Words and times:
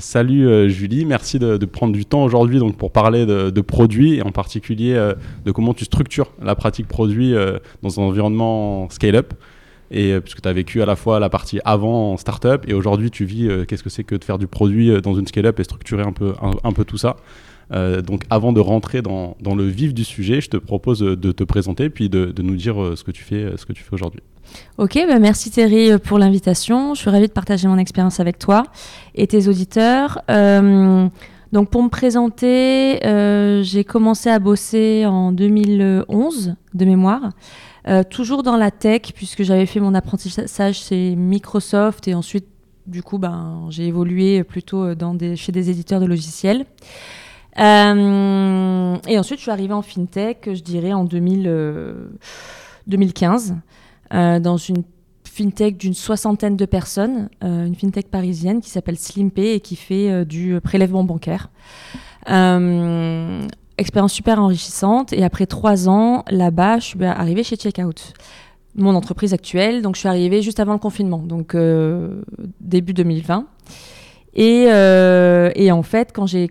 Salut 0.00 0.48
euh, 0.48 0.68
Julie, 0.70 1.04
merci 1.04 1.38
de, 1.38 1.62
prendre 1.66 1.92
du 1.92 2.06
temps 2.06 2.24
aujourd'hui 2.24 2.58
donc 2.58 2.76
pour 2.78 2.90
parler 2.90 3.26
de, 3.26 3.60
produits 3.60 4.14
et 4.14 4.22
en 4.22 4.32
particulier 4.32 4.94
euh, 4.94 5.14
de 5.44 5.52
comment 5.52 5.74
tu 5.74 5.84
structures 5.84 6.32
la 6.42 6.54
pratique 6.54 6.88
produit 6.88 7.34
euh, 7.34 7.58
dans 7.82 8.00
un 8.00 8.04
environnement 8.04 8.88
scale-up. 8.88 9.34
Et 9.90 10.18
puisque 10.20 10.40
tu 10.40 10.48
as 10.48 10.52
vécu 10.52 10.80
à 10.82 10.86
la 10.86 10.94
fois 10.94 11.18
la 11.18 11.28
partie 11.28 11.58
avant 11.64 12.12
en 12.12 12.16
startup 12.16 12.64
et 12.68 12.74
aujourd'hui 12.74 13.10
tu 13.10 13.24
vis 13.24 13.48
qu'est-ce 13.66 13.82
que 13.82 13.90
c'est 13.90 14.04
que 14.04 14.14
de 14.14 14.22
faire 14.22 14.38
du 14.38 14.46
produit 14.46 15.02
dans 15.02 15.14
une 15.14 15.26
scale-up 15.26 15.58
et 15.58 15.64
structurer 15.64 16.04
un 16.04 16.12
peu, 16.12 16.32
un, 16.40 16.72
peu 16.72 16.84
tout 16.84 16.96
ça. 16.96 17.16
Donc 17.70 18.24
avant 18.30 18.52
de 18.52 18.60
rentrer 18.60 19.02
dans, 19.02 19.36
le 19.42 19.64
vif 19.64 19.94
du 19.94 20.04
sujet, 20.04 20.40
je 20.40 20.50
te 20.50 20.56
propose 20.56 21.00
de 21.00 21.32
te 21.32 21.44
présenter 21.44 21.90
puis 21.90 22.08
de, 22.08 22.32
nous 22.42 22.56
dire 22.56 22.76
ce 22.96 23.04
que 23.04 23.10
tu 23.10 23.22
fais, 23.22 23.56
ce 23.56 23.64
que 23.64 23.72
tu 23.72 23.82
fais 23.82 23.94
aujourd'hui. 23.94 24.22
Ok, 24.78 24.98
bah 25.06 25.18
merci 25.18 25.50
Thierry 25.50 25.98
pour 25.98 26.18
l'invitation. 26.18 26.94
Je 26.94 27.00
suis 27.00 27.10
ravie 27.10 27.28
de 27.28 27.32
partager 27.32 27.68
mon 27.68 27.78
expérience 27.78 28.20
avec 28.20 28.38
toi 28.38 28.64
et 29.14 29.26
tes 29.26 29.48
auditeurs. 29.48 30.22
Euh, 30.30 31.08
donc 31.52 31.70
pour 31.70 31.82
me 31.82 31.88
présenter, 31.88 33.04
euh, 33.04 33.62
j'ai 33.62 33.84
commencé 33.84 34.30
à 34.30 34.38
bosser 34.38 35.04
en 35.06 35.32
2011 35.32 36.54
de 36.74 36.84
mémoire, 36.84 37.30
euh, 37.88 38.02
toujours 38.02 38.42
dans 38.42 38.56
la 38.56 38.70
tech 38.70 39.12
puisque 39.14 39.42
j'avais 39.42 39.66
fait 39.66 39.80
mon 39.80 39.94
apprentissage 39.94 40.78
chez 40.78 41.16
Microsoft 41.16 42.08
et 42.08 42.14
ensuite 42.14 42.46
du 42.86 43.02
coup 43.02 43.18
ben, 43.18 43.66
j'ai 43.70 43.86
évolué 43.86 44.42
plutôt 44.44 44.86
chez 45.36 45.52
des 45.52 45.70
éditeurs 45.70 46.00
de 46.00 46.06
logiciels. 46.06 46.64
Et 47.56 49.18
ensuite 49.18 49.38
je 49.38 49.42
suis 49.42 49.50
arrivée 49.50 49.74
en 49.74 49.82
fintech, 49.82 50.48
je 50.52 50.62
dirais 50.62 50.92
en 50.92 51.04
2000, 51.04 51.42
2015. 52.86 53.56
Euh, 54.12 54.40
dans 54.40 54.56
une 54.56 54.82
fintech 55.24 55.76
d'une 55.76 55.94
soixantaine 55.94 56.56
de 56.56 56.64
personnes, 56.64 57.28
euh, 57.44 57.64
une 57.64 57.76
fintech 57.76 58.10
parisienne 58.10 58.60
qui 58.60 58.70
s'appelle 58.70 58.98
Slimpay 58.98 59.54
et 59.54 59.60
qui 59.60 59.76
fait 59.76 60.10
euh, 60.10 60.24
du 60.24 60.60
prélèvement 60.60 61.04
bancaire. 61.04 61.48
expérience 63.78 64.12
super 64.12 64.40
enrichissante. 64.40 65.12
Et 65.12 65.22
après 65.22 65.46
trois 65.46 65.88
ans 65.88 66.24
là-bas, 66.28 66.80
je 66.80 66.86
suis 66.86 67.04
arrivée 67.04 67.44
chez 67.44 67.56
Checkout, 67.56 68.14
mon 68.74 68.96
entreprise 68.96 69.32
actuelle. 69.32 69.80
Donc 69.82 69.94
je 69.94 70.00
suis 70.00 70.08
arrivée 70.08 70.42
juste 70.42 70.58
avant 70.58 70.72
le 70.72 70.80
confinement, 70.80 71.18
donc 71.18 71.56
début 72.60 72.92
2020. 72.92 73.46
Et, 74.34 74.64
et, 75.54 75.72
en 75.72 75.82
fait, 75.82 76.12
quand 76.12 76.26
j'ai 76.26 76.50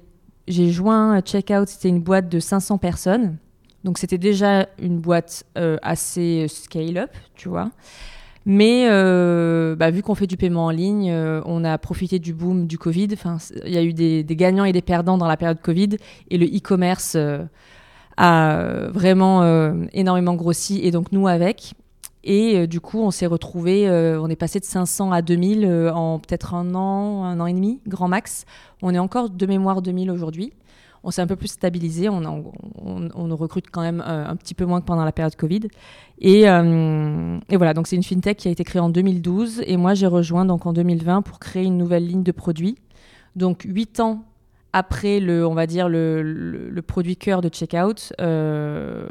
joint 0.49 1.21
Checkout, 1.21 1.67
c'était 1.67 1.89
une 1.89 2.01
boîte 2.01 2.29
de 2.29 2.39
500 2.39 2.77
personnes. 2.77 3.37
Donc 3.83 3.97
c'était 3.97 4.17
déjà 4.17 4.67
une 4.81 4.99
boîte 4.99 5.43
euh, 5.57 5.77
assez 5.81 6.47
scale-up, 6.47 7.11
tu 7.35 7.49
vois. 7.49 7.71
Mais 8.45 8.87
euh, 8.89 9.75
bah, 9.75 9.91
vu 9.91 10.01
qu'on 10.01 10.15
fait 10.15 10.27
du 10.27 10.37
paiement 10.37 10.65
en 10.65 10.69
ligne, 10.69 11.11
euh, 11.11 11.41
on 11.45 11.63
a 11.63 11.77
profité 11.77 12.19
du 12.19 12.33
boom 12.33 12.67
du 12.67 12.77
Covid. 12.77 13.09
Enfin, 13.13 13.37
il 13.65 13.73
y 13.73 13.77
a 13.77 13.83
eu 13.83 13.93
des, 13.93 14.23
gagnants 14.23 14.65
et 14.65 14.71
des 14.71 14.81
perdants 14.81 15.17
dans 15.17 15.27
la 15.27 15.37
période 15.37 15.61
Covid. 15.61 15.97
Et 16.29 16.37
le 16.37 16.45
e-commerce 16.45 17.17
a 18.17 18.87
vraiment 18.91 19.43
énormément 19.93 20.35
grossi. 20.35 20.79
Et 20.83 20.91
donc 20.91 21.11
nous 21.11 21.27
avec. 21.27 21.73
Et 22.23 22.67
du 22.67 22.81
coup, 22.81 22.99
on 22.99 23.11
s'est 23.11 23.25
retrouvé, 23.25 23.89
on 23.89 24.27
est 24.27 24.35
passé 24.35 24.59
de 24.59 24.65
500 24.65 25.11
à 25.11 25.21
2000 25.21 25.91
en 25.93 26.19
peut-être 26.19 26.53
un 26.53 26.75
an, 26.75 27.23
un 27.23 27.39
an 27.39 27.45
et 27.45 27.53
demi, 27.53 27.79
grand 27.87 28.09
max. 28.09 28.45
On 28.81 28.93
est 28.93 28.99
encore 28.99 29.29
de 29.29 29.45
mémoire 29.45 29.81
2000 29.81 30.11
aujourd'hui 30.11 30.51
on 31.03 31.11
s'est 31.11 31.21
un 31.21 31.27
peu 31.27 31.35
plus 31.35 31.49
stabilisé. 31.49 32.09
On, 32.09 33.35
recrute 33.35 33.69
quand 33.71 33.81
même 33.81 34.03
euh, 34.05 34.27
un 34.27 34.35
petit 34.35 34.53
peu 34.53 34.65
moins 34.65 34.81
que 34.81 34.85
pendant 34.85 35.05
la 35.05 35.11
période 35.11 35.35
Covid. 35.35 35.61
Euh, 36.25 37.39
et, 37.49 37.57
voilà, 37.57 37.73
donc 37.73 37.87
c'est 37.87 37.95
une 37.95 38.03
fintech 38.03 38.37
qui 38.37 38.47
a 38.47 38.51
été 38.51 38.63
créée 38.63 38.81
en 38.81 38.89
2012 38.89 39.63
et 39.65 39.77
moi 39.77 39.93
j'ai 39.93 40.07
rejoint 40.07 40.45
donc 40.45 40.65
en 40.65 40.73
2020 40.73 41.21
pour 41.21 41.39
créer 41.39 41.63
une 41.63 41.77
nouvelle 41.77 42.05
ligne 42.05 42.23
de 42.23 42.31
produits. 42.31 42.77
Donc 43.35 43.63
huit 43.63 43.99
ans 43.99 44.25
après 44.73 45.19
le, 45.19 45.47
on 45.47 45.53
va 45.53 45.67
dire 45.67 45.87
le, 45.87 46.81
produit 46.85 47.15
cœur 47.15 47.41
de 47.41 47.49
Checkout, 47.49 48.13
euh, 48.19 49.07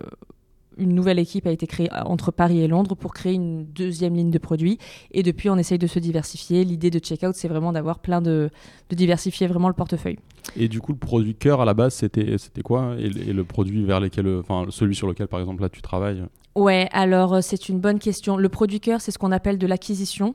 une 0.78 0.94
nouvelle 0.94 1.19
équipe 1.19 1.47
a 1.47 1.50
été 1.50 1.66
créée 1.66 1.89
entre 2.06 2.31
Paris 2.31 2.61
et 2.61 2.69
Londres 2.69 2.94
pour 2.94 3.12
créer 3.12 3.34
une 3.34 3.65
deuxième 3.66 4.15
ligne 4.15 4.31
de 4.31 4.39
produits. 4.39 4.78
Et 5.11 5.22
depuis, 5.22 5.50
on 5.50 5.56
essaye 5.56 5.78
de 5.78 5.87
se 5.87 5.99
diversifier. 5.99 6.65
L'idée 6.65 6.91
de 6.91 6.99
Checkout, 6.99 7.34
c'est 7.34 7.49
vraiment 7.49 7.72
d'avoir 7.72 7.99
plein 7.99 8.21
de, 8.21 8.50
de 8.91 8.97
diversifier 8.97 9.47
vraiment 9.47 9.69
le 9.69 9.75
portefeuille. 9.75 10.19
Et 10.56 10.69
du 10.69 10.81
coup, 10.81 10.93
le 10.93 10.99
produit 10.99 11.34
cœur 11.34 11.61
à 11.61 11.65
la 11.65 11.75
base, 11.75 11.94
c'était, 11.94 12.39
c'était 12.39 12.62
quoi? 12.62 12.94
Et, 12.99 13.09
le 13.09 13.44
produit 13.44 13.84
vers 13.84 14.00
lequel, 14.00 14.27
enfin, 14.39 14.66
celui 14.71 14.94
sur 14.94 15.06
lequel, 15.06 15.28
par 15.28 15.41
exemple, 15.41 15.62
là, 15.62 15.69
tu 15.69 15.83
travailles? 15.83 16.25
Ouais, 16.55 16.89
alors 16.93 17.34
euh, 17.34 17.41
c'est 17.41 17.69
une 17.69 17.81
bonne 17.81 17.99
question. 17.99 18.37
Le 18.37 18.49
produit 18.49 18.81
cœur, 18.81 19.00
c'est 19.00 19.10
ce 19.10 19.19
qu'on 19.19 19.33
appelle 19.33 19.59
de 19.59 19.66
l'acquisition. 19.66 20.34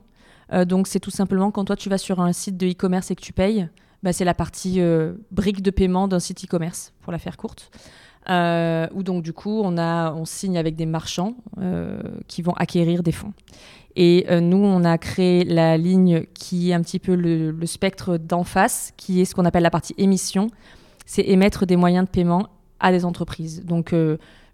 Euh, 0.52 0.66
donc, 0.66 0.88
c'est 0.88 1.00
tout 1.00 1.12
simplement 1.12 1.52
quand 1.52 1.66
toi, 1.66 1.75
tu 1.75 1.90
vas 1.90 1.98
sur 1.98 2.20
un 2.22 2.34
site 2.34 2.58
de 2.58 2.68
e-commerce 2.68 3.12
et 3.12 3.16
que 3.16 3.22
tu 3.22 3.34
payes, 3.34 3.68
bah, 4.04 4.14
c'est 4.14 4.25
la 4.25 4.34
partie 4.34 4.81
euh, 4.81 5.14
brique 5.31 5.62
de 5.62 5.72
paiement 5.72 6.08
d'un 6.08 6.20
site 6.20 6.46
e-commerce, 6.46 6.94
pour 7.02 7.12
la 7.12 7.20
faire 7.20 7.38
courte. 7.38 7.72
Euh, 8.30 8.88
où 8.94 9.04
donc 9.04 9.22
du 9.22 9.34
coup 9.34 9.64
on, 9.66 10.26
signe 10.26 10.58
avec 10.58 10.78
des 10.78 10.86
marchands 10.86 11.36
euh, 11.58 12.02
qui 12.30 12.42
vont 12.42 12.54
acquérir 12.54 13.04
des 13.04 13.12
fonds. 13.12 13.34
Et 13.96 14.26
euh, 14.30 14.40
nous, 14.40 14.58
on 14.58 14.86
a 14.86 14.98
créé 14.98 15.44
la 15.44 15.78
ligne 15.78 16.26
qui 16.34 16.72
est 16.72 16.74
un 16.74 16.82
petit 16.82 17.00
peu 17.00 17.16
le, 17.16 17.54
spectre 17.66 18.18
d'en 18.18 18.44
face, 18.44 18.94
qui 18.98 19.22
est 19.22 19.26
ce 19.26 19.36
qu'on 19.36 19.46
appelle 19.46 19.64
la 19.64 19.70
partie 19.70 19.94
émission. 19.98 20.48
C'est 21.06 21.28
émettre 21.28 21.66
des 21.66 21.76
moyens 21.76 22.06
de 22.06 22.10
paiement 22.10 22.48
à 22.80 22.92
des 22.92 23.06
entreprises. 23.06 23.64
Donc 23.66 23.94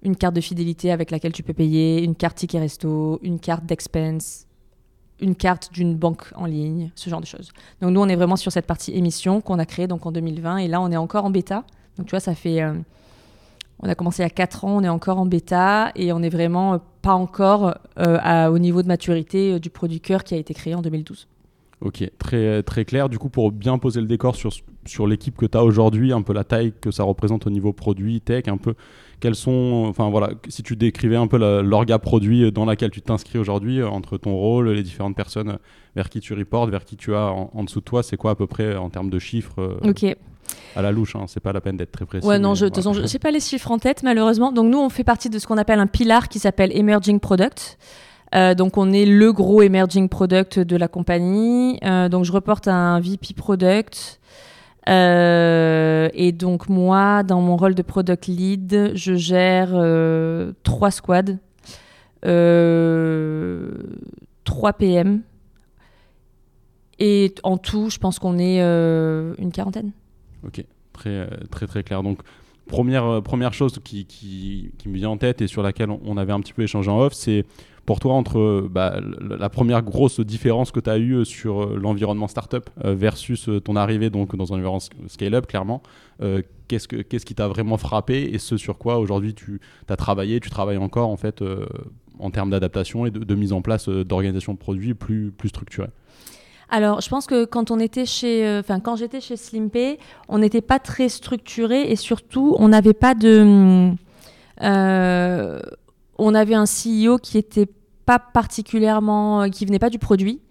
une 0.01 0.16
carte 0.16 0.36
de 0.36 0.41
fidélité 0.41 0.91
avec 0.91 1.12
laquelle 1.12 1.31
tu 1.31 1.44
peux 1.44 1.53
payer, 1.53 2.03
une 2.03 2.16
carte 2.16 2.38
ticket 2.38 2.59
resto, 2.59 3.19
une 3.22 3.40
carte 3.40 3.66
d'expense, 3.66 4.46
une 5.22 5.36
carte 5.36 5.72
d'une 5.72 5.96
banque 5.96 6.34
en 6.36 6.46
ligne, 6.46 6.91
ce 6.96 7.09
genre 7.09 7.22
de 7.22 7.25
choses. 7.25 7.51
Donc 7.81 7.91
nous, 7.91 8.01
on 8.01 8.09
est 8.09 8.16
vraiment 8.16 8.36
sur 8.36 8.51
cette 8.51 8.66
partie 8.66 8.91
émission 8.91 9.41
qu'on 9.41 9.59
a 9.59 9.66
créée 9.66 9.88
donc 9.88 10.06
en 10.06 10.12
2020 10.12 10.57
et 10.57 10.68
là, 10.68 10.81
on 10.81 10.91
est 10.91 10.97
encore 10.97 11.24
en 11.24 11.30
bêta. 11.30 11.63
Donc 11.97 12.07
tu 12.07 12.12
vois, 12.12 12.19
ça 12.19 12.36
fait 12.36 12.62
on 13.81 13.90
a 13.90 13.95
commencé 13.95 14.22
il 14.22 14.25
y 14.25 14.28
a 14.28 14.29
4 14.29 14.66
ans, 14.66 14.78
on 14.78 14.84
est 14.84 14.90
encore 14.90 15.19
en 15.19 15.25
bêta 15.25 15.91
et 15.95 16.12
on 16.12 16.19
n'est 16.19 16.29
vraiment 16.29 16.73
euh, 16.73 16.78
pas 17.01 17.13
encore 17.13 17.75
euh, 17.97 18.47
au 18.47 18.59
niveau 18.59 18.81
de 18.81 18.88
maturité 18.88 19.53
euh, 19.53 19.59
du 19.59 19.69
produit 19.69 20.01
cœur 20.01 20.23
qui 20.23 20.35
a 20.35 20.38
été 20.38 20.53
créé 20.53 20.75
en 20.75 20.81
2012. 20.81 21.28
Ok, 21.81 22.03
très, 22.18 22.62
très 22.63 22.84
clair. 22.84 23.07
Du 23.07 23.18
coup, 23.18 23.29
pour 23.29 23.53
bien 23.53 23.78
poser 23.78 24.01
le 24.01 24.07
décor 24.07 24.35
sur, 24.35 24.51
sur 24.85 25.07
l'équipe 25.07 25.38
que 25.38 25.45
tu 25.45 25.57
as 25.57 25.63
aujourd'hui, 25.63 26.12
un 26.12 26.22
peu 26.22 26.34
la 26.34 26.44
taille 26.44 26.73
que 26.81 26.91
ça 26.91 27.03
représente 27.03 27.47
au 27.47 27.50
niveau 27.50 27.72
produit, 27.72 28.19
tech, 28.19 28.50
un 28.50 28.57
peu 28.57 28.73
quels 29.22 29.35
sont, 29.35 29.85
enfin 29.88 30.09
voilà, 30.09 30.31
si 30.50 30.62
tu 30.62 30.75
décrivais 30.75 31.16
un 31.16 31.28
peu 31.28 31.38
l'orga 31.62 31.97
produit 31.97 32.51
dans 32.51 32.66
laquelle 32.66 32.91
tu 32.91 33.01
t'inscris 33.01 33.39
aujourd'hui, 33.39 33.81
entre 33.81 34.18
ton 34.18 34.35
rôle, 34.35 34.72
les 34.72 34.84
différentes 34.84 35.16
personnes 35.16 35.57
vers 35.95 36.09
qui 36.09 36.19
tu 36.19 36.34
reportes, 36.34 36.69
vers 36.69 36.84
qui 36.84 36.97
tu 36.97 37.16
as 37.16 37.31
en, 37.31 37.50
en 37.53 37.63
dessous 37.63 37.79
de 37.79 37.85
toi, 37.85 38.03
c'est 38.03 38.18
quoi 38.18 38.31
à 38.31 38.35
peu 38.35 38.47
près 38.47 38.75
en 38.75 38.89
termes 38.89 39.09
de 39.09 39.19
chiffres 39.19 39.79
Ok 39.81 40.06
à 40.75 40.81
la 40.81 40.91
louche, 40.91 41.15
hein. 41.15 41.25
c'est 41.27 41.39
pas 41.39 41.53
la 41.53 41.61
peine 41.61 41.77
d'être 41.77 41.91
très 41.91 42.05
précis. 42.05 42.27
Ouais, 42.27 42.39
non, 42.39 42.55
je, 42.55 42.65
je 42.65 43.17
pas 43.21 43.31
les 43.31 43.39
chiffres 43.39 43.71
en 43.71 43.79
tête, 43.79 44.03
malheureusement. 44.03 44.51
Donc, 44.51 44.71
nous, 44.71 44.79
on 44.79 44.89
fait 44.89 45.03
partie 45.03 45.29
de 45.29 45.39
ce 45.39 45.47
qu'on 45.47 45.57
appelle 45.57 45.79
un 45.79 45.87
pilar 45.87 46.29
qui 46.29 46.39
s'appelle 46.39 46.75
Emerging 46.75 47.19
Product. 47.19 47.77
Euh, 48.35 48.53
donc, 48.53 48.77
on 48.77 48.91
est 48.91 49.05
le 49.05 49.33
gros 49.33 49.61
Emerging 49.61 50.09
Product 50.09 50.59
de 50.59 50.75
la 50.75 50.88
compagnie. 50.88 51.79
Euh, 51.83 52.09
donc, 52.09 52.25
je 52.25 52.31
reporte 52.31 52.67
un 52.67 53.00
VP 53.00 53.33
Product. 53.35 54.19
Euh, 54.88 56.09
et 56.13 56.31
donc, 56.31 56.69
moi, 56.69 57.24
dans 57.24 57.41
mon 57.41 57.57
rôle 57.57 57.75
de 57.75 57.81
Product 57.81 58.27
Lead, 58.27 58.91
je 58.95 59.15
gère 59.15 59.69
trois 60.63 60.91
squads, 60.91 61.38
trois 64.44 64.74
PM. 64.74 65.21
Et 67.01 67.33
en 67.44 67.57
tout, 67.57 67.89
je 67.89 67.97
pense 67.97 68.19
qu'on 68.19 68.38
est 68.38 68.59
une 68.59 69.51
quarantaine. 69.51 69.91
Ok, 70.45 70.63
très, 70.94 71.09
euh, 71.09 71.27
très, 71.50 71.68
très 71.68 71.83
clair. 71.83 72.03
Donc, 72.03 72.19
première, 72.68 73.06
euh, 73.06 73.21
première 73.21 73.53
chose 73.53 73.80
qui, 73.83 74.71
me 74.86 74.95
vient 74.95 75.09
en 75.09 75.18
tête 75.18 75.41
et 75.41 75.47
sur 75.47 75.63
laquelle 75.63 75.89
on, 75.89 76.18
avait 76.18 76.33
un 76.33 76.39
petit 76.39 76.53
peu 76.53 76.63
échangé 76.63 76.89
en 76.89 77.00
off, 77.00 77.13
c'est 77.13 77.45
pour 77.86 78.00
toi 78.00 78.13
entre 78.13 78.68
bah, 78.69 79.00
la 79.19 79.50
première 79.50 79.81
grosse 79.81 80.19
différence 80.19 80.71
que 80.71 80.80
tu 80.80 80.89
as 80.89 81.00
eue 81.00 81.25
sur 81.25 81.63
euh, 81.63 81.77
l'environnement 81.81 82.27
startup 82.27 82.69
versus 82.83 83.50
ton 83.65 83.75
arrivée 83.75 84.09
donc, 84.09 84.36
dans 84.36 84.53
un 84.53 84.57
environnement 84.57 84.80
scale-up, 85.07 85.47
clairement, 85.47 85.81
qu'est-ce, 86.68 86.88
que, 86.88 87.01
qui 87.01 87.36
t'a 87.36 87.47
vraiment 87.47 87.77
frappé 87.77 88.30
et 88.31 88.38
ce 88.38 88.57
sur 88.57 88.77
quoi 88.77 89.00
aujourd'hui 89.00 89.33
tu 89.33 89.59
as 89.89 89.95
travaillé, 89.95 90.39
tu 90.39 90.50
travailles 90.50 90.77
encore 90.77 91.09
en 91.09 91.18
fait 91.18 91.44
en 92.19 92.30
termes 92.30 92.51
d'adaptation 92.51 93.07
et 93.07 93.12
de, 93.12 93.36
mise 93.36 93.53
en 93.53 93.62
place 93.62 93.89
d'organisation 93.89 94.53
de 94.53 94.59
produits 94.59 94.94
plus, 94.94 95.31
plus 95.31 95.50
structurée? 95.50 95.89
Alors, 96.71 97.01
je 97.01 97.10
pense 97.10 97.25
que 97.25 97.45
quand 97.45 97.71
on 97.71 97.80
était 97.80 98.06
chez, 98.06 98.45
euh, 98.45 98.60
enfin, 98.60 98.80
quand 98.80 98.95
j'étais 98.95 99.21
chez 99.21 99.38
Slimpay, 99.38 99.98
on 100.27 100.38
n'était 100.38 100.62
pas 100.62 100.77
très 100.77 101.10
structuré 101.10 101.92
et 101.92 101.95
surtout, 101.95 102.56
on 102.60 102.68
n'avait 102.68 102.94
pas 102.94 103.16
de, 103.16 103.92
euh, 104.62 105.60
on 106.19 106.36
avait 106.36 106.54
un 106.54 106.66
CEO 106.66 107.18
qui 107.18 107.39
était 107.39 107.68
pas 108.06 108.19
particulièrement, 108.19 109.50
qui 109.50 109.66
venait 109.66 109.80
pas 109.80 109.89
du 109.89 110.00
produit, 110.00 110.42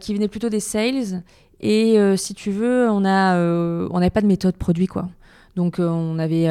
qui 0.00 0.14
venait 0.14 0.28
plutôt 0.28 0.48
des 0.48 0.60
sales. 0.60 1.22
Et 1.60 1.96
si 2.16 2.34
tu 2.34 2.50
veux, 2.50 2.88
on 2.90 3.04
a, 3.04 3.36
on 3.38 4.00
n'avait 4.00 4.10
pas 4.10 4.20
de 4.20 4.26
méthode 4.26 4.56
produit 4.56 4.88
quoi. 4.88 5.08
Donc, 5.54 5.76
on 5.78 6.14
n'avait 6.14 6.48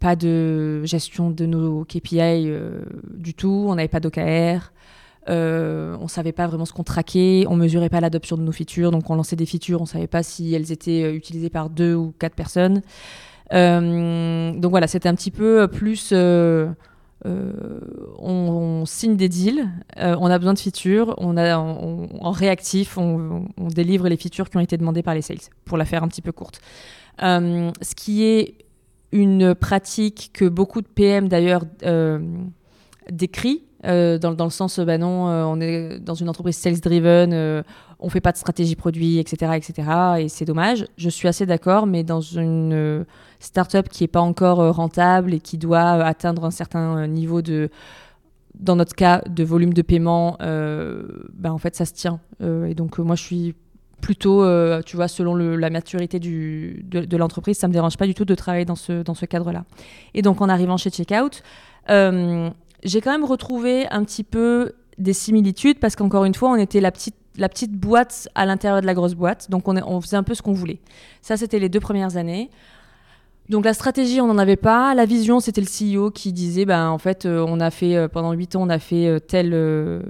pas 0.00 0.16
de 0.16 0.84
gestion 0.84 1.30
de 1.30 1.46
nos 1.46 1.84
KPI 1.84 2.50
du 3.14 3.34
tout. 3.34 3.66
On 3.68 3.76
n'avait 3.76 3.88
pas 3.88 4.00
d'OKR. 4.00 4.72
Euh, 5.30 5.96
on 6.00 6.08
savait 6.08 6.32
pas 6.32 6.46
vraiment 6.46 6.64
ce 6.64 6.72
qu'on 6.72 6.82
traquait, 6.82 7.44
on 7.48 7.54
mesurait 7.54 7.88
pas 7.88 8.00
l'adoption 8.00 8.36
de 8.36 8.42
nos 8.42 8.52
features, 8.52 8.90
donc 8.90 9.08
on 9.10 9.14
lançait 9.14 9.36
des 9.36 9.46
features, 9.46 9.80
on 9.80 9.86
savait 9.86 10.08
pas 10.08 10.22
si 10.22 10.54
elles 10.54 10.72
étaient 10.72 11.04
euh, 11.04 11.14
utilisées 11.14 11.50
par 11.50 11.70
deux 11.70 11.94
ou 11.94 12.12
quatre 12.18 12.34
personnes. 12.34 12.82
Euh, 13.52 14.52
donc 14.52 14.70
voilà, 14.70 14.86
c'était 14.86 15.08
un 15.08 15.14
petit 15.14 15.30
peu 15.30 15.68
plus. 15.68 16.10
Euh, 16.12 16.70
on, 18.18 18.84
signe 18.86 19.16
des 19.16 19.28
deals, 19.28 19.68
on 19.98 20.26
a 20.26 20.38
besoin 20.38 20.54
de 20.54 20.58
features, 20.58 21.14
on 21.18 21.36
a 21.36 21.58
en 21.58 22.30
réactif, 22.30 22.96
on, 22.96 23.46
délivre 23.58 24.08
les 24.08 24.16
features 24.16 24.48
qui 24.48 24.56
ont 24.56 24.60
été 24.60 24.78
demandées 24.78 25.02
par 25.02 25.14
les 25.14 25.20
sales, 25.20 25.36
pour 25.66 25.76
la 25.76 25.84
faire 25.84 26.02
un 26.02 26.08
petit 26.08 26.22
peu 26.22 26.32
courte. 26.32 26.62
ce 27.20 27.94
qui 27.94 28.24
est 28.24 28.54
une 29.12 29.54
pratique 29.54 30.30
que 30.32 30.46
beaucoup 30.46 30.80
de 30.80 30.86
PM 30.86 31.28
d'ailleurs 31.28 31.66
décrit 33.10 33.64
euh, 33.86 34.18
dans, 34.18 34.44
le 34.44 34.50
sens, 34.50 34.78
bah 34.78 34.98
non, 34.98 35.28
euh, 35.28 35.44
on 35.44 35.60
est 35.60 35.98
dans 36.00 36.14
une 36.14 36.28
entreprise 36.28 36.56
sales-driven, 36.56 37.32
euh, 37.32 37.62
on 37.98 38.10
fait 38.10 38.20
pas 38.20 38.32
de 38.32 38.36
stratégie 38.36 38.76
produit, 38.76 39.18
etc., 39.18 39.52
etc. 39.56 39.88
Et 40.18 40.28
c'est 40.28 40.44
dommage. 40.44 40.86
Je 40.96 41.08
suis 41.08 41.28
assez 41.28 41.46
d'accord, 41.46 41.86
mais 41.86 42.04
dans 42.04 42.20
une 42.20 43.06
startup 43.38 43.88
qui 43.88 44.04
est 44.04 44.08
pas 44.08 44.20
encore 44.20 44.74
rentable 44.74 45.34
et 45.34 45.40
qui 45.40 45.56
doit 45.56 45.80
atteindre 46.04 46.44
un 46.44 46.50
certain 46.50 47.06
niveau 47.06 47.40
de, 47.42 47.70
dans 48.54 48.76
notre 48.76 48.94
cas, 48.94 49.22
de 49.28 49.44
volume 49.44 49.72
de 49.72 49.82
paiement, 49.82 50.36
bah 50.40 51.52
en 51.52 51.58
fait, 51.58 51.76
ça 51.76 51.84
se 51.84 51.92
tient. 51.92 52.20
et 52.40 52.74
donc, 52.74 52.98
moi, 52.98 53.16
je 53.16 53.22
suis 53.22 53.54
plutôt, 54.00 54.46
tu 54.82 54.96
vois, 54.96 55.08
selon 55.08 55.34
la 55.34 55.68
maturité 55.68 56.18
de 56.18 57.16
l'entreprise, 57.18 57.58
ça 57.58 57.68
me 57.68 57.72
dérange 57.74 57.98
pas 57.98 58.06
du 58.06 58.14
tout 58.14 58.24
de 58.24 58.34
travailler 58.34 58.64
dans 58.64 58.76
ce, 58.76 59.02
dans 59.02 59.14
ce 59.14 59.26
cadre-là. 59.26 59.64
Et 60.14 60.22
donc, 60.22 60.40
en 60.40 60.48
arrivant 60.48 60.78
chez 60.78 60.88
Checkout, 60.88 61.42
j'ai 62.82 63.00
quand 63.00 63.12
même 63.12 63.24
retrouvé 63.24 63.88
un 63.88 64.04
petit 64.04 64.24
peu 64.24 64.72
des 64.98 65.12
similitudes 65.12 65.78
parce 65.78 65.96
qu'encore 65.96 66.24
une 66.24 66.34
fois, 66.34 66.50
on 66.50 66.56
était 66.56 66.80
la 66.80 66.92
petite, 66.92 67.16
la 67.36 67.48
petite 67.48 67.72
boîte 67.72 68.28
à 68.34 68.46
l'intérieur 68.46 68.80
de 68.80 68.86
la 68.86 68.94
grosse 68.94 69.14
boîte. 69.14 69.50
Donc, 69.50 69.66
on, 69.66 70.00
faisait 70.00 70.16
un 70.16 70.22
peu 70.22 70.34
ce 70.34 70.42
qu'on 70.42 70.52
voulait. 70.52 70.80
Ça, 71.22 71.36
c'était 71.36 71.58
les 71.58 71.68
deux 71.68 71.80
premières 71.80 72.16
années. 72.16 72.50
Donc 73.48 73.64
la 73.64 73.74
stratégie, 73.74 74.20
on 74.20 74.28
n'en 74.28 74.38
avait 74.38 74.56
pas. 74.56 74.94
La 74.94 75.06
vision, 75.06 75.40
c'était 75.40 75.60
le 75.60 75.66
CEO 75.66 76.12
qui 76.12 76.32
disait, 76.32 76.64
ben, 76.64 76.88
en 76.88 76.98
fait, 76.98 77.26
euh, 77.26 77.44
on 77.48 77.58
a 77.58 77.72
fait, 77.72 77.96
euh, 77.96 78.06
pendant 78.06 78.32
huit 78.32 78.54
ans, 78.54 78.62
on 78.62 78.68
a 78.68 78.78
fait 78.78 79.08
euh, 79.08 79.18
telle, 79.18 80.04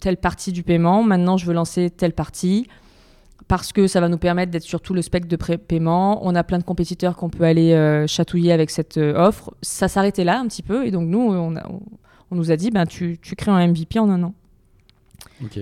telle 0.00 0.18
partie 0.18 0.52
du 0.52 0.62
paiement. 0.62 1.02
Maintenant, 1.02 1.38
je 1.38 1.46
veux 1.46 1.54
lancer 1.54 1.88
telle 1.88 2.12
partie 2.12 2.66
parce 3.48 3.72
que 3.72 3.86
ça 3.86 4.00
va 4.00 4.08
nous 4.08 4.18
permettre 4.18 4.52
d'être 4.52 4.62
sur 4.62 4.80
tout 4.80 4.92
le 4.92 5.00
spectre 5.02 5.26
de 5.26 5.56
paiement. 5.56 6.24
On 6.26 6.34
a 6.34 6.44
plein 6.44 6.58
de 6.58 6.64
compétiteurs 6.64 7.16
qu'on 7.16 7.30
peut 7.30 7.44
aller 7.44 7.72
euh, 7.72 8.06
chatouiller 8.06 8.52
avec 8.52 8.70
cette 8.70 8.98
euh, 8.98 9.14
offre. 9.16 9.54
Ça 9.62 9.88
s'arrêtait 9.88 10.24
là 10.24 10.38
un 10.38 10.46
petit 10.46 10.62
peu. 10.62 10.86
Et 10.86 10.90
donc, 10.90 11.08
nous, 11.08 11.18
on, 11.18 11.54
nous 12.30 12.50
a 12.50 12.56
dit, 12.56 12.70
ben, 12.70 12.84
tu, 12.84 13.18
tu 13.20 13.34
crées 13.34 13.50
un 13.50 13.66
MVP 13.66 13.98
en 13.98 14.10
un 14.10 14.22
an. 14.22 14.34
Ok. 15.42 15.60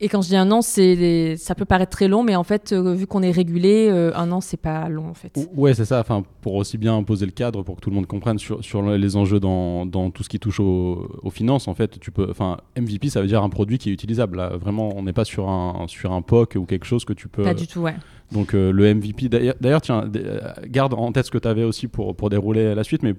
Et 0.00 0.08
quand 0.08 0.22
je 0.22 0.28
dis 0.28 0.36
un 0.36 0.50
an, 0.52 0.62
c'est 0.62 1.36
ça 1.36 1.54
peut 1.56 1.64
paraître 1.64 1.90
très 1.90 2.06
long, 2.06 2.22
mais 2.22 2.36
en 2.36 2.44
fait, 2.44 2.72
euh, 2.72 2.94
vu 2.94 3.06
qu'on 3.06 3.22
est 3.22 3.32
régulé, 3.32 3.88
euh, 3.90 4.12
un 4.14 4.30
an, 4.30 4.40
c'est 4.40 4.56
pas 4.56 4.88
long 4.88 5.08
en 5.08 5.14
fait. 5.14 5.36
Ouais, 5.56 5.74
c'est 5.74 5.84
ça. 5.84 5.98
Enfin, 5.98 6.22
pour 6.40 6.54
aussi 6.54 6.78
bien 6.78 7.02
poser 7.02 7.26
le 7.26 7.32
cadre, 7.32 7.62
pour 7.62 7.76
que 7.76 7.80
tout 7.80 7.90
le 7.90 7.96
monde 7.96 8.06
comprenne 8.06 8.38
sur, 8.38 8.64
sur 8.64 8.82
les 8.82 9.16
enjeux 9.16 9.40
dans, 9.40 9.86
dans, 9.86 10.10
tout 10.10 10.22
ce 10.22 10.28
qui 10.28 10.38
touche 10.38 10.60
aux, 10.60 11.30
finances, 11.30 11.66
en 11.66 11.74
fait, 11.74 11.98
tu 11.98 12.12
peux. 12.12 12.28
Enfin, 12.30 12.58
MVP, 12.78 13.10
ça 13.10 13.20
veut 13.20 13.26
dire 13.26 13.42
un 13.42 13.48
produit 13.48 13.78
qui 13.78 13.90
est 13.90 13.92
utilisable. 13.92 14.36
Là, 14.36 14.56
vraiment, 14.56 14.96
on 14.96 15.02
n'est 15.02 15.12
pas 15.12 15.24
sur 15.24 15.48
un 15.48 15.86
sur 15.88 16.12
un 16.12 16.22
POC 16.22 16.54
ou 16.56 16.64
quelque 16.64 16.86
chose 16.86 17.04
que 17.04 17.12
tu 17.12 17.28
peux. 17.28 17.42
Pas 17.42 17.54
du 17.54 17.66
tout, 17.66 17.80
ouais. 17.80 17.96
Donc 18.32 18.54
euh, 18.54 18.70
le 18.72 18.94
MVP, 18.94 19.28
d'ailleurs, 19.28 19.80
tiens, 19.80 20.10
euh, 20.14 20.40
garde 20.66 20.92
en 20.94 21.12
tête 21.12 21.26
ce 21.26 21.30
que 21.30 21.38
tu 21.38 21.48
avais 21.48 21.64
aussi 21.64 21.88
pour, 21.88 22.14
pour 22.14 22.28
dérouler 22.28 22.74
la 22.74 22.84
suite, 22.84 23.02
mais 23.02 23.14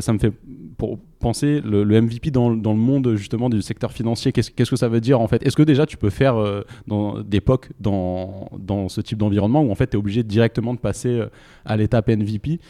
ça 0.00 0.12
me 0.12 0.18
fait 0.18 0.32
pour 0.76 0.98
penser 1.20 1.62
le, 1.64 1.84
MVP 1.84 2.30
dans, 2.30 2.54
dans, 2.54 2.72
le 2.72 2.78
monde 2.78 3.14
justement 3.16 3.48
du 3.48 3.62
secteur 3.62 3.92
financier, 3.92 4.32
qu'est-ce 4.32 4.70
que 4.70 4.76
ça 4.76 4.88
veut 4.88 5.00
dire 5.00 5.20
en 5.20 5.28
fait? 5.28 5.44
Est-ce 5.46 5.56
que 5.56 5.62
déjà 5.62 5.86
tu 5.86 5.96
peux 5.96 6.10
faire 6.10 6.36
euh, 6.36 6.62
dans 6.86 7.20
des 7.22 7.40
dans, 7.80 8.50
dans 8.58 8.88
ce 8.88 9.00
type 9.00 9.18
d'environnement 9.18 9.62
où 9.62 9.70
en 9.70 9.74
fait 9.74 9.88
tu 9.88 9.96
es 9.96 9.98
obligé 9.98 10.22
directement 10.22 10.74
de 10.74 10.78
passer 10.78 11.22
à 11.64 11.76
l'étape 11.76 12.08
MVP 12.08 12.60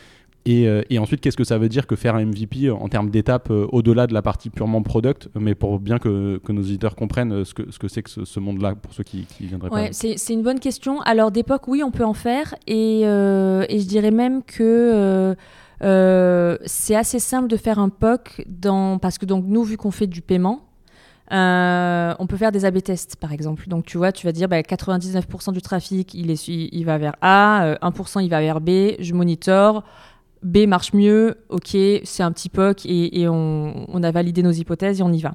euh, 0.49 0.83
et, 0.91 0.99
ensuite, 0.99 1.21
qu'est-ce 1.21 1.37
que 1.37 1.45
ça 1.45 1.59
veut 1.59 1.69
dire 1.69 1.87
que 1.87 1.97
faire 1.97 2.15
un 2.15 2.25
MVP 2.25 2.71
en 2.71 2.89
termes 2.89 3.11
d'étape 3.11 3.51
euh, 3.51 3.67
au-delà 3.73 4.07
de 4.07 4.15
la 4.15 4.23
partie 4.23 4.51
purement 4.51 4.83
product, 4.83 5.29
mais 5.35 5.55
pour 5.55 5.81
bien 5.81 5.99
que, 5.99 6.41
nos 6.49 6.63
éditeurs 6.63 6.95
comprennent 6.95 7.33
euh, 7.33 7.45
ce 7.45 7.55
que 7.55 7.65
c'est 7.89 8.07
ce 8.09 8.21
que 8.21 8.25
ce, 8.25 8.41
monde-là 8.41 8.75
pour 8.75 8.93
ceux 8.95 9.03
qui, 9.03 9.27
qui 9.37 9.47
viendraient 9.47 9.71
ouais, 9.71 9.91
C'est 9.93 10.33
une 10.33 10.43
bonne 10.43 10.61
question. 10.61 11.01
Alors, 11.03 11.31
d'époque, 11.31 11.67
oui, 11.69 11.83
on 11.83 11.91
peut 11.91 12.05
en 12.05 12.15
faire. 12.15 12.55
Et, 12.67 13.01
et 13.01 13.79
je 13.81 13.87
dirais 13.87 14.11
même 14.11 14.43
que 14.43 15.35
c'est 15.81 16.97
assez 16.97 17.19
simple 17.19 17.49
de 17.49 17.57
faire 17.57 17.79
un 17.79 17.89
POC 17.89 18.45
dans, 18.47 18.99
parce 18.99 19.19
que 19.19 19.27
donc, 19.27 19.45
nous, 19.47 19.65
vu 19.65 19.77
qu'on 19.77 19.91
fait 19.91 20.07
du 20.07 20.23
paiement, 20.23 20.63
on 21.31 22.27
peut 22.29 22.37
faire 22.37 22.53
des 22.53 22.65
A/B 22.65 22.83
tests, 22.83 23.17
par 23.17 23.33
exemple. 23.33 23.69
Donc, 23.69 23.85
tu 23.85 23.99
vois, 23.99 24.13
tu 24.13 24.27
vas 24.27 24.33
dire, 24.33 24.49
bah, 24.49 24.61
99% 24.61 25.53
du 25.53 25.61
trafic, 25.61 26.15
il, 26.15 26.31
est, 26.31 26.49
il 26.49 26.85
va 26.85 26.99
vers 26.99 27.17
A, 27.21 27.75
1% 27.83 28.23
il 28.23 28.31
va 28.31 28.41
vers 28.41 28.61
B, 28.61 28.93
je 29.01 29.13
monitor. 29.13 29.83
B 30.43 30.67
marche 30.67 30.93
mieux, 30.93 31.39
ok, 31.49 31.77
c'est 32.05 32.23
un 32.23 32.33
petit 32.33 32.49
POC 32.49 32.87
et, 32.87 33.29
on, 33.29 34.03
a 34.03 34.11
validé 34.11 34.43
nos 34.43 34.53
hypothèses 34.53 35.01
et 35.01 35.03
on 35.03 35.13
y 35.13 35.21
va. 35.21 35.35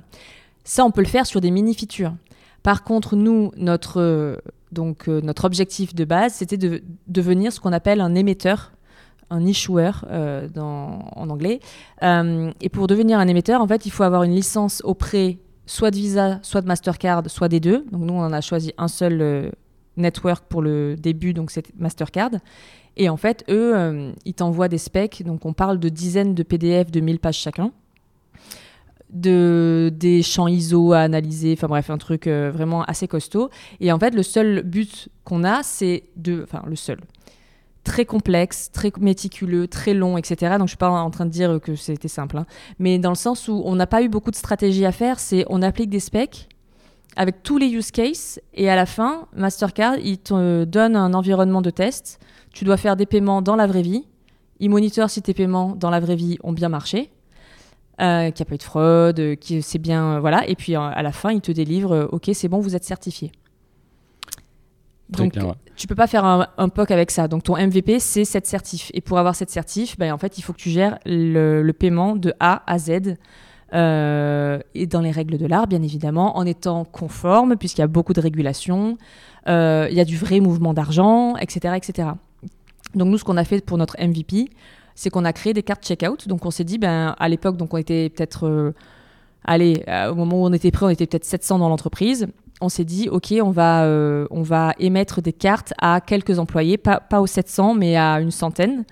Ça, 0.63 0.85
on 0.85 0.91
peut 0.91 1.01
le 1.01 1.07
faire 1.07 1.25
sur 1.25 1.41
des 1.41 1.51
mini-features. 1.51 2.13
Par 2.63 2.83
contre, 2.83 3.15
nous, 3.15 3.51
notre, 3.57 4.39
donc, 4.71 5.07
euh, 5.07 5.21
notre 5.21 5.45
objectif 5.45 5.95
de 5.95 6.05
base, 6.05 6.33
c'était 6.33 6.57
de 6.57 6.83
devenir 7.07 7.51
ce 7.51 7.59
qu'on 7.59 7.73
appelle 7.73 8.01
un 8.01 8.15
émetteur, 8.15 8.71
un 9.29 9.45
issuer 9.45 9.91
euh, 10.09 10.47
en 10.55 11.29
anglais. 11.29 11.59
Euh, 12.03 12.51
et 12.61 12.69
pour 12.69 12.87
devenir 12.87 13.19
un 13.19 13.27
émetteur, 13.27 13.61
en 13.61 13.67
fait, 13.67 13.85
il 13.85 13.91
faut 13.91 14.03
avoir 14.03 14.23
une 14.23 14.33
licence 14.33 14.81
auprès 14.85 15.39
soit 15.65 15.91
de 15.91 15.95
Visa, 15.95 16.39
soit 16.41 16.61
de 16.61 16.67
Mastercard, 16.67 17.23
soit 17.27 17.47
des 17.47 17.59
deux. 17.59 17.85
Donc 17.91 18.01
nous, 18.01 18.13
on 18.13 18.21
en 18.21 18.33
a 18.33 18.41
choisi 18.41 18.73
un 18.77 18.87
seul 18.87 19.51
network 19.97 20.45
pour 20.47 20.61
le 20.61 20.95
début, 20.95 21.33
donc 21.33 21.51
c'est 21.51 21.65
Mastercard. 21.77 22.31
Et 22.97 23.09
en 23.09 23.17
fait, 23.17 23.43
eux, 23.49 23.75
euh, 23.75 24.11
ils 24.25 24.33
t'envoient 24.33 24.67
des 24.67 24.77
specs. 24.77 25.23
Donc, 25.23 25.45
on 25.45 25.53
parle 25.53 25.79
de 25.79 25.89
dizaines 25.89 26.35
de 26.35 26.43
PDF 26.43 26.91
de 26.91 26.99
1000 26.99 27.19
pages 27.19 27.37
chacun. 27.37 27.71
De, 29.09 29.91
des 29.93 30.21
champs 30.21 30.47
ISO 30.47 30.93
à 30.93 30.99
analyser. 30.99 31.53
Enfin, 31.53 31.67
bref, 31.67 31.89
un 31.89 31.97
truc 31.97 32.27
euh, 32.27 32.51
vraiment 32.51 32.83
assez 32.83 33.07
costaud. 33.07 33.49
Et 33.79 33.91
en 33.91 33.99
fait, 33.99 34.13
le 34.13 34.23
seul 34.23 34.63
but 34.63 35.09
qu'on 35.23 35.43
a, 35.43 35.63
c'est 35.63 36.03
de. 36.15 36.43
Enfin, 36.43 36.63
le 36.67 36.75
seul. 36.75 36.99
Très 37.83 38.05
complexe, 38.05 38.69
très 38.71 38.91
méticuleux, 38.99 39.67
très 39.67 39.93
long, 39.93 40.17
etc. 40.17 40.35
Donc, 40.51 40.59
je 40.59 40.63
ne 40.63 40.67
suis 40.67 40.77
pas 40.77 40.89
en 40.89 41.09
train 41.09 41.25
de 41.25 41.31
dire 41.31 41.59
que 41.61 41.75
c'était 41.75 42.07
simple. 42.07 42.37
Hein. 42.37 42.45
Mais 42.77 42.99
dans 42.99 43.09
le 43.09 43.15
sens 43.15 43.47
où 43.47 43.61
on 43.65 43.75
n'a 43.75 43.87
pas 43.87 44.03
eu 44.03 44.09
beaucoup 44.09 44.31
de 44.31 44.35
stratégie 44.35 44.85
à 44.85 44.91
faire, 44.91 45.19
c'est 45.19 45.45
on 45.49 45.61
applique 45.61 45.89
des 45.89 45.99
specs 45.99 46.47
avec 47.15 47.43
tous 47.43 47.57
les 47.57 47.67
use 47.67 47.91
cases. 47.91 48.39
Et 48.53 48.69
à 48.69 48.75
la 48.75 48.85
fin, 48.85 49.27
Mastercard, 49.35 49.97
il 49.97 50.17
te 50.17 50.63
donne 50.63 50.95
un 50.95 51.13
environnement 51.13 51.61
de 51.61 51.69
test 51.69 52.19
tu 52.53 52.65
dois 52.65 52.77
faire 52.77 52.95
des 52.95 53.05
paiements 53.05 53.41
dans 53.41 53.55
la 53.55 53.67
vraie 53.67 53.81
vie. 53.81 54.05
Il 54.59 54.69
monitorent 54.69 55.09
si 55.09 55.21
tes 55.21 55.33
paiements 55.33 55.75
dans 55.75 55.89
la 55.89 55.99
vraie 55.99 56.15
vie 56.15 56.37
ont 56.43 56.53
bien 56.53 56.69
marché, 56.69 57.11
euh, 58.01 58.29
qu'il 58.31 58.43
n'y 58.43 58.47
a 58.47 58.49
pas 58.49 58.55
eu 58.55 58.57
de 58.57 58.63
fraude, 58.63 59.19
euh, 59.19 59.35
que 59.35 59.61
c'est 59.61 59.79
bien. 59.79 60.15
Euh, 60.15 60.19
voilà. 60.19 60.47
Et 60.47 60.55
puis 60.55 60.75
à 60.75 61.01
la 61.01 61.11
fin, 61.11 61.31
il 61.31 61.41
te 61.41 61.51
délivre 61.51 62.09
OK, 62.11 62.29
c'est 62.33 62.47
bon, 62.47 62.59
vous 62.59 62.75
êtes 62.75 62.83
certifié. 62.83 63.31
Donc, 65.09 65.37
tu 65.75 65.87
peux 65.87 65.95
pas 65.95 66.07
faire 66.07 66.23
un, 66.23 66.69
POC 66.69 66.91
avec 66.91 67.11
ça. 67.11 67.27
Donc, 67.27 67.43
ton 67.43 67.57
MVP, 67.57 67.99
c'est 67.99 68.23
cette 68.23 68.47
certif. 68.47 68.91
Et 68.93 69.01
pour 69.01 69.19
avoir 69.19 69.35
cette 69.35 69.49
certif, 69.49 69.97
ben, 69.97 70.13
en 70.13 70.17
fait, 70.17 70.37
il 70.37 70.41
faut 70.41 70.53
que 70.53 70.57
tu 70.57 70.69
gères 70.69 70.99
le, 71.05 71.69
paiement 71.73 72.15
de 72.15 72.33
A 72.39 72.63
à 72.65 72.79
Z. 72.79 73.17
et 73.73 74.87
dans 74.87 75.01
les 75.01 75.11
règles 75.11 75.37
de 75.37 75.45
l'art, 75.45 75.67
bien 75.67 75.81
évidemment, 75.81 76.37
en 76.37 76.45
étant 76.45 76.85
conforme, 76.85 77.55
puisqu'il 77.55 77.81
y 77.81 77.83
a 77.83 77.87
beaucoup 77.87 78.13
de 78.13 78.21
régulations, 78.21 78.97
il 79.47 79.93
y 79.93 79.99
a 79.99 80.05
du 80.05 80.17
vrai 80.17 80.39
mouvement 80.39 80.73
d'argent, 80.73 81.35
etc., 81.37 81.75
etc. 81.77 82.09
Donc 82.95 83.07
nous, 83.07 83.17
ce 83.17 83.23
qu'on 83.23 83.37
a 83.37 83.43
fait 83.43 83.63
pour 83.65 83.77
notre 83.77 83.95
MVP, 84.01 84.49
c'est 84.95 85.09
qu'on 85.09 85.25
a 85.25 85.33
créé 85.33 85.53
des 85.53 85.63
cartes 85.63 85.85
checkout. 85.85 86.27
Donc 86.27 86.45
on 86.45 86.51
s'est 86.51 86.63
dit, 86.63 86.77
ben, 86.77 87.15
à 87.17 87.29
l'époque, 87.29 87.57
donc 87.57 87.73
on 87.73 87.77
était 87.77 88.09
peut-être, 88.09 88.47
euh, 88.47 88.73
allez, 89.45 89.83
euh, 89.87 90.11
au 90.11 90.15
moment 90.15 90.41
où 90.41 90.45
on 90.45 90.53
était 90.53 90.71
prêt, 90.71 90.85
on 90.85 90.89
était 90.89 91.07
peut-être 91.07 91.25
700 91.25 91.59
dans 91.59 91.69
l'entreprise. 91.69 92.27
On 92.59 92.69
s'est 92.69 92.85
dit, 92.85 93.09
ok, 93.09 93.33
on 93.41 93.49
va, 93.49 93.85
euh, 93.85 94.27
on 94.29 94.43
va 94.43 94.73
émettre 94.77 95.21
des 95.21 95.33
cartes 95.33 95.73
à 95.81 96.01
quelques 96.01 96.37
employés, 96.37 96.77
pas, 96.77 96.99
pas 96.99 97.21
aux 97.21 97.27
700, 97.27 97.73
mais 97.73 97.95
à 97.95 98.19
une 98.19 98.31
centaine. 98.31 98.85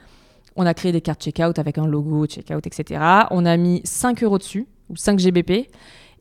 On 0.59 0.65
a 0.65 0.73
créé 0.73 0.91
des 0.91 1.01
cartes 1.01 1.23
checkout 1.23 1.57
avec 1.57 1.77
un 1.77 1.87
logo 1.87 2.27
checkout, 2.27 2.67
etc. 2.67 3.01
On 3.31 3.45
a 3.45 3.57
mis 3.57 3.81
5 3.83 4.23
euros 4.23 4.37
dessus, 4.37 4.67
ou 4.89 4.95
5 4.95 5.17
GBP. 5.17 5.69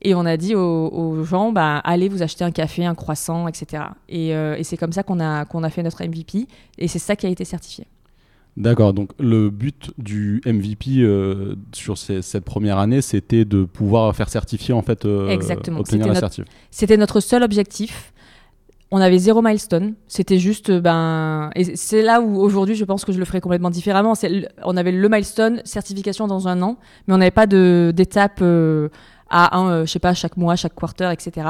Et 0.01 0.15
on 0.15 0.25
a 0.25 0.37
dit 0.37 0.55
aux, 0.55 1.23
gens, 1.25 1.51
bah, 1.51 1.79
allez 1.79 2.07
vous 2.07 2.23
acheter 2.23 2.45
un 2.45 2.51
café, 2.51 2.85
un 2.85 2.95
croissant, 2.95 3.49
etc. 3.49 3.83
Et, 4.07 4.29
et 4.29 4.63
c'est 4.63 4.77
comme 4.77 4.93
ça 4.93 5.03
qu'on 5.03 5.19
a, 5.19 5.43
qu'on 5.43 5.63
a 5.63 5.69
fait 5.69 5.83
notre 5.83 6.01
MVP. 6.05 6.47
Et 6.77 6.87
c'est 6.87 6.99
ça 6.99 7.17
qui 7.17 7.25
a 7.25 7.29
été 7.29 7.43
certifié. 7.43 7.85
D'accord, 8.59 8.93
donc 8.93 9.11
le 9.19 9.49
but 9.49 9.91
du 9.97 10.41
MVP 10.45 10.97
euh, 10.97 11.55
sur 11.71 11.97
cette 11.97 12.43
première 12.43 12.77
année, 12.77 13.01
c'était 13.01 13.45
de 13.45 13.63
pouvoir 13.63 14.13
faire 14.13 14.27
certifier 14.27 14.73
en 14.73 14.81
fait, 14.81 15.05
euh, 15.05 15.29
Exactement. 15.29 15.79
obtenir 15.79 16.07
la 16.07 16.15
certif. 16.15 16.43
C'était 16.69 16.97
notre 16.97 17.21
seul 17.21 17.43
objectif. 17.43 18.11
On 18.91 19.01
avait 19.01 19.19
zéro 19.19 19.41
milestone. 19.41 19.93
C'était 20.07 20.39
juste, 20.39 20.71
ben, 20.71 21.51
et 21.55 21.75
c'est 21.75 22.01
là 22.01 22.21
où 22.21 22.39
aujourd'hui 22.39 22.75
je 22.75 22.85
pense 22.85 23.05
que 23.05 23.11
je 23.11 23.19
le 23.19 23.25
ferais 23.25 23.39
complètement 23.39 23.69
différemment. 23.69 24.13
On 24.63 24.77
avait 24.77 24.91
le 24.91 25.09
milestone 25.09 25.61
certification 25.63 26.25
dans 26.25 26.47
un 26.47 26.61
an, 26.63 26.77
mais 27.07 27.13
on 27.13 27.17
n'avait 27.17 27.29
pas 27.31 27.45
d'étape. 27.45 28.39
Euh, 28.41 28.89
à 29.29 29.57
un, 29.57 29.69
euh, 29.69 29.85
je 29.85 29.91
sais 29.91 29.99
pas, 29.99 30.13
chaque 30.13 30.37
mois, 30.37 30.55
chaque 30.55 30.75
quarter, 30.75 31.11
etc. 31.11 31.47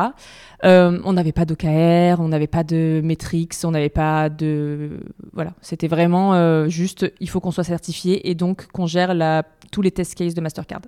Euh, 0.66 1.00
on 1.06 1.14
n'avait 1.14 1.32
pas 1.32 1.46
d'OKR, 1.46 2.20
on 2.20 2.28
n'avait 2.28 2.48
pas 2.48 2.64
de 2.64 3.02
metrics, 3.04 3.54
on 3.64 3.72
n'avait 3.72 3.90
pas 3.90 4.30
de... 4.30 5.00
Voilà, 5.34 5.54
c'était 5.62 5.88
vraiment 5.88 6.34
euh, 6.34 6.68
juste, 6.68 7.12
il 7.20 7.30
faut 7.30 7.40
qu'on 7.40 7.52
soit 7.52 7.64
certifié 7.64 8.30
et 8.30 8.36
donc 8.36 8.68
qu'on 8.68 8.86
gère 8.86 9.14
la, 9.14 9.44
tous 9.72 9.82
les 9.82 9.92
test 9.92 10.16
cases 10.16 10.34
de 10.34 10.42
Mastercard. 10.42 10.82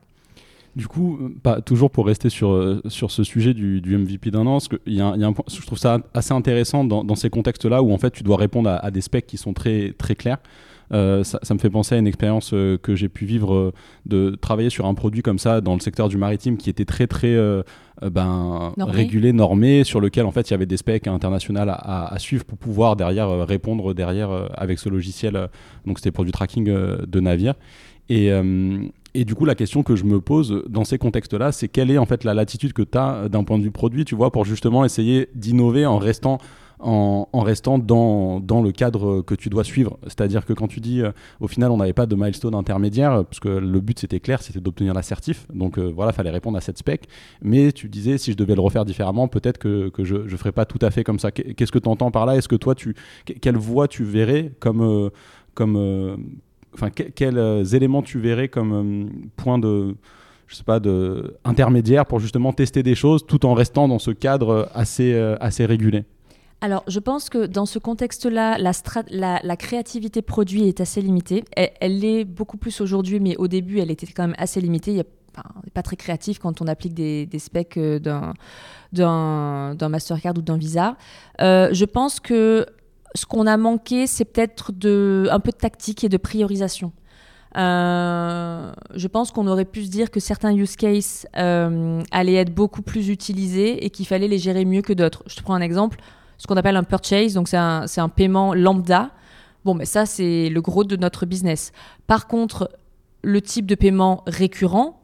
Du 0.76 0.88
coup, 0.88 1.20
pas, 1.44 1.60
toujours 1.60 1.92
pour 1.92 2.06
rester 2.06 2.30
sur, 2.30 2.82
sur 2.88 3.12
ce 3.12 3.24
sujet 3.24 3.54
du, 3.54 3.82
MVP 3.98 4.32
d'un 4.32 4.46
an, 4.46 4.54
parce 4.54 4.70
que 4.70 4.78
y 4.86 5.02
a, 5.02 5.16
y 5.18 5.24
a 5.24 5.28
un 5.28 5.34
point, 5.34 5.44
je 5.48 5.66
trouve 5.66 5.78
ça 5.78 6.00
assez 6.14 6.34
intéressant 6.34 6.84
dans, 6.86 7.04
dans 7.04 7.16
ces 7.16 7.30
contextes-là 7.30 7.84
où 7.84 7.92
en 7.92 7.98
fait 7.98 8.12
tu 8.12 8.24
dois 8.24 8.38
répondre 8.38 8.70
à, 8.70 8.78
à, 8.78 8.90
des 8.90 9.02
specs 9.02 9.28
qui 9.28 9.38
sont 9.38 9.54
très, 9.54 9.94
très 9.98 10.16
clairs. 10.16 10.40
Euh, 10.94 11.24
ça, 11.24 11.54
me 11.54 11.60
fait 11.60 11.70
penser 11.70 11.96
à 11.96 11.98
une 11.98 12.08
expérience 12.08 12.52
euh, 12.54 12.78
que 12.78 12.96
j'ai 12.96 13.08
pu 13.08 13.26
vivre 13.26 13.54
euh, 13.54 13.74
de 14.06 14.38
travailler 14.40 14.70
sur 14.70 14.86
un 14.86 14.94
produit 14.94 15.22
comme 15.22 15.40
ça 15.40 15.62
dans 15.62 15.74
le 15.74 15.80
secteur 15.80 16.10
du 16.10 16.18
maritime 16.18 16.58
qui 16.58 16.70
était 16.70 16.84
très 16.84 17.08
très 17.08 17.38
ben, 18.02 18.74
régulé, 18.78 19.32
normé, 19.32 19.84
sur 19.84 20.02
lequel 20.02 20.26
en 20.26 20.32
fait 20.32 20.50
il 20.50 20.52
y 20.52 20.54
avait 20.54 20.66
des 20.66 20.78
specs 20.78 21.08
internationaux 21.08 21.62
à, 21.64 22.16
suivre 22.18 22.44
pour 22.44 22.58
pouvoir 22.58 22.96
derrière 22.96 23.48
répondre 23.48 23.94
derrière 23.94 24.50
avec 24.56 24.80
ce 24.80 24.90
logiciel. 24.90 25.50
donc 25.86 26.00
c'était 26.00 26.12
pour 26.12 26.26
du 26.26 26.32
tracking 26.32 26.66
de 26.66 27.20
navires. 27.20 27.56
Et, 28.10 28.32
et 29.14 29.26
du 29.26 29.36
coup, 29.36 29.46
la 29.46 29.56
question 29.56 29.84
que 29.84 29.96
je 29.96 30.06
me 30.06 30.22
pose 30.22 30.64
dans 30.70 30.84
ces 30.84 30.98
contextes-là, 30.98 31.52
c'est 31.52 31.68
quelle 31.68 31.92
est 31.92 31.98
en 31.98 32.06
fait 32.06 32.24
la 32.24 32.34
latitude 32.34 32.74
que 32.74 32.82
tu 32.82 32.98
as 32.98 33.28
d'un 33.30 33.44
point 33.44 33.58
de 33.58 33.64
vue 33.64 33.72
produit, 33.72 34.06
tu 34.06 34.16
vois, 34.16 34.32
pour 34.32 34.46
justement 34.46 34.86
essayer 34.86 35.28
d'innover 35.36 35.86
en 35.86 35.98
restant 35.98 36.38
en, 36.84 37.42
restant 37.42 37.78
dans, 37.78 38.40
dans, 38.40 38.62
le 38.62 38.72
cadre 38.72 39.22
que 39.22 39.36
tu 39.36 39.50
dois 39.50 39.64
suivre. 39.64 40.00
C'est-à-dire 40.04 40.46
que 40.46 40.54
quand 40.54 40.68
tu 40.68 40.80
dis, 40.80 41.02
euh, 41.02 41.12
au 41.40 41.48
final, 41.48 41.72
on 41.72 41.78
n'avait 41.78 41.94
pas 41.94 42.06
de 42.06 42.16
milestone 42.16 42.56
intermédiaire, 42.56 43.24
parce 43.26 43.40
que 43.40 43.50
le 43.50 43.80
but 43.80 44.00
c'était 44.00 44.20
clair, 44.20 44.42
c'était 44.42 44.60
d'obtenir 44.60 44.94
l'assertif. 44.94 45.46
Donc 45.54 45.78
euh, 45.78 45.92
voilà, 45.96 46.12
fallait 46.12 46.32
répondre 46.32 46.58
à 46.58 46.62
cette 46.62 46.78
spec. 46.78 47.08
Mais 47.42 47.72
tu 47.72 47.88
disais, 47.88 48.18
si 48.18 48.32
je 48.32 48.38
devais 48.38 48.56
le 48.56 48.62
refaire 48.62 48.86
différemment, 48.86 49.28
peut-être 49.28 49.58
que, 49.58 49.90
que, 49.90 50.04
je 50.04 50.16
ne 50.16 50.38
ferais 50.38 50.52
pas 50.52 50.66
tout 50.66 50.80
à 50.82 50.90
fait 50.90 51.04
comme 51.04 51.20
ça. 51.20 51.32
Qu'est-ce 51.32 51.72
que 51.72 51.80
tu 51.80 51.90
entends 51.90 52.12
par 52.12 52.26
là? 52.26 52.36
Est-ce 52.36 52.48
que 52.48 52.56
toi, 52.56 52.76
tu, 52.76 52.96
quelle 53.26 53.58
voie 53.58 53.88
tu 53.88 54.04
verrais 54.04 54.52
comme. 54.60 54.82
Euh, 54.82 55.10
comme 55.54 56.42
enfin, 56.74 56.90
quels 56.90 57.76
éléments 57.76 58.02
tu 58.02 58.20
verrais 58.20 58.48
comme 58.48 59.10
point 59.36 59.60
de 59.60 59.96
je 60.48 60.58
sais 60.58 60.64
pas, 60.64 60.82
de 60.82 61.38
intermédiaire 61.46 62.06
pour 62.06 62.20
justement 62.20 62.52
tester 62.52 62.84
des 62.84 62.94
choses 62.94 63.26
tout 63.26 63.46
en 63.46 63.54
restant 63.54 63.88
dans 63.88 64.00
ce 64.00 64.12
cadre 64.12 64.70
assez, 64.74 65.16
assez 65.40 65.66
régulé? 65.66 66.04
Alors, 66.64 66.84
je 66.88 67.00
pense 67.00 67.30
que 67.30 67.48
dans 67.48 67.66
ce 67.66 67.80
contexte-là, 67.80 68.58
la, 68.60 69.56
créativité 69.58 70.22
produit 70.22 70.68
est 70.68 70.80
assez 70.80 71.02
limitée. 71.02 71.44
Elle, 71.56 72.00
l'est 72.00 72.24
beaucoup 72.24 72.58
plus 72.58 72.82
aujourd'hui, 72.82 73.20
mais 73.20 73.36
au 73.38 73.48
début, 73.48 73.80
elle 73.80 73.90
était 73.90 74.06
quand 74.06 74.28
même 74.28 74.36
assez 74.38 74.62
limitée. 74.62 74.92
Il 74.92 74.98
y 74.98 74.98
n'est 74.98 75.72
pas 75.74 75.82
très 75.82 75.96
créatif 75.96 76.38
quand 76.38 76.62
on 76.62 76.68
applique 76.68 76.94
des, 76.94 77.28
specs 77.40 77.78
euh, 77.78 78.00
d'un, 78.94 79.90
Mastercard 79.90 80.34
ou 80.38 80.42
d'un 80.44 80.58
Visa. 80.58 80.98
Euh, 81.42 81.70
je 81.72 81.86
pense 81.86 82.20
que 82.20 82.68
ce 83.16 83.26
qu'on 83.26 83.48
a 83.48 83.58
manqué, 83.58 84.08
c'est 84.08 84.26
peut-être 84.26 84.72
de, 84.72 85.28
un 85.32 85.40
peu 85.40 85.52
de 85.52 85.58
tactique 85.58 86.04
et 86.04 86.10
de 86.10 86.18
priorisation. 86.18 86.92
Euh, 87.58 88.72
je 88.96 89.08
pense 89.08 89.32
qu'on 89.32 89.48
aurait 89.48 89.66
pu 89.66 89.84
se 89.84 89.90
dire 89.90 90.10
que 90.10 90.22
certains 90.22 90.56
use 90.56 90.78
cases 90.78 91.28
allaient 91.34 92.36
être 92.36 92.54
beaucoup 92.54 92.82
plus 92.82 93.10
utilisés 93.10 93.86
et 93.86 93.90
qu'il 93.90 94.08
fallait 94.08 94.30
les 94.30 94.38
gérer 94.38 94.64
mieux 94.64 94.82
que 94.82 94.94
d'autres. 94.94 95.24
Je 95.28 95.36
te 95.36 95.42
prends 95.42 95.56
un 95.56 95.62
exemple 95.62 96.00
ce 96.42 96.48
qu'on 96.48 96.58
appelle 96.58 96.76
un 96.76 96.84
purchase, 96.84 97.36
donc 97.36 97.48
c'est 97.48 97.58
un, 97.58 97.86
un, 97.98 98.10
paiement 98.10 98.56
lambda. 98.56 99.12
Bon, 99.64 99.76
mais 99.76 99.86
ça, 99.86 100.08
c'est 100.08 100.50
le 100.50 100.60
gros 100.60 100.84
de 100.84 100.96
notre 100.96 101.28
business. 101.28 101.72
Par 102.08 102.28
contre, 102.28 102.72
le 103.22 103.44
type 103.44 103.68
de 103.68 103.76
paiement 103.76 104.24
récurrent, 104.26 105.01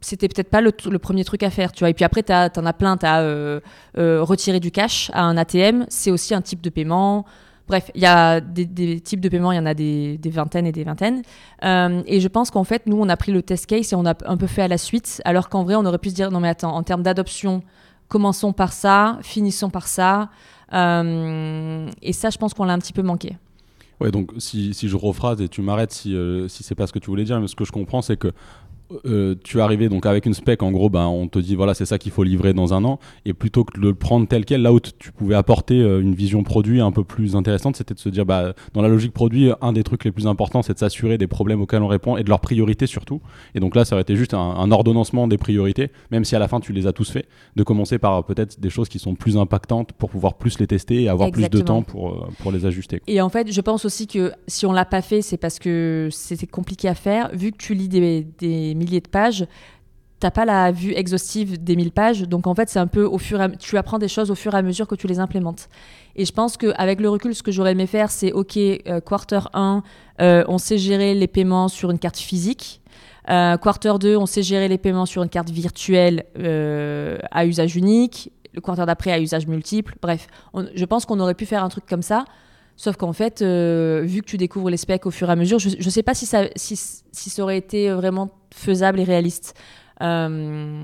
c'était 0.00 0.28
peut-être 0.28 0.50
pas 0.50 0.60
le, 0.60 0.72
premier 0.98 1.24
truc 1.24 1.42
à 1.42 1.50
faire, 1.50 1.72
tu 1.72 1.80
vois. 1.80 1.90
Et 1.90 1.94
puis 1.94 2.04
après, 2.04 2.22
tu 2.22 2.32
en 2.32 2.66
as 2.66 2.72
plein, 2.72 2.96
tu 2.96 3.06
as 3.06 3.20
euh, 3.20 3.60
euh, 3.98 4.22
retiré 4.22 4.60
du 4.60 4.70
cash 4.70 5.10
à 5.14 5.22
un 5.22 5.36
ATM, 5.36 5.86
c'est 5.88 6.10
aussi 6.10 6.34
un 6.34 6.42
type 6.42 6.60
de 6.60 6.70
paiement. 6.70 7.24
Bref, 7.68 7.90
il 7.96 8.00
y 8.00 8.06
a 8.06 8.40
des, 8.40 9.00
types 9.00 9.20
de 9.20 9.28
paiement, 9.28 9.50
il 9.50 9.56
y 9.56 9.58
en 9.58 9.66
a 9.66 9.74
des, 9.74 10.18
vingtaines 10.26 10.66
et 10.66 10.72
des 10.72 10.84
vingtaines. 10.84 11.22
Euh, 11.64 12.02
et 12.06 12.20
je 12.20 12.28
pense 12.28 12.50
qu'en 12.50 12.62
fait, 12.62 12.86
nous, 12.86 12.96
on 12.96 13.08
a 13.08 13.16
pris 13.16 13.32
le 13.32 13.42
test 13.42 13.66
case 13.66 13.92
et 13.92 13.96
on 13.96 14.06
a 14.06 14.14
un 14.24 14.36
peu 14.36 14.46
fait 14.46 14.62
à 14.62 14.68
la 14.68 14.78
suite, 14.78 15.20
alors 15.24 15.48
qu'en 15.48 15.64
vrai, 15.64 15.74
on 15.74 15.84
aurait 15.84 15.98
pu 15.98 16.10
se 16.10 16.14
dire, 16.14 16.30
non 16.30 16.38
mais 16.38 16.48
attends, 16.48 16.74
en 16.74 16.84
termes 16.84 17.02
d'adoption, 17.02 17.62
commençons 18.08 18.52
par 18.52 18.72
ça, 18.72 19.18
finissons 19.22 19.70
par 19.70 19.88
ça. 19.88 20.30
Euh, 20.72 21.88
et 22.02 22.12
ça, 22.12 22.30
je 22.30 22.38
pense 22.38 22.54
qu'on 22.54 22.64
l'a 22.64 22.72
un 22.72 22.78
petit 22.78 22.92
peu 22.92 23.02
manqué. 23.02 23.36
Ouais, 24.00 24.10
donc 24.10 24.32
si, 24.38 24.74
si 24.74 24.88
je 24.88 24.96
rephrase 24.96 25.40
et 25.40 25.48
tu 25.48 25.62
m'arrêtes 25.62 25.92
si, 25.92 26.14
euh, 26.14 26.48
si 26.48 26.62
c'est 26.62 26.74
pas 26.74 26.86
ce 26.86 26.92
que 26.92 26.98
tu 26.98 27.08
voulais 27.08 27.24
dire, 27.24 27.40
mais 27.40 27.48
ce 27.48 27.56
que 27.56 27.64
je 27.64 27.72
comprends, 27.72 28.02
c'est 28.02 28.18
que 28.18 28.28
euh, 29.04 29.34
tu 29.42 29.58
es 29.58 29.60
arrivé 29.60 29.88
donc 29.88 30.06
avec 30.06 30.26
une 30.26 30.34
spec, 30.34 30.62
en 30.62 30.70
gros, 30.70 30.88
ben, 30.88 31.06
on 31.06 31.28
te 31.28 31.38
dit 31.38 31.54
voilà, 31.54 31.74
c'est 31.74 31.86
ça 31.86 31.98
qu'il 31.98 32.12
faut 32.12 32.22
livrer 32.22 32.52
dans 32.52 32.74
un 32.74 32.84
an. 32.84 32.98
Et 33.24 33.32
plutôt 33.32 33.64
que 33.64 33.78
de 33.78 33.82
le 33.82 33.94
prendre 33.94 34.26
tel 34.28 34.44
quel, 34.44 34.62
là 34.62 34.72
où 34.72 34.80
tu 34.80 35.12
pouvais 35.12 35.34
apporter 35.34 35.80
euh, 35.80 36.00
une 36.00 36.14
vision 36.14 36.42
produit 36.42 36.80
un 36.80 36.92
peu 36.92 37.04
plus 37.04 37.36
intéressante, 37.36 37.76
c'était 37.76 37.94
de 37.94 37.98
se 37.98 38.08
dire 38.08 38.24
bah, 38.24 38.54
dans 38.74 38.82
la 38.82 38.88
logique 38.88 39.12
produit, 39.12 39.50
un 39.60 39.72
des 39.72 39.82
trucs 39.82 40.04
les 40.04 40.12
plus 40.12 40.26
importants, 40.26 40.62
c'est 40.62 40.74
de 40.74 40.78
s'assurer 40.78 41.18
des 41.18 41.26
problèmes 41.26 41.60
auxquels 41.60 41.82
on 41.82 41.88
répond 41.88 42.16
et 42.16 42.22
de 42.22 42.28
leurs 42.28 42.40
priorités 42.40 42.86
surtout. 42.86 43.20
Et 43.54 43.60
donc 43.60 43.74
là, 43.74 43.84
ça 43.84 43.94
aurait 43.94 44.02
été 44.02 44.16
juste 44.16 44.34
un, 44.34 44.70
ordonnancement 44.70 45.28
des 45.28 45.38
priorités, 45.38 45.90
même 46.10 46.24
si 46.24 46.36
à 46.36 46.38
la 46.38 46.48
fin 46.48 46.60
tu 46.60 46.72
les 46.72 46.86
as 46.86 46.92
tous 46.92 47.10
fait, 47.10 47.26
de 47.54 47.62
commencer 47.62 47.98
par 47.98 48.24
peut-être 48.24 48.60
des 48.60 48.70
choses 48.70 48.88
qui 48.88 48.98
sont 48.98 49.14
plus 49.14 49.36
impactantes 49.36 49.92
pour 49.92 50.10
pouvoir 50.10 50.34
plus 50.34 50.58
les 50.58 50.66
tester 50.66 51.02
et 51.02 51.08
avoir 51.08 51.30
plus 51.30 51.48
de 51.48 51.60
temps 51.60 51.82
pour, 51.82 52.10
euh, 52.10 52.28
pour 52.40 52.52
les 52.52 52.66
ajuster. 52.66 53.00
Et 53.06 53.20
en 53.20 53.28
fait, 53.28 53.50
je 53.50 53.60
pense 53.60 53.84
aussi 53.84 54.06
que 54.06 54.32
si 54.46 54.66
on 54.66 54.72
l'a 54.72 54.84
pas 54.84 55.02
fait, 55.02 55.22
c'est 55.22 55.36
parce 55.36 55.58
que 55.58 56.08
c'était 56.12 56.46
compliqué 56.46 56.88
à 56.88 56.94
faire, 56.94 57.30
vu 57.32 57.52
que 57.52 57.56
tu 57.56 57.74
lis 57.74 57.88
des, 57.88 58.26
des 58.38 58.75
milliers 58.76 59.00
de 59.00 59.08
pages, 59.08 59.46
t'as 60.20 60.30
pas 60.30 60.44
la 60.44 60.72
vue 60.72 60.92
exhaustive 60.94 61.62
des 61.62 61.76
1000 61.76 61.92
pages. 61.92 62.22
Donc 62.22 62.46
en 62.46 62.54
fait, 62.54 62.68
c'est 62.68 62.78
un 62.78 62.86
peu 62.86 63.04
au 63.04 63.18
fur 63.18 63.40
et 63.40 63.44
à, 63.44 63.48
tu 63.50 63.76
apprends 63.76 63.98
des 63.98 64.08
choses 64.08 64.30
au 64.30 64.34
fur 64.34 64.54
et 64.54 64.58
à 64.58 64.62
mesure 64.62 64.86
que 64.86 64.94
tu 64.94 65.06
les 65.06 65.18
implémentes. 65.18 65.68
Et 66.14 66.24
je 66.24 66.32
pense 66.32 66.56
qu'avec 66.56 67.00
le 67.00 67.10
recul, 67.10 67.34
ce 67.34 67.42
que 67.42 67.52
j'aurais 67.52 67.72
aimé 67.72 67.86
faire, 67.86 68.10
c'est 68.10 68.32
OK, 68.32 68.56
euh, 68.56 69.00
quarter 69.00 69.40
1, 69.52 69.82
euh, 70.20 70.44
on 70.48 70.58
sait 70.58 70.78
gérer 70.78 71.14
les 71.14 71.26
paiements 71.26 71.68
sur 71.68 71.90
une 71.90 71.98
carte 71.98 72.18
physique. 72.18 72.80
Euh, 73.28 73.56
quarter 73.58 73.92
2, 73.98 74.16
on 74.16 74.26
sait 74.26 74.42
gérer 74.42 74.68
les 74.68 74.78
paiements 74.78 75.06
sur 75.06 75.22
une 75.22 75.28
carte 75.28 75.50
virtuelle 75.50 76.24
à 77.30 77.44
usage 77.46 77.76
unique. 77.76 78.32
Le 78.54 78.62
quarter 78.62 78.86
d'après 78.86 79.12
à 79.12 79.20
usage 79.20 79.46
multiple. 79.46 79.96
Bref, 80.00 80.28
je 80.74 80.84
pense 80.86 81.04
qu'on 81.04 81.20
aurait 81.20 81.34
pu 81.34 81.44
faire 81.44 81.62
un 81.62 81.68
truc 81.68 81.84
comme 81.86 82.02
ça. 82.02 82.24
Sauf 82.78 82.96
qu'en 82.96 83.12
fait, 83.12 83.42
vu 83.42 84.22
que 84.22 84.26
tu 84.26 84.38
découvres 84.38 84.70
les 84.70 84.78
specs 84.78 85.04
au 85.04 85.10
fur 85.10 85.28
et 85.28 85.32
à 85.32 85.36
mesure, 85.36 85.58
je 85.58 85.76
ne 85.76 85.90
sais 85.90 86.02
pas 86.02 86.14
si 86.14 86.24
ça, 86.24 86.44
si, 86.56 86.76
ça 86.76 87.42
aurait 87.42 87.58
été 87.58 87.90
vraiment 87.90 88.30
faisable 88.56 89.00
et 89.00 89.04
réaliste 89.04 89.54
euh, 90.02 90.82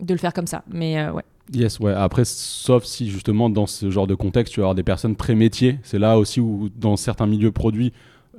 de 0.00 0.14
le 0.14 0.18
faire 0.18 0.32
comme 0.32 0.46
ça. 0.46 0.62
Mais 0.70 0.98
euh, 0.98 1.12
ouais. 1.12 1.24
Yes, 1.52 1.80
ouais. 1.80 1.92
Après, 1.92 2.24
sauf 2.24 2.84
si 2.84 3.10
justement 3.10 3.50
dans 3.50 3.66
ce 3.66 3.90
genre 3.90 4.06
de 4.06 4.14
contexte, 4.14 4.54
tu 4.54 4.60
vas 4.60 4.66
avoir 4.66 4.74
des 4.74 4.82
personnes 4.82 5.16
très 5.16 5.34
métiers. 5.34 5.78
C'est 5.82 5.98
là 5.98 6.18
aussi 6.18 6.40
où, 6.40 6.68
dans 6.76 6.96
certains 6.96 7.26
milieux 7.26 7.50
produits, 7.50 7.92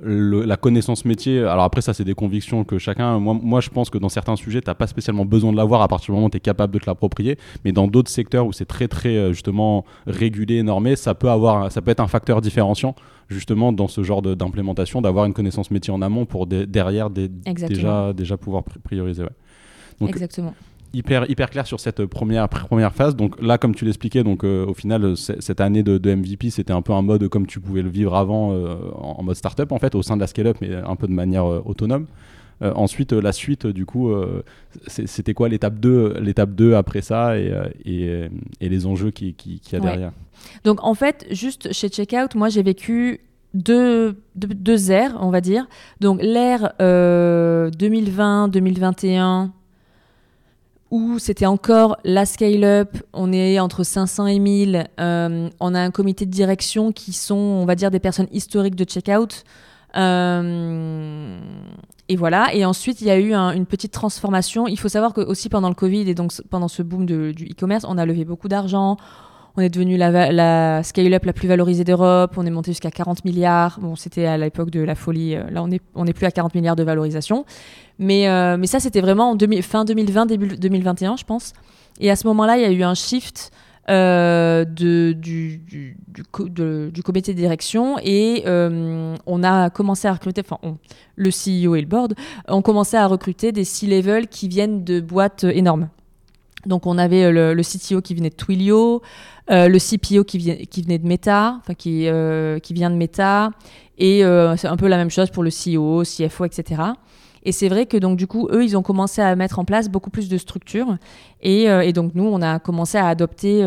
la 0.04 0.56
connaissance 0.56 1.04
métier, 1.04 1.38
alors 1.40 1.62
après 1.62 1.80
ça 1.80 1.94
c'est 1.94 2.02
des 2.02 2.14
convictions 2.14 2.64
que 2.64 2.76
chacun, 2.78 3.20
moi, 3.20 3.38
moi 3.40 3.60
je 3.60 3.70
pense 3.70 3.88
que 3.88 3.98
dans 3.98 4.08
certains 4.08 4.34
sujets 4.34 4.60
tu 4.60 4.68
n'as 4.68 4.74
pas 4.74 4.88
spécialement 4.88 5.24
besoin 5.24 5.52
de 5.52 5.56
l'avoir 5.56 5.80
à 5.80 5.86
partir 5.86 6.06
du 6.06 6.12
moment 6.12 6.26
où 6.26 6.30
tu 6.30 6.38
es 6.38 6.40
capable 6.40 6.74
de 6.74 6.80
te 6.80 6.86
l'approprier, 6.86 7.38
mais 7.64 7.70
dans 7.70 7.86
d'autres 7.86 8.10
secteurs 8.10 8.46
où 8.46 8.52
c'est 8.52 8.64
très 8.64 8.88
très 8.88 9.16
euh, 9.16 9.32
justement 9.32 9.84
régulé, 10.08 10.64
normé, 10.64 10.96
ça 10.96 11.14
peut, 11.14 11.30
avoir, 11.30 11.70
ça 11.70 11.82
peut 11.82 11.92
être 11.92 12.00
un 12.00 12.08
facteur 12.08 12.40
différenciant 12.40 12.96
justement 13.28 13.72
dans 13.72 13.88
ce 13.88 14.02
genre 14.02 14.22
d'implémentation, 14.22 15.00
d'avoir 15.00 15.24
une 15.24 15.32
connaissance 15.32 15.70
métier 15.70 15.92
en 15.92 16.02
amont 16.02 16.26
pour 16.26 16.46
derrière 16.46 17.10
déjà, 17.10 18.12
déjà 18.12 18.36
pouvoir 18.36 18.64
prioriser. 18.82 19.24
Exactement 20.00 20.54
hyper, 20.94 21.30
hyper 21.30 21.50
clair 21.50 21.66
sur 21.66 21.80
cette 21.80 22.04
première, 22.06 22.48
première 22.48 22.94
phase. 22.94 23.16
Donc 23.16 23.40
là, 23.40 23.58
comme 23.58 23.74
tu 23.74 23.84
l'expliquais, 23.84 24.22
donc 24.22 24.44
euh, 24.44 24.66
au 24.66 24.74
final, 24.74 25.16
cette 25.16 25.60
année 25.60 25.82
de, 25.82 26.14
MVP, 26.14 26.50
c'était 26.50 26.72
un 26.72 26.82
peu 26.82 26.92
un 26.92 27.02
mode 27.02 27.28
comme 27.28 27.46
tu 27.46 27.60
pouvais 27.60 27.82
le 27.82 27.88
vivre 27.88 28.14
avant, 28.14 28.52
euh, 28.52 28.76
en 28.94 29.22
mode 29.22 29.36
startup 29.36 29.72
en 29.72 29.78
fait, 29.78 29.94
au 29.94 30.02
sein 30.02 30.16
de 30.16 30.20
la 30.20 30.26
scale-up, 30.26 30.58
mais 30.60 30.74
un 30.74 30.96
peu 30.96 31.06
de 31.06 31.12
manière 31.12 31.50
euh, 31.50 31.62
autonome. 31.64 32.06
Ensuite, 32.60 33.12
la 33.12 33.32
suite, 33.32 33.66
du 33.66 33.86
coup, 33.86 34.12
c'était 34.86 35.34
quoi 35.34 35.48
l'étape 35.48 35.80
2, 35.80 36.18
l'étape 36.20 36.52
2 36.52 36.74
après 36.74 37.02
ça 37.02 37.38
et, 37.38 37.52
et, 37.84 38.28
et 38.60 38.68
les 38.68 38.86
enjeux 38.86 39.10
qu'il 39.10 39.34
qui, 39.34 39.58
qui 39.60 39.74
y 39.74 39.78
a 39.78 39.80
derrière 39.80 40.12
Donc 40.64 40.82
en 40.84 40.94
fait, 40.94 41.26
juste 41.30 41.72
chez 41.72 41.88
Checkout, 41.88 42.36
moi 42.36 42.48
j'ai 42.48 42.62
vécu 42.62 43.20
deux, 43.54 44.16
deux, 44.34 44.54
deux, 44.54 44.90
ères, 44.90 45.16
on 45.20 45.30
va 45.30 45.40
dire. 45.40 45.68
Donc 46.00 46.20
l'ère 46.22 46.72
2020-2021 46.80 49.50
où 50.90 51.18
c'était 51.18 51.46
encore 51.46 51.96
la 52.04 52.26
scale-up, 52.26 52.98
on 53.14 53.32
est 53.32 53.58
entre 53.58 53.82
500 53.82 54.26
et 54.26 54.38
1000, 54.38 54.88
euh, 55.00 55.48
on 55.58 55.74
a 55.74 55.80
un 55.80 55.90
comité 55.90 56.26
de 56.26 56.30
direction 56.30 56.92
qui 56.92 57.14
sont, 57.14 57.34
on 57.34 57.64
va 57.64 57.76
dire, 57.76 57.90
des 57.90 57.98
personnes 57.98 58.28
historiques 58.30 58.76
de 58.76 58.84
checkout. 58.84 59.44
Euh, 59.96 61.38
et 62.08 62.16
voilà. 62.16 62.54
Et 62.54 62.64
ensuite, 62.64 63.00
il 63.00 63.06
y 63.06 63.10
a 63.10 63.18
eu 63.18 63.34
une 63.34 63.66
petite 63.66 63.92
transformation. 63.92 64.66
Il 64.66 64.78
faut 64.78 64.88
savoir 64.88 65.12
que 65.14 65.20
aussi 65.20 65.48
pendant 65.48 65.68
le 65.68 65.74
Covid 65.74 66.08
et 66.08 66.14
donc 66.14 66.32
pendant 66.50 66.68
ce 66.68 66.82
boom 66.82 67.06
du 67.06 67.32
e-commerce, 67.32 67.84
on 67.88 67.98
a 67.98 68.06
levé 68.06 68.24
beaucoup 68.24 68.48
d'argent. 68.48 68.96
On 69.56 69.60
est 69.60 69.68
devenu 69.68 69.98
la, 69.98 70.82
scale-up 70.82 71.24
la 71.26 71.32
plus 71.32 71.46
valorisée 71.46 71.84
d'Europe. 71.84 72.34
On 72.36 72.46
est 72.46 72.50
monté 72.50 72.70
jusqu'à 72.70 72.90
40 72.90 73.24
milliards. 73.24 73.78
Bon, 73.80 73.96
c'était 73.96 74.24
à 74.24 74.38
l'époque 74.38 74.70
de 74.70 74.80
la 74.80 74.94
folie. 74.94 75.36
Euh, 75.36 75.50
là, 75.50 75.62
on 75.62 75.68
n'est 75.68 75.80
on 75.94 76.06
est 76.06 76.14
plus 76.14 76.24
à 76.24 76.30
40 76.30 76.54
milliards 76.54 76.76
de 76.76 76.82
valorisation. 76.82 77.44
Mais, 77.98 78.28
euh, 78.28 78.56
mais 78.56 78.66
ça, 78.66 78.80
c'était 78.80 79.02
vraiment 79.02 79.30
en 79.30 79.36
fin 79.60 79.84
2020, 79.84 80.26
début 80.26 80.48
2021, 80.56 81.16
je 81.16 81.24
pense. 81.24 81.52
Et 82.00 82.10
à 82.10 82.16
ce 82.16 82.26
moment-là, 82.28 82.56
il 82.56 82.62
y 82.62 82.64
a 82.64 82.70
eu 82.70 82.82
un 82.82 82.94
shift 82.94 83.50
euh, 83.90 84.64
du, 84.64 85.14
du, 85.14 85.58
du, 85.58 87.02
comité 87.02 87.32
de 87.32 87.38
direction 87.38 87.96
et 88.02 88.44
on 88.46 89.42
a 89.42 89.70
commencé 89.70 90.08
à 90.08 90.12
recruter, 90.12 90.42
enfin 90.44 90.76
le 91.16 91.30
CEO 91.30 91.74
et 91.74 91.80
le 91.80 91.86
board 91.86 92.14
ont 92.48 92.62
commencé 92.62 92.96
à 92.96 93.06
recruter 93.06 93.52
des 93.52 93.64
C-level 93.64 94.28
qui 94.28 94.48
viennent 94.48 94.84
de 94.84 95.00
boîtes 95.00 95.44
énormes. 95.44 95.88
Donc 96.66 96.86
on 96.86 96.96
avait 96.96 97.32
le, 97.32 97.54
le 97.54 97.62
CTO 97.62 98.00
qui 98.02 98.14
venait 98.14 98.30
de 98.30 98.36
Twilio, 98.36 99.02
euh, 99.50 99.68
le 99.68 99.78
CPO 99.78 100.24
qui, 100.24 100.66
qui 100.66 100.82
venait 100.82 100.98
de 100.98 101.06
Meta, 101.06 101.56
enfin 101.58 101.74
qui, 101.74 102.06
euh, 102.06 102.60
qui 102.60 102.74
vient 102.74 102.90
de 102.90 102.94
Meta, 102.94 103.50
et 103.98 104.24
euh, 104.24 104.56
c'est 104.56 104.68
un 104.68 104.76
peu 104.76 104.86
la 104.86 104.96
même 104.96 105.10
chose 105.10 105.30
pour 105.30 105.42
le 105.42 105.50
CEO, 105.50 106.04
CFO, 106.04 106.44
etc. 106.44 106.82
Et 107.44 107.52
c'est 107.52 107.68
vrai 107.68 107.86
que 107.86 107.96
donc 107.96 108.16
du 108.16 108.26
coup, 108.26 108.48
eux, 108.50 108.64
ils 108.64 108.76
ont 108.76 108.82
commencé 108.82 109.20
à 109.20 109.34
mettre 109.36 109.58
en 109.58 109.64
place 109.64 109.88
beaucoup 109.88 110.10
plus 110.10 110.28
de 110.28 110.38
structures. 110.38 110.96
Et, 111.40 111.64
et 111.64 111.92
donc 111.92 112.14
nous, 112.14 112.24
on 112.24 112.40
a 112.40 112.60
commencé 112.60 112.98
à 112.98 113.08
adopter 113.08 113.62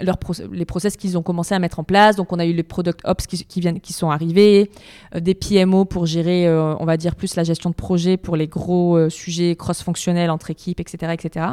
leurs 0.00 0.18
les 0.52 0.64
process 0.64 0.96
qu'ils 0.96 1.18
ont 1.18 1.22
commencé 1.22 1.56
à 1.56 1.58
mettre 1.58 1.80
en 1.80 1.84
place. 1.84 2.14
Donc 2.14 2.32
on 2.32 2.38
a 2.38 2.46
eu 2.46 2.52
les 2.52 2.62
product 2.62 3.00
ops 3.04 3.26
qui, 3.26 3.60
viennent, 3.60 3.80
qui 3.80 3.92
sont 3.92 4.10
arrivés, 4.10 4.70
des 5.12 5.34
PMO 5.34 5.84
pour 5.86 6.06
gérer, 6.06 6.48
on 6.48 6.84
va 6.84 6.96
dire 6.96 7.16
plus 7.16 7.34
la 7.34 7.42
gestion 7.42 7.70
de 7.70 7.74
projet 7.74 8.16
pour 8.16 8.36
les 8.36 8.46
gros 8.46 9.10
sujets 9.10 9.56
cross-fonctionnels 9.56 10.30
entre 10.30 10.50
équipes, 10.50 10.78
etc., 10.78 11.12
etc. 11.12 11.46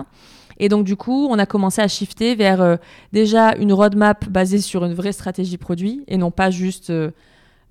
Et 0.62 0.70
donc, 0.70 0.86
du 0.86 0.96
coup, 0.96 1.28
on 1.30 1.40
a 1.40 1.48
commencé 1.48 1.82
à 1.82 1.88
shifter 1.88 2.36
vers 2.36 2.62
euh, 2.62 2.76
déjà 3.14 3.56
une 3.56 3.74
roadmap 3.74 4.30
basée 4.30 4.60
sur 4.60 4.86
une 4.86 4.94
vraie 4.94 5.12
stratégie 5.12 5.58
produit 5.58 6.04
et 6.08 6.18
non 6.18 6.30
pas 6.30 6.52
juste 6.52 6.92
euh, 6.92 7.10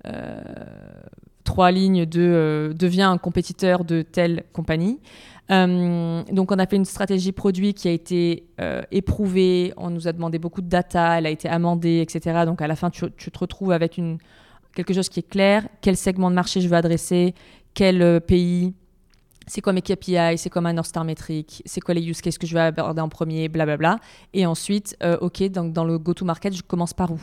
euh, 0.07 0.41
trois 1.43 1.71
lignes 1.71 2.05
de 2.05 2.73
devient 2.77 3.03
un 3.03 3.17
compétiteur 3.17 3.83
de 3.83 4.01
telle 4.01 4.43
compagnie. 4.53 4.99
donc, 5.49 6.51
on 6.51 6.59
a 6.59 6.65
fait 6.65 6.77
une 6.77 6.85
stratégie 6.85 7.31
produit 7.31 7.73
qui 7.73 7.87
a 7.87 7.91
été 7.91 8.45
éprouvée. 8.91 9.73
On 9.77 9.89
nous 9.89 10.07
a 10.07 10.13
demandé 10.13 10.39
beaucoup 10.39 10.61
de 10.61 10.69
data, 10.69 11.17
elle 11.17 11.25
a 11.25 11.29
été 11.29 11.49
amendée, 11.49 11.99
etc. 12.01 12.43
Donc, 12.45 12.61
à 12.61 12.67
la 12.67 12.75
fin, 12.75 12.89
tu, 12.89 13.09
te 13.11 13.39
retrouves 13.39 13.71
avec 13.71 13.99
quelque 14.75 14.93
chose 14.93 15.09
qui 15.09 15.19
est 15.19 15.29
clair. 15.29 15.67
Quel 15.81 15.97
segment 15.97 16.29
de 16.29 16.35
marché 16.35 16.61
je 16.61 16.67
veux 16.67 16.77
adresser? 16.77 17.35
Quel 17.73 18.21
pays? 18.21 18.73
C'est 19.51 19.59
quoi 19.59 19.73
mes 19.73 19.81
KPI, 19.81 20.37
c'est 20.37 20.49
quoi 20.49 20.61
ma 20.61 20.71
North 20.71 20.87
Star 20.87 21.03
métrique, 21.03 21.61
c'est 21.65 21.81
quoi 21.81 21.93
les 21.93 22.01
use 22.09 22.21
cases 22.21 22.37
que 22.37 22.47
je 22.47 22.53
vais 22.53 22.61
aborder 22.61 23.01
en 23.01 23.09
premier, 23.09 23.49
blablabla. 23.49 23.99
Et 24.33 24.45
ensuite, 24.45 24.95
euh, 25.03 25.17
ok, 25.19 25.43
donc 25.49 25.73
dans 25.73 25.83
le 25.83 25.99
go-to-market, 25.99 26.55
je 26.55 26.63
commence 26.63 26.93
par 26.93 27.11
où? 27.11 27.19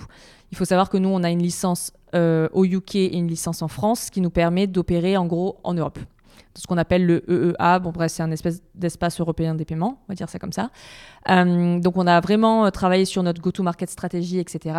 Il 0.52 0.58
faut 0.58 0.66
savoir 0.66 0.90
que 0.90 0.98
nous, 0.98 1.08
on 1.08 1.24
a 1.24 1.30
une 1.30 1.42
licence 1.42 1.90
euh, 2.14 2.46
au 2.52 2.66
UK 2.66 2.96
et 2.96 3.16
une 3.16 3.28
licence 3.28 3.62
en 3.62 3.68
France 3.68 4.10
qui 4.10 4.20
nous 4.20 4.28
permet 4.28 4.66
d'opérer 4.66 5.16
en 5.16 5.24
gros 5.24 5.58
en 5.64 5.72
Europe. 5.72 5.98
Ce 6.54 6.66
qu'on 6.66 6.76
appelle 6.76 7.06
le 7.06 7.24
EEA, 7.30 7.78
bon 7.78 7.92
bref, 7.92 8.12
c'est 8.12 8.22
un 8.22 8.30
espèce 8.30 8.60
d'espace 8.74 9.18
européen 9.20 9.54
des 9.54 9.64
paiements, 9.64 10.02
on 10.06 10.12
va 10.12 10.14
dire 10.14 10.28
ça 10.28 10.38
comme 10.38 10.52
ça. 10.52 10.68
Euh, 11.30 11.78
donc 11.78 11.96
on 11.96 12.06
a 12.06 12.20
vraiment 12.20 12.70
travaillé 12.70 13.06
sur 13.06 13.22
notre 13.22 13.40
go-to-market 13.40 13.88
stratégie, 13.88 14.38
etc. 14.38 14.78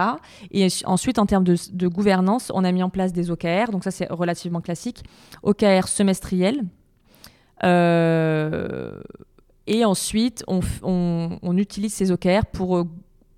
Et 0.52 0.68
ensuite, 0.86 1.18
en 1.18 1.26
termes 1.26 1.46
de, 1.46 1.56
de 1.72 1.88
gouvernance, 1.88 2.52
on 2.54 2.64
a 2.64 2.72
mis 2.72 2.84
en 2.84 2.92
place 2.92 3.12
des 3.12 3.32
OKR, 3.32 3.72
donc 3.72 3.84
ça 3.84 3.90
c'est 3.90 4.08
relativement 4.12 4.62
classique. 4.62 5.04
OKR 5.42 5.88
semestriel, 5.88 6.66
et 9.70 9.86
ensuite, 9.86 10.44
on, 10.48 11.58
utilise 11.58 11.94
ces 11.94 12.12
OKR 12.12 12.48
pour 12.52 12.78
euh, 12.78 12.84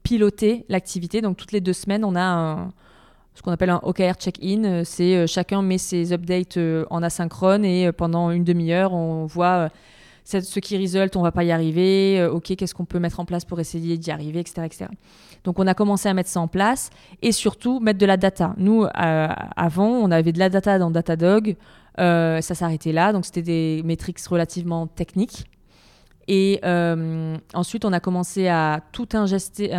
piloter 0.01 0.65
l'activité. 0.69 1.19
Donc, 1.19 1.35
toutes 1.35 1.51
les 1.51 1.59
deux 1.59 1.73
semaines, 1.73 2.05
on 2.05 2.15
a 2.15 2.69
ce 3.35 3.41
qu'on 3.41 3.51
appelle 3.51 3.69
un 3.69 3.81
OKR 3.83 4.13
check-in. 4.17 4.63
Euh, 4.63 4.81
c'est 4.85 5.27
chacun 5.27 5.61
met 5.61 5.77
ses 5.77 6.13
updates 6.13 6.57
en 6.89 7.03
asynchrone 7.03 7.65
et 7.65 7.91
pendant 7.91 8.31
une 8.31 8.45
demi-heure, 8.45 8.93
on 8.93 9.25
voit 9.25 9.69
ce 10.23 10.59
qui 10.61 10.77
résulte, 10.77 11.17
on 11.17 11.21
va 11.21 11.33
pas 11.33 11.43
y 11.43 11.51
arriver. 11.51 12.25
ok, 12.31 12.55
qu'est-ce 12.55 12.73
qu'on 12.73 12.85
peut 12.85 12.99
mettre 12.99 13.19
en 13.19 13.25
place 13.25 13.43
pour 13.43 13.59
essayer 13.59 13.97
d'y 13.97 14.11
arriver, 14.11 14.39
etc., 14.39 14.61
etc. 14.65 14.85
Donc, 15.43 15.59
on 15.59 15.67
a 15.67 15.73
commencé 15.73 16.07
à 16.07 16.13
mettre 16.13 16.29
ça 16.29 16.39
en 16.39 16.47
place 16.47 16.91
et 17.21 17.33
surtout 17.33 17.81
mettre 17.81 17.99
de 17.99 18.05
la 18.05 18.15
data. 18.15 18.53
Nous, 18.55 18.85
avant, 18.93 19.89
on 19.89 20.11
avait 20.11 20.31
de 20.31 20.39
la 20.39 20.47
data 20.47 20.79
dans 20.79 20.91
Datadog. 20.91 21.57
Euh, 21.99 22.41
ça 22.41 22.55
s'arrêtait 22.55 22.91
là, 22.91 23.13
donc 23.13 23.25
c'était 23.25 23.41
des 23.41 23.81
métriques 23.83 24.19
relativement 24.27 24.87
techniques. 24.87 25.45
Et 26.27 26.59
euh, 26.63 27.37
ensuite, 27.53 27.83
on 27.83 27.93
a 27.93 27.99
commencé 27.99 28.47
à 28.47 28.81
tout 28.91 29.09
ingester, 29.13 29.73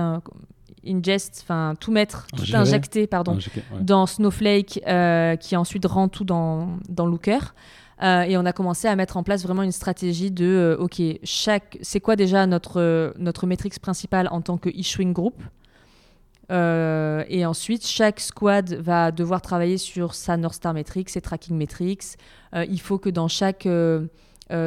ingest, 0.84 1.40
enfin 1.42 1.74
tout 1.80 1.92
mettre, 1.92 2.26
tout 2.36 2.44
injecter, 2.54 3.06
pardon, 3.06 3.38
dans 3.80 4.06
Snowflake, 4.06 4.80
euh, 4.86 5.36
qui 5.36 5.56
ensuite 5.56 5.86
rend 5.86 6.08
tout 6.08 6.24
dans, 6.24 6.78
dans 6.88 7.06
Looker. 7.06 7.54
et 8.02 8.36
on 8.36 8.44
a 8.44 8.52
commencé 8.52 8.88
à 8.88 8.96
mettre 8.96 9.16
en 9.16 9.22
place 9.22 9.44
vraiment 9.44 9.62
une 9.62 9.72
stratégie 9.72 10.30
de, 10.30 10.76
ok, 10.78 11.00
chaque, 11.22 11.78
c'est 11.80 12.00
quoi 12.00 12.16
déjà 12.16 12.46
notre 12.46 13.14
notre 13.16 13.46
métrique 13.46 13.78
principale 13.80 14.28
en 14.30 14.42
tant 14.42 14.58
que 14.58 14.68
issuing 14.68 15.12
group? 15.12 15.42
Euh, 16.52 17.24
et 17.28 17.46
ensuite, 17.46 17.86
chaque 17.86 18.20
squad 18.20 18.74
va 18.74 19.10
devoir 19.10 19.40
travailler 19.40 19.78
sur 19.78 20.14
sa 20.14 20.36
North 20.36 20.54
Star 20.54 20.74
Metrics, 20.74 21.08
ses 21.08 21.20
tracking 21.20 21.56
metrics. 21.56 22.16
Euh, 22.54 22.66
il 22.68 22.80
faut 22.80 22.98
que 22.98 23.08
dans 23.08 23.28
chaque 23.28 23.66
euh, 23.66 24.06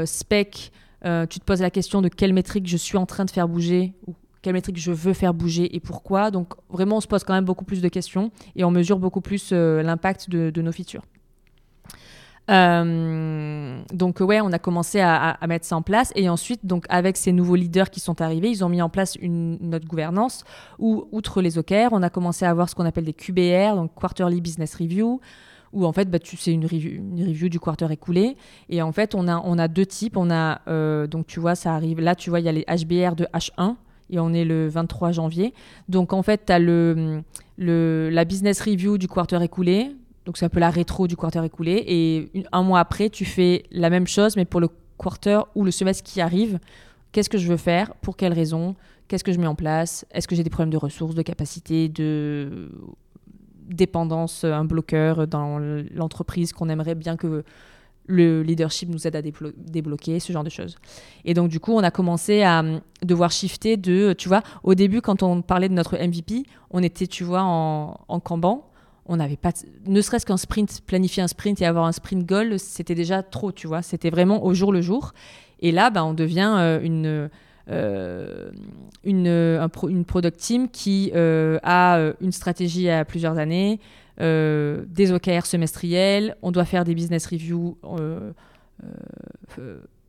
spec, 0.06 0.72
tu 1.04 1.40
te 1.40 1.46
poses 1.46 1.62
la 1.62 1.70
question 1.70 2.02
de 2.02 2.08
quelle 2.08 2.34
métrique 2.34 2.66
je 2.68 2.78
suis 2.78 2.98
en 2.98 3.06
train 3.06 3.26
de 3.26 3.30
faire 3.30 3.48
bouger 3.48 3.94
ou 4.08 4.16
quelle 4.42 4.54
métrique 4.54 4.78
je 4.78 4.92
veux 4.92 5.14
faire 5.14 5.36
bouger 5.36 5.76
et 5.76 5.80
pourquoi. 5.80 6.32
Donc 6.32 6.54
vraiment, 6.70 6.98
on 6.98 7.02
se 7.02 7.08
pose 7.08 7.24
quand 7.24 7.34
même 7.34 7.46
beaucoup 7.46 7.66
plus 7.66 7.82
de 7.82 7.90
questions 7.90 8.32
et 8.56 8.64
on 8.64 8.72
mesure 8.72 8.98
beaucoup 8.98 9.22
plus 9.22 9.52
l'impact 9.52 10.32
de, 10.32 10.62
nos 10.62 10.72
features. 10.72 11.04
Euh, 12.52 13.82
donc 13.94 14.20
ouais, 14.20 14.40
on 14.42 14.52
a 14.52 14.60
commencé 14.60 15.00
à, 15.02 15.38
mettre 15.48 15.66
ça 15.66 15.76
en 15.76 15.82
place. 15.82 16.12
Et 16.16 16.30
ensuite 16.30 16.66
donc 16.66 16.86
avec 16.90 17.18
ces 17.18 17.32
nouveaux 17.32 17.56
leaders 17.56 17.90
qui 17.90 18.00
sont 18.00 18.22
arrivés, 18.22 18.50
ils 18.50 18.64
ont 18.64 18.70
mis 18.70 18.82
en 18.82 18.90
place 18.90 19.16
une 19.16 19.58
notre 19.62 19.88
gouvernance 19.88 20.44
où 20.80 21.08
outre 21.12 21.42
les 21.42 21.58
OKR, 21.58 21.90
on 21.92 22.04
a 22.04 22.10
commencé 22.10 22.46
à 22.46 22.50
avoir 22.50 22.70
ce 22.70 22.76
qu'on 22.76 22.86
appelle 22.86 23.06
des 23.06 23.14
QBR, 23.14 23.76
donc 23.76 23.94
Quarterly 23.96 24.42
Business 24.42 24.76
Review 24.76 25.20
où 25.74 25.86
en 25.86 25.92
fait 25.92 26.10
bah, 26.10 26.20
c'est 26.24 26.54
une 26.54 26.66
review, 26.66 26.92
une 26.92 27.26
review 27.26 27.50
du 27.50 27.60
quarter 27.60 27.92
écoulé. 27.92 28.38
Et 28.70 28.82
en 28.82 28.92
fait 28.92 29.14
on 29.16 29.28
a 29.28 29.42
on 29.44 29.58
a 29.58 29.68
deux 29.68 29.86
types, 29.86 30.16
on 30.16 30.30
a 30.30 30.62
euh, 30.68 31.08
donc 31.08 31.28
tu 31.28 31.40
vois 31.40 31.56
ça 31.56 31.74
arrive 31.74 32.00
là 32.00 32.16
tu 32.16 32.30
vois 32.30 32.40
il 32.40 32.46
y 32.46 32.50
a 32.50 32.52
les 32.52 32.64
HBR 32.64 33.16
de 33.16 33.26
H1 33.34 33.76
et 34.10 34.20
on 34.20 34.34
est 34.34 34.46
le 34.46 34.68
23 34.68 35.12
janvier. 35.12 35.54
Donc 35.90 36.14
en 36.14 36.22
fait, 36.22 36.46
tu 36.46 36.54
as 36.54 36.60
le, 36.60 37.24
le, 37.58 38.10
la 38.12 38.26
business 38.26 38.62
review 38.62 38.98
du 38.98 39.08
quarter 39.08 39.42
écoulé, 39.42 39.96
donc 40.26 40.38
c'est 40.38 40.46
un 40.46 40.50
peu 40.50 40.60
la 40.60 40.70
rétro 40.70 41.08
du 41.08 41.16
quarter 41.16 41.44
écoulé. 41.44 41.84
Et 41.88 42.44
un 42.52 42.64
mois 42.64 42.80
après, 42.80 43.10
tu 43.10 43.26
fais 43.26 43.64
la 43.72 43.90
même 43.90 44.08
chose, 44.08 44.36
mais 44.36 44.46
pour 44.46 44.60
le 44.60 44.70
quarter 44.98 45.40
ou 45.56 45.64
le 45.64 45.72
semestre 45.72 46.04
qui 46.04 46.22
arrive. 46.22 46.60
Qu'est-ce 47.12 47.30
que 47.30 47.38
je 47.38 47.48
veux 47.48 47.58
faire? 47.58 47.94
Pour 47.96 48.18
quelles 48.18 48.34
raisons 48.34 48.76
Qu'est-ce 49.08 49.24
que 49.24 49.32
je 49.32 49.40
mets 49.40 49.48
en 49.48 49.56
place? 49.56 50.06
Est-ce 50.12 50.28
que 50.28 50.36
j'ai 50.36 50.44
des 50.44 50.50
problèmes 50.50 50.72
de 50.72 50.78
ressources, 50.78 51.14
de 51.14 51.22
capacité, 51.22 51.90
de 51.90 52.72
dépendance, 53.68 54.44
un 54.44 54.66
bloqueur 54.66 55.28
dans 55.28 55.60
l'entreprise 55.94 56.54
qu'on 56.54 56.70
aimerait 56.70 56.96
bien 56.96 57.16
que 57.16 57.44
le 58.08 58.44
leadership 58.44 58.90
nous 58.90 59.08
aide 59.08 59.16
à 59.16 59.22
débloquer, 59.22 60.20
ce 60.20 60.32
genre 60.32 60.44
de 60.44 60.50
choses. 60.50 60.76
Et 61.24 61.34
donc, 61.34 61.50
du 61.50 61.60
coup, 61.60 61.74
on 61.74 61.84
a 61.84 61.90
commencé 61.90 62.44
à 62.44 62.64
devoir 63.02 63.32
shifter 63.32 63.78
de, 63.78 64.14
tu 64.14 64.28
vois, 64.28 64.42
au 64.64 64.76
début, 64.76 65.02
quand 65.02 65.24
on 65.24 65.42
parlait 65.42 65.70
de 65.70 65.74
notre 65.74 65.98
MVP, 65.98 66.44
on 66.70 66.84
était, 66.84 67.08
tu 67.08 67.24
vois, 67.24 67.42
en, 67.44 68.00
en 68.08 68.20
Kanban 68.20 68.68
on 69.08 69.18
n'avait 69.18 69.38
pas, 69.38 69.52
ne 69.86 70.02
serait-ce 70.02 70.26
qu'un 70.26 70.38
sprint, 70.38 70.82
planifier 70.86 71.22
un 71.22 71.28
sprint 71.28 71.62
et 71.62 71.66
avoir 71.66 71.86
un 71.86 71.92
sprint 71.92 72.26
goal, 72.26 72.58
c'était 72.60 72.96
déjà 72.96 73.22
trop, 73.22 73.52
tu 73.52 73.68
vois. 73.68 73.82
C'était 73.82 74.10
vraiment 74.10 74.44
au 74.44 74.54
jour 74.54 74.72
le 74.72 74.82
jour. 74.82 75.14
Et 75.60 75.72
là, 75.72 75.90
bah, 75.90 76.04
on 76.04 76.14
devient 76.14 76.54
euh, 76.58 76.80
une, 76.82 77.30
euh, 77.70 78.52
une, 79.04 80.06
product 80.06 80.40
team 80.40 80.70
qui 80.70 81.12
euh, 81.16 81.60
a 81.64 82.00
une 82.20 82.32
stratégie 82.32 82.90
à 82.90 83.06
plusieurs 83.06 83.38
années, 83.38 83.80
des 84.20 85.12
OKR 85.12 85.46
semestriels, 85.46 86.36
on 86.42 86.52
doit 86.52 86.66
faire 86.66 86.84
des 86.84 86.96
business 86.96 87.28
reviews 87.28 87.78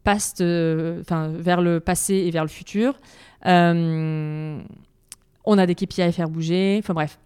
vers 0.05 1.61
le 1.61 1.79
passé 1.81 2.15
et 2.15 2.31
vers 2.31 2.45
le 2.45 2.49
futur. 2.49 2.99
on 3.45 4.59
a 5.47 5.67
des 5.67 5.75
KPI 5.75 6.03
à 6.03 6.13
faire 6.13 6.29
bouger. 6.29 6.77
Enfin 6.79 6.95
bref, 6.95 7.19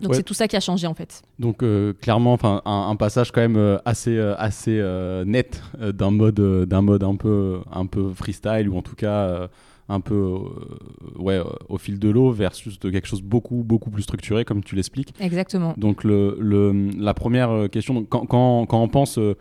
Donc 0.00 0.14
c'est 0.14 0.22
tout 0.22 0.34
ça 0.34 0.48
qui 0.48 0.56
a 0.56 0.60
changé 0.60 0.86
en 0.86 0.94
fait. 0.94 1.22
Donc 1.38 1.62
clairement, 2.00 2.32
enfin 2.32 2.62
un, 2.64 2.96
passage 2.96 3.32
quand 3.32 3.40
même 3.40 3.80
assez 3.84 4.18
assez 4.18 4.82
net 5.26 5.62
d'un 5.80 6.10
mode 6.10 6.40
d'un 6.66 6.82
mode 6.82 7.02
un 7.02 7.16
peu 7.16 7.60
un 7.72 7.86
peu 7.86 8.12
freestyle 8.12 8.68
ou 8.68 8.76
en 8.76 8.82
tout 8.82 8.96
cas 8.96 9.48
un 9.88 10.00
peu 10.00 10.14
euh, 10.14 11.18
ouais, 11.18 11.40
au 11.68 11.78
fil 11.78 11.98
de 11.98 12.08
l'eau 12.08 12.32
versus 12.32 12.78
de 12.78 12.90
quelque 12.90 13.06
chose 13.06 13.22
beaucoup, 13.22 13.62
beaucoup 13.64 13.90
plus 13.90 14.02
structuré, 14.02 14.44
comme 14.44 14.62
tu 14.62 14.74
l'expliques. 14.74 15.14
Exactement. 15.20 15.74
Donc, 15.76 16.04
le, 16.04 16.36
le, 16.40 16.90
la 16.98 17.14
première 17.14 17.50
euh, 17.50 17.68
question, 17.68 17.94
donc, 17.94 18.08
quand, 18.08 18.26
quand, 18.26 18.66
quand, 18.66 18.82
on 18.82 18.88
pense. 18.88 19.18
Euh, 19.18 19.36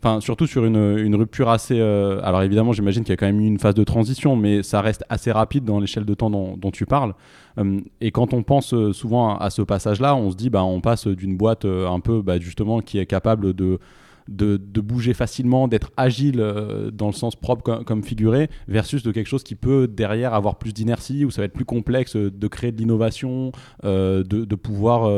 enfin, 0.00 0.20
surtout 0.20 0.46
sur 0.46 0.64
une, 0.64 0.98
une 0.98 1.16
rupture 1.16 1.48
assez. 1.48 1.80
alors 1.80 2.42
évidemment, 2.42 2.72
j'imagine 2.72 3.02
qu'il 3.02 3.12
y 3.12 3.14
a 3.14 3.16
quand 3.16 3.26
même 3.26 3.40
eu 3.40 3.46
une 3.46 3.58
phase 3.58 3.74
de 3.74 3.82
transition, 3.82 4.36
mais 4.36 4.62
ça 4.62 4.80
reste 4.80 5.04
assez 5.08 5.32
rapide 5.32 5.64
dans 5.64 5.80
l'échelle 5.80 6.04
de 6.04 6.14
temps 6.14 6.30
dont, 6.30 6.56
dont 6.56 6.70
tu 6.70 6.86
parles. 6.86 7.14
Et 8.00 8.10
quand 8.10 8.34
on 8.34 8.42
pense 8.42 8.74
souvent 8.92 9.36
à, 9.36 9.50
ce 9.50 9.62
passage-là, 9.62 10.14
on 10.14 10.30
se 10.30 10.36
dit, 10.36 10.50
bah, 10.50 10.62
on 10.62 10.80
passe 10.80 11.06
d'une 11.06 11.36
boîte 11.36 11.64
un 11.64 12.00
peu, 12.00 12.22
bah, 12.22 12.38
justement, 12.38 12.80
qui 12.80 12.98
est 12.98 13.06
capable 13.06 13.52
de 13.52 13.78
de, 14.28 14.80
bouger 14.80 15.14
facilement, 15.14 15.68
d'être 15.68 15.90
agile 15.96 16.40
euh, 16.40 16.90
dans 16.90 17.06
le 17.06 17.12
sens 17.12 17.34
propre 17.34 17.82
comme, 17.84 18.02
figuré, 18.02 18.48
versus 18.68 19.02
de 19.02 19.10
quelque 19.10 19.26
chose 19.26 19.42
qui 19.42 19.54
peut 19.54 19.88
derrière 19.88 20.34
avoir 20.34 20.56
plus 20.56 20.72
d'inertie, 20.72 21.24
où 21.24 21.30
ça 21.30 21.40
va 21.40 21.46
être 21.46 21.52
plus 21.52 21.64
complexe 21.64 22.16
euh, 22.16 22.30
de 22.30 22.48
créer 22.48 22.72
de 22.72 22.78
l'innovation, 22.78 23.52
euh, 23.84 24.22
de, 24.22 24.54
pouvoir 24.58 25.08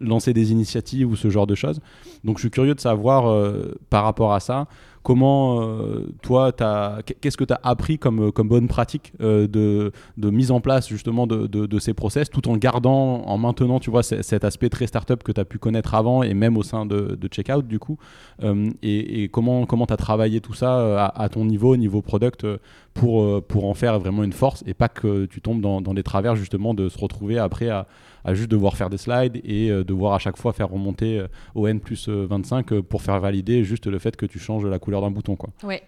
lancer 0.00 0.32
des 0.32 0.50
initiatives 0.50 1.08
ou 1.08 1.16
ce 1.16 1.30
genre 1.30 1.46
de 1.46 1.54
choses. 1.54 1.80
Donc 2.24 2.38
je 2.38 2.42
suis 2.42 2.50
curieux 2.50 2.74
de 2.74 2.80
savoir 2.80 3.54
par 3.88 4.02
rapport 4.02 4.32
à 4.32 4.40
ça, 4.40 4.66
Comment, 5.02 5.62
euh, 5.62 6.12
toi, 6.20 6.52
qu'est-ce 6.52 7.38
que 7.38 7.44
tu 7.44 7.54
as 7.54 7.60
appris 7.62 7.98
comme, 7.98 8.30
comme 8.32 8.48
bonne 8.48 8.68
pratique 8.68 9.14
euh, 9.22 9.46
de, 9.46 9.92
de, 10.18 10.30
mise 10.30 10.50
en 10.50 10.60
place 10.60 10.88
justement 10.88 11.26
de, 11.26 11.46
de, 11.46 11.78
ces 11.78 11.94
process 11.94 12.28
tout 12.28 12.48
en 12.48 12.56
gardant, 12.58 13.22
en 13.24 13.38
maintenant, 13.38 13.80
tu 13.80 13.90
vois, 13.90 14.02
cet 14.02 14.44
aspect 14.44 14.68
très 14.68 14.86
startup 14.86 15.22
que 15.22 15.32
tu 15.32 15.40
as 15.40 15.46
pu 15.46 15.58
connaître 15.58 15.94
avant 15.94 16.22
et 16.22 16.34
même 16.34 16.58
au 16.58 16.62
sein 16.62 16.84
de, 16.84 17.18
Checkout 17.30 17.62
du 17.62 17.78
coup 17.78 17.96
euh, 18.42 18.70
et, 18.82 19.28
comment 19.28 19.62
tu 19.62 19.66
comment 19.68 19.84
as 19.86 19.96
travaillé 19.96 20.40
tout 20.40 20.54
ça 20.54 21.06
à, 21.06 21.28
ton 21.30 21.46
niveau, 21.46 21.76
niveau 21.76 22.02
product 22.02 22.46
pour, 22.92 23.42
pour 23.44 23.64
en 23.66 23.74
faire 23.74 23.98
vraiment 24.00 24.22
une 24.22 24.32
force 24.32 24.62
et 24.66 24.74
pas 24.74 24.88
que 24.88 25.24
tu 25.26 25.40
tombes 25.40 25.62
dans, 25.62 25.80
dans 25.80 25.92
les 25.94 26.02
travers 26.02 26.36
justement 26.36 26.74
de 26.74 26.88
se 26.88 26.98
retrouver 26.98 27.38
après 27.38 27.70
à 27.70 27.86
à 28.24 28.34
juste 28.34 28.50
devoir 28.50 28.76
faire 28.76 28.90
des 28.90 28.98
slides 28.98 29.40
et 29.44 29.70
euh, 29.70 29.84
devoir 29.84 30.14
à 30.14 30.18
chaque 30.18 30.36
fois 30.36 30.52
faire 30.52 30.68
remonter 30.68 31.18
euh, 31.18 31.28
au 31.54 31.66
N 31.66 31.80
plus 31.80 32.08
25 32.08 32.72
euh, 32.72 32.82
pour 32.82 33.02
faire 33.02 33.18
valider 33.20 33.64
juste 33.64 33.86
le 33.86 33.98
fait 33.98 34.16
que 34.16 34.26
tu 34.26 34.38
changes 34.38 34.64
la 34.66 34.78
couleur 34.78 35.00
d'un 35.00 35.10
bouton. 35.10 35.36
Quoi. 35.36 35.50
Ouais. 35.62 35.82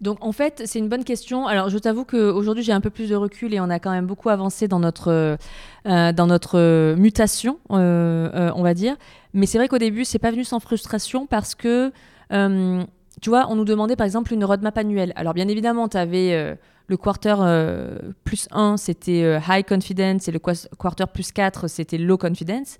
Donc 0.00 0.18
en 0.22 0.32
fait, 0.32 0.62
c'est 0.66 0.78
une 0.78 0.88
bonne 0.88 1.04
question. 1.04 1.46
Alors 1.46 1.68
je 1.68 1.78
t'avoue 1.78 2.04
qu'aujourd'hui 2.04 2.62
j'ai 2.62 2.72
un 2.72 2.80
peu 2.80 2.90
plus 2.90 3.08
de 3.08 3.16
recul 3.16 3.54
et 3.54 3.60
on 3.60 3.70
a 3.70 3.78
quand 3.78 3.90
même 3.90 4.06
beaucoup 4.06 4.28
avancé 4.28 4.68
dans 4.68 4.80
notre, 4.80 5.38
dans 5.84 6.26
notre 6.26 6.94
mutation, 6.94 7.58
on 7.70 8.62
va 8.62 8.74
dire. 8.74 8.96
Mais 9.32 9.46
c'est 9.46 9.56
vrai 9.56 9.68
qu'au 9.68 9.78
début, 9.78 10.04
c'est 10.04 10.18
pas 10.18 10.30
venu 10.30 10.44
sans 10.44 10.60
frustration 10.60 11.26
parce 11.26 11.54
que, 11.54 11.92
tu 12.28 13.30
vois, 13.30 13.46
on 13.48 13.54
nous 13.54 13.64
demandait 13.64 13.96
par 13.96 14.04
exemple 14.04 14.34
une 14.34 14.44
roadmap 14.44 14.76
annuelle. 14.76 15.12
Alors 15.16 15.32
bien 15.32 15.48
évidemment, 15.48 15.88
tu 15.88 15.96
avais 15.96 16.58
le 16.86 16.96
quarter 16.96 17.36
euh, 17.40 17.98
plus 18.24 18.46
1, 18.50 18.76
c'était 18.76 19.22
euh, 19.22 19.40
high 19.48 19.64
confidence 19.66 20.28
et 20.28 20.32
le 20.32 20.38
quarter 20.38 21.06
plus 21.12 21.32
4, 21.32 21.68
c'était 21.68 21.98
low 21.98 22.18
confidence. 22.18 22.76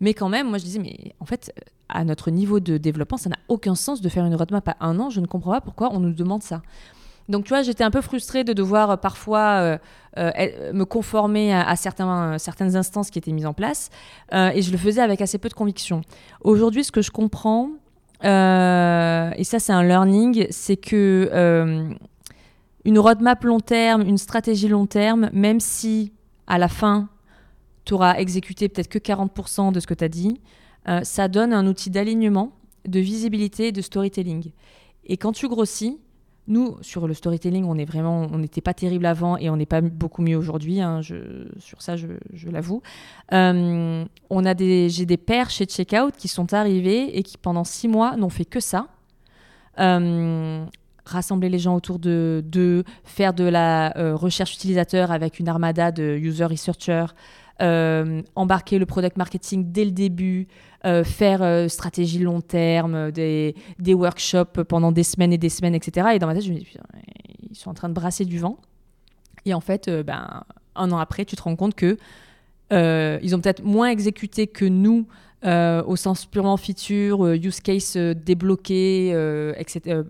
Mais 0.00 0.12
quand 0.12 0.28
même, 0.28 0.48
moi 0.48 0.58
je 0.58 0.64
disais, 0.64 0.78
mais 0.78 1.14
en 1.20 1.24
fait, 1.24 1.52
à 1.88 2.04
notre 2.04 2.30
niveau 2.30 2.60
de 2.60 2.76
développement, 2.76 3.16
ça 3.16 3.30
n'a 3.30 3.38
aucun 3.48 3.74
sens 3.74 4.02
de 4.02 4.08
faire 4.08 4.26
une 4.26 4.34
roadmap 4.34 4.68
à 4.68 4.76
un 4.80 4.98
an. 5.00 5.08
Je 5.08 5.20
ne 5.20 5.26
comprends 5.26 5.52
pas 5.52 5.62
pourquoi 5.62 5.90
on 5.94 6.00
nous 6.00 6.12
demande 6.12 6.42
ça. 6.42 6.60
Donc, 7.28 7.44
tu 7.44 7.48
vois, 7.48 7.62
j'étais 7.62 7.82
un 7.82 7.90
peu 7.90 8.02
frustrée 8.02 8.44
de 8.44 8.52
devoir 8.52 8.90
euh, 8.90 8.96
parfois 8.96 9.78
me 10.16 10.84
conformer 10.84 11.54
à, 11.54 11.76
certains, 11.76 12.38
certaines 12.38 12.76
instances 12.76 13.10
qui 13.10 13.18
étaient 13.18 13.32
mises 13.32 13.46
en 13.46 13.52
place. 13.52 13.90
et 14.32 14.62
je 14.62 14.70
le 14.70 14.78
faisais 14.78 15.00
avec 15.00 15.20
assez 15.20 15.38
peu 15.38 15.48
de 15.48 15.54
conviction. 15.54 16.02
Aujourd'hui, 16.42 16.84
ce 16.84 16.92
que 16.92 17.02
je 17.02 17.10
comprends, 17.10 17.70
et 18.22 19.44
ça, 19.44 19.58
c'est 19.58 19.72
un 19.72 19.82
learning, 19.82 20.46
c'est 20.50 20.76
que 20.76 21.96
une 22.86 23.00
roadmap 23.00 23.42
long 23.42 23.58
terme, 23.58 24.02
une 24.02 24.16
stratégie 24.16 24.68
long 24.68 24.86
terme, 24.86 25.28
même 25.32 25.58
si 25.58 26.12
à 26.46 26.56
la 26.56 26.68
fin, 26.68 27.08
tu 27.84 27.94
auras 27.94 28.14
exécuté 28.14 28.68
peut-être 28.68 28.88
que 28.88 28.98
40% 28.98 29.72
de 29.72 29.80
ce 29.80 29.86
que 29.88 29.94
tu 29.94 30.04
as 30.04 30.08
dit, 30.08 30.40
euh, 30.88 31.00
ça 31.02 31.26
donne 31.26 31.52
un 31.52 31.66
outil 31.66 31.90
d'alignement, 31.90 32.52
de 32.86 33.00
visibilité, 33.00 33.72
de 33.72 33.80
storytelling. 33.82 34.52
Et 35.04 35.16
quand 35.16 35.32
tu 35.32 35.48
grossis, 35.48 35.98
nous, 36.46 36.76
sur 36.80 37.08
le 37.08 37.14
storytelling, 37.14 37.64
on 37.64 37.74
n'était 37.74 38.60
pas 38.60 38.72
terrible 38.72 39.06
avant 39.06 39.36
et 39.36 39.50
on 39.50 39.56
n'est 39.56 39.66
pas 39.66 39.80
beaucoup 39.80 40.22
mieux 40.22 40.36
aujourd'hui. 40.36 40.80
Hein, 40.80 41.00
sur 41.02 41.82
ça, 41.82 41.96
je, 41.96 42.06
l'avoue. 42.48 42.82
Euh, 43.32 44.04
j'ai 44.30 45.06
des 45.06 45.16
pairs 45.16 45.50
chez 45.50 45.64
Checkout 45.64 46.12
qui 46.16 46.28
sont 46.28 46.54
arrivés 46.54 47.18
et 47.18 47.24
qui 47.24 47.36
pendant 47.36 47.64
six 47.64 47.88
mois 47.88 48.16
n'ont 48.16 48.28
fait 48.28 48.44
que 48.44 48.60
ça. 48.60 48.86
Euh, 49.80 50.64
rassembler 51.06 51.48
les 51.48 51.58
gens 51.58 51.74
autour 51.74 51.98
de, 51.98 52.42
de 52.44 52.84
faire 53.04 53.32
de 53.32 53.44
la 53.44 53.96
euh, 53.96 54.14
recherche 54.14 54.54
utilisateur 54.54 55.10
avec 55.10 55.38
une 55.38 55.48
armada 55.48 55.92
de 55.92 56.16
user 56.16 56.44
researchers, 56.44 57.06
euh, 57.62 58.22
embarquer 58.34 58.78
le 58.78 58.86
product 58.86 59.16
marketing 59.16 59.72
dès 59.72 59.84
le 59.84 59.92
début, 59.92 60.48
euh, 60.84 61.04
faire 61.04 61.70
stratégie 61.70 62.18
long 62.18 62.40
terme, 62.40 63.10
des, 63.10 63.54
des, 63.78 63.94
workshops 63.94 64.62
pendant 64.68 64.92
des 64.92 65.04
semaines 65.04 65.32
et 65.32 65.38
des 65.38 65.48
semaines, 65.48 65.74
etc. 65.74 66.08
Et 66.14 66.18
dans 66.18 66.26
ma 66.26 66.34
tête, 66.34 66.44
je 66.44 66.52
me 66.52 66.58
dis, 66.58 66.66
ils 67.48 67.56
sont 67.56 67.70
en 67.70 67.74
train 67.74 67.88
de 67.88 67.94
brasser 67.94 68.24
du 68.24 68.38
vent. 68.38 68.58
Et 69.44 69.54
en 69.54 69.60
fait, 69.60 69.88
ben, 69.88 70.42
un 70.74 70.92
an 70.92 70.98
après, 70.98 71.24
tu 71.24 71.36
te 71.36 71.42
rends 71.42 71.56
compte 71.56 71.74
que 71.74 71.96
ils 72.70 73.34
ont 73.34 73.40
peut-être 73.40 73.62
moins 73.62 73.88
exécuté 73.88 74.48
que 74.48 74.64
nous 74.64 75.06
euh, 75.44 75.82
au 75.84 75.96
sens 75.96 76.24
purement 76.24 76.56
feature, 76.56 77.24
euh, 77.24 77.36
use 77.36 77.60
case 77.60 77.94
euh, 77.96 78.14
débloqué, 78.14 79.10
etc., 79.58 80.00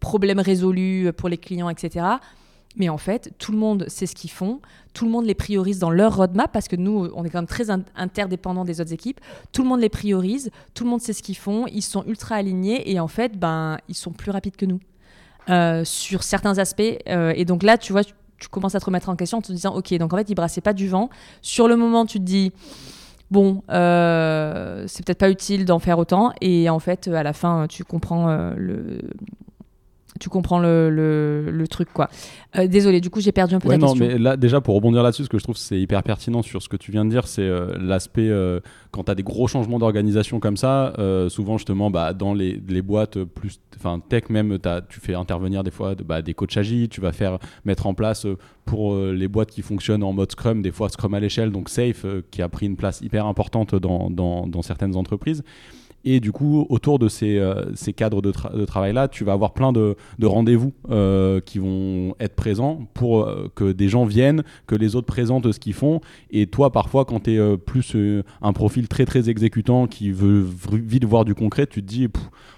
problème 0.00 0.38
résolu 0.38 1.10
pour 1.16 1.30
les 1.30 1.38
clients, 1.38 1.70
etc. 1.70 2.06
Mais 2.76 2.88
en 2.90 2.98
fait, 2.98 3.32
tout 3.38 3.52
le 3.52 3.58
monde 3.58 3.86
sait 3.88 4.04
ce 4.04 4.14
qu'ils 4.14 4.30
font, 4.30 4.60
tout 4.92 5.06
le 5.06 5.10
monde 5.10 5.24
les 5.24 5.34
priorise 5.34 5.78
dans 5.78 5.90
leur 5.90 6.16
roadmap 6.16 6.52
parce 6.52 6.68
que 6.68 6.76
nous, 6.76 7.08
on 7.14 7.24
est 7.24 7.30
quand 7.30 7.38
même 7.38 7.46
très 7.46 7.70
interdépendants 7.70 8.64
des 8.64 8.80
autres 8.80 8.92
équipes. 8.92 9.20
Tout 9.52 9.62
le 9.62 9.68
monde 9.68 9.80
les 9.80 9.88
priorise, 9.88 10.50
tout 10.74 10.84
le 10.84 10.90
monde 10.90 11.00
sait 11.00 11.12
ce 11.12 11.22
qu'ils 11.22 11.36
font, 11.36 11.66
ils 11.68 11.82
sont 11.82 12.04
ultra 12.04 12.34
alignés 12.34 12.90
et 12.90 13.00
en 13.00 13.08
fait, 13.08 13.38
ben, 13.38 13.78
ils 13.88 13.94
sont 13.94 14.10
plus 14.10 14.30
rapides 14.30 14.56
que 14.56 14.66
nous 14.66 14.80
sur 15.84 16.22
certains 16.22 16.58
aspects. 16.58 16.82
et 17.06 17.44
donc 17.44 17.62
là, 17.62 17.78
tu 17.78 17.92
vois, 17.92 18.02
tu, 18.02 18.12
tu, 18.38 18.48
commences 18.48 18.74
à 18.74 18.80
te 18.80 18.84
remettre 18.84 19.08
en 19.08 19.16
question 19.16 19.38
en 19.38 19.42
te 19.42 19.52
disant, 19.52 19.74
ok, 19.74 19.94
donc 19.94 20.12
en 20.12 20.16
fait, 20.16 20.28
ils 20.28 20.34
brassaient 20.34 20.60
pas 20.60 20.72
du 20.72 20.88
vent. 20.88 21.10
Sur 21.42 21.68
le 21.68 21.76
moment, 21.76 22.06
tu 22.06 22.18
te 22.18 22.24
dis 22.24 22.52
bon, 23.30 23.62
euh, 23.70 24.84
c'est 24.86 25.04
peut-être 25.04 25.18
pas 25.18 25.30
utile 25.30 25.64
d'en 25.64 25.78
faire 25.78 25.98
autant. 25.98 26.32
Et 26.40 26.68
en 26.70 26.78
fait, 26.78 27.08
à 27.08 27.22
la 27.22 27.32
fin, 27.32 27.66
tu 27.68 27.84
comprends 27.84 28.28
euh, 28.28 28.54
le. 28.56 29.00
Tu 30.20 30.28
comprends 30.28 30.58
le, 30.58 30.90
le, 30.90 31.68
truc, 31.68 31.88
quoi. 31.92 32.08
Euh, 32.56 32.66
désolé, 32.66 33.00
du 33.00 33.10
coup, 33.10 33.20
j'ai 33.20 33.32
perdu 33.32 33.54
un 33.54 33.58
peu 33.58 33.68
ouais, 33.68 33.78
la 33.78 33.86
non, 33.86 33.94
mais 33.94 34.18
là, 34.18 34.36
déjà, 34.36 34.60
pour 34.60 34.74
rebondir 34.74 35.02
là-dessus, 35.02 35.24
ce 35.24 35.28
que 35.28 35.38
je 35.38 35.44
trouve 35.44 35.56
c'est 35.56 35.80
hyper 35.80 36.02
pertinent 36.02 36.42
sur 36.42 36.62
ce 36.62 36.68
que 36.68 36.76
tu 36.76 36.92
viens 36.92 37.04
de 37.04 37.10
dire, 37.10 37.26
c'est 37.26 37.48
l'aspect, 37.80 38.30
quand 38.90 39.04
tu 39.04 39.10
as 39.10 39.14
des 39.14 39.22
gros 39.22 39.48
changements 39.48 39.78
d'organisation 39.78 40.40
comme 40.40 40.56
ça, 40.56 40.92
souvent, 41.28 41.58
justement, 41.58 41.90
bah, 41.90 42.12
dans 42.12 42.34
les, 42.34 42.60
les 42.68 42.82
boîtes 42.82 43.24
plus 43.24 43.58
enfin 43.76 44.00
tech 44.00 44.24
même, 44.30 44.58
tu 44.88 45.00
fais 45.00 45.14
intervenir 45.14 45.62
des 45.62 45.70
fois 45.70 45.94
bah, 45.94 46.22
des 46.22 46.34
coachs 46.34 46.56
agiles, 46.56 46.88
tu 46.88 47.00
vas 47.00 47.12
faire 47.12 47.38
mettre 47.64 47.86
en 47.86 47.94
place 47.94 48.26
euh, 48.26 48.36
pour 48.64 48.94
euh, 48.94 49.12
les 49.12 49.28
boîtes 49.28 49.50
qui 49.50 49.62
fonctionnent 49.62 50.02
en 50.02 50.12
mode 50.12 50.32
Scrum, 50.32 50.62
des 50.62 50.72
fois 50.72 50.88
Scrum 50.88 51.14
à 51.14 51.20
l'échelle, 51.20 51.50
donc 51.50 51.68
Safe, 51.68 52.04
euh, 52.04 52.22
qui 52.30 52.42
a 52.42 52.48
pris 52.48 52.66
une 52.66 52.76
place 52.76 53.00
hyper 53.00 53.26
importante 53.26 53.74
dans, 53.74 54.10
dans, 54.10 54.46
dans 54.46 54.62
certaines 54.62 54.96
entreprises. 54.96 55.42
Et 56.04 56.20
du 56.20 56.32
coup, 56.32 56.66
autour 56.68 56.98
de 56.98 57.08
ces, 57.08 57.40
ces 57.74 57.92
cadres 57.92 58.22
de, 58.22 58.32
travail-là, 58.64 59.08
tu 59.08 59.24
vas 59.24 59.32
avoir 59.32 59.52
plein 59.52 59.72
de, 59.72 59.96
de 60.18 60.26
rendez-vous 60.26 60.72
qui 61.44 61.58
vont 61.58 62.14
être 62.20 62.34
présents 62.34 62.86
pour 62.94 63.28
que 63.54 63.72
des 63.72 63.88
gens 63.88 64.04
viennent, 64.04 64.44
que 64.66 64.74
les 64.74 64.96
autres 64.96 65.06
présentent 65.06 65.50
ce 65.50 65.58
qu'ils 65.58 65.74
font. 65.74 66.00
Et 66.30 66.46
toi, 66.46 66.70
parfois, 66.70 67.04
quand 67.04 67.24
tu 67.24 67.34
es 67.34 67.56
plus 67.56 67.96
un 68.42 68.52
profil 68.52 68.88
très 68.88 69.06
très 69.06 69.30
exécutant 69.30 69.86
qui 69.86 70.10
veut 70.10 70.46
vite 70.72 71.04
voir 71.04 71.24
du 71.24 71.34
concret, 71.34 71.66
tu 71.66 71.82
te 71.82 71.86
dis, 71.86 72.08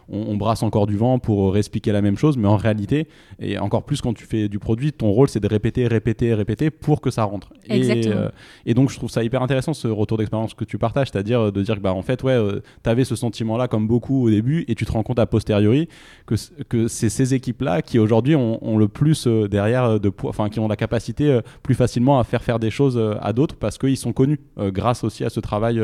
on, 0.09 0.37
brasse 0.37 0.63
encore 0.63 0.87
du 0.87 0.97
vent 0.97 1.19
pour 1.19 1.53
réexpliquer 1.53 1.93
la 1.93 2.03
même 2.03 2.17
chose, 2.17 2.37
mais 2.37 2.49
en 2.49 2.57
réalité, 2.57 3.09
et 3.41 3.59
encore 3.59 3.85
plus 3.85 4.01
quand 4.01 4.13
tu 4.13 4.25
fais 4.25 4.49
du 4.49 4.59
produit, 4.59 4.93
ton 4.93 5.11
rôle 5.11 5.29
c'est 5.29 5.41
de 5.41 5.49
répéter, 5.49 5.87
répéter, 5.87 6.35
répéter 6.35 6.71
pour 6.71 7.01
que 7.01 7.11
ça 7.11 7.25
rentre. 7.25 7.53
Et, 7.69 8.09
euh, 8.09 8.29
et, 8.67 8.75
donc 8.75 8.91
je 8.91 8.97
trouve 8.97 9.11
ça 9.11 9.25
hyper 9.25 9.43
intéressant 9.43 9.75
ce 9.75 9.89
retour 9.89 10.19
d'expérience 10.19 10.55
que 10.55 10.65
tu 10.65 10.79
partages, 10.79 11.09
c'est-à-dire 11.11 11.51
de 11.51 11.63
dire 11.63 11.77
que 11.77 11.81
bah, 11.81 11.93
en 11.93 12.03
fait, 12.03 12.23
ouais, 12.23 12.33
euh, 12.33 12.61
tu 12.85 12.91
avais 12.91 13.05
ce 13.05 13.17
sentiment-là 13.17 13.69
comme 13.69 13.89
beaucoup 13.89 14.27
au 14.27 14.31
début 14.31 14.65
et 14.69 14.75
tu 14.75 14.87
te 14.87 14.93
rends 14.93 15.03
compte 15.03 15.19
a 15.19 15.27
posteriori 15.27 15.89
que, 16.27 16.35
que 16.69 16.89
c'est 16.89 17.09
ces 17.09 17.35
équipes-là 17.35 17.83
qui 17.83 17.99
aujourd'hui 17.99 18.37
ont, 18.37 18.79
le 18.79 18.89
plus 18.89 19.27
euh, 19.27 19.49
derrière 19.49 19.99
de 19.99 20.13
enfin 20.25 20.49
qui 20.51 20.61
ont 20.61 20.69
la 20.69 20.77
capacité 20.77 21.41
plus 21.63 21.75
facilement 21.75 22.19
à 22.19 22.25
faire 22.25 22.43
faire 22.43 22.59
des 22.59 22.71
choses 22.71 23.01
à 23.21 23.33
d'autres 23.33 23.57
parce 23.57 23.79
qu'ils 23.79 23.97
sont 23.97 24.13
connus 24.13 24.41
grâce 24.59 25.05
aussi 25.05 25.25
à 25.25 25.31
ce 25.31 25.41
travail 25.41 25.81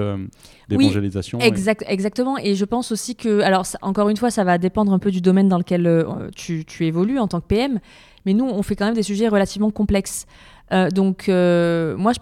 d'évangélisation. 0.77 1.39
Oui, 1.39 1.45
exact, 1.45 1.85
Exactement. 1.87 2.39
Et 2.39 2.55
je 2.55 2.65
pense 2.65 2.93
aussi 2.93 3.17
que, 3.17 3.41
alors 3.41 3.67
encore 3.83 4.09
une 4.09 4.17
fois, 4.17 4.31
ça 4.31 4.45
va 4.45 4.59
dépendre 4.59 4.93
un 4.93 4.99
peu 4.99 5.11
du 5.11 5.21
domaine 5.21 5.49
dans 5.49 5.59
lequel 5.59 5.87
euh, 5.87 6.31
tu, 6.35 6.65
évolues 6.81 7.19
en 7.19 7.29
tant 7.29 7.41
que 7.41 7.47
PM. 7.47 7.81
Mais 8.27 8.35
nous, 8.35 8.45
on 8.45 8.63
fait 8.63 8.77
quand 8.77 8.87
même 8.87 8.95
des 8.95 9.03
sujets 9.03 9.29
relativement 9.29 9.71
complexes. 9.71 10.27
Euh, 10.73 10.91
donc, 10.91 11.29
euh, 11.29 11.97
moi, 11.97 12.13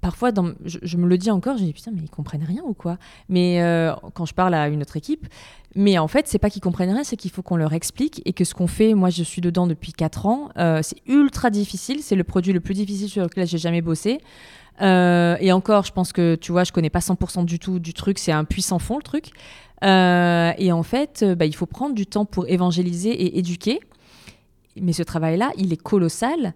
parfois, 0.00 0.32
dans, 0.32 0.52
je, 0.64 0.96
me 0.96 1.06
le 1.06 1.18
dis 1.18 1.30
encore, 1.30 1.58
je 1.58 1.64
dis 1.64 1.72
putain, 1.72 1.90
mais 1.94 2.00
ils 2.02 2.10
comprennent 2.10 2.44
rien 2.44 2.62
ou 2.64 2.74
quoi? 2.74 2.98
Mais 3.28 3.60
quand 4.14 4.24
je 4.24 4.34
parle 4.34 4.54
à 4.54 4.68
une 4.68 4.82
autre 4.82 4.96
équipe, 4.96 5.26
mais 5.76 5.98
en 5.98 6.08
fait, 6.08 6.26
c'est 6.26 6.38
pas 6.38 6.48
qu'ils 6.48 6.62
comprennent 6.62 6.90
rien, 6.90 7.04
c'est 7.04 7.18
qu'il 7.18 7.30
faut 7.30 7.42
qu'on 7.42 7.56
leur 7.56 7.74
explique 7.74 8.22
et 8.24 8.32
que 8.32 8.44
ce 8.44 8.54
qu'on 8.54 8.66
fait, 8.66 8.94
moi 8.94 9.10
je 9.10 9.22
suis 9.22 9.42
dedans 9.42 9.66
depuis 9.66 9.92
4 9.92 10.24
ans, 10.24 10.48
euh, 10.56 10.80
c'est 10.82 10.96
ultra 11.06 11.50
difficile, 11.50 11.98
c'est 12.02 12.16
le 12.16 12.24
produit 12.24 12.54
le 12.54 12.60
plus 12.60 12.72
difficile 12.72 13.10
sur 13.10 13.22
lequel 13.22 13.46
j'ai 13.46 13.58
jamais 13.58 13.82
bossé. 13.82 14.18
Euh, 14.82 15.36
et 15.40 15.52
encore, 15.52 15.84
je 15.84 15.92
pense 15.92 16.12
que 16.12 16.34
tu 16.34 16.52
vois, 16.52 16.64
je 16.64 16.72
connais 16.72 16.90
pas 16.90 16.98
100% 16.98 17.44
du 17.44 17.58
tout 17.58 17.78
du 17.78 17.94
truc, 17.94 18.18
c'est 18.18 18.32
un 18.32 18.44
puissant 18.44 18.78
fond 18.78 18.96
le 18.96 19.02
truc. 19.02 19.30
et 19.82 20.72
en 20.72 20.82
fait, 20.82 21.24
bah, 21.24 21.46
il 21.46 21.54
faut 21.54 21.66
prendre 21.66 21.94
du 21.94 22.06
temps 22.06 22.24
pour 22.24 22.48
évangéliser 22.48 23.10
et 23.10 23.38
éduquer. 23.38 23.80
Mais 24.80 24.92
ce 24.92 25.02
travail-là, 25.02 25.52
il 25.56 25.72
est 25.72 25.82
colossal. 25.82 26.54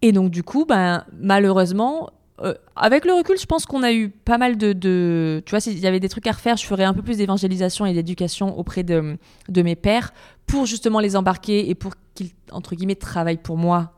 Et 0.00 0.12
donc, 0.12 0.30
du 0.30 0.42
coup, 0.42 0.64
ben, 0.64 1.04
malheureusement, 1.18 2.10
euh, 2.40 2.54
avec 2.74 3.04
le 3.04 3.12
recul, 3.12 3.38
je 3.38 3.46
pense 3.46 3.66
qu'on 3.66 3.82
a 3.82 3.92
eu 3.92 4.08
pas 4.08 4.38
mal 4.38 4.56
de, 4.56 5.42
Tu 5.46 5.50
vois, 5.50 5.60
s'il 5.60 5.78
y 5.78 5.86
avait 5.86 6.00
des 6.00 6.08
trucs 6.08 6.26
à 6.26 6.32
refaire, 6.32 6.56
je 6.56 6.66
ferais 6.66 6.84
un 6.84 6.94
peu 6.94 7.02
plus 7.02 7.18
d'évangélisation 7.18 7.86
et 7.86 7.92
d'éducation 7.92 8.58
auprès 8.58 8.82
de 8.82 9.16
mes 9.48 9.76
pères 9.76 10.12
pour 10.46 10.66
justement 10.66 11.00
les 11.00 11.16
embarquer 11.16 11.70
et 11.70 11.74
pour 11.74 11.94
qu'ils, 12.14 12.30
entre 12.50 12.74
guillemets, 12.74 12.96
travaillent 12.96 13.36
pour 13.36 13.56
moi 13.56 13.92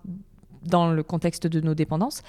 dans 0.62 0.90
le 0.90 1.02
contexte 1.02 1.46
de 1.46 1.60
nos 1.60 1.74
dépendances. 1.74 2.22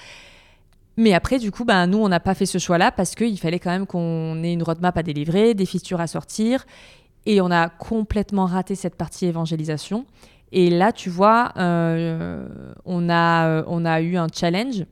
Mais 0.97 1.13
après, 1.13 1.39
du 1.39 1.51
coup, 1.51 1.65
ben, 1.65 1.87
nous, 1.87 1.97
on 1.97 2.07
n'a 2.07 2.19
pas 2.19 2.33
fait 2.33 2.45
ce 2.45 2.57
choix-là 2.57 2.91
parce 2.91 3.15
qu'il 3.15 3.37
fallait 3.39 3.59
quand 3.59 3.71
même 3.71 3.85
qu'on 3.85 4.41
ait 4.43 4.53
une 4.53 4.63
roadmap 4.63 4.97
à 4.97 5.03
délivrer, 5.03 5.53
des 5.53 5.65
features 5.65 5.99
à 5.99 6.07
sortir. 6.07 6.65
Et 7.25 7.41
on 7.41 7.51
a 7.51 7.69
complètement 7.69 8.45
raté 8.45 8.75
cette 8.75 8.95
partie 8.95 9.25
évangélisation. 9.25 10.05
Et 10.51 10.69
là, 10.69 10.91
tu 10.91 11.09
vois, 11.09 11.51
euh, 11.57 12.47
on, 12.85 13.09
a, 13.09 13.63
on 13.67 13.83
a 13.83 14.01
eu 14.01 14.15
un 14.15 14.27
challenge 14.33 14.85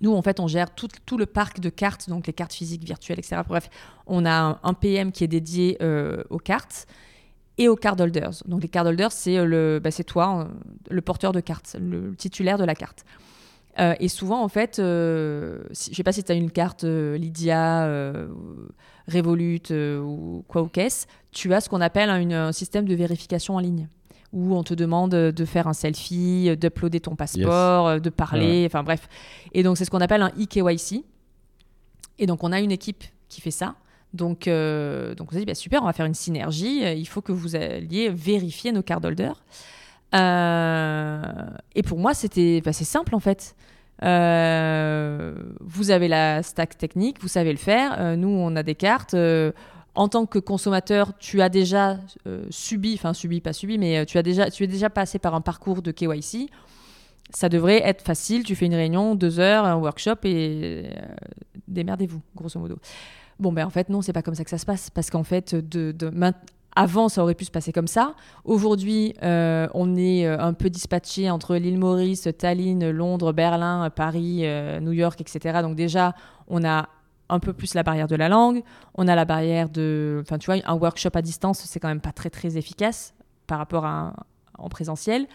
nous, 0.00 0.14
en 0.14 0.22
fait, 0.22 0.40
on 0.40 0.46
gère 0.46 0.74
tout, 0.74 0.88
le 1.16 1.26
parc 1.26 1.60
de 1.60 1.70
cartes, 1.70 2.08
donc 2.08 2.26
les 2.26 2.32
cartes 2.32 2.52
physiques, 2.52 2.84
virtuelles, 2.84 3.18
etc. 3.18 3.42
Bref, 3.46 3.68
on 4.06 4.24
a 4.26 4.58
un, 4.62 4.74
PM 4.74 5.12
qui 5.12 5.24
est 5.24 5.28
dédié 5.28 5.76
euh, 5.82 6.22
aux 6.30 6.38
cartes 6.38 6.86
et 7.56 7.68
aux 7.68 7.76
card 7.76 8.00
holders. 8.00 8.42
Donc 8.46 8.62
les 8.62 8.68
card 8.68 8.86
holders, 8.86 9.10
c'est 9.10 9.38
euh, 9.38 9.80
bah, 9.80 9.90
toi, 10.06 10.40
euh, 10.40 10.44
le 10.90 11.00
porteur 11.00 11.32
de 11.32 11.40
cartes, 11.40 11.76
le 11.80 12.14
titulaire 12.14 12.58
de 12.58 12.64
la 12.64 12.74
carte. 12.74 13.04
Et 13.78 14.08
souvent, 14.08 14.42
en 14.42 14.48
fait, 14.48 14.74
je 14.78 15.58
ne 15.68 15.74
sais 15.74 16.02
pas 16.02 16.12
si 16.12 16.24
tu 16.24 16.32
as 16.32 16.34
une 16.34 16.50
carte 16.50 16.84
Lydia, 16.84 17.88
Revolut 19.06 19.62
ou 19.70 20.44
quoi 20.48 20.62
ou 20.62 20.68
qu'est-ce, 20.68 21.06
tu 21.32 21.52
as 21.54 21.60
ce 21.60 21.68
qu'on 21.68 21.80
appelle 21.80 22.10
un 22.10 22.52
système 22.52 22.86
de 22.86 22.94
vérification 22.94 23.56
en 23.56 23.60
ligne 23.60 23.88
où 24.32 24.54
on 24.54 24.62
te 24.62 24.74
demande 24.74 25.10
de 25.10 25.44
faire 25.44 25.66
un 25.66 25.72
selfie, 25.72 26.54
d'uploader 26.56 27.00
ton 27.00 27.16
passeport, 27.16 27.88
euh, 27.88 27.98
de 27.98 28.10
parler, 28.10 28.64
enfin 28.66 28.82
bref. 28.82 29.08
Et 29.52 29.62
donc 29.62 29.78
c'est 29.78 29.84
ce 29.84 29.90
qu'on 29.90 30.00
appelle 30.00 30.22
un 30.22 30.32
EKYC. 30.38 31.04
Et 32.18 32.26
donc 32.26 32.44
on 32.44 32.52
a 32.52 32.60
une 32.60 32.72
équipe 32.72 33.04
qui 33.28 33.40
fait 33.40 33.50
ça. 33.50 33.76
Donc, 34.14 34.48
euh, 34.48 35.14
donc 35.14 35.30
on 35.30 35.34
s'est 35.34 35.40
dit, 35.40 35.44
bah, 35.44 35.54
super, 35.54 35.82
on 35.82 35.86
va 35.86 35.92
faire 35.92 36.06
une 36.06 36.14
synergie. 36.14 36.80
Il 36.98 37.06
faut 37.06 37.20
que 37.20 37.32
vous 37.32 37.56
alliez 37.56 38.08
vérifier 38.08 38.72
nos 38.72 38.82
cardholders. 38.82 39.36
Euh, 39.36 39.77
et 40.12 41.82
pour 41.82 41.98
moi, 41.98 42.14
c'était 42.14 42.60
bah, 42.64 42.72
simple 42.72 43.14
en 43.14 43.20
fait. 43.20 43.54
vous 44.00 45.90
avez 45.90 46.08
la 46.08 46.42
stack 46.42 46.78
technique, 46.78 47.20
vous 47.20 47.28
savez 47.28 47.52
le 47.52 47.58
faire. 47.58 48.16
nous, 48.16 48.28
on 48.28 48.56
a 48.56 48.62
des 48.62 48.74
cartes 48.74 49.14
en 49.98 50.06
tant 50.06 50.26
que 50.26 50.38
consommateur, 50.38 51.18
tu 51.18 51.42
as 51.42 51.48
déjà 51.48 51.98
euh, 52.28 52.44
subi, 52.50 52.94
enfin 52.94 53.12
subi, 53.12 53.40
pas 53.40 53.52
subi, 53.52 53.78
mais 53.78 53.98
euh, 53.98 54.04
tu, 54.04 54.16
as 54.16 54.22
déjà, 54.22 54.48
tu 54.48 54.62
es 54.62 54.68
déjà 54.68 54.90
passé 54.90 55.18
par 55.18 55.34
un 55.34 55.40
parcours 55.40 55.82
de 55.82 55.90
KYC. 55.90 56.50
Ça 57.30 57.48
devrait 57.48 57.82
être 57.84 58.02
facile. 58.02 58.44
Tu 58.44 58.54
fais 58.54 58.66
une 58.66 58.76
réunion, 58.76 59.16
deux 59.16 59.40
heures, 59.40 59.64
un 59.64 59.74
workshop 59.74 60.18
et 60.22 60.84
euh, 60.86 61.06
démerdez-vous, 61.66 62.22
grosso 62.36 62.60
modo. 62.60 62.78
Bon, 63.40 63.52
ben 63.52 63.66
en 63.66 63.70
fait, 63.70 63.88
non, 63.88 64.00
c'est 64.00 64.12
pas 64.12 64.22
comme 64.22 64.36
ça 64.36 64.44
que 64.44 64.50
ça 64.50 64.58
se 64.58 64.66
passe. 64.66 64.88
Parce 64.88 65.10
qu'en 65.10 65.24
fait, 65.24 65.56
de, 65.56 65.92
avant, 66.78 67.08
ça 67.08 67.22
aurait 67.22 67.34
pu 67.34 67.44
se 67.44 67.50
passer 67.50 67.72
comme 67.72 67.88
ça. 67.88 68.14
Aujourd'hui, 68.44 69.14
on 69.22 69.96
est 69.96 70.26
un 70.26 70.52
peu 70.52 70.70
dispatché 70.70 71.30
entre 71.30 71.56
l'île 71.56 71.78
Maurice, 71.78 72.28
Tallinn, 72.38 72.90
Londres, 72.90 73.32
Berlin, 73.32 73.90
Paris, 73.90 74.44
New 74.80 74.92
York, 74.92 75.20
etc. 75.20 75.58
Donc 75.62 75.74
déjà, 75.74 76.14
on 76.46 76.64
a 76.64 76.88
un 77.28 77.40
peu 77.40 77.52
plus 77.52 77.74
la 77.74 77.82
barrière 77.82 78.06
de 78.06 78.16
la 78.16 78.28
langue. 78.28 78.62
On 78.94 79.08
a 79.08 79.14
la 79.14 79.24
barrière 79.24 79.68
de. 79.68 80.20
Enfin, 80.22 80.38
tu 80.38 80.46
vois, 80.46 80.60
un 80.64 80.74
workshop 80.74 81.10
à 81.14 81.22
distance, 81.22 81.60
c'est 81.64 81.80
quand 81.80 81.88
même 81.88 82.00
pas 82.00 82.12
très, 82.12 82.30
très 82.30 82.56
efficace 82.56 83.14
par 83.46 83.58
rapport 83.58 83.84
à 83.84 84.14
en 84.58 84.68
présentiel. 84.68 85.26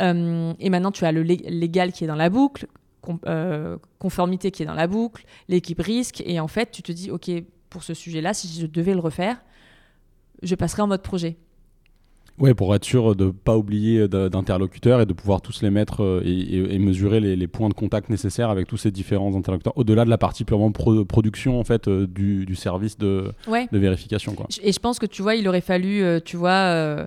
Euh, 0.00 0.52
et 0.58 0.70
maintenant, 0.70 0.90
tu 0.90 1.04
as 1.04 1.12
le 1.12 1.22
légal 1.22 1.92
qui 1.92 2.04
est 2.04 2.06
dans 2.06 2.16
la 2.16 2.30
boucle, 2.30 2.66
euh, 3.26 3.76
conformité 3.98 4.50
qui 4.50 4.62
est 4.62 4.66
dans 4.66 4.74
la 4.74 4.86
boucle, 4.86 5.24
l'équipe 5.48 5.80
risque. 5.80 6.22
Et 6.26 6.40
en 6.40 6.48
fait, 6.48 6.70
tu 6.70 6.82
te 6.82 6.92
dis, 6.92 7.10
OK, 7.10 7.30
pour 7.68 7.82
ce 7.82 7.94
sujet-là, 7.94 8.34
si 8.34 8.48
je 8.60 8.66
devais 8.66 8.94
le 8.94 9.00
refaire, 9.00 9.42
je 10.42 10.54
passerai 10.54 10.82
en 10.82 10.86
mode 10.86 11.02
projet. 11.02 11.36
Ouais, 12.38 12.54
pour 12.54 12.74
être 12.74 12.84
sûr 12.84 13.14
de 13.14 13.26
ne 13.26 13.30
pas 13.30 13.56
oublier 13.56 14.08
d'interlocuteurs 14.08 15.00
et 15.00 15.06
de 15.06 15.12
pouvoir 15.12 15.42
tous 15.42 15.62
les 15.62 15.70
mettre 15.70 16.02
euh, 16.02 16.22
et, 16.24 16.78
mesurer 16.78 17.20
les, 17.20 17.46
points 17.46 17.68
de 17.68 17.74
contact 17.74 18.08
nécessaires 18.08 18.48
avec 18.48 18.66
tous 18.66 18.78
ces 18.78 18.90
différents 18.90 19.36
interlocuteurs, 19.36 19.76
au-delà 19.76 20.04
de 20.04 20.10
la 20.10 20.18
partie 20.18 20.44
purement 20.44 20.72
production 20.72 21.60
en 21.60 21.64
fait 21.64 21.88
euh, 21.88 22.06
du, 22.06 22.56
service 22.56 22.96
de, 22.96 23.32
de, 23.46 23.78
vérification. 23.78 24.34
Quoi. 24.34 24.46
Et 24.62 24.72
je 24.72 24.78
pense 24.78 24.98
que 24.98 25.06
tu 25.06 25.20
vois, 25.20 25.34
il 25.34 25.46
aurait 25.46 25.60
fallu, 25.60 26.02
euh, 26.02 26.20
tu 26.24 26.36
vois, 26.36 27.06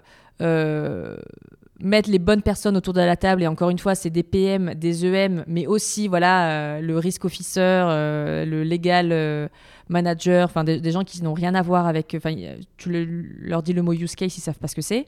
mettre 1.80 2.10
les 2.10 2.20
bonnes 2.20 2.42
personnes 2.42 2.78
autour 2.78 2.94
de 2.94 3.02
la 3.02 3.18
table. 3.18 3.42
Et 3.44 3.48
encore 3.48 3.72
une 3.72 3.80
fois, 3.80 3.96
c'est 3.96 4.12
des 4.12 4.24
PM, 4.24 4.76
des 4.76 5.06
EM, 5.06 5.44
mais 5.48 5.66
aussi 5.66 6.08
voilà 6.08 6.80
le 6.82 6.98
risk 7.00 7.26
officer, 7.26 7.60
le 7.62 8.64
legal 8.64 9.50
managers, 9.90 10.44
enfin 10.44 10.64
des, 10.64 10.92
gens 10.92 11.04
qui 11.04 11.22
n'ont 11.24 11.34
rien 11.34 11.56
à 11.56 11.62
voir 11.62 11.88
avec. 11.88 12.16
Enfin, 12.18 12.36
tu 12.78 12.90
leur 13.40 13.64
dis 13.64 13.74
le 13.74 13.82
mot 13.82 13.94
use 13.94 14.16
case, 14.16 14.38
ils 14.38 14.42
savent 14.42 14.58
pas 14.58 14.68
ce 14.68 14.76
que 14.76 14.82
c'est. 14.82 15.06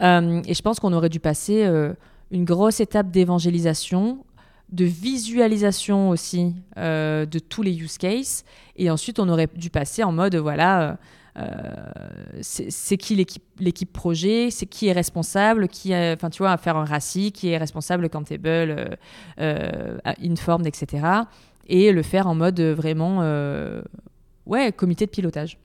Euh, 0.00 0.42
et 0.46 0.54
je 0.54 0.62
pense 0.62 0.80
qu'on 0.80 0.92
aurait 0.92 1.08
dû 1.08 1.20
passer 1.20 1.64
euh, 1.64 1.92
une 2.30 2.44
grosse 2.44 2.80
étape 2.80 3.10
d'évangélisation, 3.10 4.24
de 4.70 4.84
visualisation 4.84 6.08
aussi 6.08 6.54
euh, 6.78 7.26
de 7.26 7.38
tous 7.38 7.62
les 7.62 7.76
use 7.76 7.98
cases. 7.98 8.44
Et 8.76 8.90
ensuite, 8.90 9.18
on 9.18 9.28
aurait 9.28 9.48
dû 9.54 9.70
passer 9.70 10.02
en 10.02 10.12
mode 10.12 10.36
voilà. 10.36 10.98
c'est 12.40 12.96
qui 12.96 13.14
l'équipe 13.60 13.92
projet, 13.92 14.50
c'est 14.50 14.66
qui 14.66 14.88
est 14.88 14.92
responsable, 14.92 15.68
qui 15.68 15.94
enfin 15.94 16.30
tu 16.30 16.38
vois, 16.38 16.52
à 16.52 16.56
faire 16.56 16.76
un 16.76 16.84
RACI, 16.84 17.32
qui 17.32 17.50
est 17.50 17.58
responsable, 17.58 18.04
accountable, 18.06 18.98
informed, 19.38 20.66
etc. 20.66 21.06
Et 21.66 21.92
le 21.92 22.02
faire 22.02 22.26
en 22.26 22.34
mode 22.34 22.60
vraiment 22.60 23.22
ouais, 24.46 24.72
comité 24.72 25.06
de 25.06 25.10
pilotage. 25.10 25.58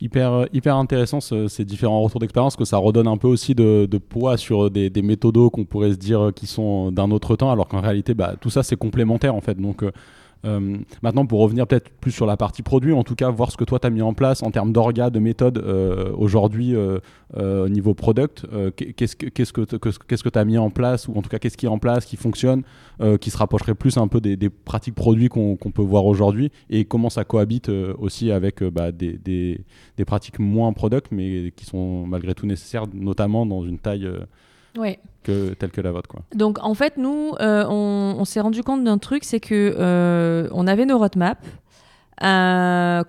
Hyper, 0.00 0.32
euh, 0.32 0.46
hyper 0.52 0.76
intéressant 0.76 1.20
ces 1.20 1.64
différents 1.64 2.02
retours 2.02 2.20
d'expérience, 2.20 2.56
que 2.56 2.64
ça 2.64 2.76
redonne 2.76 3.06
un 3.06 3.16
peu 3.16 3.28
aussi 3.28 3.54
de, 3.54 3.86
poids 3.98 4.36
sur 4.36 4.70
des, 4.70 4.90
méthodos 5.02 5.50
qu'on 5.50 5.64
pourrait 5.64 5.92
se 5.92 5.98
dire 5.98 6.32
qui 6.34 6.46
sont 6.46 6.90
d'un 6.90 7.10
autre 7.10 7.36
temps, 7.36 7.52
alors 7.52 7.68
qu'en 7.68 7.80
réalité, 7.80 8.14
bah, 8.14 8.34
tout 8.40 8.50
ça 8.50 8.62
c'est 8.62 8.76
complémentaire 8.76 9.34
en 9.34 9.40
fait. 9.40 9.60
Donc, 9.60 9.84
euh, 10.44 10.52
euh, 10.52 10.78
maintenant, 11.02 11.26
pour 11.26 11.40
revenir 11.40 11.66
peut-être 11.66 11.90
plus 11.90 12.12
sur 12.12 12.26
la 12.26 12.36
partie 12.36 12.62
produit, 12.62 12.92
en 12.92 13.04
tout 13.04 13.14
cas, 13.14 13.30
voir 13.30 13.50
ce 13.50 13.56
que 13.56 13.64
toi 13.64 13.78
tu 13.78 13.86
as 13.86 13.90
mis 13.90 14.02
en 14.02 14.14
place 14.14 14.42
en 14.42 14.50
termes 14.50 14.72
d'orga, 14.72 15.10
de 15.10 15.18
méthode 15.18 15.58
euh, 15.58 16.12
aujourd'hui 16.16 16.74
euh, 16.74 17.00
au 17.34 17.68
niveau 17.68 17.94
product. 17.94 18.46
qu'est-ce 18.76 19.16
que 19.16 19.26
qu'est-ce 19.26 19.52
que 19.52 19.62
qu'est-ce 19.62 20.22
que 20.22 20.28
tu 20.28 20.38
as 20.38 20.44
mis 20.44 20.58
en 20.58 20.70
place 20.70 21.08
ou 21.08 21.14
en 21.16 21.22
tout 21.22 21.30
cas 21.30 21.38
qu'est-ce 21.38 21.56
qui 21.56 21.66
est 21.66 21.70
en 21.70 21.78
place, 21.78 22.04
qui 22.04 22.16
fonctionne, 22.16 22.62
qui 23.20 23.30
se 23.30 23.38
rapprocherait 23.38 23.74
plus 23.74 23.96
un 23.96 24.08
peu 24.08 24.20
des, 24.20 24.50
pratiques 24.50 24.94
produits 24.94 25.28
qu'on 25.28 25.56
peut 25.56 25.82
voir 25.82 26.04
aujourd'hui 26.04 26.50
et 26.68 26.84
comment 26.84 27.10
ça 27.10 27.24
cohabite 27.24 27.68
aussi 27.68 28.30
avec 28.30 28.62
bah, 28.62 28.92
des, 28.92 29.16
des, 29.16 29.64
des, 29.96 30.04
pratiques 30.04 30.38
moins 30.38 30.72
product 30.72 31.06
mais 31.10 31.52
qui 31.56 31.64
sont 31.64 32.06
malgré 32.06 32.34
tout 32.34 32.46
nécessaires, 32.46 32.84
notamment 32.92 33.46
dans 33.46 33.64
une 33.64 33.78
taille 33.78 34.08
ouais. 34.76 34.98
que, 35.22 35.54
telle 35.54 35.70
que 35.70 35.80
la 35.80 35.92
vôtre. 35.92 36.08
Quoi. 36.08 36.22
Donc 36.34 36.58
en 36.60 36.74
fait, 36.74 36.96
nous, 36.96 37.32
euh, 37.40 37.66
on, 37.68 38.24
s'est 38.24 38.40
rendu 38.40 38.62
compte 38.62 38.84
d'un 38.84 38.98
truc, 38.98 39.24
c'est 39.24 39.40
que 39.40 39.74
euh, 39.78 40.48
on 40.52 40.66
avait 40.66 40.86
nos 40.86 40.98
roadmaps. 40.98 41.46
Euh, 42.22 43.02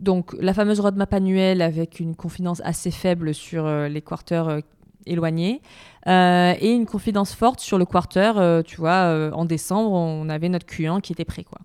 donc 0.00 0.34
la 0.40 0.54
fameuse 0.54 0.80
roadmap 0.80 1.12
annuelle 1.14 1.62
avec 1.62 2.00
une 2.00 2.16
confidence 2.16 2.60
assez 2.64 2.90
faible 2.90 3.32
sur 3.32 3.68
les 3.68 4.02
quarters 4.02 4.60
éloignés 5.06 5.62
et 6.06 6.72
une 6.72 6.86
confidence 6.86 7.34
forte 7.34 7.60
sur 7.60 7.78
le 7.78 7.84
quarter. 7.84 8.62
tu 8.66 8.76
vois, 8.76 9.30
en 9.32 9.44
décembre, 9.44 9.92
on 9.92 10.28
avait 10.28 10.48
notre 10.48 10.66
Q1 10.66 11.00
qui 11.00 11.12
était 11.12 11.24
prêt. 11.24 11.44
Quoi. 11.44 11.60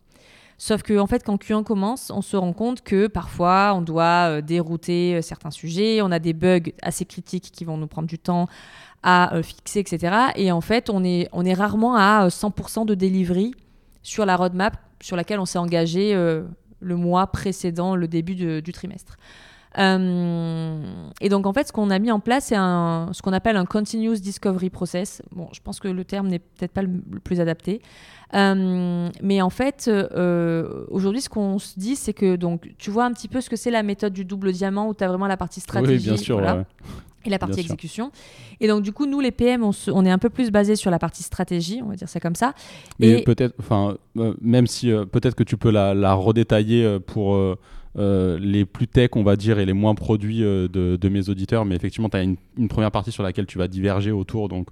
Sauf 0.62 0.84
que 0.84 1.00
en 1.00 1.08
fait, 1.08 1.24
quand 1.24 1.42
Q1 1.42 1.64
commence, 1.64 2.12
on 2.12 2.22
se 2.22 2.38
rend 2.38 2.54
compte 2.54 2.82
que 2.82 3.08
parfois, 3.08 3.74
on 3.76 3.82
doit 3.82 4.42
dérouter 4.42 5.22
certains 5.22 5.52
sujets, 5.52 6.02
on 6.02 6.12
a 6.12 6.20
des 6.20 6.34
bugs 6.34 6.72
assez 6.82 7.06
critiques 7.06 7.50
qui 7.52 7.66
vont 7.66 7.78
nous 7.78 7.88
prendre 7.88 8.08
du 8.08 8.20
temps 8.20 8.48
à 9.04 9.36
euh, 9.36 9.44
fixer, 9.44 9.80
etc. 9.80 10.16
Et 10.36 10.52
en 10.52 10.62
fait, 10.62 10.90
on 10.90 11.04
est, 11.04 11.54
rarement 11.54 11.96
à 11.96 12.28
100% 12.28 12.82
euh, 12.82 12.86
de 12.86 12.96
delivery 12.96 13.54
sur 14.04 14.26
la 14.26 14.36
roadmap 14.36 14.78
sur 15.02 15.16
laquelle 15.16 15.40
on 15.40 15.46
s'est 15.46 15.60
engagé 15.60 16.14
euh, 16.14 16.44
le 16.82 16.96
mois 16.96 17.28
précédent 17.28 17.96
le 17.96 18.08
début 18.08 18.36
du 18.36 18.74
trimestre. 18.74 19.18
Et 19.78 21.30
donc 21.30 21.46
en 21.46 21.54
fait, 21.54 21.68
ce 21.68 21.72
qu'on 21.72 21.90
a 21.90 22.00
mis 22.00 22.12
en 22.12 22.20
place, 22.20 22.46
c'est 22.46 22.56
un, 22.56 23.10
ce 23.14 23.22
qu'on 23.22 23.34
appelle 23.34 23.56
un 23.56 23.66
continuous 23.66 24.16
discovery 24.16 24.70
process. 24.70 25.22
Bon, 25.32 25.48
je 25.54 25.60
pense 25.62 25.80
que 25.80 25.88
le 25.88 26.04
terme 26.04 26.28
n'est 26.28 26.40
peut-être 26.40 26.72
pas 26.72 26.82
le, 26.82 26.90
plus 27.24 27.40
adapté. 27.40 27.82
mais 28.34 29.42
en 29.42 29.50
fait, 29.50 29.90
aujourd'hui, 30.90 31.22
ce 31.22 31.30
qu'on 31.30 31.60
se 31.60 31.80
dit, 31.80 31.96
c'est 31.96 32.14
que 32.14 32.36
donc, 32.36 32.70
tu 32.78 32.90
vois 32.90 33.06
un 33.06 33.14
petit 33.14 33.28
peu 33.28 33.42
ce 33.42 33.50
que 33.50 33.56
c'est 33.56 33.72
la 33.72 33.84
méthode 33.84 34.14
du 34.14 34.26
double 34.26 34.52
diamant 34.52 34.88
où 34.88 34.94
tu 34.94 35.04
as 35.04 35.08
vraiment 35.08 35.28
la 35.28 35.38
partie 35.38 35.60
stratégie. 35.60 36.10
Oui, 36.10 36.16
bien 36.16 36.18
sûr 36.18 36.42
et 37.26 37.30
la 37.30 37.40
partie 37.40 37.60
exécution. 37.60 38.12
Et 38.60 38.68
donc, 38.68 38.84
du 38.84 38.92
coup, 38.92 39.06
nous, 39.06 39.20
les 39.20 39.32
PM, 39.32 39.64
on, 39.64 39.72
on 39.88 40.06
est 40.06 40.12
un 40.12 40.18
peu 40.18 40.30
plus 40.30 40.52
basé 40.52 40.76
sur 40.76 40.92
la 40.92 41.00
partie 41.00 41.24
stratégie, 41.24 41.82
on 41.84 41.90
va 41.90 41.96
dire 41.96 42.10
ça 42.10 42.20
comme 42.20 42.36
ça. 42.36 42.54
Mais 43.00 43.24
peut-être, 43.24 43.56
enfin, 43.60 43.98
euh, 44.18 44.34
même 44.42 44.68
si 44.68 44.92
euh, 44.92 45.06
peut-être 45.06 45.36
que 45.36 45.44
tu 45.44 45.58
peux 45.58 45.72
la, 45.72 45.94
la 45.94 46.14
redétailler 46.14 46.84
euh, 46.84 47.00
pour 47.00 47.38
les 48.00 48.66
plus 48.66 48.88
tech, 48.88 49.12
on 49.16 49.24
va 49.24 49.36
dire, 49.36 49.60
et 49.60 49.66
les 49.66 49.74
moins 49.74 49.96
produits 49.96 50.40
de, 50.40 50.68
de, 50.68 51.10
mes 51.10 51.30
auditeurs, 51.30 51.66
mais 51.66 51.76
effectivement, 51.76 52.10
tu 52.10 52.18
as 52.18 52.24
une, 52.24 52.38
première 52.70 52.92
partie 52.92 53.12
sur 53.12 53.24
laquelle 53.24 53.46
tu 53.46 53.58
vas 53.58 53.68
diverger 53.68 54.12
autour. 54.12 54.50
Donc, 54.50 54.70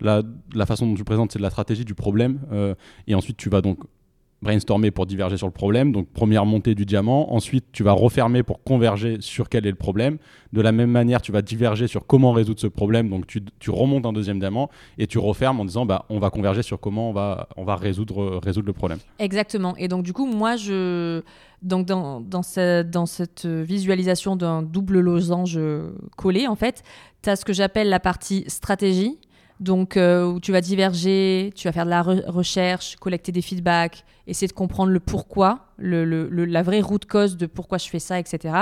la, 0.00 0.22
la 0.54 0.66
façon 0.66 0.86
dont 0.86 0.94
tu 0.94 1.04
présentes, 1.04 1.32
c'est 1.32 1.38
de 1.38 1.44
la 1.44 1.50
stratégie 1.50 1.84
du 1.84 1.94
problème. 1.94 2.40
et 3.06 3.14
ensuite, 3.14 3.36
tu 3.36 3.48
vas 3.48 3.60
donc 3.60 3.78
brainstormer 4.46 4.90
pour 4.92 5.06
diverger 5.06 5.36
sur 5.36 5.48
le 5.48 5.52
problème. 5.52 5.92
Donc 5.92 6.08
première 6.12 6.46
montée 6.46 6.74
du 6.74 6.86
diamant. 6.86 7.34
Ensuite, 7.34 7.64
tu 7.72 7.82
vas 7.82 7.92
refermer 7.92 8.42
pour 8.42 8.62
converger 8.62 9.16
sur 9.20 9.48
quel 9.48 9.66
est 9.66 9.70
le 9.70 9.76
problème. 9.76 10.18
De 10.52 10.60
la 10.60 10.72
même 10.72 10.90
manière, 10.90 11.20
tu 11.20 11.32
vas 11.32 11.42
diverger 11.42 11.88
sur 11.88 12.06
comment 12.06 12.32
résoudre 12.32 12.60
ce 12.60 12.68
problème. 12.68 13.10
Donc 13.10 13.26
tu, 13.26 13.42
tu 13.58 13.70
remontes 13.70 14.06
un 14.06 14.12
deuxième 14.12 14.38
diamant 14.38 14.70
et 14.98 15.06
tu 15.06 15.18
refermes 15.18 15.58
en 15.60 15.64
disant 15.64 15.84
bah, 15.84 16.06
on 16.08 16.18
va 16.18 16.30
converger 16.30 16.62
sur 16.62 16.78
comment 16.78 17.10
on 17.10 17.12
va, 17.12 17.48
on 17.56 17.64
va 17.64 17.76
résoudre, 17.76 18.40
résoudre 18.42 18.66
le 18.66 18.72
problème. 18.72 18.98
Exactement. 19.18 19.74
Et 19.76 19.88
donc 19.88 20.04
du 20.04 20.12
coup, 20.12 20.26
moi, 20.26 20.56
je... 20.56 21.22
Donc 21.62 21.86
dans, 21.86 22.20
dans, 22.20 22.42
dans 22.84 23.06
cette 23.06 23.46
visualisation 23.46 24.36
d'un 24.36 24.62
double 24.62 25.00
losange 25.00 25.58
collé, 26.16 26.46
en 26.46 26.54
fait, 26.54 26.84
tu 27.22 27.30
as 27.30 27.36
ce 27.36 27.44
que 27.44 27.52
j'appelle 27.52 27.88
la 27.88 27.98
partie 27.98 28.44
stratégie 28.46 29.18
donc, 29.58 29.96
euh, 29.96 30.26
où 30.26 30.38
tu 30.38 30.52
vas 30.52 30.60
diverger, 30.60 31.50
tu 31.54 31.66
vas 31.66 31.72
faire 31.72 31.86
de 31.86 31.90
la 31.90 32.02
recherche, 32.02 32.96
collecter 32.96 33.32
des 33.32 33.40
feedbacks, 33.40 34.04
essayer 34.26 34.48
de 34.48 34.52
comprendre 34.52 34.92
le 34.92 35.00
pourquoi, 35.00 35.68
le, 35.78 36.04
la 36.28 36.62
vraie 36.62 36.82
route 36.82 37.06
cause 37.06 37.38
de 37.38 37.46
pourquoi 37.46 37.78
je 37.78 37.88
fais 37.88 37.98
ça, 37.98 38.18
etc. 38.18 38.54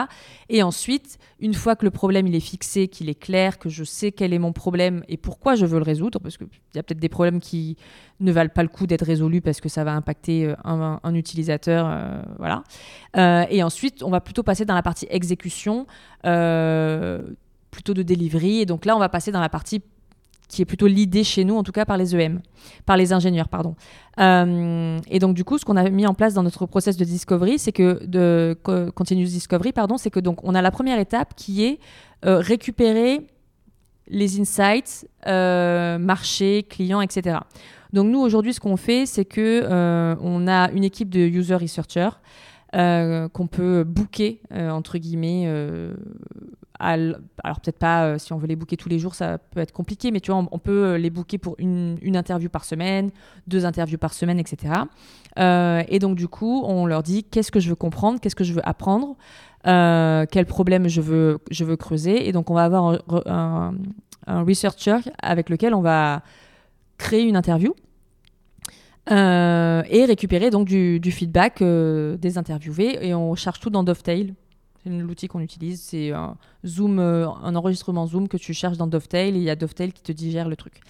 Et 0.48 0.62
ensuite, 0.62 1.18
une 1.40 1.54
fois 1.54 1.74
que 1.74 1.84
le 1.84 1.90
problème 1.90 2.28
il 2.28 2.34
est 2.36 2.40
fixé, 2.40 2.86
qu'il 2.86 3.08
est 3.08 3.18
clair, 3.18 3.58
que 3.58 3.68
je 3.68 3.82
sais 3.82 4.12
quel 4.12 4.32
est 4.32 4.38
mon 4.38 4.52
problème 4.52 5.02
et 5.08 5.16
pourquoi 5.16 5.56
je 5.56 5.66
veux 5.66 5.78
le 5.78 5.84
résoudre, 5.84 6.20
parce 6.20 6.36
qu'il 6.36 6.46
y 6.76 6.78
a 6.78 6.82
peut-être 6.84 7.00
des 7.00 7.08
problèmes 7.08 7.40
qui 7.40 7.76
ne 8.20 8.30
valent 8.30 8.52
pas 8.54 8.62
le 8.62 8.68
coup 8.68 8.86
d'être 8.86 9.04
résolus 9.04 9.40
parce 9.40 9.60
que 9.60 9.68
ça 9.68 9.82
va 9.82 9.94
impacter 9.94 10.46
euh, 10.46 10.54
un, 10.64 11.14
utilisateur, 11.14 11.86
euh, 11.88 12.22
voilà. 12.38 12.62
et 13.50 13.64
ensuite, 13.64 14.04
on 14.04 14.10
va 14.10 14.20
plutôt 14.20 14.44
passer 14.44 14.64
dans 14.64 14.74
la 14.74 14.82
partie 14.82 15.08
exécution, 15.10 15.86
plutôt 16.22 17.94
de 17.94 18.02
delivery. 18.04 18.60
Et 18.60 18.66
donc 18.66 18.84
là, 18.84 18.94
on 18.94 19.00
va 19.00 19.08
passer 19.08 19.32
dans 19.32 19.40
la 19.40 19.48
partie 19.48 19.82
qui 20.48 20.62
est 20.62 20.64
plutôt 20.64 20.86
l'idée 20.86 21.24
chez 21.24 21.44
nous, 21.44 21.56
en 21.56 21.62
tout 21.62 21.72
cas 21.72 21.84
par 21.84 21.96
les 21.96 22.14
EM, 22.14 22.40
par 22.86 22.96
les 22.96 23.12
ingénieurs, 23.12 23.48
pardon. 23.48 23.74
Euh, 24.20 24.98
et 25.10 25.18
donc 25.18 25.34
du 25.34 25.44
coup, 25.44 25.58
ce 25.58 25.64
qu'on 25.64 25.76
a 25.76 25.88
mis 25.90 26.06
en 26.06 26.14
place 26.14 26.34
dans 26.34 26.42
notre 26.42 26.66
process 26.66 26.96
de 26.96 27.04
discovery, 27.04 27.58
c'est 27.58 27.72
que 27.72 28.04
de 28.04 28.56
continuous 28.94 29.26
discovery, 29.26 29.72
pardon, 29.72 29.96
c'est 29.96 30.10
que 30.10 30.20
donc 30.20 30.44
on 30.44 30.54
a 30.54 30.62
la 30.62 30.70
première 30.70 30.98
étape 30.98 31.34
qui 31.36 31.64
est 31.64 31.78
euh, 32.24 32.38
récupérer 32.38 33.26
les 34.08 34.38
insights, 34.40 35.08
euh, 35.26 35.98
marché, 35.98 36.66
clients, 36.68 37.00
etc. 37.00 37.38
Donc 37.92 38.08
nous 38.08 38.20
aujourd'hui, 38.20 38.52
ce 38.52 38.60
qu'on 38.60 38.76
fait, 38.76 39.06
c'est 39.06 39.24
que 39.24 39.64
on 40.20 40.46
a 40.46 40.70
une 40.72 40.84
équipe 40.84 41.08
de 41.08 41.20
user 41.20 41.56
researchers 41.56 42.10
qu'on 42.72 43.46
peut 43.50 43.84
booker 43.84 44.40
entre 44.52 44.98
guillemets 44.98 45.48
alors 46.80 47.60
peut-être 47.60 47.78
pas 47.78 48.04
euh, 48.04 48.18
si 48.18 48.32
on 48.32 48.38
veut 48.38 48.46
les 48.46 48.56
booker 48.56 48.76
tous 48.76 48.88
les 48.88 48.98
jours, 48.98 49.14
ça 49.14 49.38
peut 49.38 49.60
être 49.60 49.72
compliqué, 49.72 50.10
mais 50.10 50.20
tu 50.20 50.32
vois, 50.32 50.44
on, 50.50 50.58
peut 50.58 50.86
euh, 50.86 50.98
les 50.98 51.10
booker 51.10 51.38
pour 51.38 51.54
une, 51.58 51.98
interview 52.16 52.48
par 52.48 52.64
semaine, 52.64 53.10
deux 53.46 53.64
interviews 53.64 53.98
par 53.98 54.12
semaine, 54.12 54.38
etc. 54.38 54.74
Euh, 55.38 55.82
et 55.88 55.98
donc 55.98 56.16
du 56.16 56.28
coup, 56.28 56.62
on 56.64 56.86
leur 56.86 57.02
dit 57.02 57.24
qu'est-ce 57.24 57.52
que 57.52 57.60
je 57.60 57.68
veux 57.68 57.76
comprendre, 57.76 58.20
qu'est-ce 58.20 58.36
que 58.36 58.44
je 58.44 58.52
veux 58.52 58.68
apprendre, 58.68 59.16
quel 59.64 60.46
problème 60.46 60.88
je 60.88 61.00
veux, 61.00 61.38
creuser. 61.78 62.28
Et 62.28 62.32
donc 62.32 62.50
on 62.50 62.54
va 62.54 62.64
avoir 62.64 63.00
un, 63.26 63.74
researcher 64.26 64.98
avec 65.22 65.50
lequel 65.50 65.74
on 65.74 65.80
va 65.80 66.22
créer 66.98 67.22
une 67.22 67.36
interview. 67.36 67.74
et 69.10 70.04
récupérer 70.06 70.50
donc 70.50 70.66
du, 70.66 70.98
du 70.98 71.12
feedback 71.12 71.62
des 71.62 72.38
interviewés 72.38 72.98
et 73.06 73.14
on 73.14 73.34
charge 73.36 73.60
tout 73.60 73.70
dans 73.70 73.84
Dovetail 73.84 74.34
l'outil 74.86 75.28
qu'on 75.28 75.40
utilise. 75.40 75.80
C'est 75.82 76.12
un 76.12 76.36
Zoom, 76.64 76.98
euh, 76.98 77.28
un 77.28 77.54
enregistrement 77.56 78.06
Zoom 78.06 78.28
que 78.28 78.36
tu 78.36 78.54
cherches 78.54 78.76
dans 78.76 78.86
Dovetail 78.86 79.34
et 79.34 79.38
il 79.38 79.42
y 79.42 79.50
a 79.50 79.56
Dovetail 79.56 79.92
qui 79.92 80.02
te 80.02 80.12
digère 80.12 80.48
le 80.48 80.56
truc. 80.56 80.80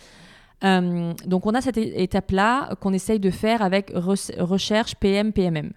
Euh, 0.62 1.12
donc 1.26 1.46
on 1.46 1.54
a 1.54 1.60
cette 1.60 1.76
étape-là 1.76 2.74
qu'on 2.80 2.92
essaye 2.92 3.20
de 3.20 3.30
faire 3.30 3.62
avec 3.62 3.92
recherche 3.94 4.94
PM, 4.96 5.32
PMM. 5.32 5.72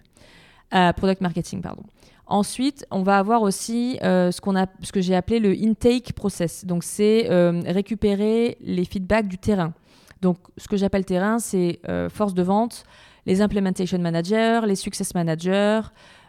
Euh, 0.74 0.92
product 0.92 1.20
marketing, 1.20 1.60
pardon. 1.62 1.82
Ensuite, 2.26 2.86
on 2.90 3.02
va 3.02 3.18
avoir 3.18 3.40
aussi 3.40 3.96
ce, 4.02 4.38
qu'on 4.40 4.54
a, 4.54 4.66
ce 4.82 4.92
que 4.92 5.00
j'ai 5.00 5.14
appelé 5.14 5.40
le 5.40 5.52
intake 5.52 6.12
process. 6.12 6.66
Donc, 6.66 6.84
c'est 6.84 7.26
récupérer 7.66 8.58
les 8.60 8.84
feedbacks 8.84 9.28
du 9.28 9.38
terrain. 9.38 9.72
Donc, 10.20 10.36
ce 10.58 10.68
que 10.68 10.76
j'appelle 10.76 11.06
terrain, 11.06 11.38
c'est 11.38 11.80
force 12.10 12.34
de 12.34 12.42
vente, 12.42 12.84
les 13.24 13.40
implementation 13.40 13.98
managers, 13.98 14.60
les 14.66 14.74
success 14.74 15.14
managers, 15.14 15.80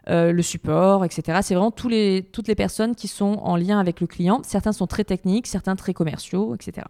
euh, 0.10 0.32
le 0.32 0.42
support, 0.42 1.06
etc. 1.06 1.40
C'est 1.44 1.54
vraiment 1.54 1.70
toutes 1.70 1.92
les 1.92 2.56
personnes 2.56 2.96
qui 2.96 3.08
sont 3.08 3.40
en 3.44 3.56
lien 3.56 3.80
avec 3.80 4.02
le 4.02 4.08
client. 4.08 4.42
Certains 4.44 4.72
sont 4.72 4.88
très 4.88 5.04
techniques, 5.04 5.46
certains 5.46 5.76
très 5.76 5.94
commerciaux, 5.94 6.56
etc. 6.56 6.88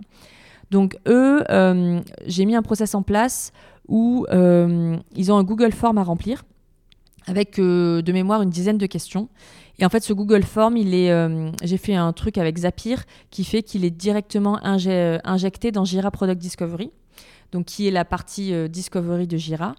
Donc 0.72 0.98
eux, 1.06 1.44
euh, 1.50 2.00
j'ai 2.26 2.46
mis 2.46 2.56
un 2.56 2.62
process 2.62 2.96
en 2.96 3.02
place 3.02 3.52
où 3.90 4.26
euh, 4.32 4.96
ils 5.16 5.32
ont 5.34 5.38
un 5.38 5.44
Google 5.44 5.74
Form 5.74 5.98
à 5.98 6.04
remplir 6.04 6.46
avec 7.28 7.58
de 7.60 8.12
mémoire 8.12 8.42
une 8.42 8.50
dizaine 8.50 8.78
de 8.78 8.86
questions. 8.86 9.28
Et 9.80 9.86
en 9.86 9.90
fait, 9.90 10.02
ce 10.02 10.14
Google 10.14 10.44
Form, 10.44 10.78
il 10.78 10.96
est, 10.96 11.12
j'ai 11.62 11.78
fait 11.78 11.94
un 11.94 12.12
truc 12.12 12.40
avec 12.40 12.58
Zapier 12.58 12.96
qui 13.30 13.44
fait 13.44 13.62
qu'il 13.62 13.86
est 13.86 13.92
directement 13.92 14.60
injecté 14.64 15.72
dans 15.72 15.86
Jira 15.86 16.10
Product 16.10 16.40
Discovery, 16.40 16.92
donc 17.52 17.66
qui 17.66 17.88
est 17.88 17.92
la 17.92 18.04
partie 18.04 18.52
Discovery 18.70 19.28
de 19.28 19.38
Jira. 19.38 19.76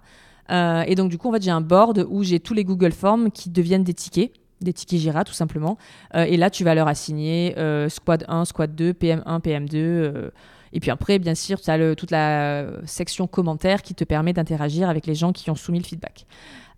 Euh, 0.49 0.83
et 0.87 0.95
donc, 0.95 1.09
du 1.09 1.17
coup, 1.17 1.29
en 1.29 1.33
fait, 1.33 1.41
j'ai 1.41 1.51
un 1.51 1.61
board 1.61 2.05
où 2.09 2.23
j'ai 2.23 2.39
tous 2.39 2.53
les 2.53 2.63
Google 2.63 2.91
Forms 2.91 3.31
qui 3.31 3.49
deviennent 3.49 3.83
des 3.83 3.93
tickets 3.93 4.31
des 4.61 4.73
tickets 4.73 4.99
Jira 4.99 5.23
tout 5.23 5.33
simplement. 5.33 5.79
Euh, 6.13 6.23
et 6.23 6.37
là, 6.37 6.51
tu 6.51 6.63
vas 6.63 6.75
leur 6.75 6.87
assigner 6.87 7.55
euh, 7.57 7.89
Squad 7.89 8.25
1, 8.27 8.45
Squad 8.45 8.75
2, 8.75 8.93
PM1, 8.93 9.41
PM2. 9.41 10.29
et 10.71 10.79
puis 10.79 10.91
après, 10.91 11.17
bien 11.17 11.33
sûr, 11.33 11.59
tu 11.59 11.71
as 11.71 11.95
toute 11.95 12.11
la 12.11 12.67
section 12.85 13.25
commentaires 13.25 13.81
qui 13.81 13.95
te 13.95 14.03
permet 14.03 14.33
d'interagir 14.33 14.87
avec 14.87 15.07
les 15.07 15.15
gens 15.15 15.31
qui 15.31 15.49
ont 15.49 15.55
soumis 15.55 15.79
le 15.79 15.85
feedback. 15.85 16.27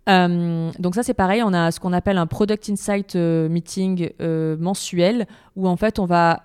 donc 0.06 0.94
ça, 0.94 1.02
c'est 1.02 1.12
pareil. 1.12 1.42
On 1.42 1.52
a 1.52 1.70
ce 1.72 1.78
qu'on 1.78 1.92
appelle 1.92 2.16
un 2.16 2.26
Product 2.26 2.70
Insight 2.70 3.16
Meeting 3.16 4.08
mensuel 4.58 5.26
où 5.54 5.68
en 5.68 5.76
fait, 5.76 5.98
on 5.98 6.06
va 6.06 6.40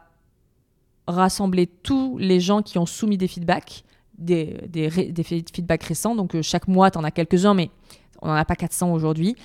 rassembler 1.07 1.67
tous 1.67 2.17
les 2.17 2.41
gens 2.41 2.61
qui 2.61 2.77
ont 2.77 2.85
soumis 2.85 3.17
des 3.17 3.29
feedbacks 3.29 3.85
des, 4.19 4.57
des, 4.67 5.23
feedbacks 5.23 5.83
récents. 5.83 6.15
Donc 6.15 6.35
euh, 6.35 6.41
chaque 6.41 6.67
mois, 6.67 6.91
tu 6.91 6.97
en 6.97 7.03
as 7.03 7.11
quelques-uns, 7.11 7.53
mais 7.53 7.69
on 8.21 8.27
n'en 8.27 8.35
a 8.35 8.45
pas 8.45 8.55
400 8.55 8.91
aujourd'hui. 8.91 9.35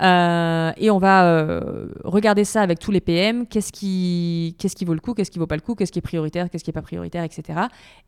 Euh, 0.00 0.72
et 0.78 0.90
on 0.90 0.98
va 0.98 1.26
euh, 1.26 1.88
regarder 2.04 2.44
ça 2.44 2.62
avec 2.62 2.78
tous 2.78 2.90
les 2.90 3.00
PM. 3.00 3.46
Qu'est-ce 3.46 3.72
qui, 3.72 4.56
qu'est-ce 4.58 4.74
qui 4.74 4.84
vaut 4.84 4.94
le 4.94 5.00
coup, 5.00 5.14
qu'est-ce 5.14 5.30
qui 5.30 5.38
vaut 5.38 5.46
pas 5.46 5.56
le 5.56 5.60
coup, 5.60 5.74
qu'est-ce 5.74 5.92
qui 5.92 5.98
est 5.98 6.02
prioritaire, 6.02 6.50
qu'est-ce 6.50 6.64
qui 6.64 6.70
est 6.70 6.72
pas 6.72 6.82
prioritaire, 6.82 7.24
etc. 7.24 7.60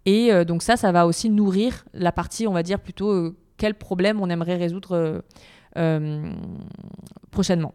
Et 0.07 0.33
donc 0.45 0.63
ça, 0.63 0.77
ça 0.77 0.91
va 0.93 1.07
aussi 1.07 1.31
nourrir 1.31 1.85
la 1.93 2.11
partie, 2.11 2.47
on 2.49 2.53
va 2.53 2.63
dire 2.63 2.81
plutôt 2.81 3.35
quel 3.59 3.75
problème 3.75 4.21
on 4.21 4.31
aimerait 4.31 4.57
résoudre 4.57 5.23
prochainement. 7.31 7.75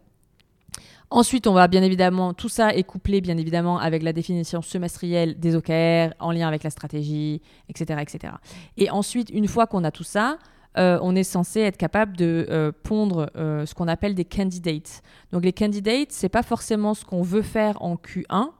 Ensuite, 1.12 1.48
on 1.48 1.54
va 1.54 1.68
bien 1.68 1.82
évidemment, 1.82 2.36
tout 2.36 2.50
ça 2.50 2.76
est 2.76 2.84
couplé 2.84 3.20
bien 3.20 3.36
évidemment 3.38 3.80
avec 3.80 4.04
la 4.04 4.14
définition 4.14 4.62
semestrielle 4.62 5.40
des 5.40 5.56
OKR 5.56 6.14
en 6.20 6.32
lien 6.32 6.48
avec 6.48 6.62
la 6.62 6.70
stratégie, 6.70 7.42
etc. 7.68 8.00
etc. 8.02 8.34
Et 8.78 8.92
ensuite, 8.92 9.32
une 9.32 9.48
fois 9.48 9.66
qu'on 9.66 9.84
a 9.84 9.90
tout 9.90 10.04
ça, 10.04 10.38
euh, 10.78 11.00
on 11.02 11.16
est 11.16 11.24
censé 11.24 11.62
être 11.62 11.78
capable 11.78 12.16
de 12.16 12.46
euh, 12.52 12.72
pondre 12.84 13.32
euh, 13.36 13.66
ce 13.66 13.74
qu'on 13.74 13.88
appelle 13.88 14.14
des 14.14 14.26
candidates. 14.26 15.02
Donc 15.32 15.44
les 15.44 15.54
candidates, 15.54 16.12
c'est 16.12 16.30
pas 16.30 16.44
forcément 16.44 16.94
ce 16.94 17.04
qu'on 17.04 17.24
veut 17.24 17.42
faire 17.42 17.82
en 17.82 17.96
Q1, 17.96 18.52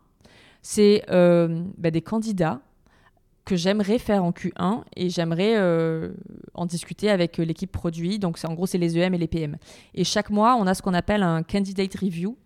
c'est 0.64 1.04
bah, 1.08 1.92
des 1.92 2.02
candidats 2.02 2.62
que 3.50 3.56
j'aimerais 3.56 3.98
faire 3.98 4.24
en 4.24 4.32
Q1 4.32 4.84
et 4.96 5.10
j'aimerais 5.10 5.58
en 6.54 6.66
discuter 6.66 7.10
avec 7.10 7.38
l'équipe 7.38 7.72
produit. 7.72 8.20
Donc 8.20 8.38
en 8.46 8.54
gros, 8.54 8.68
c'est 8.68 8.78
les 8.78 8.98
EM 8.98 9.14
et 9.16 9.18
les 9.18 9.28
PM. 9.28 9.58
Et 9.96 10.04
chaque 10.04 10.30
mois, 10.30 10.56
on 10.56 10.68
a 10.68 10.76
ce 10.76 10.82
qu'on 10.84 10.94
appelle 10.94 11.24
un 11.24 11.42
candidate 11.42 11.96
review 11.96 12.38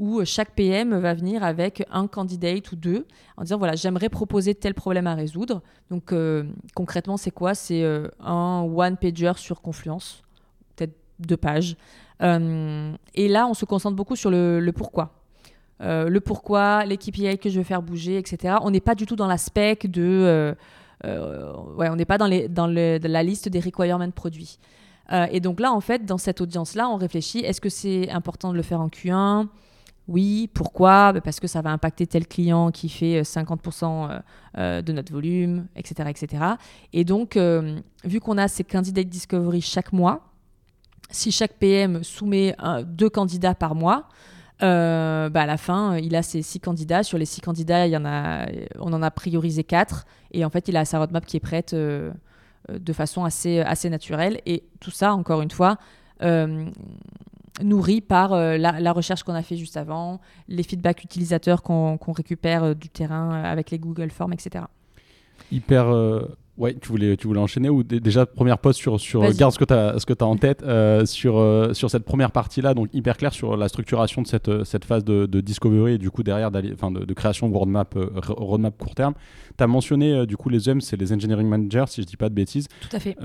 où 0.00 0.24
chaque 0.24 0.54
PM 0.54 0.98
va 0.98 1.14
venir 1.14 1.44
avec 1.44 1.84
un 1.90 2.08
candidate 2.08 2.72
ou 2.72 2.76
deux 2.76 3.06
en 3.36 3.42
disant 3.42 3.58
voilà 3.58 3.76
j'aimerais 3.76 4.08
proposer 4.08 4.54
tel 4.54 4.74
problème 4.74 5.06
à 5.06 5.14
résoudre 5.14 5.62
donc 5.90 6.12
euh, 6.12 6.44
concrètement 6.74 7.18
c'est 7.18 7.30
quoi? 7.30 7.54
C'est 7.54 7.84
euh, 7.84 8.08
un 8.18 8.62
one 8.62 8.96
pager 8.96 9.32
sur 9.36 9.60
Confluence 9.60 10.22
peut-être 10.74 10.94
deux 11.18 11.36
pages 11.36 11.76
euh, 12.22 12.92
et 13.14 13.28
là 13.28 13.46
on 13.46 13.54
se 13.54 13.66
concentre 13.66 13.94
beaucoup 13.94 14.16
sur 14.16 14.30
le, 14.30 14.70
pourquoi 14.74 15.19
le 15.80 16.18
pourquoi, 16.18 16.84
les 16.84 16.96
KPI 16.96 17.38
que 17.38 17.48
je 17.48 17.58
veux 17.58 17.64
faire 17.64 17.82
bouger, 17.82 18.18
etc. 18.18 18.56
On 18.62 18.70
n'est 18.70 18.80
pas 18.80 18.94
du 18.94 19.06
tout 19.06 19.16
dans 19.16 19.26
l'aspect 19.26 19.78
de... 19.84 20.54
ouais, 21.04 21.88
on 21.88 21.96
n'est 21.96 22.04
pas 22.04 22.18
dans, 22.18 22.26
la 22.66 23.22
liste 23.22 23.48
des 23.48 23.60
requirements 23.60 24.10
produits. 24.10 24.58
et 25.30 25.40
donc 25.40 25.58
là, 25.58 25.72
en 25.72 25.80
fait, 25.80 26.04
dans 26.04 26.18
cette 26.18 26.40
audience-là, 26.40 26.88
on 26.88 26.96
réfléchit, 26.96 27.38
est-ce 27.40 27.60
que 27.60 27.70
c'est 27.70 28.10
important 28.10 28.52
de 28.52 28.56
le 28.56 28.62
faire 28.62 28.80
en 28.80 28.88
Q1 28.88 29.48
oui, 30.10 30.50
pourquoi? 30.52 31.12
Bah, 31.12 31.20
Parce 31.20 31.38
que 31.38 31.46
ça 31.46 31.62
va 31.62 31.70
impacter 31.70 32.04
tel 32.06 32.26
client 32.26 32.72
qui 32.72 32.88
fait 32.88 33.22
50% 33.22 33.84
euh, 33.84 34.10
euh, 34.10 34.20
euh, 34.58 34.82
de 34.82 34.92
notre 34.92 35.12
volume, 35.12 35.66
etc. 35.76 36.10
etc. 36.10 36.44
Et 36.92 37.04
donc, 37.04 37.38
vu 38.04 38.20
qu'on 38.20 38.36
a 38.36 38.48
ces 38.48 38.64
candidats 38.64 39.04
discovery 39.04 39.60
chaque 39.60 39.92
mois, 39.92 40.20
si 41.10 41.30
chaque 41.30 41.54
PM 41.54 42.02
soumet 42.02 42.56
deux 42.84 43.08
candidats 43.08 43.54
par 43.54 43.74
mois, 43.76 44.08
bah, 44.60 45.42
à 45.42 45.46
la 45.46 45.56
fin, 45.56 45.96
il 45.98 46.14
a 46.16 46.22
ses 46.22 46.42
six 46.42 46.60
candidats. 46.60 47.02
Sur 47.02 47.18
les 47.18 47.24
six 47.24 47.40
candidats, 47.40 47.86
il 47.86 47.92
y 47.92 47.96
en 47.96 48.04
a, 48.04 48.46
on 48.78 48.92
en 48.92 49.02
a 49.02 49.10
priorisé 49.10 49.64
quatre. 49.64 50.06
Et 50.32 50.44
en 50.44 50.50
fait, 50.50 50.68
il 50.68 50.76
a 50.76 50.84
sa 50.84 50.98
roadmap 50.98 51.24
qui 51.24 51.36
est 51.36 51.40
prête 51.40 51.74
de 51.74 52.12
façon 52.92 53.24
assez, 53.24 53.60
assez 53.60 53.90
naturelle. 53.90 54.40
Et 54.46 54.64
tout 54.80 54.90
ça, 54.90 55.14
encore 55.14 55.42
une 55.42 55.50
fois, 55.50 55.78
nourri 57.62 58.00
par 58.00 58.32
euh, 58.32 58.56
la, 58.56 58.92
recherche 58.92 59.22
qu'on 59.22 59.34
a 59.34 59.42
fait 59.42 59.56
juste 59.56 59.76
avant, 59.76 60.20
les 60.48 60.62
feedbacks 60.62 61.04
utilisateurs 61.04 61.62
qu'on 61.62 62.12
récupère 62.12 62.64
euh, 62.64 62.74
du 62.74 62.88
terrain 62.88 63.32
euh, 63.32 63.44
avec 63.44 63.70
les 63.70 63.78
Google 63.78 64.10
Forms, 64.10 64.32
etc. 64.32 64.64
Hyper 65.50 65.86
Ouais, 66.60 66.76
tu 66.78 66.88
voulais, 66.88 67.16
tu 67.16 67.26
voulais 67.26 67.40
enchaîner 67.40 67.70
ou 67.70 67.82
déjà 67.82 68.26
première 68.26 68.58
pause 68.58 68.76
sur, 68.76 69.00
sur 69.00 69.22
garde 69.32 69.50
ce 69.54 69.58
que 69.58 69.64
tu 69.64 69.72
as, 69.72 69.98
ce 69.98 70.04
que 70.04 70.12
as 70.12 70.26
en 70.26 70.36
tête 70.36 70.62
euh, 70.62 71.06
sur, 71.06 71.38
euh, 71.38 71.72
sur 71.72 71.88
cette 71.88 72.04
première 72.04 72.32
partie-là, 72.32 72.74
donc 72.74 72.90
hyper 72.92 73.16
clair 73.16 73.32
sur 73.32 73.56
la 73.56 73.66
structuration 73.68 74.20
de 74.20 74.26
cette, 74.26 74.50
euh, 74.50 74.62
cette 74.64 74.84
phase 74.84 75.02
de, 75.02 75.24
de 75.24 75.40
discovery 75.40 75.94
et 75.94 75.98
du 75.98 76.10
coup 76.10 76.22
derrière 76.22 76.50
enfin, 76.74 76.90
de, 76.90 77.06
de, 77.06 77.14
création 77.14 77.48
de 77.48 77.56
roadmap, 77.56 77.96
roadmap 78.26 78.76
court 78.76 78.94
terme. 78.94 79.14
Tu 79.56 79.64
as 79.64 79.66
mentionné 79.66 80.26
du 80.26 80.36
coup 80.36 80.50
les 80.50 80.68
EM, 80.68 80.82
c'est 80.82 81.00
les 81.00 81.14
engineering 81.14 81.48
managers, 81.48 81.84
si 81.86 82.02
je 82.02 82.06
dis 82.06 82.18
pas 82.18 82.28
de 82.28 82.34
bêtises. 82.34 82.68
Tout 82.82 82.94
à 82.94 83.00
fait. 83.00 83.16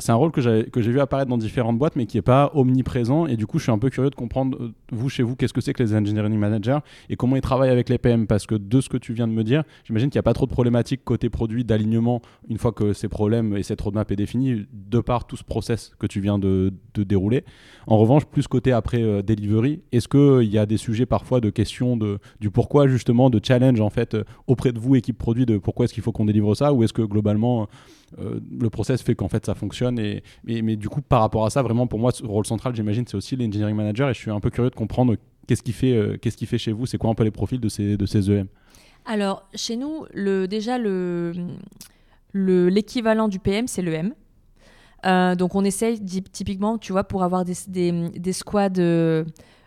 c'est 0.00 0.10
un 0.10 0.16
rôle 0.16 0.32
que 0.32 0.40
j'ai 0.40 0.90
vu 0.90 0.98
apparaître 0.98 1.30
dans 1.30 1.38
différentes 1.38 1.78
boîtes 1.78 1.94
mais 1.94 2.06
qui 2.06 2.16
n'est 2.16 2.22
pas 2.22 2.50
omniprésent 2.54 3.26
et 3.26 3.36
du 3.36 3.46
coup 3.46 3.58
je 3.58 3.64
suis 3.64 3.72
un 3.72 3.78
peu 3.78 3.90
curieux 3.90 4.10
de 4.10 4.16
comprendre, 4.16 4.72
vous 4.90 5.08
chez 5.08 5.22
vous, 5.22 5.36
qu'est-ce 5.36 5.52
que 5.52 5.60
c'est 5.60 5.74
que 5.74 5.82
les 5.84 5.94
engineering 5.94 6.36
managers 6.36 6.78
et 7.08 7.14
comment 7.14 7.36
ils 7.36 7.42
travaillent 7.42 7.70
avec 7.70 7.88
les 7.88 7.98
PM 7.98 8.26
parce 8.26 8.46
que 8.46 8.56
de 8.56 8.80
ce 8.80 8.88
que 8.88 8.96
tu 8.96 9.12
viens 9.12 9.28
de 9.28 9.32
me 9.32 9.44
dire, 9.44 9.62
j'imagine 9.84 10.10
qu'il 10.10 10.18
n'y 10.18 10.22
a 10.22 10.24
pas 10.24 10.34
trop 10.34 10.46
de 10.46 10.50
problématiques 10.50 11.04
côté 11.04 11.30
produit 11.30 11.62
d'alignement 11.62 12.20
une 12.48 12.58
fois 12.58 12.72
que 12.72 12.79
ces 12.92 13.08
problèmes 13.08 13.56
et 13.56 13.62
cette 13.62 13.80
roadmap 13.80 14.10
est 14.10 14.16
définie 14.16 14.66
de 14.72 15.00
par 15.00 15.26
tout 15.26 15.36
ce 15.36 15.44
process 15.44 15.92
que 15.98 16.06
tu 16.06 16.20
viens 16.20 16.38
de, 16.38 16.72
dérouler. 16.94 17.44
En 17.86 17.98
revanche, 17.98 18.24
plus 18.26 18.46
côté 18.46 18.72
après 18.72 19.02
euh, 19.02 19.22
delivery, 19.22 19.82
est-ce 19.92 20.08
qu'il 20.08 20.20
euh, 20.20 20.44
y 20.44 20.58
a 20.58 20.66
des 20.66 20.76
sujets 20.76 21.06
parfois 21.06 21.40
de 21.40 21.50
questions 21.50 21.96
de, 21.96 22.18
du 22.40 22.50
pourquoi 22.50 22.86
justement, 22.86 23.30
de 23.30 23.40
challenge 23.42 23.80
en 23.80 23.90
fait 23.90 24.14
euh, 24.14 24.24
auprès 24.46 24.72
de 24.72 24.78
vous, 24.78 24.96
équipe 24.96 25.16
produit, 25.16 25.46
de 25.46 25.58
pourquoi 25.58 25.84
est-ce 25.84 25.94
qu'il 25.94 26.02
faut 26.02 26.12
qu'on 26.12 26.26
délivre 26.26 26.54
ça 26.54 26.72
ou 26.72 26.84
est-ce 26.84 26.92
que 26.92 27.02
globalement 27.02 27.68
le 28.18 28.68
process 28.70 29.02
fait 29.02 29.14
qu'en 29.14 29.28
fait 29.28 29.46
ça 29.46 29.54
fonctionne 29.54 29.96
et, 30.00 30.24
mais, 30.44 30.74
du 30.74 30.88
coup 30.88 31.00
par 31.00 31.20
rapport 31.20 31.46
à 31.46 31.50
ça, 31.50 31.62
vraiment 31.62 31.86
pour 31.86 32.00
moi, 32.00 32.10
ce 32.10 32.24
rôle 32.24 32.44
central, 32.44 32.74
j'imagine, 32.74 33.04
c'est 33.06 33.16
aussi 33.16 33.36
l'engineering 33.36 33.76
manager 33.76 34.10
et 34.10 34.14
je 34.14 34.18
suis 34.18 34.32
un 34.32 34.40
peu 34.40 34.50
curieux 34.50 34.70
de 34.70 34.74
comprendre 34.74 35.14
qu'est-ce 35.46 35.62
qui 35.62 35.72
fait, 35.72 36.18
qu'est-ce 36.20 36.36
qui 36.36 36.46
fait 36.46 36.58
chez 36.58 36.72
vous, 36.72 36.86
c'est 36.86 36.98
quoi 36.98 37.10
un 37.10 37.14
peu 37.14 37.22
les 37.22 37.30
profils 37.30 37.60
de 37.60 37.68
ces, 37.68 37.96
de 37.96 38.06
ces 38.06 38.30
EM 38.30 38.48
alors, 39.06 39.48
chez 39.54 39.76
nous, 39.76 40.04
le, 40.12 40.46
déjà, 40.46 40.76
le, 40.76 41.32
l'équivalent 42.34 43.28
du 43.28 43.38
PM, 43.38 43.66
c'est 43.66 43.82
le 43.82 43.92
M. 43.92 44.14
Euh, 45.06 45.34
donc 45.34 45.54
on 45.54 45.64
essaye 45.64 46.00
typiquement, 46.00 46.78
tu 46.78 46.92
vois, 46.92 47.04
pour 47.04 47.22
avoir 47.22 47.44
des, 47.44 47.54
des, 47.68 48.32
squads 48.32 48.78
euh, 48.78 49.24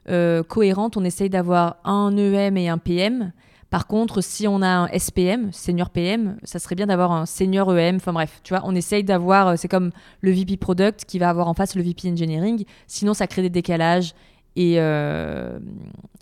euh, 0.09 0.43
cohérentes, 0.43 0.97
on 0.97 1.03
essaye 1.03 1.29
d'avoir 1.29 1.77
un 1.83 2.15
EM 2.17 2.57
et 2.57 2.69
un 2.69 2.77
PM. 2.77 3.31
Par 3.69 3.87
contre, 3.87 4.21
si 4.21 4.47
on 4.47 4.61
a 4.61 4.67
un 4.67 4.87
SPM, 4.89 5.51
senior 5.51 5.89
PM, 5.89 6.37
ça 6.43 6.59
serait 6.59 6.75
bien 6.75 6.85
d'avoir 6.85 7.11
un 7.11 7.25
senior 7.25 7.75
EM. 7.75 7.95
Enfin 7.95 8.13
bref, 8.13 8.39
tu 8.43 8.53
vois, 8.53 8.61
on 8.65 8.75
essaye 8.75 9.03
d'avoir, 9.03 9.57
c'est 9.57 9.67
comme 9.67 9.89
le 10.21 10.31
VP 10.31 10.57
Product 10.57 11.05
qui 11.05 11.17
va 11.17 11.29
avoir 11.29 11.47
en 11.47 11.55
face 11.55 11.75
le 11.75 11.81
VP 11.81 12.11
Engineering. 12.11 12.65
Sinon, 12.85 13.15
ça 13.15 13.25
crée 13.25 13.41
des 13.41 13.49
décalages 13.49 14.13
et, 14.55 14.73
et 14.75 14.79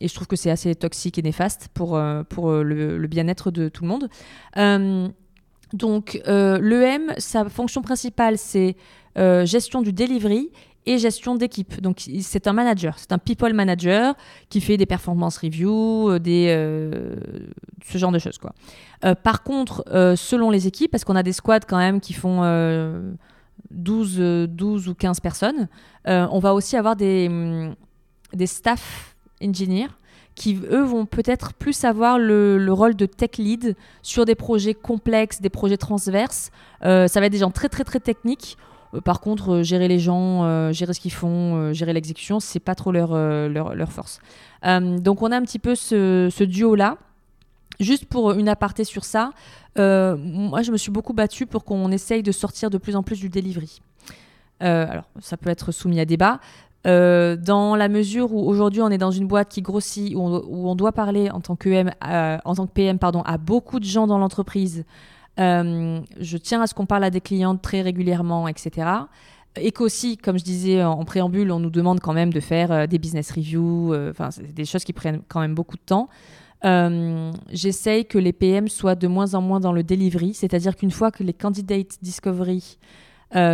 je 0.07 0.13
trouve 0.13 0.27
que 0.27 0.37
c'est 0.37 0.49
assez 0.49 0.73
toxique 0.75 1.17
et 1.17 1.21
néfaste 1.21 1.67
pour, 1.73 2.01
pour 2.29 2.51
le, 2.53 2.97
le 2.97 3.07
bien-être 3.07 3.51
de 3.51 3.67
tout 3.67 3.83
le 3.83 3.89
monde. 3.89 4.07
Donc, 5.73 6.21
euh, 6.27 6.59
l'EM, 6.59 7.13
sa 7.17 7.47
fonction 7.49 7.81
principale, 7.81 8.37
c'est 8.37 8.75
euh, 9.17 9.45
gestion 9.45 9.81
du 9.81 9.93
delivery 9.93 10.49
et 10.85 10.97
gestion 10.97 11.35
d'équipe. 11.35 11.79
Donc, 11.81 12.03
c'est 12.21 12.47
un 12.47 12.53
manager, 12.53 12.97
c'est 12.97 13.11
un 13.11 13.19
people 13.19 13.53
manager 13.53 14.15
qui 14.49 14.61
fait 14.61 14.77
des 14.77 14.85
performance 14.85 15.37
reviews, 15.37 16.09
euh, 16.09 16.19
des, 16.19 16.47
ce 17.85 17.97
genre 17.97 18.11
de 18.11 18.19
choses. 18.19 18.39
Par 19.23 19.43
contre, 19.43 19.83
selon 20.15 20.49
les 20.49 20.67
équipes, 20.67 20.91
parce 20.91 21.03
qu'on 21.03 21.15
a 21.15 21.23
des 21.23 21.33
squads 21.33 21.65
quand 21.67 21.77
même 21.77 21.99
qui 21.99 22.13
font 22.13 22.41
12, 23.69 24.47
12 24.49 24.87
ou 24.89 24.95
15 24.95 25.19
personnes, 25.19 25.67
on 26.05 26.39
va 26.39 26.53
aussi 26.53 26.75
avoir 26.75 26.95
des, 26.95 27.29
des 28.33 28.47
staff 28.47 29.15
engineers 29.41 29.89
qui, 30.35 30.59
eux, 30.71 30.83
vont 30.83 31.05
peut-être 31.05 31.53
plus 31.53 31.83
avoir 31.83 32.17
le, 32.17 32.65
rôle 32.69 32.95
de 32.95 33.05
tech 33.05 33.37
lead 33.37 33.75
sur 34.01 34.25
des 34.25 34.35
projets 34.35 34.73
complexes, 34.73 35.41
des 35.41 35.49
projets 35.49 35.77
transverses. 35.77 36.51
Euh, 36.83 37.07
ça 37.07 37.19
va 37.19 37.25
être 37.25 37.31
des 37.31 37.39
gens 37.39 37.51
très, 37.51 37.69
très, 37.69 37.83
très 37.83 37.99
techniques. 37.99 38.57
Euh, 38.93 39.01
par 39.01 39.19
contre, 39.19 39.55
euh, 39.55 39.63
gérer 39.63 39.87
les 39.87 39.99
gens, 39.99 40.71
gérer 40.71 40.93
ce 40.93 40.99
qu'ils 40.99 41.11
font, 41.11 41.73
gérer 41.73 41.93
l'exécution, 41.93 42.39
c'est 42.39 42.59
pas 42.59 42.75
trop 42.75 42.91
leur, 42.91 43.15
leur, 43.15 43.91
force. 43.91 44.19
donc, 44.63 45.21
on 45.21 45.31
a 45.31 45.37
un 45.37 45.43
petit 45.43 45.59
peu 45.59 45.75
ce, 45.75 46.29
ce 46.31 46.43
duo-là. 46.43 46.97
Juste 47.79 48.05
pour 48.05 48.33
une 48.33 48.47
aparté 48.47 48.83
sur 48.83 49.05
ça, 49.05 49.31
moi, 49.75 50.61
je 50.61 50.71
me 50.71 50.77
suis 50.77 50.91
beaucoup 50.91 51.13
battue 51.13 51.45
pour 51.45 51.65
qu'on 51.65 51.91
essaye 51.91 52.23
de 52.23 52.31
sortir 52.31 52.69
de 52.69 52.77
plus 52.77 52.95
en 52.95 53.03
plus 53.03 53.19
du 53.19 53.29
delivery. 53.29 53.81
alors, 54.59 55.05
ça 55.19 55.35
peut 55.37 55.49
être 55.49 55.71
soumis 55.71 55.99
à 55.99 56.05
débat. 56.05 56.39
Euh, 56.87 57.35
dans 57.35 57.75
la 57.75 57.89
mesure 57.89 58.33
où 58.33 58.39
aujourd'hui 58.39 58.81
on 58.81 58.89
est 58.89 58.97
dans 58.97 59.11
une 59.11 59.27
boîte 59.27 59.49
qui 59.49 59.61
grossit, 59.61 60.15
où 60.15 60.19
on, 60.19 60.75
doit 60.75 60.91
parler 60.91 61.29
en 61.29 61.39
tant 61.39 61.55
que, 61.55 61.69
euh, 61.69 62.37
que 62.37 62.65
PM 62.73 62.97
pardon, 62.97 63.21
à 63.21 63.37
beaucoup 63.37 63.79
de 63.79 63.85
gens 63.85 64.07
dans 64.07 64.17
l'entreprise, 64.17 64.83
euh, 65.39 65.99
je 66.19 66.37
tiens 66.37 66.61
à 66.61 66.67
ce 66.67 66.73
qu'on 66.73 66.87
parle 66.87 67.03
à 67.03 67.09
des 67.11 67.21
clients 67.21 67.55
très 67.55 67.81
régulièrement, 67.81 68.47
etc. 68.47 68.87
Et 69.57 69.71
qu'aussi, 69.71 70.17
comme 70.17 70.39
je 70.39 70.43
disais 70.43 70.83
en, 70.83 71.03
préambule, 71.05 71.51
on 71.51 71.59
nous 71.59 71.69
demande 71.69 71.99
quand 71.99 72.13
même 72.13 72.33
de 72.33 72.39
faire 72.39 72.87
des 72.87 72.97
business 72.97 73.31
reviews, 73.31 73.93
enfin, 74.09 74.29
des 74.53 74.65
choses 74.65 74.83
qui 74.83 74.93
prennent 74.93 75.21
quand 75.27 75.41
même 75.41 75.53
beaucoup 75.53 75.75
de 75.75 75.81
temps. 75.85 76.09
J'essaye 77.51 78.05
que 78.05 78.17
les 78.17 78.33
PM 78.33 78.69
soient 78.69 78.95
de 78.95 79.07
moins 79.07 79.35
en 79.35 79.41
moins 79.41 79.59
dans 79.59 79.73
le 79.73 79.83
delivery, 79.83 80.33
c'est-à-dire 80.33 80.75
qu'une 80.75 80.91
fois 80.91 81.11
que 81.11 81.23
les 81.23 81.33
candidate 81.33 81.97
discovery 82.01 82.77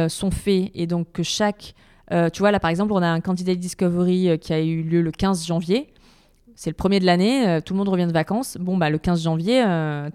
sont 0.07 0.32
faits 0.32 0.71
et 0.75 0.88
donc 0.88 1.11
que 1.11 1.23
chaque 1.23 1.73
euh, 2.12 2.30
tu 2.30 2.39
vois, 2.39 2.51
là, 2.51 2.60
par 2.60 2.70
exemple, 2.70 2.93
on 2.93 3.01
a 3.01 3.08
un 3.08 3.20
candidat 3.20 3.55
discovery 3.55 4.30
euh, 4.30 4.38
qui 4.38 4.53
a 4.53 4.62
eu 4.62 4.82
lieu 4.82 5.01
le 5.01 5.12
15 5.12 5.45
janvier. 5.45 5.88
C'est 6.55 6.72
le 6.72 6.76
premier 6.76 6.99
de 6.99 7.05
l'année, 7.05 7.47
euh, 7.47 7.62
tout 7.62 7.74
le 7.74 7.78
monde 7.78 7.89
revient 7.89 8.08
de 8.08 8.14
vacances. 8.14 8.58
Bon, 8.60 8.78
bah, 8.78 8.89
le 8.89 8.97
15 8.97 9.22
janvier, 9.22 9.64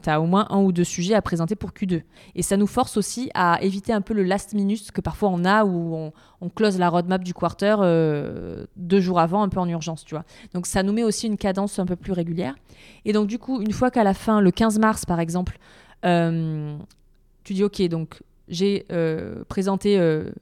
tu 0.03 0.11
as 0.11 0.21
au 0.21 0.27
moins 0.27 0.47
un 0.51 0.59
ou 0.59 0.73
deux 0.73 0.83
sujets 0.83 1.15
à 1.15 1.23
présenter 1.23 1.55
pour 1.55 1.71
Q2. 1.71 2.03
Et 2.35 2.43
ça 2.43 2.57
nous 2.57 2.67
force 2.67 2.97
aussi 2.97 3.31
à 3.35 3.63
éviter 3.63 3.93
un 3.93 4.01
peu 4.01 4.13
le 4.13 4.25
last 4.25 4.53
minute 4.53 4.91
que 4.91 5.01
parfois 5.01 5.29
on 5.29 5.45
a 5.45 5.65
où 5.65 5.95
on, 5.95 6.13
on 6.41 6.49
close 6.49 6.81
la 6.81 6.89
roadmap 6.89 7.23
du 7.23 7.33
quarter 7.33 7.77
deux 8.77 9.01
jours 9.01 9.21
avant, 9.21 9.45
un 9.45 9.49
peu 9.49 9.61
en 9.61 9.69
urgence, 9.69 10.05
tu 10.05 10.17
vois. 10.17 10.25
Donc 10.53 10.67
ça 10.67 10.83
nous 10.83 10.93
met 10.93 11.05
aussi 11.05 11.29
une 11.29 11.37
cadence 11.37 11.79
un 11.79 11.87
peu 11.87 11.95
plus 11.95 12.13
régulière. 12.13 12.57
Et 13.05 13.13
donc, 13.13 13.29
du 13.29 13.39
coup, 13.39 13.61
une 13.61 13.73
fois 13.73 13.93
qu'à 13.93 14.03
la 14.03 14.15
fin, 14.15 14.41
le 14.41 14.51
15 14.51 14.81
mars, 14.81 15.07
par 15.07 15.21
exemple, 15.21 15.59
tu 16.03 17.55
dis, 17.55 17.63
OK, 17.63 17.81
donc 17.83 18.21
j'ai 18.49 18.85
euh, 18.93 19.45
présenté 19.49 19.99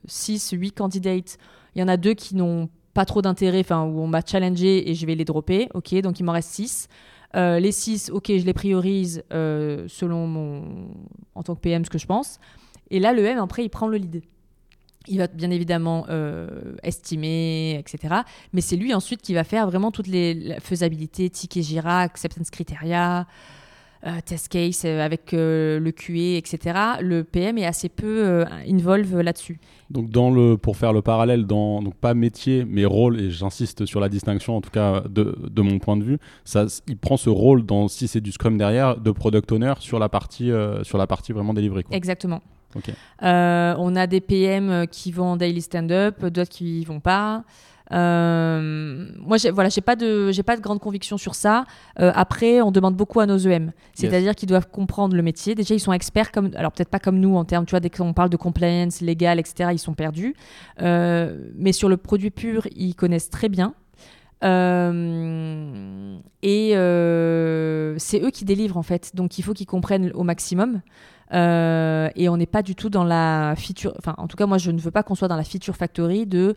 6, 0.07 0.55
euh, 0.55 0.57
8 0.57 0.73
candidates. 0.73 1.39
Il 1.75 1.81
y 1.81 1.83
en 1.83 1.89
a 1.89 1.97
deux 1.97 2.15
qui 2.15 2.35
n'ont 2.35 2.69
pas 2.95 3.05
trop 3.05 3.23
d'intérêt, 3.23 3.61
enfin, 3.61 3.85
où 3.85 4.01
on 4.01 4.07
m'a 4.07 4.23
challengé 4.25 4.91
et 4.91 4.95
je 4.95 5.07
vais 5.07 5.15
les 5.15 5.25
dropper. 5.25 5.69
Ok, 5.75 5.95
donc 6.01 6.21
il 6.21 6.25
m'en 6.25 6.33
reste 6.33 6.51
6. 6.51 6.89
Euh, 7.37 7.61
les 7.61 7.73
6, 7.73 8.11
ok, 8.11 8.27
je 8.29 8.45
les 8.45 8.53
priorise 8.53 9.23
selon 9.31 10.27
mon, 10.27 10.89
en 11.35 11.43
tant 11.43 11.55
que 11.55 11.61
PM, 11.61 11.85
ce 11.85 11.91
que 11.91 11.99
je 11.99 12.07
pense. 12.07 12.39
Et 12.91 12.99
là, 12.99 13.13
le 13.13 13.25
M, 13.25 13.39
après, 13.39 13.65
il 13.65 13.69
prend 13.69 13.87
le 13.87 13.99
lead. 13.99 14.23
Il 15.07 15.19
va 15.19 15.29
bien 15.29 15.51
évidemment 15.51 16.07
estimer, 16.83 17.79
etc. 17.79 18.17
Mais 18.53 18.61
c'est 18.61 18.77
lui 18.77 18.93
ensuite 18.93 19.23
qui 19.23 19.33
va 19.33 19.45
faire 19.45 19.67
vraiment 19.67 19.93
toutes 19.93 20.09
les 20.09 20.57
faisabilités, 20.61 21.31
ticket 21.31 21.63
Jira, 21.63 22.01
acceptance 22.01 22.51
criteria, 22.51 23.27
test 24.25 24.49
case 24.49 24.83
euh, 24.85 25.05
avec 25.05 25.35
euh, 25.35 25.79
le 25.79 25.93
QA, 25.93 26.39
etc. 26.39 26.79
Le 27.01 27.23
PM 27.23 27.59
est 27.59 27.67
assez 27.67 27.89
peu 27.89 28.45
involve 28.69 29.21
là-dessus. 29.21 29.61
Donc, 29.91 30.11
dans 30.11 30.31
le, 30.31 30.57
pour 30.57 30.77
faire 30.77 30.93
le 30.93 31.03
parallèle, 31.03 31.47
dans, 31.47 31.83
donc 31.83 31.95
pas 31.95 32.15
métier, 32.15 32.65
mais 32.65 32.85
rôle, 32.85 33.21
et 33.21 33.31
j'insiste 33.31 33.87
sur 33.87 34.01
la 34.01 34.09
distinction, 34.09 34.57
en 34.57 34.61
tout 34.61 34.71
cas 34.71 35.03
de, 35.09 35.37
de, 35.51 35.63
mon 35.63 35.79
point 35.79 35.97
de 35.97 36.05
vue, 36.05 36.19
ça, 36.45 36.67
il 36.87 36.97
prend 36.97 37.17
ce 37.17 37.29
rôle, 37.29 37.67
dans, 37.67 37.89
si 37.89 38.07
c'est 38.07 38.21
du 38.21 38.33
Scrum 38.33 38.57
derrière, 38.57 38.97
de 38.97 39.11
product 39.11 39.51
owner 39.53 39.75
sur 39.81 39.99
la 39.99 40.09
partie, 40.09 40.51
sur 40.83 40.97
la 40.97 41.07
partie 41.07 41.33
vraiment 41.33 41.55
délivrée. 41.55 41.83
Quoi. 41.83 41.97
Exactement. 41.97 42.41
on 43.23 43.97
a 43.97 44.07
des 44.07 44.21
PM 44.21 44.87
qui 44.87 45.11
vont 45.11 45.33
en 45.33 45.37
daily 45.37 45.61
stand-up, 45.61 46.25
d'autres 46.25 46.51
qui 46.51 46.85
vont 46.85 47.01
pas. 47.01 47.43
Moi, 47.91 49.37
j'ai, 49.37 49.51
voilà, 49.51 49.69
j'ai 49.69 49.81
pas 49.81 49.97
de, 49.97 50.31
j'ai 50.33 50.43
pas 50.43 50.57
de 50.57 50.61
grande 50.61 50.81
conviction 50.81 51.19
sur 51.19 51.35
ça. 51.35 51.65
après, 51.97 52.61
on 52.61 52.71
demande 52.71 52.97
beaucoup 52.97 53.21
à 53.21 53.27
nos 53.27 53.39
EM, 53.39 53.73
c'est-à-dire 53.95 54.35
qu'ils 54.35 54.49
doivent 54.49 54.69
comprendre 54.71 55.17
le 55.17 55.23
métier. 55.23 55.55
Déjà, 55.55 55.75
ils 55.75 55.81
sont 55.81 55.93
experts 55.93 56.33
comme, 56.33 56.51
alors 56.55 56.73
peut-être 56.73 56.89
pas 56.91 56.99
comme 56.99 57.19
nous 57.19 57.37
en 57.37 57.45
termes, 57.45 57.67
tu 57.67 57.71
vois, 57.71 57.81
dès 57.81 57.91
qu'on 57.91 58.13
parle 58.13 58.31
de 58.31 58.37
compliance 58.37 59.01
légal, 59.01 59.39
etc., 59.39 59.71
ils 59.73 59.79
sont 59.79 59.95
perdus. 59.95 60.35
mais 60.81 61.73
sur 61.73 61.89
le 61.89 61.97
produit 61.97 62.31
pur, 62.31 62.67
ils 62.77 62.95
connaissent 62.95 63.31
très 63.31 63.49
bien. 63.49 63.75
Euh, 64.43 66.19
et 66.43 66.75
euh, 66.75 67.95
c'est 67.99 68.23
eux 68.23 68.31
qui 68.31 68.45
délivrent 68.45 68.79
en 68.79 68.83
fait, 68.83 69.15
donc 69.15 69.39
il 69.39 69.43
faut 69.43 69.53
qu'ils 69.53 69.67
comprennent 69.67 70.11
au 70.15 70.23
maximum. 70.23 70.81
Euh, 71.33 72.09
et 72.17 72.29
on 72.29 72.37
n'est 72.37 72.47
pas 72.47 72.63
du 72.63 72.75
tout 72.75 72.91
dans 72.91 73.05
la 73.05 73.55
feature. 73.57 73.95
Enfin, 73.99 74.15
en 74.19 74.27
tout 74.27 74.37
cas, 74.37 74.47
moi, 74.47 74.59
je 74.59 74.73
ne 74.73 74.81
veux 74.81 74.91
pas 74.91 75.05
qu'on 75.05 75.15
soit 75.15 75.29
dans 75.29 75.37
la 75.37 75.45
feature 75.45 75.77
factory 75.77 76.27
de 76.27 76.55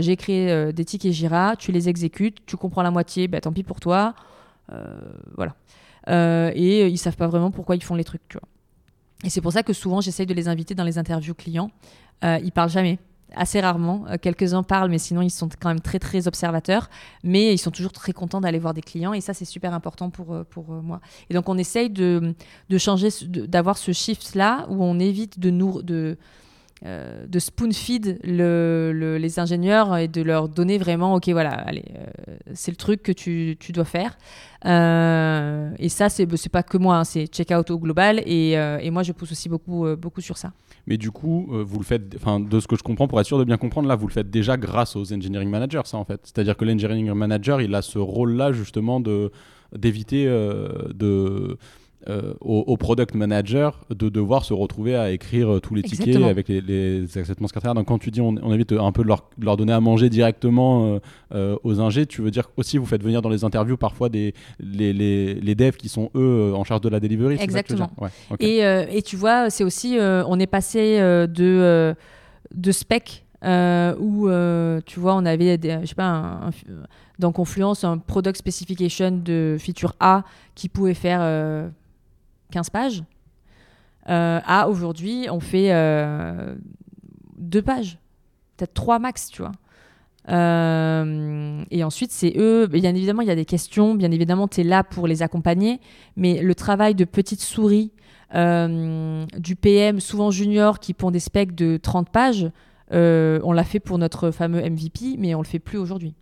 j'ai 0.00 0.16
créé 0.16 0.72
des 0.72 0.84
tickets 0.84 1.12
Jira, 1.12 1.56
tu 1.56 1.72
les 1.72 1.88
exécutes, 1.88 2.44
tu 2.46 2.56
comprends 2.56 2.82
la 2.82 2.90
moitié, 2.90 3.28
bah, 3.28 3.40
tant 3.40 3.52
pis 3.52 3.62
pour 3.62 3.80
toi. 3.80 4.14
voilà. 5.36 5.54
et 6.54 6.86
ils 6.86 6.98
savent 6.98 7.16
pas 7.16 7.28
vraiment 7.28 7.50
pourquoi 7.50 7.76
ils 7.76 7.82
font 7.82 7.94
les 7.94 8.04
trucs, 8.04 8.26
tu 8.28 8.38
vois. 8.38 8.48
Et 9.22 9.28
c'est 9.28 9.42
pour 9.42 9.52
ça 9.52 9.62
que 9.62 9.72
souvent, 9.72 10.00
j'essaye 10.00 10.26
de 10.26 10.34
les 10.34 10.48
inviter 10.48 10.74
dans 10.74 10.84
les 10.84 10.98
interviews 10.98 11.34
clients. 11.34 11.70
ils 12.22 12.52
parlent 12.52 12.70
jamais 12.70 12.98
assez 13.34 13.60
rarement. 13.60 14.04
Euh, 14.08 14.16
quelques-uns 14.20 14.62
parlent, 14.62 14.90
mais 14.90 14.98
sinon 14.98 15.22
ils 15.22 15.30
sont 15.30 15.48
quand 15.60 15.68
même 15.68 15.80
très 15.80 15.98
très 15.98 16.28
observateurs. 16.28 16.88
Mais 17.24 17.52
ils 17.52 17.58
sont 17.58 17.70
toujours 17.70 17.92
très 17.92 18.12
contents 18.12 18.40
d'aller 18.40 18.58
voir 18.58 18.74
des 18.74 18.82
clients 18.82 19.12
et 19.12 19.20
ça 19.20 19.34
c'est 19.34 19.44
super 19.44 19.74
important 19.74 20.10
pour, 20.10 20.34
euh, 20.34 20.44
pour 20.44 20.72
euh, 20.72 20.80
moi. 20.80 21.00
Et 21.28 21.34
donc 21.34 21.48
on 21.48 21.58
essaye 21.58 21.90
de, 21.90 22.34
de 22.68 22.78
changer, 22.78 23.08
d'avoir 23.26 23.78
ce 23.78 23.92
shift 23.92 24.34
là 24.34 24.66
où 24.68 24.82
on 24.82 24.98
évite 24.98 25.38
de 25.38 25.50
nous 25.50 25.82
de 25.82 26.16
euh, 26.86 27.26
de 27.26 27.38
spoon 27.38 27.72
feed 27.72 28.18
le, 28.24 29.18
les 29.20 29.38
ingénieurs 29.38 29.98
et 29.98 30.08
de 30.08 30.22
leur 30.22 30.48
donner 30.48 30.78
vraiment, 30.78 31.14
ok, 31.14 31.28
voilà, 31.28 31.50
allez, 31.50 31.84
euh, 31.94 32.36
c'est 32.54 32.70
le 32.70 32.76
truc 32.76 33.02
que 33.02 33.12
tu, 33.12 33.58
tu 33.60 33.72
dois 33.72 33.84
faire. 33.84 34.16
Euh, 34.64 35.70
et 35.78 35.90
ça, 35.90 36.08
c'est 36.08 36.26
c'est 36.36 36.48
pas 36.48 36.62
que 36.62 36.78
moi, 36.78 36.96
hein, 36.96 37.04
c'est 37.04 37.26
check-out 37.26 37.70
au 37.70 37.78
global. 37.78 38.22
Et, 38.24 38.52
et, 38.52 38.90
moi, 38.90 39.02
je 39.02 39.12
pousse 39.12 39.32
aussi 39.32 39.50
beaucoup, 39.50 39.86
beaucoup 39.96 40.22
sur 40.22 40.38
ça. 40.38 40.52
Mais 40.86 40.96
du 40.96 41.10
coup, 41.10 41.48
vous 41.50 41.78
le 41.78 41.84
faites, 41.84 42.14
enfin, 42.16 42.40
de 42.40 42.60
ce 42.60 42.66
que 42.66 42.76
je 42.76 42.82
comprends, 42.82 43.08
pour 43.08 43.20
être 43.20 43.26
sûr 43.26 43.38
de 43.38 43.44
bien 43.44 43.58
comprendre, 43.58 43.86
là, 43.86 43.94
vous 43.94 44.06
le 44.06 44.12
faites 44.12 44.30
déjà 44.30 44.56
grâce 44.56 44.96
aux 44.96 45.12
engineering 45.12 45.50
managers, 45.50 45.82
ça, 45.84 45.98
en 45.98 46.04
fait. 46.04 46.20
C'est-à-dire 46.24 46.56
que 46.56 46.64
l'engineering 46.64 47.12
manager, 47.12 47.60
il 47.60 47.74
a 47.74 47.82
ce 47.82 47.98
rôle-là, 47.98 48.52
justement, 48.52 49.00
de 49.00 49.30
d'éviter 49.76 50.24
de 50.24 51.58
euh, 52.08 52.32
au, 52.40 52.78
product 52.78 53.14
manager 53.14 53.84
de 53.90 54.08
devoir 54.08 54.46
se 54.46 54.54
retrouver 54.54 54.96
à 54.96 55.10
écrire 55.10 55.56
euh, 55.56 55.60
tous 55.60 55.74
les 55.74 55.82
tickets 55.82 56.16
avec 56.16 56.48
les, 56.48 56.62
les 56.62 57.18
acceptants 57.18 57.46
secrétaires. 57.46 57.74
Donc 57.74 57.88
quand 57.88 57.98
tu 57.98 58.10
dis 58.10 58.22
on, 58.22 58.36
on 58.42 58.54
évite 58.54 58.72
un 58.72 58.90
peu 58.90 59.02
de 59.02 59.08
leur, 59.08 59.28
leur, 59.38 59.58
donner 59.58 59.74
à 59.74 59.80
manger 59.80 60.08
directement 60.08 60.98
euh, 61.34 61.56
aux 61.62 61.78
ingés, 61.78 62.06
tu 62.06 62.22
veux 62.22 62.30
dire 62.30 62.48
aussi 62.56 62.78
vous 62.78 62.86
faites 62.86 63.02
venir 63.02 63.20
dans 63.20 63.28
les 63.28 63.44
interviews 63.44 63.76
parfois 63.76 64.08
des, 64.08 64.32
les, 64.60 64.94
les, 64.94 65.34
les 65.34 65.54
devs 65.54 65.76
qui 65.76 65.90
sont 65.90 66.10
eux 66.14 66.54
en 66.54 66.64
charge 66.64 66.80
de 66.80 66.88
la 66.88 67.00
delivery. 67.00 67.36
Exactement. 67.38 67.90
et, 68.38 68.60
et, 68.60 69.02
tu 69.02 69.16
vois, 69.16 69.50
c'est 69.50 69.62
aussi, 69.62 69.98
on 70.00 70.40
est 70.40 70.46
passé 70.46 70.98
de, 70.98 71.94
de 72.54 72.72
spec 72.72 73.26
où 73.44 74.28
tu 74.86 75.00
vois 75.00 75.14
on 75.16 75.26
avait 75.26 75.58
je 75.62 75.86
sais 75.86 75.94
pas 75.94 76.08
un, 76.08 76.50
dans 77.18 77.32
Confluence 77.32 77.84
un 77.84 77.98
product 77.98 78.38
specification 78.38 79.10
de 79.10 79.58
feature 79.60 79.92
A 80.00 80.24
qui 80.54 80.70
pouvait 80.70 80.94
faire 80.94 81.70
15 82.50 82.70
pages, 82.70 83.04
euh, 84.08 84.40
à 84.44 84.68
aujourd'hui, 84.68 85.28
on 85.30 85.40
fait 85.40 85.72
euh, 85.72 86.54
deux 87.36 87.62
pages, 87.62 87.98
peut-être 88.56 88.74
trois 88.74 88.98
max, 88.98 89.28
tu 89.28 89.42
vois. 89.42 89.52
Euh, 90.28 91.64
et 91.70 91.84
ensuite, 91.84 92.10
c'est 92.10 92.34
eux. 92.36 92.66
Bien 92.66 92.94
évidemment, 92.94 93.22
il 93.22 93.28
y 93.28 93.32
a 93.32 93.36
des 93.36 93.44
questions. 93.44 93.94
Bien 93.94 94.10
évidemment, 94.10 94.48
tu 94.48 94.60
es 94.60 94.64
là 94.64 94.84
pour 94.84 95.06
les 95.06 95.22
accompagner. 95.22 95.80
Mais 96.16 96.40
le 96.40 96.54
travail 96.54 96.94
de 96.94 97.04
petite 97.04 97.40
souris 97.40 97.92
du 98.32 99.56
PM, 99.56 99.98
souvent 99.98 100.30
junior, 100.30 100.78
qui 100.78 100.94
pond 100.94 101.10
des 101.10 101.18
specs 101.18 101.52
de 101.54 101.78
30 101.78 102.10
pages, 102.10 102.50
on 102.92 103.52
l'a 103.52 103.64
fait 103.64 103.80
pour 103.80 103.98
notre 103.98 104.30
fameux 104.30 104.62
MVP, 104.62 105.16
mais 105.18 105.34
on 105.34 105.40
le 105.40 105.46
fait 105.46 105.58
plus 105.58 105.78
aujourd'hui 105.78 106.14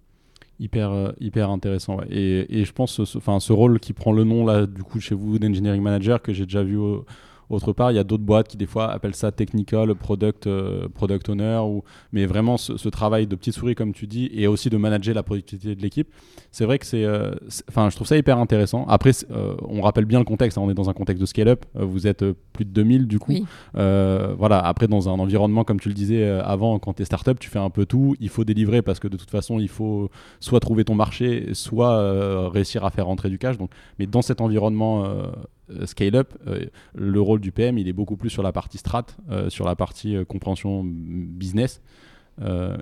hyper, 0.59 0.91
euh, 0.91 1.13
hyper 1.21 1.51
intéressant. 1.51 1.99
Et, 2.11 2.61
et, 2.61 2.65
je 2.65 2.73
pense, 2.73 3.05
ce, 3.05 3.19
enfin, 3.19 3.41
ce 3.41 3.53
rôle 3.53 3.81
qui 3.81 3.93
prend 3.93 4.13
le 4.13 4.25
nom 4.25 4.45
là, 4.45 4.67
du 4.67 4.83
coup, 4.83 5.01
chez 5.01 5.15
vous 5.15 5.39
d'engineering 5.39 5.83
manager 5.83 6.23
que 6.23 6.33
j'ai 6.33 6.45
déjà 6.45 6.63
vu 6.63 6.77
au, 6.77 7.05
autre 7.51 7.73
part, 7.73 7.91
il 7.91 7.97
y 7.97 7.99
a 7.99 8.05
d'autres 8.05 8.25
boîtes 8.25 8.49
qui 8.49 8.57
des 8.57 8.67
fois 8.67 8.91
appellent 8.91 9.15
ça 9.15 9.33
technical, 9.33 9.95
product, 9.95 10.47
euh, 10.47 10.89
product 10.89 11.29
owner, 11.29 11.61
ou, 11.65 11.83
mais 12.13 12.27
vraiment 12.27 12.57
ce, 12.57 12.89
travail 12.89 13.27
de 13.27 13.37
petite 13.37 13.55
souris 13.55 13.75
comme 13.75 13.93
tu 13.93 14.07
dis, 14.07 14.31
et 14.33 14.47
aussi 14.47 14.71
de 14.71 14.77
manager 14.77 15.15
la 15.15 15.23
productivité 15.23 15.75
de 15.75 15.83
l'équipe, 15.83 16.09
c'est 16.51 16.65
vrai 16.65 16.79
que 16.79 16.87
c'est, 16.87 17.05
euh, 17.05 17.33
enfin, 17.69 17.91
je 17.91 17.97
trouve 17.97 18.07
ça 18.07 18.17
hyper 18.17 18.39
intéressant. 18.39 18.87
Après, 18.89 19.13
euh, 19.31 19.55
on 19.67 19.83
rappelle 19.83 20.05
bien 20.05 20.19
le 20.19 20.25
contexte, 20.25 20.59
hein, 20.59 20.63
on 20.65 20.71
est 20.71 20.75
dans 20.75 20.91
un 20.91 20.95
contexte 20.95 21.21
de 21.21 21.27
scale-up, 21.27 21.65
vous 21.75 22.07
êtes 22.07 22.25
plus 22.53 22.65
de 22.65 22.71
2000 22.71 23.07
du 23.07 23.19
coup. 23.19 23.33
voilà, 23.75 24.59
après 24.61 24.89
dans 24.89 25.09
un 25.09 25.19
environnement 25.19 25.65
comme 25.65 25.81
tu 25.81 25.89
le 25.89 25.95
disais 25.95 26.27
avant, 26.27 26.79
quand 26.79 26.95
tu 26.95 27.03
es 27.03 27.05
startup, 27.05 27.39
tu 27.39 27.49
fais 27.49 27.59
un 27.59 27.71
peu 27.71 27.87
tout, 27.87 28.15
il 28.21 28.29
faut 28.29 28.45
délivrer 28.45 28.83
parce 28.83 28.99
que 28.99 29.09
de 29.09 29.17
toute 29.17 29.31
façon, 29.31 29.59
il 29.59 29.69
faut 29.69 30.11
soit 30.41 30.61
trouver 30.61 30.85
ton 30.85 30.95
marché, 30.95 31.49
soit 31.53 32.49
réussir 32.51 32.85
à 32.85 32.91
faire 32.91 33.07
rentrer 33.07 33.31
du 33.31 33.39
cash. 33.39 33.59
Donc, 33.59 33.71
mais 33.99 34.07
dans 34.07 34.23
cet 34.23 34.41
environnement 34.41 35.05
euh, 35.05 35.27
scale-up, 35.87 36.35
euh, 36.47 36.67
le 36.95 37.21
rôle 37.21 37.41
du 37.41 37.53
PM, 37.53 37.79
il 37.79 37.89
est 37.89 37.93
beaucoup 37.93 38.17
plus 38.17 38.31
sur 38.31 38.43
la 38.43 38.53
partie 38.53 38.79
strat, 38.79 39.07
euh, 39.31 39.51
sur 39.51 39.67
la 39.67 39.77
partie 39.77 40.17
compréhension 40.27 40.83
business. 40.85 41.81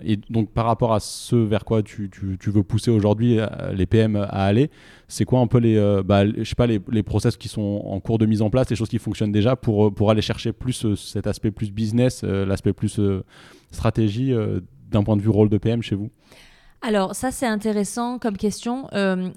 et 0.02 0.18
donc 0.28 0.50
par 0.50 0.66
rapport 0.66 0.92
à 0.92 1.00
ce 1.00 1.34
vers 1.34 1.64
quoi 1.64 1.82
tu, 1.82 2.10
veux 2.46 2.62
pousser 2.62 2.90
aujourd'hui 2.90 3.38
les 3.72 3.86
PM 3.86 4.16
à 4.16 4.44
aller, 4.44 4.70
c'est 5.08 5.24
quoi 5.24 5.40
un 5.40 5.46
peu 5.46 5.58
les, 5.58 5.76
bah, 6.04 6.26
je 6.26 6.44
sais 6.44 6.54
pas, 6.54 6.66
les, 6.66 7.02
process 7.02 7.36
qui 7.38 7.48
sont 7.48 7.82
en 7.86 7.98
cours 8.00 8.18
de 8.18 8.26
mise 8.26 8.42
en 8.42 8.50
place, 8.50 8.68
les 8.68 8.76
choses 8.76 8.90
qui 8.90 8.98
fonctionnent 8.98 9.32
déjà 9.32 9.56
pour 9.56 10.10
aller 10.10 10.20
chercher 10.20 10.52
plus 10.52 10.94
cet 10.96 11.26
aspect 11.26 11.50
plus 11.50 11.70
business, 11.72 12.22
l'aspect 12.22 12.74
plus 12.74 13.00
stratégie 13.70 14.34
d'un 14.90 15.02
point 15.02 15.16
de 15.16 15.22
vue 15.22 15.30
rôle 15.30 15.48
de 15.48 15.58
PM 15.58 15.82
chez 15.82 15.96
vous? 15.96 16.10
Alors 16.82 17.14
ça 17.14 17.30
c'est 17.30 17.46
intéressant 17.46 18.18
comme 18.18 18.36
question. 18.36 18.88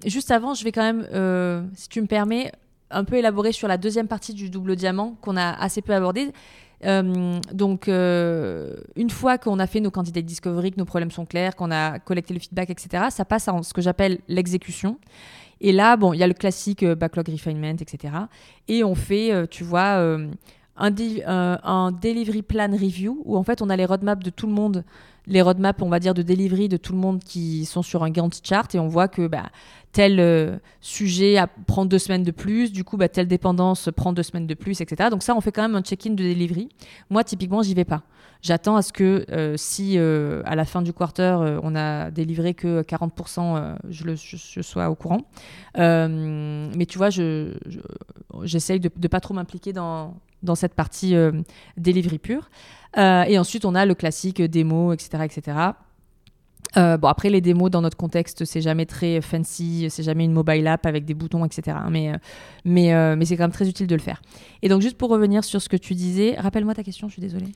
juste 0.05 0.31
avant, 0.31 0.53
je 0.53 0.65
vais 0.65 0.73
quand 0.73 0.93
même, 0.93 1.69
si 1.75 1.87
tu 1.87 2.01
me 2.01 2.07
permets, 2.07 2.51
un 2.91 3.03
peu 3.03 3.15
élaboré 3.15 3.51
sur 3.51 3.67
la 3.67 3.77
deuxième 3.77 4.07
partie 4.07 4.33
du 4.33 4.49
double 4.49 4.75
diamant 4.75 5.15
qu'on 5.21 5.37
a 5.37 5.51
assez 5.51 5.81
peu 5.81 5.93
abordé. 5.93 6.31
Euh, 6.85 7.39
donc, 7.51 7.87
euh, 7.87 8.75
une 8.95 9.09
fois 9.09 9.37
qu'on 9.37 9.59
a 9.59 9.67
fait 9.67 9.79
nos 9.79 9.91
candidats 9.91 10.21
discovery, 10.21 10.71
que 10.71 10.77
nos 10.77 10.85
problèmes 10.85 11.11
sont 11.11 11.25
clairs, 11.25 11.55
qu'on 11.55 11.71
a 11.71 11.99
collecté 11.99 12.33
le 12.33 12.39
feedback, 12.39 12.69
etc., 12.69 13.05
ça 13.09 13.25
passe 13.25 13.47
à 13.47 13.63
ce 13.63 13.73
que 13.73 13.81
j'appelle 13.81 14.19
l'exécution. 14.27 14.97
Et 15.61 15.73
là, 15.73 15.97
bon, 15.97 16.13
il 16.13 16.19
y 16.19 16.23
a 16.23 16.27
le 16.27 16.33
classique 16.33 16.83
euh, 16.83 16.95
backlog 16.95 17.27
refinement, 17.27 17.75
etc. 17.79 18.13
Et 18.67 18.83
on 18.83 18.95
fait, 18.95 19.47
tu 19.49 19.63
vois, 19.63 20.17
un, 20.79 21.59
un, 21.63 21.91
delivery 21.91 22.41
plan 22.41 22.71
review 22.71 23.21
où 23.25 23.37
en 23.37 23.43
fait 23.43 23.61
on 23.61 23.69
a 23.69 23.75
les 23.75 23.85
roadmaps 23.85 24.23
de 24.23 24.29
tout 24.29 24.47
le 24.47 24.53
monde 24.53 24.83
les 25.29 25.41
roadmaps, 25.41 25.81
on 25.81 25.89
va 25.89 25.99
dire, 25.99 26.13
de 26.13 26.21
delivery 26.21 26.67
de 26.67 26.77
tout 26.77 26.91
le 26.91 26.99
monde 26.99 27.23
qui 27.23 27.65
sont 27.65 27.83
sur 27.83 28.03
un 28.03 28.09
Gantt 28.09 28.41
chart 28.43 28.73
et 28.73 28.79
on 28.79 28.87
voit 28.87 29.07
que 29.07 29.27
bah, 29.27 29.49
tel 29.91 30.19
euh, 30.19 30.57
sujet 30.81 31.37
prend 31.67 31.85
deux 31.85 31.99
semaines 31.99 32.23
de 32.23 32.31
plus, 32.31 32.71
du 32.71 32.83
coup, 32.83 32.97
bah, 32.97 33.07
telle 33.07 33.27
dépendance 33.27 33.89
prend 33.95 34.11
deux 34.11 34.23
semaines 34.23 34.47
de 34.47 34.53
plus, 34.55 34.81
etc. 34.81 35.09
Donc 35.09 35.23
ça, 35.23 35.35
on 35.35 35.41
fait 35.41 35.51
quand 35.51 35.61
même 35.61 35.75
un 35.75 35.81
check-in 35.81 36.11
de 36.11 36.23
delivery. 36.23 36.69
Moi, 37.09 37.23
typiquement, 37.23 37.61
j'y 37.61 37.75
vais 37.75 37.85
pas. 37.85 38.01
J'attends 38.41 38.77
à 38.77 38.81
ce 38.81 38.93
que 38.93 39.25
euh, 39.31 39.55
si 39.57 39.97
euh, 39.97 40.41
à 40.45 40.55
la 40.55 40.63
fin 40.63 40.81
du 40.81 40.93
quarter, 40.93 41.59
on 41.61 41.75
a 41.75 42.09
délivré 42.09 42.53
que 42.53 42.81
40%, 42.81 43.75
je, 43.89 44.15
je, 44.15 44.61
sois 44.61 44.89
au 44.89 44.95
courant. 44.95 45.21
mais 45.75 46.85
tu 46.87 46.97
vois, 46.97 47.09
j'essaye 47.09 48.77
je, 48.77 48.87
de 48.87 48.91
ne 49.01 49.07
pas 49.07 49.19
trop 49.19 49.33
m'impliquer 49.33 49.73
dans, 49.73 50.15
dans 50.43 50.55
cette 50.55 50.73
partie 50.73 51.15
delivery 51.77 52.19
pure. 52.19 52.49
Euh, 52.97 53.23
et 53.23 53.37
ensuite, 53.37 53.65
on 53.65 53.75
a 53.75 53.85
le 53.85 53.95
classique 53.95 54.41
démo, 54.41 54.93
etc. 54.93 55.23
etc. 55.23 55.57
Euh, 56.77 56.97
bon, 56.97 57.07
après, 57.07 57.29
les 57.29 57.41
démos, 57.41 57.71
dans 57.71 57.81
notre 57.81 57.97
contexte, 57.97 58.45
c'est 58.45 58.61
jamais 58.61 58.85
très 58.85 59.21
fancy, 59.21 59.87
c'est 59.89 60.03
jamais 60.03 60.25
une 60.25 60.33
mobile 60.33 60.67
app 60.67 60.85
avec 60.85 61.05
des 61.05 61.15
boutons, 61.15 61.43
etc. 61.45 61.77
Mais, 61.89 62.11
euh, 62.11 62.17
mais, 62.63 63.15
mais 63.15 63.25
c'est 63.25 63.37
quand 63.37 63.43
même 63.43 63.51
très 63.51 63.67
utile 63.67 63.87
de 63.87 63.95
le 63.95 64.01
faire. 64.01 64.21
Et 64.61 64.69
donc, 64.69 64.81
juste 64.81 64.97
pour 64.97 65.09
revenir 65.09 65.43
sur 65.43 65.61
ce 65.61 65.69
que 65.69 65.77
tu 65.77 65.95
disais, 65.95 66.35
rappelle-moi 66.37 66.75
ta 66.75 66.83
question, 66.83 67.07
je 67.07 67.13
suis 67.13 67.21
désolée. 67.21 67.51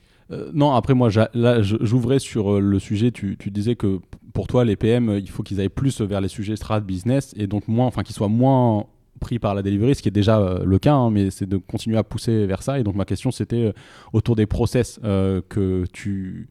non, 0.52 0.72
après, 0.72 0.94
moi, 0.94 1.10
là, 1.34 1.62
j'ouvrais 1.62 2.18
sur 2.18 2.60
le 2.60 2.78
sujet. 2.78 3.12
Tu, 3.12 3.36
tu, 3.38 3.50
disais 3.50 3.76
que 3.76 4.00
pour 4.32 4.48
toi, 4.48 4.64
les 4.64 4.76
PM, 4.76 5.10
il 5.10 5.30
faut 5.30 5.44
qu'ils 5.44 5.60
aillent 5.60 5.68
plus 5.68 6.00
vers 6.00 6.20
les 6.20 6.28
sujets 6.28 6.56
strat 6.56 6.80
business 6.80 7.34
et 7.36 7.46
donc 7.46 7.68
moins, 7.68 7.86
enfin, 7.86 8.02
qu'ils 8.02 8.16
soient 8.16 8.28
moins 8.28 8.86
pris 9.24 9.38
par 9.38 9.54
la 9.54 9.62
delivery, 9.62 9.94
ce 9.94 10.02
qui 10.02 10.08
est 10.08 10.12
déjà 10.12 10.38
euh, 10.38 10.62
le 10.64 10.78
cas, 10.78 10.92
hein, 10.92 11.10
mais 11.10 11.30
c'est 11.30 11.48
de 11.48 11.56
continuer 11.56 11.96
à 11.96 12.04
pousser 12.04 12.46
vers 12.46 12.62
ça. 12.62 12.78
Et 12.78 12.84
donc 12.84 12.94
ma 12.94 13.06
question, 13.06 13.30
c'était 13.30 13.64
euh, 13.64 13.72
autour 14.12 14.36
des 14.36 14.44
process 14.44 15.00
euh, 15.02 15.40
que 15.48 15.84
tu 15.92 16.48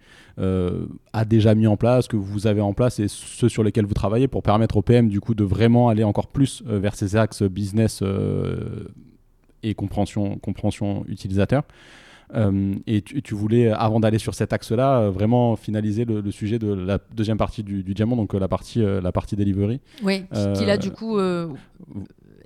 as 1.14 1.26
déjà 1.26 1.54
mis 1.54 1.68
en 1.68 1.78
place, 1.78 2.08
que 2.08 2.18
vous 2.18 2.48
avez 2.48 2.60
en 2.60 2.74
place 2.74 3.00
et 3.00 3.08
ceux 3.08 3.50
sur 3.50 3.64
lesquels 3.64 3.86
vous 3.86 3.94
travaillez 3.94 4.28
pour 4.28 4.42
permettre 4.42 4.78
au 4.78 4.82
PM 4.82 5.08
du 5.08 5.22
coup 5.22 5.36
de 5.36 5.44
vraiment 5.44 5.90
aller 5.90 6.04
encore 6.04 6.26
plus 6.26 6.64
vers 6.66 6.96
ces 6.96 7.16
axes 7.16 7.44
business 7.44 8.04
et 9.62 9.76
compréhension, 9.76 10.40
compréhension 10.40 11.06
utilisateur. 11.08 11.62
et 12.88 13.02
tu, 13.04 13.36
voulais, 13.36 13.70
avant 13.70 14.00
d'aller 14.00 14.18
sur 14.18 14.34
cet 14.34 14.54
axe-là, 14.54 15.12
vraiment 15.12 15.56
finaliser 15.56 16.04
le, 16.04 16.32
sujet 16.32 16.58
de 16.58 16.74
la 16.74 16.98
deuxième 17.14 17.38
partie 17.38 17.62
du, 17.62 17.84
diamant, 17.94 18.16
donc 18.16 18.34
la 18.34 18.48
partie, 18.48 18.82
la 18.82 19.12
partie 19.12 19.36
delivery. 19.36 19.82
Oui, 20.02 20.24
qui, 20.56 20.66
là, 20.66 20.78
du 20.78 20.90
coup, 20.90 21.20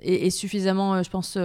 est, 0.02 0.30
suffisamment, 0.30 1.02
je 1.02 1.10
pense, 1.10 1.38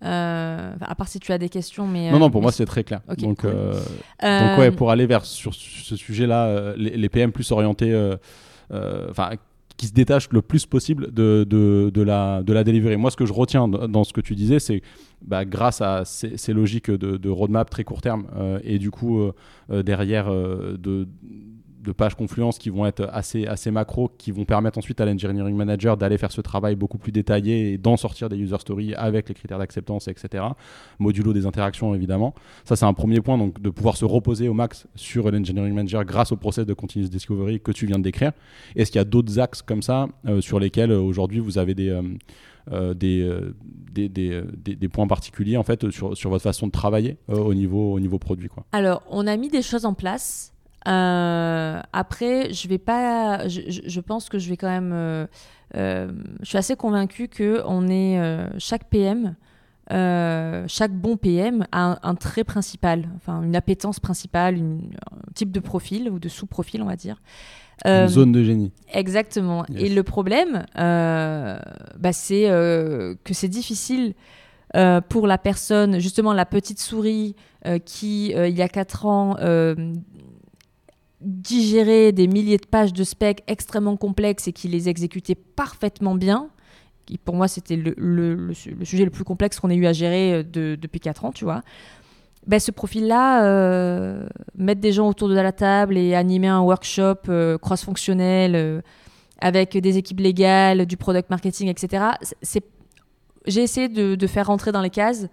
à 0.00 0.94
part 0.96 1.08
si 1.08 1.20
tu 1.20 1.32
as 1.32 1.38
des 1.38 1.48
questions. 1.48 1.86
Mais, 1.86 2.10
non, 2.10 2.18
non, 2.18 2.30
pour 2.30 2.42
moi, 2.42 2.52
c'est 2.52 2.66
très 2.66 2.84
clair. 2.84 3.00
donc, 3.18 3.44
donc, 3.44 4.58
ouais, 4.58 4.70
pour 4.70 4.90
aller 4.90 5.06
vers 5.06 5.24
sur 5.24 5.54
ce 5.54 5.96
sujet-là, 5.96 6.74
les, 6.76 6.96
les, 6.96 7.08
PM 7.08 7.32
plus 7.32 7.50
orientés, 7.52 7.94
enfin 9.10 9.32
qui 9.82 9.88
se 9.88 9.92
détache 9.92 10.28
le 10.30 10.42
plus 10.42 10.64
possible 10.64 11.12
de, 11.12 11.44
de, 11.48 11.90
de, 11.92 12.02
la, 12.02 12.44
de 12.44 12.52
la 12.52 12.62
delivery. 12.62 12.96
Moi, 12.96 13.10
ce 13.10 13.16
que 13.16 13.26
je 13.26 13.32
retiens 13.32 13.66
dans 13.66 14.04
ce 14.04 14.12
que 14.12 14.20
tu 14.20 14.36
disais, 14.36 14.60
c'est 14.60 14.80
bah, 15.22 15.44
grâce 15.44 15.80
à 15.80 16.04
ces, 16.04 16.52
logiques 16.52 16.88
de, 16.88 17.16
de, 17.16 17.28
roadmap 17.28 17.68
très 17.68 17.82
court 17.82 18.00
terme 18.00 18.26
euh, 18.36 18.60
et 18.62 18.78
du 18.78 18.92
coup, 18.92 19.20
euh, 19.20 19.32
euh, 19.70 19.82
derrière, 19.82 20.30
de 20.30 21.08
de 21.82 21.92
pages 21.92 22.14
Confluence 22.14 22.58
qui 22.58 22.70
vont 22.70 22.86
être 22.86 23.08
assez, 23.12 23.46
assez 23.46 23.70
macro, 23.70 24.10
qui 24.16 24.30
vont 24.30 24.44
permettre 24.44 24.78
ensuite 24.78 25.00
à 25.00 25.04
l'engineering 25.04 25.56
manager 25.56 25.96
d'aller 25.96 26.18
faire 26.18 26.32
ce 26.32 26.40
travail 26.40 26.76
beaucoup 26.76 26.98
plus 26.98 27.12
détaillé 27.12 27.72
et 27.72 27.78
d'en 27.78 27.96
sortir 27.96 28.28
des 28.28 28.36
user 28.36 28.58
stories 28.58 28.94
avec 28.94 29.28
les 29.28 29.34
critères 29.34 29.58
d'acceptance, 29.58 30.08
etc. 30.08 30.44
Modulo 30.98 31.32
des 31.32 31.46
interactions, 31.46 31.94
évidemment. 31.94 32.34
Ça, 32.64 32.76
c'est 32.76 32.84
un 32.84 32.94
premier 32.94 33.20
point, 33.20 33.36
donc 33.38 33.60
de 33.60 33.70
pouvoir 33.70 33.96
se 33.96 34.04
reposer 34.04 34.48
au 34.48 34.54
max 34.54 34.86
sur 34.94 35.30
l'engineering 35.30 35.74
manager 35.74 36.04
grâce 36.04 36.32
au 36.32 36.36
process 36.36 36.66
de 36.66 36.74
continuous 36.74 37.08
discovery 37.08 37.60
que 37.60 37.72
tu 37.72 37.86
viens 37.86 37.98
de 37.98 38.04
décrire. 38.04 38.32
Est-ce 38.76 38.90
qu'il 38.90 38.98
y 38.98 39.02
a 39.02 39.04
d'autres 39.04 39.38
axes 39.38 39.62
comme 39.62 39.82
ça 39.82 40.08
euh, 40.26 40.40
sur 40.40 40.60
lesquels 40.60 40.92
euh, 40.92 41.00
aujourd'hui 41.00 41.40
vous 41.40 41.58
avez 41.58 41.74
des... 41.74 41.88
Euh, 42.70 42.94
des, 42.94 43.28
des, 43.90 44.08
des, 44.08 44.88
points 44.88 45.08
particuliers 45.08 45.56
en 45.56 45.64
fait 45.64 45.90
sur, 45.90 46.16
sur 46.16 46.30
votre 46.30 46.44
façon 46.44 46.68
de 46.68 46.70
travailler 46.70 47.16
au, 47.26 47.54
niveau, 47.54 47.92
au 47.92 47.98
niveau 47.98 48.20
produit 48.20 48.48
quoi? 48.48 48.64
Alors 48.70 49.02
on 49.10 49.26
a 49.26 49.36
mis 49.36 49.48
des 49.48 49.62
choses 49.62 49.84
en 49.84 49.94
place 49.94 50.51
euh, 50.88 51.80
après, 51.92 52.52
je 52.52 52.68
vais 52.68 52.78
pas. 52.78 53.46
Je, 53.48 54.00
pense 54.00 54.28
que 54.28 54.38
je 54.38 54.48
vais 54.48 54.56
quand 54.56 54.68
même. 54.68 54.92
Euh, 54.92 55.26
euh, 55.76 56.12
je 56.40 56.46
suis 56.46 56.58
assez 56.58 56.76
convaincue 56.76 57.28
que 57.28 57.62
on 57.66 57.88
est 57.88 58.20
chaque 58.58 58.88
PM, 58.88 59.36
chaque 59.90 60.92
bon 60.92 61.16
PM 61.16 61.66
a 61.72 61.98
un, 62.02 62.14
trait 62.14 62.44
principal, 62.44 63.08
enfin 63.16 63.42
une 63.42 63.56
appétence 63.56 64.00
principale, 64.00 64.56
un 64.56 65.32
type 65.34 65.52
de 65.52 65.60
profil 65.60 66.10
ou 66.10 66.18
de 66.18 66.28
sous-profil, 66.28 66.82
on 66.82 66.86
va 66.86 66.96
dire. 66.96 67.22
Une 67.84 68.06
zone 68.06 68.32
de 68.32 68.44
génie. 68.44 68.70
Exactement. 68.92 69.64
Et 69.76 69.88
le 69.88 70.02
problème, 70.02 70.64
bah, 70.74 72.12
c'est 72.12 72.44
que 72.44 73.34
c'est 73.34 73.48
difficile. 73.48 74.14
pour 75.08 75.26
la 75.26 75.38
personne, 75.38 76.00
justement 76.00 76.32
la 76.32 76.46
petite 76.46 76.80
souris 76.80 77.36
qui, 77.84 78.32
il 78.32 78.56
y 78.56 78.62
a 78.62 78.68
4 78.68 79.06
ans, 79.06 79.36
digérer 81.24 82.12
des 82.12 82.26
milliers 82.26 82.58
de 82.58 82.66
pages 82.66 82.92
de 82.92 83.04
specs 83.04 83.42
extrêmement 83.46 83.96
complexes 83.96 84.48
et 84.48 84.52
qui 84.52 84.68
les 84.68 84.88
exécutait 84.88 85.34
parfaitement 85.34 86.14
bien, 86.14 86.48
qui 87.06 87.18
pour 87.18 87.34
moi 87.34 87.48
c'était 87.48 87.76
le, 87.76 88.52
sujet 88.54 89.04
le 89.04 89.10
plus 89.10 89.24
complexe 89.24 89.60
qu'on 89.60 89.70
ait 89.70 89.76
eu 89.76 89.86
à 89.86 89.92
gérer 89.92 90.34
euh, 90.34 90.42
de, 90.42 90.76
depuis 90.80 91.00
4 91.00 91.24
ans, 91.24 91.32
tu 91.32 91.44
vois. 91.44 91.62
Ben, 92.46 92.58
ce 92.58 92.72
profil-là, 92.72 93.44
euh, 93.44 94.26
mettre 94.56 94.80
des 94.80 94.92
gens 94.92 95.08
autour 95.08 95.28
de 95.28 95.34
la 95.34 95.52
table 95.52 95.96
et 95.96 96.14
animer 96.14 96.48
un 96.48 96.60
workshop 96.60 97.28
euh, 97.28 97.56
cross-fonctionnel 97.56 98.82
avec 99.38 99.76
des 99.76 99.96
équipes 99.96 100.20
légales, 100.20 100.86
du 100.86 100.96
product 100.96 101.30
marketing, 101.30 101.68
etc. 101.68 102.04
C'est, 102.42 102.64
j'ai 103.46 103.62
essayé 103.62 103.88
de, 103.88 104.16
de, 104.16 104.26
faire 104.26 104.48
rentrer 104.48 104.72
dans 104.72 104.82
les 104.82 104.90
cases, 104.90 105.28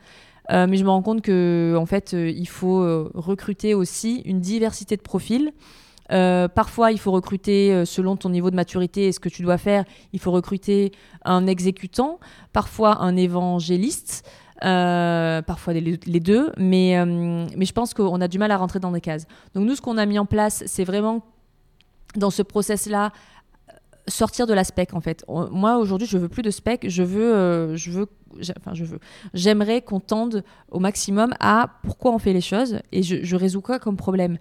mais 0.49 0.77
je 0.77 0.83
me 0.83 0.89
rends 0.89 1.01
compte 1.01 1.21
que 1.21 1.75
en 1.77 1.85
fait, 1.85 2.13
il 2.13 2.47
faut 2.47 3.09
recruter 3.13 3.73
aussi 3.73 4.21
une 4.25 4.39
diversité 4.39 4.97
de 4.97 5.01
profils 5.01 5.51
euh, 6.11 6.47
parfois, 6.47 6.91
il 6.91 6.99
faut 6.99 7.11
recruter, 7.11 7.71
euh, 7.71 7.85
selon 7.85 8.15
ton 8.15 8.29
niveau 8.29 8.49
de 8.49 8.55
maturité 8.55 9.07
et 9.07 9.11
ce 9.11 9.19
que 9.19 9.29
tu 9.29 9.41
dois 9.41 9.57
faire, 9.57 9.85
il 10.13 10.19
faut 10.19 10.31
recruter 10.31 10.91
un 11.23 11.47
exécutant, 11.47 12.19
parfois 12.53 13.01
un 13.01 13.15
évangéliste. 13.15 14.27
Euh, 14.65 15.41
parfois 15.41 15.71
les, 15.71 16.19
deux, 16.19 16.51
mais, 16.57 17.05
mais 17.05 17.63
je 17.63 17.71
pense 17.71 17.93
qu'on 17.93 18.19
a 18.19 18.27
du 18.27 18.37
mal 18.37 18.51
à 18.51 18.57
rentrer 18.57 18.79
dans 18.79 18.91
des 18.91 18.99
cases. 18.99 19.25
Donc 19.55 19.65
nous, 19.65 19.73
ce 19.75 19.81
qu'on 19.81 19.97
a 19.97 20.05
mis 20.05 20.19
en 20.19 20.25
place, 20.25 20.63
c'est 20.67 20.83
vraiment 20.83 21.21
dans 22.17 22.29
ce 22.29 22.41
process-là 22.41 23.13
sortir 24.09 24.47
de 24.47 24.53
la 24.53 24.63
spec 24.63 24.93
en 24.93 25.01
fait. 25.01 25.23
Moi 25.27 25.77
aujourd'hui, 25.77 26.07
je 26.07 26.17
veux 26.17 26.29
plus 26.29 26.43
de 26.43 26.51
spec, 26.51 26.85
je 26.87 27.03
veux, 27.03 27.75
je 27.75 27.91
veux, 27.91 28.07
enfin 28.57 28.73
je 28.73 28.83
veux. 28.83 28.99
J'aimerais 29.33 29.81
qu'on 29.81 29.99
tende 29.99 30.43
au 30.71 30.79
maximum 30.79 31.33
à 31.39 31.69
pourquoi 31.83 32.11
on 32.11 32.19
fait 32.19 32.33
les 32.33 32.41
choses 32.41 32.79
et 32.91 33.03
je, 33.03 33.35
résous 33.35 33.61
quoi 33.61 33.79
comme 33.79 33.97
problème? 33.97 34.37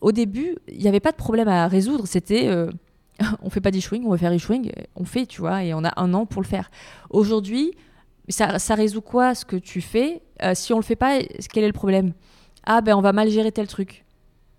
Au 0.00 0.12
début, 0.12 0.56
il 0.68 0.78
n'y 0.78 0.88
avait 0.88 1.00
pas 1.00 1.12
de 1.12 1.16
problème 1.16 1.48
à 1.48 1.68
résoudre. 1.68 2.06
C'était 2.06 2.48
euh, 2.48 2.70
on 3.42 3.50
fait 3.50 3.60
pas 3.60 3.70
d'issuing, 3.70 4.04
on 4.04 4.10
va 4.10 4.18
faire 4.18 4.34
issuing, 4.34 4.72
on 4.96 5.04
fait, 5.04 5.26
tu 5.26 5.40
vois, 5.40 5.64
et 5.64 5.74
on 5.74 5.84
a 5.84 5.92
un 6.00 6.12
an 6.14 6.26
pour 6.26 6.42
le 6.42 6.46
faire. 6.46 6.70
Aujourd'hui, 7.10 7.72
ça, 8.28 8.74
résout 8.74 9.02
quoi 9.02 9.34
ce 9.34 9.44
que 9.44 9.56
tu 9.56 9.80
fais? 9.80 10.22
Euh, 10.42 10.54
Si 10.54 10.72
on 10.72 10.76
le 10.76 10.82
fait 10.82 10.96
pas, 10.96 11.18
quel 11.52 11.64
est 11.64 11.68
le 11.68 11.72
problème? 11.72 12.12
Ah 12.64 12.80
ben 12.80 12.94
on 12.96 13.00
va 13.00 13.12
mal 13.12 13.28
gérer 13.28 13.50
tel 13.50 13.66
truc. 13.66 14.04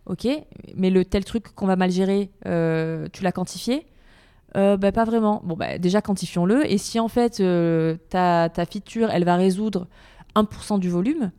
Ok, 0.05 0.27
mais 0.75 0.89
le 0.89 1.05
tel 1.05 1.23
truc 1.23 1.55
qu'on 1.55 1.65
va 1.65 1.77
mal 1.77 1.89
gérer, 1.89 2.29
euh, 2.45 3.07
tu 3.13 3.23
l'as 3.23 3.31
quantifié? 3.31 3.85
Ben, 4.53 4.91
pas 4.91 5.05
vraiment. 5.05 5.41
Bon, 5.43 5.55
ben, 5.55 5.79
déjà, 5.79 6.01
quantifions-le. 6.01 6.69
Et 6.71 6.77
si 6.77 6.99
en 6.99 7.07
fait, 7.07 7.41
ta, 8.09 8.49
ta 8.49 8.65
feature, 8.65 9.09
elle 9.11 9.25
va 9.25 9.35
résoudre 9.35 9.87
1% 10.35 10.79
du 10.79 10.89
volume, 10.89 11.31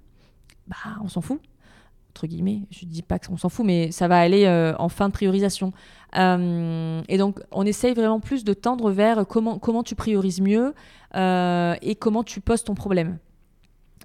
bah, 0.67 0.77
on 1.03 1.09
s'en 1.09 1.21
fout 1.21 1.41
entre 2.15 2.29
guillemets, 2.29 2.61
je 2.71 2.85
dis 2.85 3.03
pas 3.03 3.19
qu'on 3.19 3.37
s'en 3.37 3.49
fout, 3.49 3.67
mais 3.67 3.91
ça 3.91 4.07
va 4.07 4.21
aller 4.21 4.45
euh, 4.45 4.73
en 4.79 4.89
fin 4.89 5.09
de 5.09 5.13
priorisation. 5.13 5.73
Euh, 6.17 7.03
et 7.09 7.19
donc, 7.19 7.41
on 7.51 7.67
essaye 7.67 7.93
vraiment 7.93 8.21
plus 8.21 8.45
de 8.45 8.55
tendre 8.55 8.93
vers 8.93 9.27
comment, 9.27 9.59
comment 9.59 9.83
tu 9.83 9.97
priorises 9.97 10.41
mieux 10.41 10.75
euh, 11.17 11.75
et 11.83 11.97
comment 11.97 12.23
tu 12.23 12.41
poses 12.41 12.63
ton 12.63 12.77
problème. 12.77 13.19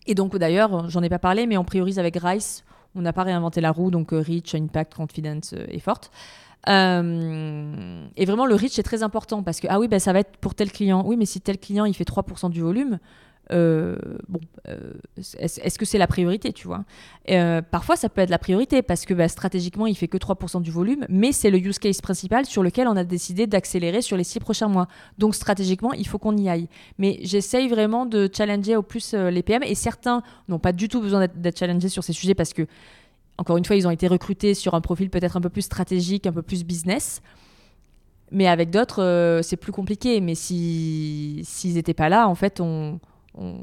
Et 0.07 0.15
donc, 0.15 0.35
d'ailleurs, 0.35 0.89
j'en 0.89 1.03
ai 1.03 1.09
pas 1.09 1.19
parlé, 1.19 1.45
mais 1.45 1.55
on 1.57 1.63
priorise 1.63 1.99
avec 1.99 2.17
Rice. 2.19 2.63
On 2.95 3.01
n'a 3.01 3.13
pas 3.13 3.21
réinventé 3.21 3.61
la 3.61 3.71
roue, 3.71 3.91
donc 3.91 4.09
Reach, 4.09 4.55
Impact, 4.55 4.95
Confidence 4.95 5.53
et 5.67 5.79
Forte. 5.79 6.09
Et 6.67 8.25
vraiment, 8.25 8.45
le 8.45 8.55
reach 8.55 8.77
est 8.79 8.83
très 8.83 9.03
important 9.03 9.43
parce 9.43 9.59
que, 9.59 9.67
ah 9.69 9.79
oui, 9.79 9.87
bah, 9.87 9.99
ça 9.99 10.13
va 10.13 10.19
être 10.19 10.37
pour 10.37 10.55
tel 10.55 10.71
client. 10.71 11.03
Oui, 11.05 11.17
mais 11.17 11.25
si 11.25 11.41
tel 11.41 11.57
client, 11.57 11.85
il 11.85 11.93
fait 11.93 12.07
3% 12.07 12.49
du 12.49 12.61
volume, 12.61 12.99
euh, 13.51 13.95
bon, 14.27 14.39
euh, 14.67 14.93
est-ce 15.17 15.79
que 15.79 15.85
c'est 15.85 15.97
la 15.97 16.07
priorité, 16.07 16.53
tu 16.53 16.67
vois? 16.67 16.83
Euh, 17.29 17.61
Parfois, 17.61 17.95
ça 17.95 18.09
peut 18.09 18.21
être 18.21 18.29
la 18.29 18.37
priorité 18.37 18.81
parce 18.81 19.05
que 19.05 19.13
bah, 19.13 19.27
stratégiquement, 19.27 19.87
il 19.87 19.95
fait 19.95 20.07
que 20.07 20.17
3% 20.17 20.61
du 20.61 20.71
volume, 20.71 21.05
mais 21.09 21.31
c'est 21.31 21.49
le 21.49 21.57
use 21.57 21.79
case 21.79 22.01
principal 22.01 22.45
sur 22.45 22.61
lequel 22.61 22.87
on 22.87 22.95
a 22.95 23.03
décidé 23.03 23.47
d'accélérer 23.47 24.01
sur 24.01 24.17
les 24.17 24.23
six 24.23 24.39
prochains 24.39 24.67
mois. 24.67 24.87
Donc, 25.17 25.35
stratégiquement, 25.35 25.93
il 25.93 26.07
faut 26.07 26.19
qu'on 26.19 26.37
y 26.37 26.49
aille. 26.49 26.67
Mais 26.97 27.19
j'essaye 27.23 27.67
vraiment 27.69 28.05
de 28.05 28.29
challenger 28.31 28.75
au 28.75 28.83
plus 28.83 29.13
les 29.13 29.43
PM 29.43 29.63
et 29.63 29.75
certains 29.75 30.21
n'ont 30.47 30.59
pas 30.59 30.71
du 30.71 30.87
tout 30.87 31.01
besoin 31.01 31.27
d'être 31.27 31.57
challengés 31.57 31.89
sur 31.89 32.03
ces 32.03 32.13
sujets 32.13 32.35
parce 32.35 32.53
que, 32.53 32.67
encore 33.39 33.57
une 33.57 33.65
fois, 33.65 33.75
ils 33.75 33.87
ont 33.87 33.91
été 33.91 34.07
recrutés 34.07 34.53
sur 34.53 34.73
un 34.73 34.81
profil 34.81 35.09
peut-être 35.09 35.37
un 35.37 35.41
peu 35.41 35.49
plus 35.49 35.63
stratégique, 35.63 36.27
un 36.27 36.33
peu 36.33 36.41
plus 36.41 36.63
business. 36.63 37.21
Mais 38.31 38.47
avec 38.47 38.69
d'autres, 38.69 39.39
c'est 39.43 39.57
plus 39.57 39.71
compliqué. 39.71 40.21
Mais 40.21 40.35
s'ils 40.35 41.73
n'étaient 41.73 41.93
pas 41.93 42.09
là, 42.09 42.27
en 42.27 42.35
fait, 42.35 42.59
on, 42.59 42.99
on, 43.35 43.55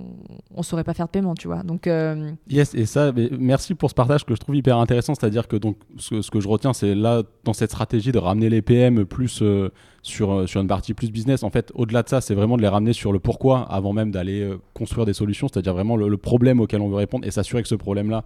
ne 0.57 0.63
saurait 0.63 0.85
pas 0.85 0.95
faire 0.95 1.07
de 1.07 1.11
paiement, 1.11 1.35
tu 1.35 1.49
vois. 1.49 1.63
Donc 1.63 1.87
euh, 1.87 2.31
yes, 2.49 2.75
et 2.75 2.87
ça, 2.87 3.13
merci 3.39 3.75
pour 3.75 3.91
ce 3.91 3.95
partage 3.95 4.25
que 4.25 4.35
je 4.35 4.41
trouve 4.41 4.57
hyper 4.57 4.79
intéressant. 4.79 5.15
C'est-à-dire 5.15 5.49
que 5.49 5.57
donc 5.57 5.77
ce, 5.99 6.31
que 6.31 6.41
je 6.41 6.49
retiens, 6.49 6.73
c'est 6.73 6.95
là 6.95 7.23
dans 7.45 7.53
cette 7.53 7.71
stratégie 7.71 8.13
de 8.13 8.19
ramener 8.19 8.49
les 8.49 8.63
PM 8.63 9.05
plus 9.05 9.43
euh, 9.43 9.71
sur 10.03 10.33
euh, 10.33 10.47
sur 10.47 10.61
une 10.61 10.69
partie 10.69 10.95
plus 10.95 11.11
business. 11.11 11.43
En 11.43 11.51
fait, 11.51 11.73
au-delà 11.75 12.03
de 12.03 12.09
ça, 12.09 12.21
c'est 12.21 12.35
vraiment 12.35 12.57
de 12.57 12.63
les 12.63 12.69
ramener 12.69 12.93
sur 12.93 13.13
le 13.13 13.19
pourquoi 13.19 13.63
avant 13.71 13.93
même 13.93 14.11
d'aller 14.11 14.49
construire 14.75 15.05
des 15.05 15.15
solutions. 15.15 15.49
C'est-à-dire 15.49 15.75
vraiment 15.75 15.97
le, 15.97 16.17
problème 16.17 16.61
auquel 16.61 16.81
on 16.81 16.89
veut 16.89 16.97
répondre 16.97 17.27
et 17.27 17.31
s'assurer 17.31 17.63
que 17.63 17.69
ce 17.69 17.75
problème-là, 17.75 18.25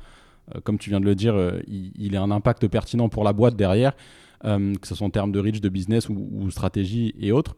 comme 0.64 0.78
tu 0.78 0.90
viens 0.90 1.00
de 1.00 1.04
le 1.04 1.14
dire, 1.14 1.34
il, 1.66 1.92
il, 1.98 2.16
a 2.16 2.22
un 2.22 2.30
impact 2.30 2.66
pertinent 2.68 3.08
pour 3.08 3.24
la 3.24 3.32
boîte 3.32 3.56
derrière. 3.56 3.92
Que 4.42 4.86
ce 4.86 4.94
soit 4.94 5.06
en 5.06 5.10
termes 5.10 5.32
de 5.32 5.38
reach, 5.38 5.60
de 5.60 5.68
business 5.68 6.08
ou, 6.08 6.50
stratégie 6.50 7.14
et 7.20 7.32
autres. 7.32 7.56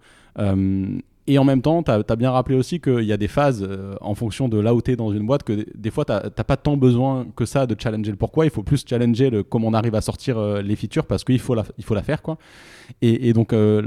Et 1.29 1.39
en 1.39 1.45
même 1.45 1.63
temps, 1.63 1.85
tu 1.85 1.91
as, 1.91 2.17
bien 2.17 2.33
rappelé 2.33 2.57
aussi 2.57 2.81
qu'il 2.81 3.05
y 3.05 3.13
a 3.13 3.17
des 3.17 3.29
phases 3.29 3.63
euh, 3.63 3.95
en 4.01 4.17
fonction 4.17 4.49
de 4.49 4.59
là 4.59 4.75
où 4.75 4.83
tu 4.83 4.97
dans 4.97 5.13
une 5.13 5.25
boîte 5.25 5.45
que 5.45 5.65
des 5.77 5.91
fois, 5.93 6.05
tu 6.05 6.13
n'as 6.13 6.31
pas 6.31 6.57
tant 6.57 6.77
besoin 6.77 7.27
que 7.37 7.45
ça 7.45 7.67
de 7.67 7.77
challenger 7.79 8.11
le 8.11 8.17
pourquoi. 8.17 8.45
Il 8.45 8.51
faut 8.51 8.65
plus 8.65 8.85
challenger 8.85 9.31
le 9.31 9.45
comment 9.45 9.69
on 9.69 9.75
arrive 9.75 9.95
à 9.95 10.01
sortir 10.01 10.37
euh, 10.37 10.63
les 10.63 10.75
features 10.75 11.07
parce 11.07 11.23
qu'il 11.23 11.39
faut 11.39 11.55
la, 11.55 11.65
faut 11.83 11.95
la 11.95 12.03
faire. 12.03 12.23
Quoi. 12.23 12.39
Et, 13.03 13.33
donc, 13.33 13.53
euh, 13.53 13.81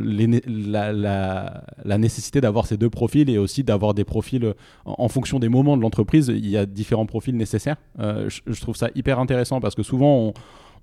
la, 0.48 0.94
la, 0.94 1.98
nécessité 1.98 2.40
d'avoir 2.40 2.66
ces 2.68 2.78
deux 2.78 2.90
profils 2.90 3.30
et 3.30 3.38
aussi 3.38 3.64
d'avoir 3.64 3.94
des 3.94 4.06
profils 4.06 4.54
en, 4.86 5.08
fonction 5.10 5.38
des 5.38 5.50
moments 5.50 5.76
de 5.76 5.82
l'entreprise, 5.82 6.30
il 6.34 6.50
y 6.50 6.56
a 6.56 6.66
différents 6.66 7.06
profils 7.06 7.36
nécessaires. 7.36 7.76
Je, 8.00 8.40
je, 8.48 8.62
trouve 8.62 8.76
ça 8.78 8.90
hyper 8.96 9.20
intéressant 9.20 9.60
parce 9.60 9.76
que 9.76 9.84
souvent, 9.84 10.16
on 10.16 10.34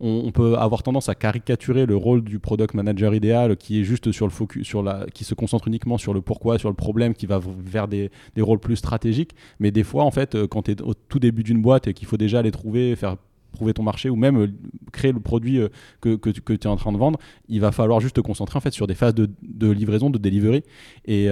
on, 0.01 0.31
peut 0.33 0.57
avoir 0.57 0.83
tendance 0.83 1.09
à 1.09 1.15
caricaturer 1.15 1.87
le 1.87 1.97
rôle 1.97 2.23
du 2.23 2.39
product 2.39 2.75
manager 2.75 3.15
idéal 3.15 3.57
qui 3.57 3.81
est 3.81 3.85
juste 3.85 4.13
sur 4.13 4.27
le 4.27 4.33
focus, 4.33 4.67
sur 4.67 4.83
la, 4.83 5.07
qui 5.13 5.25
se 5.25 5.35
concentre 5.35 5.69
uniquement 5.69 5.99
sur 5.99 6.15
le 6.15 6.21
pourquoi, 6.21 6.59
sur 6.59 6.69
le 6.69 6.75
problème, 6.75 7.15
qui 7.15 7.27
va 7.27 7.41
vers 7.41 7.89
des, 7.89 8.11
rôles 8.39 8.59
plus 8.59 8.77
stratégiques. 8.77 9.35
Mais 9.61 9.71
des 9.71 9.85
fois, 9.85 10.05
en 10.05 10.11
fait, 10.11 10.35
euh, 10.35 10.47
quand 10.47 10.63
tu 10.63 10.73
es 10.73 10.83
au 10.83 10.95
tout 10.95 11.19
début 11.19 11.43
d'une 11.43 11.63
boîte 11.63 11.87
et 11.87 11.95
qu'il 11.95 12.07
faut 12.07 12.17
déjà 12.17 12.43
les 12.43 12.51
trouver, 12.51 12.97
faire 12.97 13.17
prouver 13.53 13.75
ton 13.75 13.83
marché 13.83 14.11
ou 14.11 14.17
même 14.17 14.53
créer 14.93 15.13
le 15.13 15.21
produit 15.21 15.61
que, 16.01 16.17
que, 16.17 16.31
tu 16.31 16.55
es 16.55 16.67
en 16.67 16.77
train 16.77 16.93
de 16.93 16.99
vendre, 16.99 17.19
il 17.49 17.61
va 17.61 17.73
falloir 17.73 18.01
juste 18.01 18.17
te 18.17 18.21
concentrer 18.21 18.57
en 18.57 18.61
fait 18.61 18.73
sur 18.73 18.87
des 18.87 18.95
phases 18.95 19.15
de, 19.15 19.31
de 19.43 19.71
livraison, 19.71 20.11
de 20.11 20.19
delivery. 20.19 20.63
Et, 21.07 21.29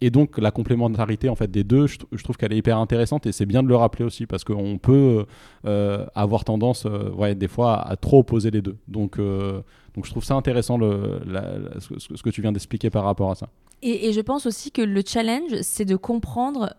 et, 0.00 0.10
donc 0.10 0.38
la 0.38 0.50
complémentarité 0.50 1.28
en 1.28 1.34
fait 1.34 1.50
des 1.50 1.64
deux, 1.64 1.86
je, 1.86 1.98
je 2.12 2.22
trouve 2.22 2.36
qu'elle 2.36 2.52
est 2.52 2.58
hyper 2.58 2.78
intéressante 2.78 3.26
et 3.26 3.32
c'est 3.32 3.46
bien 3.46 3.62
de 3.62 3.68
le 3.68 3.76
rappeler 3.76 4.04
aussi 4.04 4.26
parce 4.26 4.44
qu'on 4.44 4.78
peut 4.78 5.26
avoir 5.64 6.44
tendance, 6.44 6.86
ouais, 7.16 7.34
des 7.34 7.48
fois, 7.48 7.80
à, 7.80 7.96
trop 7.96 8.20
opposer 8.20 8.50
les 8.50 8.62
deux. 8.62 8.76
Donc 8.88 9.18
donc 9.94 10.06
je 10.06 10.10
trouve 10.10 10.24
ça 10.24 10.34
intéressant 10.34 10.76
le, 10.76 11.20
ce, 11.78 12.22
que 12.22 12.30
tu 12.30 12.42
viens 12.42 12.52
d'expliquer 12.52 12.90
par 12.90 13.04
rapport 13.04 13.30
à 13.30 13.34
ça. 13.36 13.48
Et, 13.82 14.12
je 14.12 14.20
pense 14.20 14.46
aussi 14.46 14.70
que 14.70 14.82
le 14.82 15.02
challenge, 15.06 15.60
c'est 15.62 15.84
de 15.84 15.96
comprendre 15.96 16.74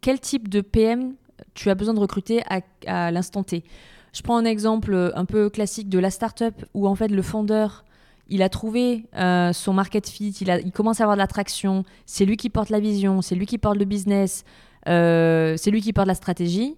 quel 0.00 0.20
type 0.20 0.48
de 0.48 0.60
PM 0.60 1.14
tu 1.54 1.70
as 1.70 1.74
besoin 1.74 1.94
de 1.94 2.00
recruter 2.00 2.42
à, 2.86 3.10
l'instant 3.10 3.42
T. 3.42 3.64
Je 4.12 4.22
prends 4.22 4.36
un 4.36 4.44
exemple 4.44 5.12
un 5.14 5.24
peu 5.24 5.50
classique 5.50 5.88
de 5.88 5.98
la 5.98 6.10
startup 6.10 6.54
où 6.74 6.88
en 6.88 6.94
fait 6.94 7.08
le 7.08 7.22
fondeur, 7.22 7.84
il 8.28 8.42
a 8.42 8.48
trouvé 8.48 9.06
euh, 9.16 9.52
son 9.52 9.72
market 9.72 10.08
fit, 10.08 10.30
il, 10.30 10.72
commence 10.72 11.00
à 11.00 11.04
avoir 11.04 11.16
de 11.16 11.20
l'attraction, 11.20 11.84
c'est 12.06 12.24
lui 12.24 12.36
qui 12.36 12.50
porte 12.50 12.70
la 12.70 12.80
vision, 12.80 13.22
c'est 13.22 13.34
lui 13.34 13.46
qui 13.46 13.58
porte 13.58 13.76
le 13.76 13.84
business, 13.84 14.44
euh, 14.88 15.56
c'est 15.56 15.70
lui 15.70 15.80
qui 15.80 15.92
porte 15.92 16.08
la 16.08 16.14
stratégie. 16.14 16.76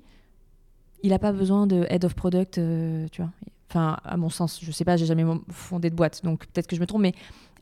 Il 1.03 1.11
n'a 1.11 1.19
pas 1.19 1.33
besoin 1.33 1.67
de 1.67 1.87
head 1.91 2.05
of 2.05 2.15
product, 2.15 2.59
euh, 2.59 3.07
tu 3.11 3.23
vois. 3.23 3.31
Enfin, 3.69 3.97
à 4.05 4.17
mon 4.17 4.29
sens, 4.29 4.61
je 4.63 4.71
sais 4.71 4.85
pas, 4.85 4.97
j'ai 4.97 5.07
jamais 5.07 5.25
fondé 5.49 5.89
de 5.89 5.95
boîte, 5.95 6.23
donc 6.25 6.47
peut-être 6.47 6.67
que 6.67 6.77
je 6.77 6.81
me 6.81 6.87
trompe, 6.87 7.03
mais 7.03 7.15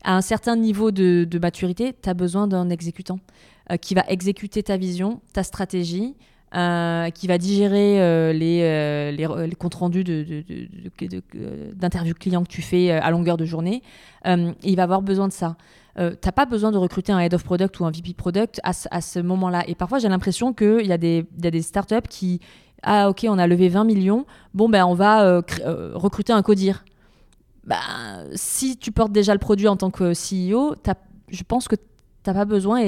à 0.03 0.15
un 0.15 0.21
certain 0.21 0.55
niveau 0.55 0.91
de, 0.91 1.39
maturité, 1.39 1.93
tu 2.01 2.09
as 2.09 2.13
besoin 2.13 2.47
d'un 2.47 2.69
exécutant 2.69 3.19
euh, 3.71 3.77
qui 3.77 3.93
va 3.93 4.03
exécuter 4.07 4.63
ta 4.63 4.77
vision, 4.77 5.21
ta 5.33 5.43
stratégie, 5.43 6.15
euh, 6.55 7.09
qui 7.09 7.27
va 7.27 7.37
digérer 7.37 8.01
euh, 8.01 8.33
les, 8.33 9.11
les, 9.11 9.55
comptes 9.55 9.75
rendus 9.75 10.03
d'interviews 11.75 12.13
clients 12.13 12.43
que 12.43 12.49
tu 12.49 12.61
fais 12.61 12.91
à 12.91 13.09
longueur 13.11 13.37
de 13.37 13.45
journée. 13.45 13.81
il 14.25 14.75
va 14.75 14.83
avoir 14.83 15.01
besoin 15.01 15.27
de 15.27 15.33
ça. 15.33 15.55
Tu 15.97 16.01
n'as 16.03 16.31
pas 16.31 16.45
besoin 16.45 16.71
de 16.71 16.77
recruter 16.77 17.11
un 17.11 17.19
head 17.19 17.33
of 17.33 17.43
product 17.43 17.79
ou 17.79 17.85
un 17.85 17.91
VP 17.91 18.13
product 18.13 18.61
à, 18.63 18.73
ce 18.73 19.19
moment-là. 19.19 19.63
Et 19.67 19.75
parfois, 19.75 19.99
j'ai 19.99 20.09
l'impression 20.09 20.53
qu'il 20.53 20.85
y, 20.85 20.93
a 20.93 20.97
des, 20.97 21.25
y 21.41 21.47
a 21.47 21.51
des 21.51 21.61
startups 21.61 22.07
qui 22.09 22.39
ah 22.83 23.09
ok, 23.09 23.25
on 23.29 23.37
a 23.37 23.47
levé 23.47 23.69
20 23.69 23.83
millions, 23.83 24.25
bon 24.53 24.67
ben 24.67 24.85
on 24.85 24.93
va 24.93 25.23
euh, 25.23 25.41
euh, 25.65 25.91
recruter 25.93 26.33
un 26.33 26.41
codir. 26.41 26.83
Bah, 27.63 27.77
si 28.33 28.77
tu 28.77 28.91
portes 28.91 29.11
déjà 29.11 29.33
le 29.33 29.39
produit 29.39 29.67
en 29.67 29.77
tant 29.77 29.91
que 29.91 30.13
CEO, 30.13 30.75
je 31.29 31.43
pense 31.43 31.67
que 31.67 31.75
tu 31.75 31.81
n'as 32.25 32.33
pas 32.33 32.45
besoin 32.45 32.81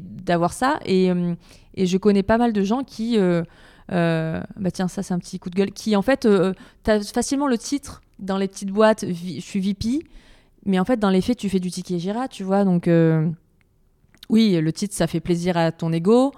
d'avoir 0.00 0.52
ça. 0.52 0.80
Et, 0.84 1.10
euh, 1.10 1.34
et, 1.76 1.86
je 1.86 1.96
connais 1.98 2.22
pas 2.22 2.38
mal 2.38 2.52
de 2.52 2.62
gens 2.62 2.84
qui, 2.84 3.18
bah 3.88 4.70
tiens, 4.72 4.88
ça 4.88 5.02
c'est 5.02 5.14
un 5.14 5.18
petit 5.18 5.38
coup 5.38 5.50
de 5.50 5.54
gueule, 5.54 5.72
qui 5.72 5.96
en 5.96 6.02
fait, 6.02 6.28
tu 6.84 6.90
as 6.90 7.00
facilement 7.12 7.46
le 7.46 7.58
titre 7.58 8.02
dans 8.18 8.38
les 8.38 8.48
petites 8.48 8.70
boîtes, 8.70 9.04
je 9.06 9.40
suis 9.40 9.60
VP, 9.60 10.06
mais 10.64 10.78
en 10.78 10.84
fait 10.84 10.98
dans 10.98 11.10
les 11.10 11.20
faits 11.20 11.36
tu 11.36 11.48
fais 11.48 11.60
du 11.60 11.70
ticket 11.70 11.98
Gira, 11.98 12.28
tu 12.28 12.44
vois. 12.44 12.64
Donc 12.64 12.88
oui, 14.28 14.58
le 14.60 14.72
titre 14.72 14.94
ça 14.94 15.06
fait 15.06 15.20
plaisir 15.20 15.56
à 15.56 15.72
ton 15.72 15.92
ego. 15.92 16.32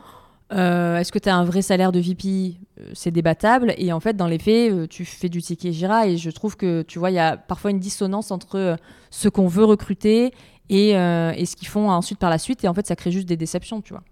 Euh, 0.53 0.97
est-ce 0.99 1.12
que 1.12 1.18
tu 1.18 1.28
as 1.28 1.36
un 1.36 1.45
vrai 1.45 1.62
salaire 1.62 1.93
de 1.93 2.01
VP 2.01 2.57
euh, 2.80 2.91
C'est 2.95 3.11
débattable. 3.11 3.74
Et 3.76 3.93
en 3.93 4.01
fait, 4.01 4.16
dans 4.16 4.26
les 4.26 4.39
faits, 4.39 4.72
euh, 4.72 4.86
tu 4.86 5.05
fais 5.05 5.28
du 5.28 5.43
ticket 5.43 5.72
Gira. 5.72 6.07
Et 6.07 6.16
je 6.16 6.30
trouve 6.30 6.57
que, 6.57 6.82
tu 6.82 6.99
vois, 6.99 7.11
il 7.11 7.14
y 7.14 7.18
a 7.18 7.36
parfois 7.36 7.70
une 7.70 7.78
dissonance 7.78 8.30
entre 8.30 8.76
ce 9.11 9.28
qu'on 9.28 9.47
veut 9.47 9.64
recruter 9.64 10.32
et, 10.70 10.91
et 10.91 11.47
ce 11.47 11.57
qu'ils 11.57 11.68
font 11.68 11.91
ensuite 11.91 12.18
par 12.18 12.30
la 12.30 12.39
suite. 12.39 12.64
Et 12.64 12.68
en 12.68 12.74
fait, 12.74 12.86
ça 12.86 12.97
crée 12.97 13.11
juste 13.11 13.28
des 13.28 13.36
déceptions, 13.36 13.80
tu 13.80 13.93
vois. 13.93 14.03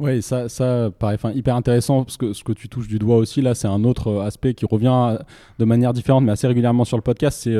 Oui, 0.00 0.22
ça, 0.22 0.48
ça 0.48 0.90
paraît 0.98 1.18
hyper 1.34 1.54
intéressant 1.54 2.04
parce 2.04 2.16
que 2.16 2.32
ce 2.32 2.42
que 2.42 2.52
tu 2.52 2.70
touches 2.70 2.88
du 2.88 2.98
doigt 2.98 3.16
aussi, 3.16 3.42
là, 3.42 3.54
c'est 3.54 3.68
un 3.68 3.84
autre 3.84 4.22
aspect 4.22 4.54
qui 4.54 4.64
revient 4.64 5.18
de 5.58 5.64
manière 5.66 5.92
différente, 5.92 6.24
mais 6.24 6.32
assez 6.32 6.46
régulièrement 6.46 6.86
sur 6.86 6.96
le 6.96 7.02
podcast. 7.02 7.40
C'est 7.42 7.54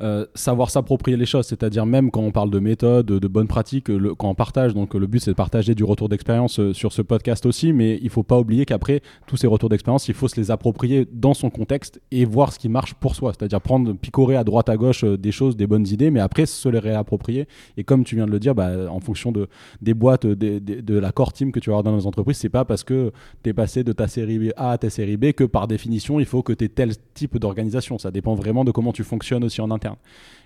euh, 0.00 0.26
savoir 0.34 0.70
s'approprier 0.70 1.16
les 1.16 1.26
choses, 1.26 1.46
c'est-à-dire 1.46 1.86
même 1.86 2.10
quand 2.10 2.20
on 2.20 2.30
parle 2.30 2.50
de 2.50 2.58
méthode, 2.58 3.06
de, 3.06 3.28
bonnes 3.28 3.48
pratiques, 3.48 3.86
quand 4.16 4.28
on 4.28 4.34
partage, 4.34 4.74
donc 4.74 4.94
le 4.94 5.06
but 5.06 5.20
c'est 5.20 5.30
de 5.30 5.36
partager 5.36 5.74
du 5.74 5.84
retour 5.84 6.08
d'expérience 6.08 6.60
euh, 6.60 6.72
sur 6.72 6.92
ce 6.92 7.02
podcast 7.02 7.46
aussi, 7.46 7.72
mais 7.72 7.98
il 8.02 8.10
faut 8.10 8.22
pas 8.22 8.38
oublier 8.38 8.66
qu'après 8.66 9.00
tous 9.26 9.36
ces 9.36 9.46
retours 9.46 9.68
d'expérience, 9.68 10.08
il 10.08 10.14
faut 10.14 10.28
se 10.28 10.36
les 10.36 10.50
approprier 10.50 11.06
dans 11.10 11.34
son 11.34 11.50
contexte 11.50 12.00
et 12.10 12.24
voir 12.24 12.52
ce 12.52 12.58
qui 12.58 12.68
marche 12.68 12.94
pour 12.94 13.14
soi, 13.14 13.32
c'est-à-dire 13.32 13.60
prendre, 13.60 13.92
picorer 13.94 14.36
à 14.36 14.44
droite 14.44 14.68
à 14.68 14.76
gauche 14.76 15.04
euh, 15.04 15.16
des 15.16 15.32
choses, 15.32 15.56
des 15.56 15.66
bonnes 15.66 15.86
idées, 15.86 16.10
mais 16.10 16.20
après 16.20 16.46
se 16.46 16.68
les 16.68 16.78
réapproprier. 16.78 17.46
Et 17.76 17.84
comme 17.84 18.04
tu 18.04 18.16
viens 18.16 18.26
de 18.26 18.32
le 18.32 18.38
dire, 18.38 18.54
bah, 18.54 18.90
en 18.90 19.00
fonction 19.00 19.32
de, 19.32 19.48
des 19.80 19.94
boîtes, 19.94 20.26
de 20.26 20.98
la 20.98 21.12
core 21.12 21.32
team 21.32 21.52
que 21.52 21.60
tu 21.60 21.70
vas 21.70 21.78
avoir 21.78 21.92
dans 21.92 21.96
les 21.96 22.06
entreprises, 22.06 22.36
c'est 22.36 22.48
pas 22.48 22.64
parce 22.64 22.84
que 22.84 23.12
tu 23.42 23.50
es 23.50 23.52
passé 23.54 23.84
de 23.84 23.92
ta 23.92 24.08
série 24.08 24.50
A 24.56 24.72
à 24.72 24.78
ta 24.78 24.90
série 24.90 25.16
B 25.16 25.32
que 25.32 25.44
par 25.44 25.66
définition 25.66 26.20
il 26.20 26.26
faut 26.26 26.42
que 26.42 26.52
tu 26.52 26.64
aies 26.64 26.68
tel 26.68 26.92
type 27.14 27.38
d'organisation. 27.38 27.98
Ça 27.98 28.10
dépend 28.10 28.34
vraiment 28.34 28.64
de 28.64 28.70
comment 28.70 28.92
tu 28.92 29.04
fonctionnes 29.04 29.44
aussi 29.44 29.60
en 29.60 29.70
interne. 29.70 29.85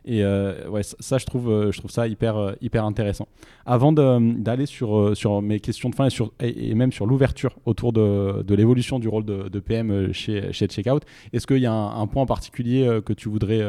Et 0.04 0.24
euh, 0.24 0.68
ouais, 0.68 0.82
ça, 0.82 1.18
je 1.18 1.26
trouve, 1.26 1.50
euh, 1.50 1.72
je 1.72 1.78
trouve 1.78 1.90
ça 1.90 2.08
hyper, 2.08 2.36
euh, 2.36 2.52
hyper 2.60 2.84
intéressant. 2.84 3.28
Avant 3.66 3.92
d'aller 3.92 4.66
sur, 4.66 5.16
sur 5.16 5.42
mes 5.42 5.60
questions 5.60 5.90
de 5.90 5.94
fin 5.94 6.08
et, 6.40 6.74
même 6.74 6.92
sur 6.92 7.06
l'ouverture 7.06 7.56
autour 7.66 7.92
de, 7.92 8.42
de 8.42 8.54
l'évolution 8.54 8.98
du 8.98 9.08
rôle 9.08 9.24
de, 9.24 9.48
de, 9.48 9.60
PM 9.60 10.12
chez, 10.12 10.52
chez 10.52 10.66
Checkout, 10.66 11.00
est-ce 11.32 11.46
qu'il 11.46 11.58
y 11.58 11.66
a 11.66 11.72
un, 11.72 12.06
point 12.06 12.22
en 12.22 12.26
particulier 12.26 13.00
que 13.04 13.12
tu 13.12 13.28
voudrais 13.28 13.62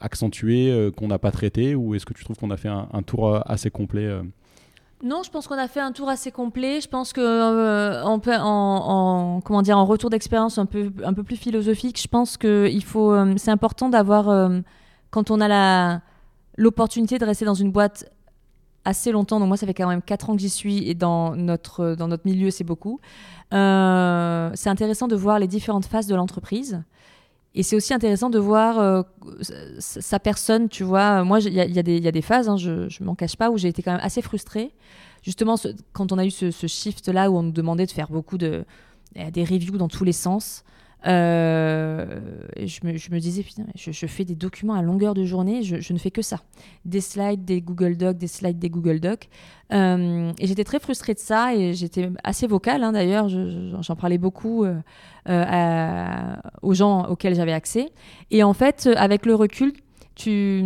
accentuer, 0.00 0.90
qu'on 0.96 1.08
n'a 1.08 1.18
pas 1.18 1.30
traité, 1.30 1.74
ou 1.74 1.94
est-ce 1.94 2.06
que 2.06 2.14
tu 2.14 2.24
trouves 2.24 2.36
qu'on 2.36 2.50
a 2.50 2.56
fait 2.56 2.68
un, 2.68 3.02
tour 3.02 3.40
assez 3.48 3.70
complet 3.70 4.08
non, 5.04 5.22
je 5.22 5.30
pense 5.30 5.46
qu'on 5.46 5.58
a 5.58 5.68
fait 5.68 5.80
un 5.80 5.92
tour 5.92 6.08
assez 6.08 6.32
complet. 6.32 6.80
Je 6.80 6.88
pense 6.88 7.12
que 7.12 8.02
en, 8.02 8.20
en, 8.40 9.40
comment 9.42 9.62
dire, 9.62 9.78
en 9.78 9.84
retour 9.84 10.10
d'expérience 10.10 10.58
un 10.58 10.66
peu, 10.66 10.90
un 11.04 11.12
peu 11.12 11.22
plus 11.22 11.36
philosophique, 11.36 12.00
je 12.00 12.08
pense 12.08 12.36
que 12.36 12.68
il 12.72 12.82
faut, 12.82 13.14
c'est 13.36 13.50
important 13.50 13.88
d'avoir 13.88 14.50
quand 15.10 15.30
on 15.30 15.40
a 15.40 15.46
la, 15.46 16.00
l'opportunité 16.56 17.18
de 17.18 17.24
rester 17.24 17.44
dans 17.44 17.54
une 17.54 17.70
boîte 17.70 18.10
assez 18.84 19.12
longtemps, 19.12 19.40
donc 19.40 19.48
moi 19.48 19.56
ça 19.56 19.66
fait 19.66 19.74
quand 19.74 19.88
même 19.88 20.02
4 20.02 20.30
ans 20.30 20.34
que 20.34 20.40
j'y 20.40 20.50
suis 20.50 20.88
et 20.88 20.94
dans 20.94 21.34
notre, 21.36 21.94
dans 21.94 22.08
notre 22.08 22.26
milieu 22.26 22.50
c'est 22.50 22.64
beaucoup, 22.64 23.00
euh, 23.52 24.50
c'est 24.54 24.68
intéressant 24.68 25.08
de 25.08 25.16
voir 25.16 25.38
les 25.38 25.46
différentes 25.46 25.86
phases 25.86 26.06
de 26.06 26.14
l'entreprise. 26.14 26.82
Et 27.54 27.62
c'est 27.62 27.76
aussi 27.76 27.94
intéressant 27.94 28.30
de 28.30 28.38
voir 28.38 28.80
euh, 28.80 29.02
sa 29.78 30.18
personne, 30.18 30.68
tu 30.68 30.82
vois. 30.82 31.22
Moi, 31.22 31.40
il 31.40 31.52
y, 31.52 31.78
a 31.78 31.82
des 31.82 32.22
phases, 32.22 32.48
hein, 32.48 32.56
je 32.56 32.70
ne 32.70 33.04
m'en 33.04 33.14
cache 33.14 33.36
pas, 33.36 33.50
où 33.50 33.58
j'ai 33.58 33.68
été 33.68 33.82
quand 33.82 33.92
même 33.92 34.00
assez 34.02 34.22
frustrée. 34.22 34.72
Justement, 35.22 35.54
quand 35.92 36.10
on 36.10 36.18
a 36.18 36.24
eu 36.24 36.30
ce, 36.30 36.50
ce 36.50 36.66
shift-là, 36.66 37.30
où 37.30 37.36
on 37.36 37.44
nous 37.44 37.52
demandait 37.52 37.86
de 37.86 37.92
faire 37.92 38.10
beaucoup 38.10 38.38
de, 38.38 38.64
des 39.14 39.44
reviews 39.44 39.78
dans 39.78 39.88
tous 39.88 40.04
les 40.04 40.12
sens, 40.12 40.64
euh, 41.06 42.06
je, 42.56 42.80
me, 42.84 43.18
disais, 43.18 43.44
je, 43.76 44.06
fais 44.06 44.24
des 44.24 44.34
documents 44.34 44.74
à 44.74 44.82
longueur 44.82 45.12
de 45.12 45.24
journée, 45.24 45.62
je, 45.62 45.92
ne 45.92 45.98
fais 45.98 46.10
que 46.10 46.22
ça. 46.22 46.40
Des 46.84 47.00
slides, 47.00 47.44
des 47.44 47.60
Google 47.60 47.96
Docs, 47.96 48.16
des 48.16 48.26
slides, 48.26 48.58
des 48.58 48.70
Google 48.70 49.00
Docs. 49.00 49.28
Euh, 49.72 50.32
et 50.38 50.46
j'étais 50.46 50.64
très 50.64 50.80
frustrée 50.80 51.14
de 51.14 51.18
ça 51.18 51.54
et 51.54 51.74
j'étais 51.74 52.10
assez 52.22 52.46
vocale 52.46 52.84
hein, 52.84 52.92
d'ailleurs, 52.92 53.28
j'en 53.28 53.96
parlais 53.96 54.18
beaucoup 54.18 54.64
euh, 54.64 56.36
aux 56.62 56.74
gens 56.74 57.06
auxquels 57.06 57.34
j'avais 57.34 57.52
accès. 57.52 57.90
Et 58.30 58.42
en 58.42 58.54
fait, 58.54 58.88
avec 58.96 59.26
le 59.26 59.34
recul, 59.34 59.74
tu 60.14 60.64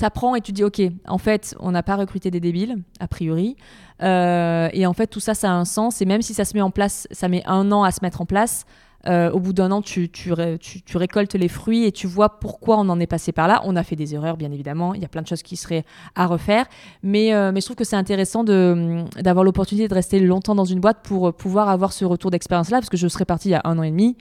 apprends 0.00 0.34
et 0.34 0.40
tu 0.40 0.50
dis, 0.50 0.64
OK, 0.64 0.80
en 1.06 1.18
fait, 1.18 1.54
on 1.60 1.70
n'a 1.70 1.84
pas 1.84 1.96
recruté 1.96 2.30
des 2.32 2.40
débiles, 2.40 2.82
a 2.98 3.06
priori. 3.06 3.56
Et 4.00 4.86
en 4.86 4.92
fait, 4.92 5.06
tout 5.06 5.20
ça, 5.20 5.34
ça 5.34 5.52
a 5.52 5.54
un 5.54 5.64
sens. 5.64 6.02
Et 6.02 6.04
même 6.04 6.22
si 6.22 6.34
ça 6.34 6.44
se 6.44 6.54
met 6.54 6.62
en 6.62 6.72
place, 6.72 7.06
ça 7.12 7.28
met 7.28 7.44
un 7.46 7.70
an 7.70 7.84
à 7.84 7.92
se 7.92 8.00
mettre 8.02 8.20
en 8.20 8.26
place, 8.26 8.64
euh, 9.06 9.30
au 9.30 9.38
bout 9.38 9.52
d'un 9.52 9.70
an, 9.70 9.80
tu, 9.80 10.08
tu, 10.10 10.32
tu, 10.58 10.96
récoltes 10.96 11.34
les 11.34 11.48
fruits 11.48 11.84
et 11.84 11.92
tu 11.92 12.06
vois 12.06 12.40
pourquoi 12.40 12.78
on 12.78 12.88
en 12.88 12.98
est 12.98 13.06
passé 13.06 13.30
par 13.30 13.46
là. 13.46 13.60
On 13.64 13.76
a 13.76 13.84
fait 13.84 13.94
des 13.96 14.14
erreurs, 14.14 14.36
bien 14.36 14.50
évidemment. 14.50 14.92
Il 14.94 15.00
y 15.00 15.04
a 15.04 15.08
plein 15.08 15.22
de 15.22 15.26
choses 15.26 15.42
qui 15.42 15.56
seraient 15.56 15.84
à 16.16 16.26
refaire. 16.26 16.66
Mais, 17.02 17.32
euh, 17.32 17.52
mais 17.52 17.60
je 17.60 17.66
trouve 17.66 17.76
que 17.76 17.84
c'est 17.84 17.96
intéressant 17.96 18.42
d'avoir 18.42 19.44
l'opportunité 19.44 19.86
de 19.86 19.94
rester 19.94 20.18
longtemps 20.18 20.56
dans 20.56 20.64
une 20.64 20.80
boîte 20.80 20.98
pour 21.04 21.32
pouvoir 21.32 21.68
avoir 21.68 21.92
ce 21.92 22.04
retour 22.04 22.30
d'expérience-là. 22.30 22.78
Parce 22.78 22.90
que 22.90 22.96
je 22.96 23.06
serais 23.06 23.24
partie 23.24 23.48
il 23.48 23.52
y 23.52 23.54
a 23.54 23.62
un 23.64 23.78
an 23.78 23.82
et 23.82 23.90
demi. 23.90 24.16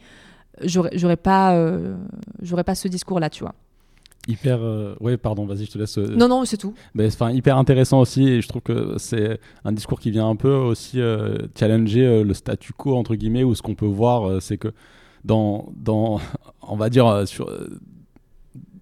J'aurais 0.64 1.18
pas, 1.18 1.54
euh, 1.56 1.98
pas 2.66 2.76
ce 2.76 2.88
discours-là, 2.88 3.30
tu 3.30 3.44
vois 3.44 3.56
hyper. 4.28 4.60
Euh, 4.62 4.96
oui, 5.00 5.18
pardon, 5.18 5.46
vas-y, 5.46 5.66
je 5.66 5.72
te 5.72 5.78
laisse. 5.78 5.98
Euh, 5.98 6.16
non, 6.16 6.28
non, 6.28 6.46
c'est 6.46 6.58
tout. 6.58 6.74
Mais 6.94 7.08
enfin, 7.08 7.32
hyper 7.32 7.58
intéressant 7.58 8.02
aussi, 8.02 8.28
et 8.28 8.42
je 8.42 8.48
trouve 8.48 8.62
que 8.62 8.96
c'est 8.98 9.40
un 9.66 9.72
discours 9.72 10.00
qui 10.00 10.12
vient 10.12 10.30
un 10.30 10.36
peu 10.36 10.54
aussi 10.54 11.00
euh, 11.00 11.38
challenger 11.58 12.24
le 12.24 12.34
statu 12.34 12.74
quo 12.74 12.96
entre 12.96 13.16
guillemets, 13.16 13.44
où 13.44 13.56
ce 13.56 13.62
qu'on 13.62 13.76
peut 13.76 13.86
voir, 13.86 14.42
c'est 14.42 14.58
que 14.58 14.74
dans, 15.24 15.72
dans, 15.76 16.20
on 16.62 16.76
va 16.76 16.90
dire 16.90 17.28
sur 17.28 17.50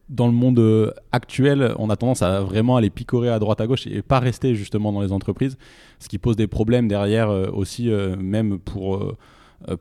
dans 0.07 0.27
le 0.27 0.33
monde 0.33 0.93
actuel, 1.11 1.73
on 1.79 1.89
a 1.89 1.95
tendance 1.95 2.21
à 2.21 2.41
vraiment 2.41 2.75
aller 2.75 2.91
picorer 2.91 3.29
à 3.29 3.39
droite 3.39 3.59
à 3.59 3.65
gauche 3.65 3.87
et 3.87 4.03
pas 4.03 4.19
rester 4.19 4.53
justement 4.53 4.91
dans 4.91 5.01
les 5.01 5.11
entreprises, 5.11 5.57
ce 5.99 6.07
qui 6.07 6.19
pose 6.19 6.35
des 6.35 6.45
problèmes 6.45 6.87
derrière 6.87 7.29
aussi, 7.55 7.89
même 8.19 8.59
pour 8.59 9.15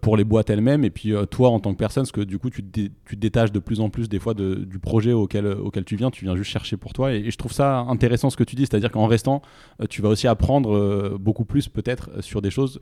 pour 0.01 0.17
les 0.17 0.25
boîtes 0.25 0.51
elles-mêmes. 0.51 0.85
Et 0.85 0.91
puis 0.91 1.13
euh, 1.13 1.27
toi 1.27 1.51
en 1.51 1.61
tant 1.61 1.73
que 1.73 1.79
personne 1.79 2.03
parce 2.03 2.13
que 2.13 2.21
du 2.21 2.39
coup 2.39 2.51
tu 2.51 2.65
te, 2.65 2.81
tu 3.05 3.17
détaches 3.17 3.53
de 3.53 3.59
plus 3.59 3.81
en 3.81 3.91
plus 3.91 4.09
des 4.09 4.19
fois 4.19 4.35
du 4.35 4.79
projet 4.79 5.13
auquel, 5.13 5.47
auquel 5.47 5.85
tu 5.85 5.97
viens 5.97 6.11
tu 6.11 6.25
viens 6.25 6.37
juste 6.37 6.51
chercher 6.51 6.77
pour 6.77 6.93
toi. 6.93 7.13
Et, 7.13 7.31
je 7.31 7.37
trouve 7.37 7.53
ça 7.53 7.81
intéressant 7.81 8.31
ce 8.31 8.37
que 8.37 8.45
tu 8.45 8.57
dis. 8.57 8.67
C'est 8.67 8.77
à 8.77 8.81
dire 8.81 8.91
qu'en 8.91 9.07
restant 9.07 9.43
euh, 9.81 9.87
tu 9.89 10.03
vas 10.03 10.09
aussi 10.09 10.27
apprendre 10.27 11.19
beaucoup 11.19 11.45
plus 11.45 11.69
peut-être 11.69 12.23
sur 12.23 12.43
des 12.43 12.51
choses 12.51 12.81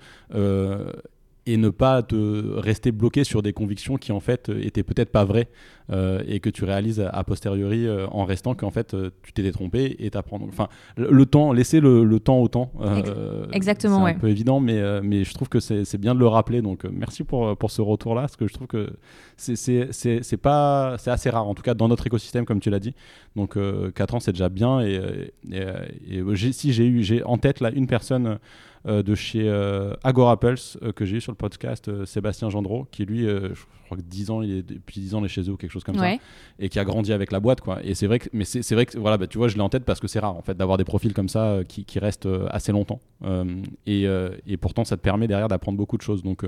et 1.47 1.57
ne 1.57 1.71
pas 1.71 2.03
te 2.03 2.59
rester 2.59 2.93
bloqué 2.93 3.25
sur 3.25 3.43
des 3.43 3.53
convictions 3.53 3.97
qui 3.97 4.13
en 4.13 4.21
fait 4.21 4.49
étaient 4.49 4.85
peut-être 4.85 5.11
pas 5.11 5.25
vraies 5.25 5.49
euh, 5.91 6.23
et 6.27 6.39
que 6.39 6.49
tu 6.49 6.65
réalises 6.65 7.01
a 7.01 7.25
posteriori 7.25 7.87
euh, 7.87 8.07
en 8.09 8.25
restant 8.25 8.55
qu'en 8.55 8.71
fait 8.71 8.95
euh, 8.95 9.11
tu 9.23 9.33
t'étais 9.33 9.51
trompé 9.51 9.97
et 9.99 10.11
t'apprends. 10.11 10.41
Enfin, 10.47 10.69
le, 10.97 11.27
temps, 11.27 11.53
laisser 11.53 11.81
le, 11.81 12.21
temps 12.21 12.39
au 12.39 12.49
temps. 12.49 12.71
Exactement, 13.53 14.07
c'est 14.07 14.13
un 14.13 14.19
peu 14.19 14.29
évident, 14.29 14.61
mais, 14.61 15.03
mais 15.03 15.25
je 15.25 15.35
trouve 15.35 15.49
que 15.49 15.59
c'est 15.59 15.99
bien 15.99 16.15
de 16.15 16.21
le 16.21 16.29
rappeler. 16.29 16.63
Donc 16.63 16.85
merci 16.85 17.25
pour, 17.25 17.57
pour 17.57 17.71
ce 17.71 17.83
retour-là, 17.83 18.23
parce 18.23 18.37
que 18.37 18.47
je 18.47 18.55
trouve 18.55 18.69
que 18.69 18.91
c'est 19.37 20.37
pas 20.41 20.97
c'est 20.99 21.11
assez 21.11 21.31
rare, 21.31 21.49
en 21.49 21.55
tout 21.55 21.63
cas 21.63 21.75
dans 21.75 21.89
notre 21.89 22.07
écosystème, 22.07 22.45
comme 22.45 22.61
tu 22.61 22.71
l'as 22.71 22.81
dit. 22.81 22.95
Donc 23.35 23.59
4 23.95 24.15
ans, 24.15 24.21
c'est 24.21 24.33
déjà 24.33 24.49
bien. 24.49 24.81
Et, 24.81 25.33
et, 25.51 26.53
si 26.53 26.73
j'ai 26.73 26.87
eu 26.87 27.03
j'ai 27.03 27.25
en 27.25 27.39
tête 27.39 27.61
là 27.61 27.71
une 27.71 27.87
personne 27.87 28.27
euh, 28.27 28.37
de 28.85 29.15
chez 29.15 29.49
euh, 29.49 29.95
Agora 30.03 30.39
Pulse 30.41 30.77
euh, 30.83 30.93
que 30.93 31.05
j'ai 31.05 31.19
eu 31.19 31.21
sur 31.21 31.31
le 31.31 31.37
podcast 31.37 32.05
Sébastien 32.05 32.51
Gendreau 32.51 32.87
qui 32.91 33.05
lui 33.05 33.25
je 33.27 33.55
crois 33.85 33.97
que 33.97 34.03
10 34.03 34.31
ans 34.31 34.43
il 34.43 34.51
est 34.51 34.63
depuis 34.63 35.01
10 35.01 35.15
ans 35.15 35.21
il 35.21 35.27
est 35.27 35.29
chez 35.29 35.43
eux 35.43 35.53
ou 35.53 35.57
quelque 35.57 35.71
chose 35.71 35.85
comme 35.85 35.99
ça 35.99 36.15
et 36.59 36.69
qui 36.69 36.79
a 36.79 36.85
grandi 36.85 37.13
avec 37.13 37.31
la 37.31 37.41
boîte 37.41 37.61
quoi. 37.61 37.79
Et 37.85 37.95
c'est 37.95 38.07
vrai 38.07 38.19
que 38.19 38.29
mais 38.33 38.45
c'est 38.45 38.75
vrai 38.75 38.87
que 38.87 38.99
voilà 38.99 39.19
bah, 39.19 39.27
tu 39.27 39.39
vois 39.39 39.49
je 39.49 39.55
l'ai 39.55 39.61
en 39.61 39.69
tête 39.69 39.85
parce 39.85 40.01
que 40.01 40.09
c'est 40.09 40.19
rare 40.19 40.37
en 40.37 40.43
fait 40.43 40.57
d'avoir 40.57 40.79
des 40.79 40.85
profils 40.85 41.15
comme 41.15 41.29
ça 41.29 41.61
qui, 41.69 41.85
qui, 41.85 41.99
restent 41.99 42.29
assez 42.51 42.73
longtemps. 42.73 43.01
Et, 43.87 44.07
et, 44.47 44.57
pourtant 44.57 44.85
ça 44.85 44.97
te 44.97 45.03
permet 45.03 45.29
derrière 45.29 45.49
d'apprendre 45.49 45.79
beaucoup 45.79 45.97
de 45.97 46.03
choses. 46.03 46.23
Donc 46.23 46.45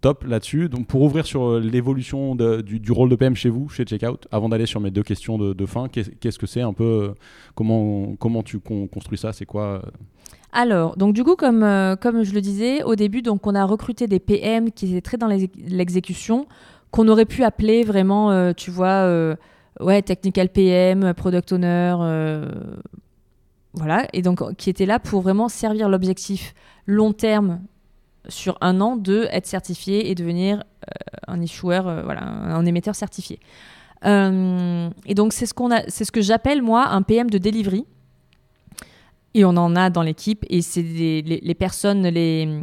top 0.00 0.24
là-dessus. 0.24 0.68
Donc 0.68 0.86
pour 0.86 1.02
ouvrir 1.02 1.26
sur 1.26 1.58
l'évolution 1.58 2.36
du, 2.36 2.78
du, 2.78 2.92
rôle 2.92 3.08
de 3.08 3.16
PM 3.16 3.34
chez 3.34 3.48
vous, 3.48 3.68
chez 3.68 3.84
Checkout, 3.84 4.28
avant 4.30 4.48
d'aller 4.48 4.66
sur 4.66 4.80
mes 4.80 4.90
deux 4.90 5.02
questions 5.02 5.38
de, 5.38 5.54
de 5.54 5.66
fin, 5.66 5.88
qu'est-ce 5.88 6.38
que 6.38 6.46
c'est 6.46 6.60
un 6.60 6.72
peu 6.72 7.14
comment 7.54 8.14
comment 8.16 8.42
tu 8.42 8.60
construis 8.60 9.18
ça? 9.18 9.32
C'est 9.32 9.46
quoi 9.46 9.82
alors, 10.52 10.98
donc 10.98 11.14
du 11.14 11.24
coup, 11.24 11.34
comme, 11.34 11.62
euh, 11.62 11.96
comme 11.96 12.24
je 12.24 12.34
le 12.34 12.42
disais 12.42 12.82
au 12.82 12.94
début, 12.94 13.22
donc 13.22 13.46
on 13.46 13.54
a 13.54 13.64
recruté 13.64 14.06
des 14.06 14.20
PM 14.20 14.70
qui 14.70 14.90
étaient 14.92 15.00
très 15.00 15.16
dans 15.16 15.26
l'exécution, 15.26 16.46
qu'on 16.90 17.08
aurait 17.08 17.24
pu 17.24 17.42
appeler 17.42 17.84
vraiment, 17.84 18.30
euh, 18.30 18.52
tu 18.54 18.70
vois, 18.70 19.06
euh, 19.06 19.34
ouais, 19.80 20.02
technical 20.02 20.50
PM, 20.50 21.14
product 21.14 21.52
owner, 21.52 21.96
voilà, 23.74 24.06
et 24.12 24.20
donc 24.20 24.54
qui 24.56 24.68
étaient 24.68 24.84
là 24.84 24.98
pour 24.98 25.22
vraiment 25.22 25.48
servir 25.48 25.88
l'objectif 25.88 26.54
long 26.86 27.14
terme 27.14 27.62
sur 28.28 28.58
un 28.60 28.82
an 28.82 28.96
de 28.96 29.26
être 29.30 29.46
certifié 29.46 30.10
et 30.10 30.14
devenir 30.14 30.62
un 31.26 31.40
issuer, 31.40 31.80
voilà, 31.80 32.22
un 32.22 32.66
émetteur 32.66 32.94
certifié. 32.94 33.40
et 34.04 35.14
donc 35.14 35.32
c'est 35.32 35.46
ce 35.46 35.54
qu'on 35.54 35.70
a, 35.70 35.88
c'est 35.88 36.04
ce 36.04 36.12
que 36.12 36.20
j'appelle 36.20 36.60
moi 36.60 36.88
un 36.88 37.00
PM 37.00 37.30
de 37.30 37.38
delivery. 37.38 37.86
Et 39.34 39.44
on 39.44 39.56
en 39.56 39.76
a 39.76 39.90
dans 39.90 40.02
l'équipe. 40.02 40.44
Et 40.50 40.62
c'est 40.62 40.82
les, 40.82 41.54
personnes, 41.54 42.06
les. 42.06 42.62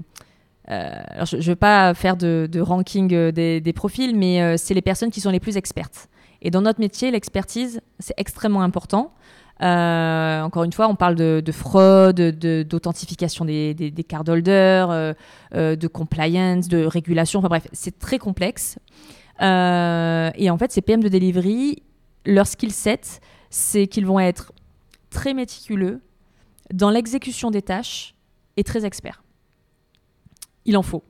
Euh, 0.69 0.91
je 1.25 1.37
ne 1.37 1.41
veux 1.41 1.55
pas 1.55 1.93
faire 1.93 2.15
de, 2.15 2.59
ranking 2.59 3.13
euh, 3.13 3.31
des, 3.31 3.73
profils, 3.73 4.15
mais 4.15 4.41
euh, 4.41 4.55
c'est 4.57 4.73
les 4.73 4.81
personnes 4.81 5.09
qui 5.09 5.21
sont 5.21 5.31
les 5.31 5.39
plus 5.39 5.57
expertes. 5.57 6.09
Et 6.41 6.51
dans 6.51 6.61
notre 6.61 6.79
métier, 6.79 7.11
l'expertise, 7.11 7.81
c'est 7.97 8.13
extrêmement 8.17 8.61
important. 8.61 9.13
encore 9.59 10.63
une 10.63 10.71
fois, 10.71 10.87
on 10.87 10.95
parle 10.95 11.15
de, 11.15 11.51
fraude, 11.51 12.21
d'authentification 12.65 13.45
des, 13.45 13.73
des, 13.73 13.91
des 13.91 14.03
cardholders, 14.03 15.15
de 15.53 15.87
compliance, 15.87 16.69
de 16.69 16.85
régulation. 16.85 17.39
Enfin 17.39 17.49
bref, 17.49 17.67
c'est 17.73 17.99
très 17.99 18.19
complexe. 18.19 18.77
et 19.41 20.49
en 20.49 20.57
fait, 20.57 20.71
ces 20.71 20.81
PM 20.81 21.03
de 21.03 21.09
delivery, 21.09 21.83
leur 22.25 22.47
skill 22.47 22.71
set, 22.71 23.19
c'est 23.49 23.87
qu'ils 23.87 24.05
vont 24.05 24.19
être 24.19 24.53
très 25.09 25.33
méticuleux, 25.33 25.99
dans 26.73 26.89
l'exécution 26.89 27.51
des 27.51 27.61
tâches 27.61 28.15
est 28.57 28.65
très 28.65 28.85
expert. 28.85 29.23
Il 30.65 30.77
en 30.77 30.83
faut. 30.83 31.03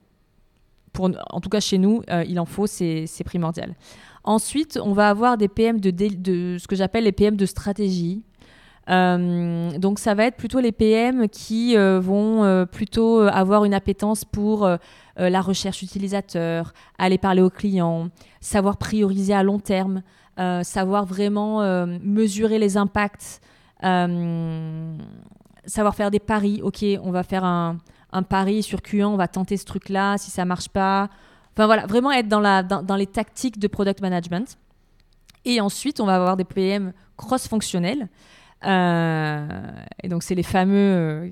En 0.98 1.40
tout 1.40 1.48
cas, 1.48 1.60
chez 1.60 1.78
nous, 1.78 2.02
euh, 2.10 2.24
il 2.26 2.40
en 2.40 2.46
faut, 2.46 2.66
c'est 2.66 3.24
primordial. 3.24 3.74
Ensuite, 4.24 4.78
on 4.82 4.92
va 4.92 5.08
avoir 5.08 5.36
des 5.38 5.48
PM 5.48 5.80
de, 5.80 5.90
de 5.90 6.58
ce 6.58 6.66
que 6.66 6.76
j'appelle 6.76 7.04
les 7.04 7.12
PM 7.12 7.36
de 7.36 7.46
stratégie. 7.46 8.22
Euh, 8.88 9.78
donc, 9.78 9.98
ça 9.98 10.14
va 10.14 10.24
être 10.24 10.36
plutôt 10.36 10.60
les 10.60 10.72
PM 10.72 11.28
qui 11.28 11.76
euh, 11.76 12.00
vont 12.00 12.66
plutôt 12.70 13.20
avoir 13.20 13.64
une 13.64 13.74
appétence 13.74 14.24
pour 14.24 14.68
la 15.16 15.40
recherche 15.40 15.82
utilisateur, 15.82 16.72
aller 16.98 17.18
parler 17.18 17.42
aux 17.42 17.50
clients, 17.50 18.08
savoir 18.40 18.76
prioriser 18.76 19.34
à 19.34 19.42
long 19.42 19.58
terme, 19.58 20.02
savoir 20.62 21.06
vraiment 21.06 21.86
mesurer 22.02 22.58
les 22.58 22.76
impacts 22.76 23.40
savoir 25.66 25.94
faire 25.94 26.10
des 26.10 26.20
paris. 26.20 26.60
Ok, 26.62 26.84
on 27.02 27.10
va 27.10 27.22
faire 27.22 27.44
un, 27.44 27.78
pari 28.28 28.62
sur 28.62 28.80
Q1, 28.80 29.04
on 29.04 29.16
va 29.16 29.28
tenter 29.28 29.56
ce 29.56 29.64
truc-là, 29.64 30.18
si 30.18 30.30
ça 30.30 30.44
marche 30.44 30.68
pas. 30.68 31.08
Enfin 31.54 31.66
voilà, 31.66 31.86
vraiment 31.86 32.12
être 32.12 32.28
dans, 32.28 32.40
la, 32.40 32.62
dans, 32.62 32.96
les 32.96 33.06
tactiques 33.06 33.58
de 33.58 33.66
product 33.66 34.00
management. 34.00 34.56
Et 35.44 35.60
ensuite, 35.60 36.00
on 36.00 36.06
va 36.06 36.16
avoir 36.16 36.36
des 36.36 36.44
PM 36.44 36.92
cross-fonctionnels. 37.16 38.08
Euh, 38.66 39.48
et 40.02 40.08
donc, 40.08 40.22
c'est 40.22 40.34
les 40.34 40.42
fameux 40.42 40.76
euh, 40.76 41.30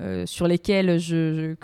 euh, 0.00 0.26
sur 0.26 0.48
lesquels 0.48 0.98
je, 0.98 1.54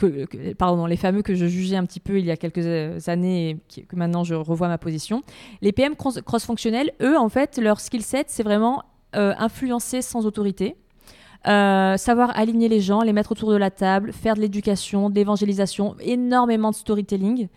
pardon, 0.55 0.87
les 0.87 0.97
fameux 0.97 1.22
que 1.22 1.34
je 1.34 1.47
jugeais 1.47 1.76
un 1.76 1.84
petit 1.84 2.01
peu 2.01 2.18
il 2.18 2.24
y 2.24 2.30
a 2.30 2.37
quelques 2.37 3.09
années 3.09 3.59
et 3.76 3.82
que 3.82 3.97
maintenant 3.97 4.22
je 4.22 4.34
revois 4.34 4.68
ma 4.68 4.78
position. 4.78 5.22
Les 5.61 5.72
PM 5.72 5.97
cross-fonctionnels, 5.97 6.93
eux, 7.03 7.18
en 7.18 7.28
fait, 7.28 7.59
leur 7.59 7.80
skill 7.80 8.03
set, 8.03 8.26
c'est 8.30 8.45
vraiment 8.45 8.84
influencer 9.12 10.03
sans 10.03 10.26
autorité. 10.26 10.76
Euh, 11.47 11.97
savoir 11.97 12.37
aligner 12.37 12.69
les 12.69 12.81
gens, 12.81 13.03
les 13.03 13.13
mettre 13.13 13.31
autour 13.31 13.53
de 13.53 13.57
la 13.57 13.71
table, 13.71 14.13
faire 14.13 14.35
de 14.35 14.41
l'éducation, 14.41 15.11
de 15.11 15.15
l'évangélisation, 15.15 15.95
énormément 16.01 16.71
de 16.71 16.77
storytelling. 16.77 17.49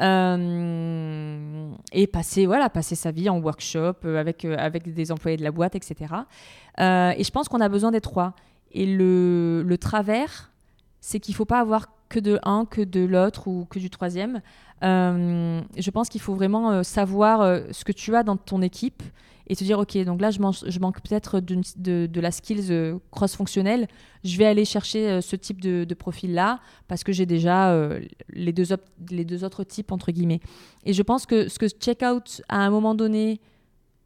Euh, 0.00 1.72
et 1.92 2.06
passer 2.06 2.46
voilà 2.46 2.70
passer 2.70 2.94
sa 2.94 3.10
vie 3.10 3.28
en 3.28 3.40
workshop 3.40 3.94
euh, 4.04 4.20
avec 4.20 4.44
avec 4.44 4.94
des 4.94 5.10
employés 5.10 5.36
de 5.36 5.42
la 5.42 5.50
boîte 5.50 5.74
etc 5.74 6.14
et 6.78 7.24
je 7.24 7.30
pense 7.32 7.48
qu'on 7.48 7.60
a 7.60 7.68
besoin 7.68 7.90
des 7.90 8.00
trois 8.00 8.34
et 8.70 8.86
le, 8.86 9.64
le 9.66 9.76
travers 9.76 10.52
c'est 11.00 11.18
qu'il 11.18 11.34
faut 11.34 11.46
pas 11.46 11.58
avoir 11.58 11.86
que 12.08 12.20
de 12.20 12.38
un 12.44 12.64
que 12.64 12.80
de 12.80 13.04
l'autre 13.04 13.48
ou 13.48 13.64
que 13.64 13.80
du 13.80 13.90
troisième 13.90 14.40
je 14.82 15.90
pense 15.90 16.08
qu'il 16.08 16.20
faut 16.20 16.34
vraiment 16.36 16.84
savoir 16.84 17.40
ce 17.72 17.82
que 17.82 17.90
tu 17.90 18.14
as 18.14 18.22
dans 18.22 18.36
ton 18.36 18.62
équipe 18.62 19.02
et 19.48 19.56
te 19.56 19.64
dire, 19.64 19.78
OK, 19.78 19.96
donc 20.04 20.20
là, 20.20 20.30
je, 20.30 20.40
manque 20.78 21.00
peut-être 21.00 21.40
de, 21.40 22.20
la 22.20 22.30
skills 22.30 22.70
euh, 22.70 22.98
cross-fonctionnelle. 23.10 23.88
Je 24.22 24.36
vais 24.36 24.44
aller 24.44 24.66
chercher 24.66 25.08
euh, 25.08 25.20
ce 25.22 25.36
type 25.36 25.60
de, 25.60 25.84
de 25.84 25.94
profil-là 25.94 26.60
parce 26.86 27.02
que 27.02 27.12
j'ai 27.12 27.24
déjà 27.24 27.70
euh, 27.72 28.00
les, 28.30 28.52
deux 28.52 28.66
les 29.10 29.24
deux 29.24 29.44
autres 29.44 29.64
types, 29.64 29.90
entre 29.90 30.12
guillemets. 30.12 30.40
Et 30.84 30.92
je 30.92 31.02
pense 31.02 31.24
que 31.24 31.48
ce 31.48 31.58
que 31.58 31.66
Checkout, 31.66 32.42
à 32.50 32.58
un 32.58 32.70
moment 32.70 32.94
donné, 32.94 33.40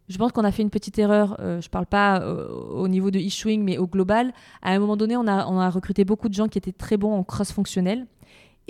je 0.08 0.16
pense 0.16 0.30
qu'on 0.30 0.44
a 0.44 0.52
fait 0.52 0.62
une 0.62 0.70
petite 0.70 0.98
erreur. 0.98 1.36
je 1.38 1.66
ne 1.66 1.70
parle 1.70 1.86
pas 1.86 2.20
au 2.24 2.86
niveau 2.86 3.10
de 3.10 3.18
issuing, 3.18 3.62
mais 3.62 3.78
au 3.78 3.86
global. 3.86 4.32
À 4.60 4.72
un 4.72 4.78
moment 4.78 4.96
donné, 4.96 5.16
on 5.16 5.26
a, 5.26 5.46
on 5.46 5.58
a 5.58 5.70
recruté 5.70 6.04
beaucoup 6.04 6.28
de 6.28 6.34
gens 6.34 6.48
qui 6.48 6.58
étaient 6.58 6.72
très 6.72 6.96
bons 6.96 7.14
en 7.14 7.24
cross-fonctionnel. 7.24 8.06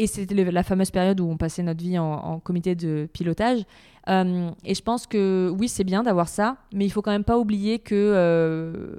Et 0.02 0.08
c'était 0.08 0.34
la 0.34 0.64
fameuse 0.64 0.90
période 0.90 1.20
où 1.20 1.30
on 1.30 1.36
passait 1.36 1.62
notre 1.62 1.80
vie 1.80 1.96
en, 1.96 2.40
comité 2.40 2.74
de 2.74 3.08
pilotage. 3.12 3.62
Euh, 4.08 4.50
et 4.64 4.74
je 4.74 4.82
pense 4.82 5.06
que 5.06 5.54
oui, 5.56 5.68
c'est 5.68 5.84
bien 5.84 6.02
d'avoir 6.02 6.26
ça, 6.26 6.56
mais 6.74 6.84
il 6.84 6.90
faut 6.90 7.02
quand 7.02 7.12
même 7.12 7.22
pas 7.22 7.38
oublier 7.38 7.78
que 7.78 7.94
euh, 7.94 8.96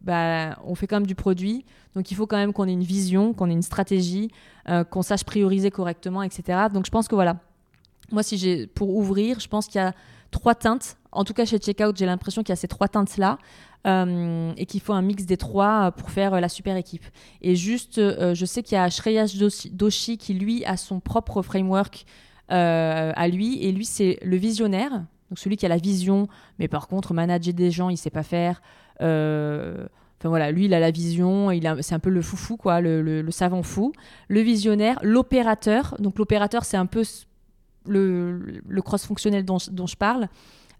bah, 0.00 0.58
on 0.64 0.74
fait 0.74 0.86
quand 0.86 0.96
même 0.96 1.06
du 1.06 1.14
produit. 1.14 1.66
Donc 1.94 2.10
il 2.10 2.14
faut 2.14 2.26
quand 2.26 2.38
même 2.38 2.54
qu'on 2.54 2.66
ait 2.66 2.72
une 2.72 2.82
vision, 2.82 3.34
qu'on 3.34 3.50
ait 3.50 3.52
une 3.52 3.60
stratégie, 3.60 4.30
euh, 4.70 4.84
qu'on 4.84 5.02
sache 5.02 5.22
prioriser 5.22 5.70
correctement, 5.70 6.22
etc. 6.22 6.68
Donc 6.72 6.86
je 6.86 6.90
pense 6.90 7.08
que 7.08 7.14
voilà. 7.14 7.36
Moi, 8.10 8.22
si 8.22 8.38
j'ai 8.38 8.66
pour 8.68 8.96
ouvrir, 8.96 9.40
je 9.40 9.48
pense 9.48 9.66
qu'il 9.66 9.82
y 9.82 9.84
a 9.84 9.92
trois 10.30 10.54
teintes. 10.54 10.96
En 11.12 11.24
tout 11.24 11.34
cas, 11.34 11.44
chez 11.44 11.58
Checkout, 11.58 11.94
j'ai 11.94 12.06
l'impression 12.06 12.42
qu'il 12.42 12.52
y 12.52 12.54
a 12.54 12.56
ces 12.56 12.68
trois 12.68 12.88
teintes-là. 12.88 13.36
Euh, 13.86 14.52
et 14.56 14.66
qu'il 14.66 14.80
faut 14.80 14.92
un 14.92 15.02
mix 15.02 15.24
des 15.24 15.36
trois 15.36 15.92
pour 15.92 16.10
faire 16.10 16.34
euh, 16.34 16.40
la 16.40 16.48
super 16.48 16.76
équipe. 16.76 17.04
Et 17.42 17.54
juste, 17.54 17.98
euh, 17.98 18.34
je 18.34 18.44
sais 18.44 18.64
qu'il 18.64 18.74
y 18.74 18.78
a 18.78 18.90
Shreyas 18.90 19.36
Doshi 19.70 20.18
qui, 20.18 20.34
lui, 20.34 20.64
a 20.64 20.76
son 20.76 20.98
propre 20.98 21.42
framework 21.42 22.04
à 22.48 23.28
lui, 23.28 23.62
et 23.62 23.72
lui, 23.72 23.84
c'est 23.84 24.18
le 24.22 24.36
visionnaire, 24.36 24.90
donc 25.28 25.38
celui 25.38 25.58
qui 25.58 25.66
a 25.66 25.68
la 25.68 25.76
vision, 25.76 26.28
mais 26.58 26.66
par 26.66 26.88
contre, 26.88 27.12
manager 27.12 27.52
des 27.52 27.70
gens, 27.70 27.90
il 27.90 27.98
sait 27.98 28.08
pas 28.08 28.22
faire. 28.22 28.62
Enfin 28.98 30.30
voilà, 30.30 30.50
lui, 30.50 30.64
il 30.64 30.72
a 30.72 30.80
la 30.80 30.90
vision, 30.90 31.50
il 31.50 31.70
c'est 31.82 31.94
un 31.94 31.98
peu 31.98 32.08
le 32.08 32.22
foufou, 32.22 32.56
quoi, 32.56 32.80
le, 32.80 33.30
savant 33.30 33.62
fou. 33.62 33.92
Le 34.28 34.40
visionnaire, 34.40 34.98
l'opérateur. 35.02 35.94
Donc 35.98 36.18
l'opérateur, 36.18 36.64
c'est 36.64 36.78
un 36.78 36.86
peu 36.86 37.04
le, 37.86 38.80
cross-fonctionnel 38.80 39.44
dont, 39.44 39.58
je 39.58 39.96
parle. 39.96 40.28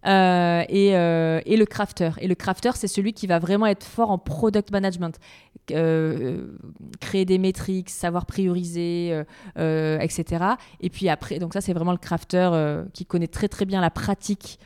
Euh, 0.09 0.64
euh, 0.70 1.40
et, 1.44 1.56
le 1.56 1.66
crafter. 1.66 2.11
Et 2.20 2.28
le 2.28 2.34
crafter, 2.34 2.70
c'est 2.74 2.88
celui 2.88 3.12
qui 3.12 3.26
va 3.26 3.38
vraiment 3.38 3.66
être 3.66 3.84
fort 3.84 4.11
en 4.11 4.18
product 4.18 4.70
management, 4.70 5.18
euh, 5.72 6.46
créer 7.00 7.24
des 7.24 7.38
métriques, 7.38 7.90
savoir 7.90 8.24
prioriser, 8.24 9.22
etc. 9.56 10.44
Et 10.80 10.88
puis 10.88 11.09
après, 11.09 11.38
donc 11.38 11.52
ça, 11.52 11.61
c'est 11.61 11.74
vraiment 11.74 11.92
le 11.92 11.98
crafter 11.98 12.50
qui 12.94 13.04
connaît 13.04 13.28
très 13.28 13.48
très 13.48 13.64
bien 13.64 13.80
la 13.80 13.90
pratique 13.90 14.59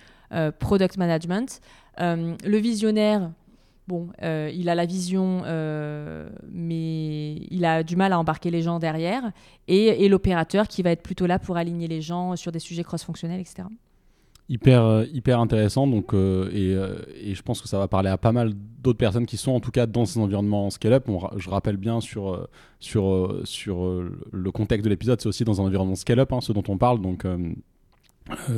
product 0.59 0.97
management. 0.97 1.61
le 1.99 2.57
visionnaire, 2.59 3.30
bon, 3.88 4.11
il 4.22 4.68
a 4.68 4.74
la 4.76 4.86
vision, 4.86 5.43
mais 6.53 7.34
il 7.51 7.64
a 7.64 7.82
du 7.82 7.97
mal 7.97 8.12
à 8.12 8.18
embarquer 8.18 8.51
les 8.51 8.62
gens 8.62 8.78
derrière, 8.78 9.32
et, 9.66 10.05
et 10.05 10.09
l'opérateur 10.09 10.68
qui 10.68 10.82
va 10.82 10.90
être 10.93 11.03
plutôt 11.03 11.26
là 11.26 11.40
pour 11.40 11.57
aligner 11.57 11.88
les 11.88 12.01
gens 12.01 12.36
sur 12.36 12.53
des 12.53 12.61
sujets 12.61 12.84
cross-fonctionnels, 12.84 13.40
etc 13.40 13.64
hyper, 14.49 14.82
euh, 14.82 15.05
hyper 15.12 15.40
intéressant. 15.40 15.86
Donc, 15.86 16.14
euh, 16.14 16.51
euh, 16.53 16.99
et, 17.20 17.34
je 17.34 17.43
pense 17.43 17.61
que 17.61 17.68
ça 17.68 17.78
va 17.78 17.88
parler 17.88 18.11
à 18.11 18.18
pas 18.18 18.32
mal 18.32 18.53
d'autres 18.82 18.99
personnes 18.99 19.26
qui 19.26 19.36
sont 19.36 19.53
en 19.53 19.61
tout 19.61 19.70
cas 19.70 19.86
dans 19.86 20.05
ces 20.05 20.18
environnements 20.18 20.70
scale-up. 20.70 21.09
je 21.36 21.51
rappelle 21.51 21.76
bien 21.76 22.01
sur, 22.01 22.49
sur, 22.80 23.40
sur 23.45 24.03
le 24.32 24.51
contexte 24.51 24.84
de 24.84 24.90
l'épisode, 24.90 25.20
c'est 25.20 25.28
aussi 25.28 25.45
dans 25.45 25.61
un 25.61 25.64
environnement 25.64 25.95
scale-up, 25.95 26.32
hein, 26.32 26.40
ce 26.40 26.53
dont 26.53 26.64
on 26.68 26.78
parle. 26.78 27.01
Donc, 27.01 27.24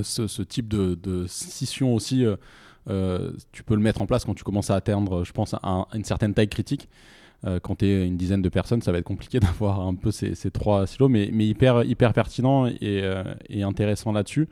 ce, 0.02 0.42
type 0.42 0.68
de, 0.68 1.26
scission 1.26 1.94
aussi, 1.94 2.24
tu 2.86 3.62
peux 3.64 3.74
le 3.74 3.80
mettre 3.80 4.02
en 4.02 4.06
place 4.06 4.24
quand 4.24 4.34
tu 4.34 4.44
commences 4.44 4.70
à 4.70 4.76
atteindre, 4.76 5.24
je 5.24 5.32
pense, 5.32 5.54
à, 5.54 5.86
une 5.94 6.04
certaine 6.04 6.32
taille 6.32 6.48
critique. 6.48 6.88
quand 7.62 7.76
tu 7.76 7.86
es 7.86 8.06
une 8.06 8.16
dizaine 8.16 8.40
de 8.40 8.48
personnes, 8.48 8.80
ça 8.80 8.92
va 8.92 8.98
être 8.98 9.04
compliqué 9.04 9.40
d'avoir 9.40 9.80
un 9.80 9.94
peu 9.94 10.10
ces, 10.10 10.34
ces, 10.34 10.50
trois 10.50 10.86
silos, 10.86 11.08
mais, 11.08 11.28
mais 11.32 11.46
hyper, 11.46 11.84
hyper 11.84 12.14
pertinent 12.14 12.66
et, 12.66 13.04
et 13.50 13.62
intéressant 13.62 14.12
là-dessus. 14.12 14.48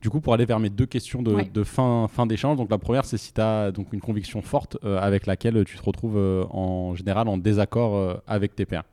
Du 0.00 0.10
coup, 0.10 0.20
pour 0.20 0.32
aller 0.32 0.44
vers 0.44 0.60
mes 0.60 0.70
deux 0.70 0.86
questions 0.86 1.22
de, 1.22 1.64
fin, 1.64 2.06
fin 2.08 2.26
d'échange, 2.26 2.56
donc 2.56 2.70
la 2.70 2.78
première, 2.78 3.04
c'est 3.04 3.18
si 3.18 3.32
tu 3.32 3.40
as 3.40 3.72
donc 3.72 3.92
une 3.92 4.00
conviction 4.00 4.42
forte 4.42 4.76
euh, 4.84 5.00
avec 5.00 5.26
laquelle 5.26 5.64
tu 5.64 5.76
te 5.76 5.82
retrouves 5.82 6.16
euh, 6.16 6.44
en 6.50 6.94
général 6.94 7.26
en 7.26 7.36
désaccord 7.36 7.96
euh, 7.96 8.14
avec 8.26 8.54
tes 8.54 8.64
pairs. 8.64 8.84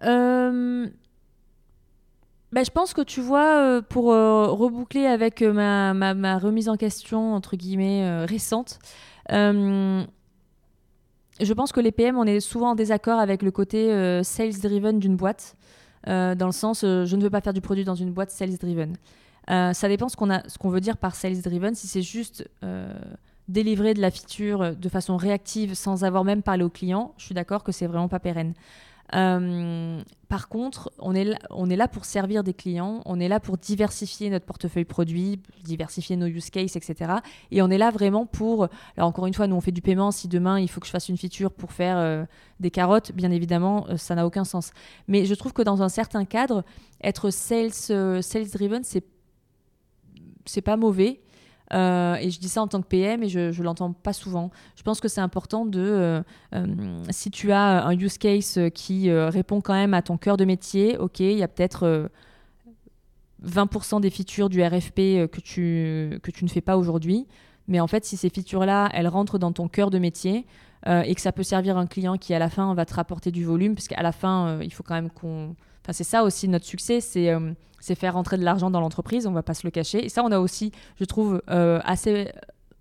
Ben, 0.00 0.90
je 2.66 2.70
pense 2.70 2.92
que 2.92 3.00
tu 3.00 3.20
vois, 3.22 3.80
pour 3.88 4.06
reboucler 4.06 5.06
avec 5.06 5.40
ma, 5.40 5.94
ma, 5.94 6.38
remise 6.38 6.68
en 6.68 6.76
question, 6.76 7.34
entre 7.34 7.56
guillemets, 7.56 8.26
récente, 8.26 8.78
je 9.30 10.04
pense 11.56 11.72
que 11.72 11.80
les 11.80 11.92
PM, 11.92 12.18
on 12.18 12.24
est 12.24 12.40
souvent 12.40 12.72
en 12.72 12.74
désaccord 12.74 13.18
avec 13.18 13.42
le 13.42 13.50
côté 13.50 13.88
sales-driven 14.22 14.98
d'une 14.98 15.16
boîte, 15.16 15.56
dans 16.06 16.36
le 16.46 16.52
sens, 16.52 16.82
je 16.82 17.16
ne 17.16 17.22
veux 17.22 17.30
pas 17.30 17.40
faire 17.40 17.54
du 17.54 17.62
produit 17.62 17.84
dans 17.84 17.94
une 17.94 18.12
boîte 18.12 18.30
sales-driven. 18.30 18.96
Euh, 19.52 19.72
ça 19.72 19.88
dépend 19.88 20.08
ce 20.08 20.16
qu'on 20.16 20.28
qu'on 20.58 20.70
veut 20.70 20.80
dire 20.80 20.96
par 20.96 21.14
sales 21.14 21.40
driven. 21.42 21.74
Si 21.74 21.86
c'est 21.86 22.02
juste 22.02 22.48
euh, 22.64 22.92
délivrer 23.48 23.94
de 23.94 24.00
la 24.00 24.10
feature 24.10 24.74
de 24.74 24.88
façon 24.88 25.16
réactive 25.16 25.74
sans 25.74 26.04
avoir 26.04 26.24
même 26.24 26.42
parlé 26.42 26.64
au 26.64 26.70
client, 26.70 27.12
je 27.18 27.26
suis 27.26 27.34
d'accord 27.34 27.62
que 27.62 27.72
c'est 27.72 27.86
vraiment 27.86 28.08
pas 28.08 28.20
pérenne. 28.20 28.54
Euh, 29.14 30.00
par 30.30 30.48
contre, 30.48 30.90
on 30.98 31.14
est, 31.14 31.24
là, 31.24 31.36
on 31.50 31.68
est 31.68 31.76
là 31.76 31.86
pour 31.86 32.06
servir 32.06 32.42
des 32.42 32.54
clients, 32.54 33.02
on 33.04 33.20
est 33.20 33.28
là 33.28 33.40
pour 33.40 33.58
diversifier 33.58 34.30
notre 34.30 34.46
portefeuille 34.46 34.86
produit, 34.86 35.38
diversifier 35.64 36.16
nos 36.16 36.28
use 36.28 36.48
cases, 36.48 36.76
etc. 36.76 37.16
Et 37.50 37.60
on 37.60 37.68
est 37.68 37.76
là 37.76 37.90
vraiment 37.90 38.24
pour. 38.24 38.68
Alors, 38.96 39.10
encore 39.10 39.26
une 39.26 39.34
fois, 39.34 39.48
nous, 39.48 39.56
on 39.56 39.60
fait 39.60 39.72
du 39.72 39.82
paiement. 39.82 40.12
Si 40.12 40.28
demain, 40.28 40.58
il 40.58 40.70
faut 40.70 40.80
que 40.80 40.86
je 40.86 40.92
fasse 40.92 41.10
une 41.10 41.18
feature 41.18 41.52
pour 41.52 41.72
faire 41.72 42.26
des 42.58 42.70
carottes, 42.70 43.12
bien 43.12 43.30
évidemment, 43.30 43.86
ça 43.98 44.14
n'a 44.14 44.24
aucun 44.24 44.44
sens. 44.44 44.70
Mais 45.08 45.26
je 45.26 45.34
trouve 45.34 45.52
que 45.52 45.62
dans 45.62 45.82
un 45.82 45.90
certain 45.90 46.24
cadre, 46.24 46.64
être 47.02 47.28
sales, 47.28 47.72
sales 48.22 48.48
driven, 48.50 48.82
c'est 48.84 49.04
c'est 50.44 50.62
pas 50.62 50.76
mauvais. 50.76 51.20
Euh, 51.72 52.16
et 52.16 52.30
je 52.30 52.38
dis 52.38 52.48
ça 52.48 52.60
en 52.60 52.68
tant 52.68 52.82
que 52.82 52.86
PM 52.86 53.22
et 53.22 53.28
je, 53.28 53.50
je 53.50 53.62
l'entends 53.62 53.92
pas 53.92 54.12
souvent. 54.12 54.50
Je 54.76 54.82
pense 54.82 55.00
que 55.00 55.08
c'est 55.08 55.20
important 55.20 55.64
de, 55.64 55.80
euh, 55.80 56.22
euh, 56.54 57.02
si 57.10 57.30
tu 57.30 57.50
as 57.52 57.86
un 57.86 57.98
use 57.98 58.18
case 58.18 58.58
qui 58.74 59.10
répond 59.10 59.60
quand 59.60 59.74
même 59.74 59.94
à 59.94 60.02
ton 60.02 60.16
cœur 60.16 60.36
de 60.36 60.44
métier, 60.44 60.98
ok, 60.98 61.20
il 61.20 61.38
y 61.38 61.42
a 61.42 61.48
peut-être 61.48 62.10
20% 63.44 64.00
des 64.00 64.10
features 64.10 64.48
du 64.48 64.62
RFP 64.62 65.28
que 65.30 65.40
tu, 65.40 66.18
que 66.22 66.30
tu 66.30 66.44
ne 66.44 66.50
fais 66.50 66.60
pas 66.60 66.76
aujourd'hui. 66.76 67.26
Mais 67.68 67.80
en 67.80 67.86
fait, 67.86 68.04
si 68.04 68.16
ces 68.16 68.28
features-là, 68.28 68.90
elles 68.92 69.08
rentrent 69.08 69.38
dans 69.38 69.52
ton 69.52 69.68
cœur 69.68 69.90
de 69.90 69.98
métier 69.98 70.46
et 70.86 71.14
que 71.14 71.20
ça 71.20 71.30
peut 71.30 71.44
servir 71.44 71.78
un 71.78 71.86
client 71.86 72.18
qui, 72.18 72.34
à 72.34 72.40
la 72.40 72.50
fin, 72.50 72.74
va 72.74 72.84
te 72.84 72.94
rapporter 72.94 73.30
du 73.30 73.44
volume, 73.44 73.74
parce 73.76 73.86
qu'à 73.86 74.02
la 74.02 74.10
fin, 74.10 74.60
il 74.62 74.72
faut 74.72 74.82
quand 74.82 74.94
même 74.94 75.10
qu'on 75.10 75.54
Enfin, 75.84 75.92
c'est 75.92 76.04
ça 76.04 76.22
aussi 76.22 76.48
notre 76.48 76.64
succès, 76.64 77.00
euh, 77.16 77.52
c'est 77.80 77.94
faire 77.96 78.14
rentrer 78.14 78.38
de 78.38 78.44
l'argent 78.44 78.70
dans 78.70 78.80
l'entreprise, 78.80 79.26
on 79.26 79.32
va 79.32 79.42
pas 79.42 79.54
se 79.54 79.66
le 79.66 79.70
cacher. 79.70 80.04
Et 80.04 80.08
ça, 80.08 80.22
on 80.24 80.30
a 80.30 80.38
aussi, 80.38 80.70
je 80.98 81.04
trouve, 81.04 81.42
euh, 81.50 81.80
assez. 81.84 82.30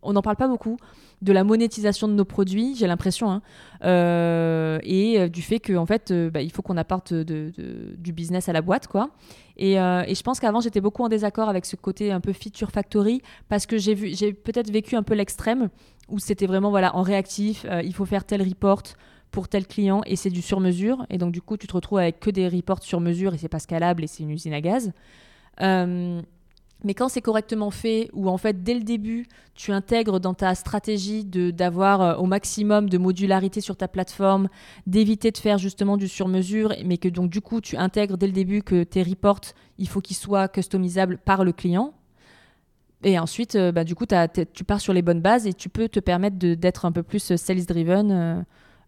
On 0.04 0.14
n'en 0.14 0.22
parle 0.22 0.36
pas 0.36 0.48
beaucoup 0.48 0.78
de 1.22 1.32
la 1.32 1.44
monétisation 1.44 2.08
de 2.08 2.14
nos 2.14 2.26
produits, 2.26 2.76
j'ai 2.76 2.88
l'impression, 2.88 3.30
hein. 3.30 3.44
euh, 3.84 4.80
et 4.82 5.30
du 5.30 5.44
fait 5.44 5.60
qu'en 5.60 5.84
en 5.84 5.86
fait, 5.86 6.12
bah, 6.12 6.42
il 6.42 6.52
faut 6.52 6.64
qu'on 6.64 6.78
apporte 6.78 7.14
du 7.14 8.12
business 8.12 8.50
à 8.50 8.54
la 8.54 8.64
boîte, 8.64 8.88
quoi. 8.88 9.12
Et, 9.58 9.76
je 9.76 10.22
pense 10.24 10.40
qu'avant, 10.40 10.60
j'étais 10.62 10.82
beaucoup 10.82 11.04
en 11.04 11.10
désaccord 11.10 11.50
avec 11.50 11.68
ce 11.68 11.76
côté 11.76 12.12
un 12.12 12.22
peu 12.22 12.34
feature 12.34 12.72
factory, 12.72 13.22
parce 13.50 13.68
que 13.68 13.78
j'ai 13.78 14.34
peut-être 14.34 14.72
vécu 14.72 14.96
un 14.96 15.04
peu 15.04 15.14
l'extrême 15.14 15.70
où 16.10 16.18
c'était 16.18 16.48
vraiment 16.48 16.72
voilà 16.72 16.96
en 16.96 17.04
réactif, 17.04 17.68
il 17.84 17.94
faut 17.94 18.06
faire 18.06 18.24
tel 18.24 18.42
report, 18.42 18.82
pour 19.32 19.48
tel 19.48 19.66
client 19.66 20.02
et 20.06 20.16
c'est 20.16 20.30
du 20.30 20.42
sur-mesure. 20.42 21.06
Et 21.10 21.18
donc, 21.18 21.32
du 21.32 21.42
coup, 21.42 21.58
tu 21.58 21.68
te 21.68 21.74
retrouves 21.74 22.00
avec 22.00 22.20
que 22.20 22.30
des 22.30 22.48
reports 22.48 22.84
sur 22.84 23.00
mesure 23.00 23.34
et 23.34 23.38
c'est 23.38 23.50
pas 23.50 23.60
scalable 23.60 24.04
et 24.04 24.08
c'est 24.08 24.24
une 24.24 24.32
usine 24.32 24.54
à 24.54 24.62
gaz. 24.62 24.92
Euh, 25.62 26.22
mais 26.84 26.96
quand 26.96 27.10
c'est 27.10 27.22
correctement 27.22 27.70
fait, 27.70 28.10
ou 28.14 28.28
en 28.28 28.38
fait 28.38 28.64
dès 28.64 28.74
le 28.74 28.82
début, 28.82 29.28
tu 29.54 29.72
intègres 29.72 30.20
dans 30.20 30.34
ta 30.34 30.56
stratégie 30.56 31.24
d'avoir 31.24 32.02
euh, 32.02 32.16
au 32.16 32.26
maximum 32.26 32.90
de 32.90 32.98
modularité 32.98 33.62
sur 33.62 33.76
ta 33.76 33.88
plateforme, 33.88 34.50
d'éviter 34.88 35.32
de 35.32 35.38
faire 35.38 35.60
justement 35.60 35.96
du 35.96 36.08
sur-mesure, 36.08 36.74
mais 36.84 36.98
que 36.98 37.08
donc 37.08 37.30
du 37.30 37.40
coup 37.42 37.62
tu 37.62 37.78
intègres 37.78 38.18
dès 38.18 38.26
le 38.26 38.34
début 38.34 38.64
que 38.64 38.84
tes 38.84 39.04
reports, 39.04 39.42
il 39.78 39.88
faut 39.88 40.02
qu'ils 40.02 40.16
soient 40.16 40.48
customisables 40.48 41.20
par 41.20 41.44
le 41.44 41.52
client. 41.52 41.94
Et 43.04 43.18
ensuite, 43.18 43.56
euh, 43.56 43.72
bah, 43.72 43.84
du 43.84 43.96
coup, 43.96 44.06
tu 44.54 44.64
pars 44.64 44.80
sur 44.80 44.94
les 44.94 45.02
bonnes 45.02 45.22
bases 45.22 45.48
et 45.48 45.54
tu 45.54 45.70
peux 45.70 45.90
te 45.90 46.00
permettre 46.00 46.38
d'être 46.38 46.86
un 46.86 46.92
peu 46.92 47.02
plus 47.02 47.36
sales-driven. 47.36 48.46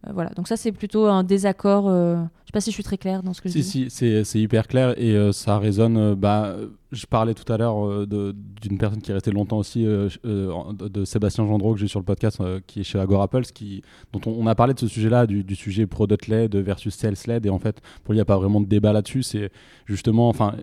Euh, 0.08 0.12
voilà, 0.14 0.32
donc 0.32 0.48
ça 0.48 0.58
c'est 0.58 0.72
plutôt 0.72 1.06
un 1.06 1.24
désaccord. 1.24 1.88
Euh, 1.88 2.16
je 2.16 2.48
sais 2.48 2.52
pas 2.54 2.62
si 2.62 2.72
je 2.72 2.76
suis 2.76 2.84
très 2.84 2.98
claire 2.98 3.24
dans 3.24 3.34
ce 3.34 3.42
que 3.42 3.50
je 3.50 3.54
dis. 3.54 3.64
Si, 3.64 3.90
c'est 3.90 4.40
hyper 4.40 4.68
clair 4.68 4.94
et 4.98 5.16
euh, 5.16 5.32
ça 5.32 5.58
résonne. 5.58 6.14
bah, 6.16 6.56
je 6.92 7.08
parlais 7.08 7.34
tout 7.34 7.52
à 7.52 7.58
l'heure 7.58 8.06
d'une 8.06 8.78
personne 8.78 9.02
qui 9.02 9.10
est 9.10 9.16
restée 9.16 9.32
longtemps 9.32 9.58
aussi, 9.58 9.84
de 9.84 11.06
Sébastien 11.06 11.44
Gendreau 11.48 11.74
que 11.74 11.80
j'ai 11.80 11.88
sur 11.88 12.00
le 12.00 12.06
podcast, 12.06 12.40
qui 12.68 12.82
est 12.82 12.84
chez 12.84 13.00
Agora 13.00 13.28
Pulse, 13.28 13.52
qui, 13.52 13.82
dont 14.12 14.22
on, 14.28 14.46
a 14.46 14.54
parlé 14.54 14.76
de 14.76 14.80
ce 14.80 14.88
sujet-là, 14.88 15.26
du, 15.26 15.56
sujet 15.56 15.88
product-led 15.88 16.56
versus 16.56 16.94
sales-led. 16.94 17.48
Et 17.48 17.50
en 17.50 17.58
fait, 17.58 17.82
pour 18.04 18.12
lui, 18.12 18.18
il 18.18 18.20
n'y 18.20 18.22
a 18.22 18.26
pas 18.26 18.38
vraiment 18.38 18.62
de 18.62 18.68
débat 18.68 18.94
là-dessus. 18.94 19.24
C'est 19.24 19.50
justement, 19.88 20.30
enfin, 20.30 20.54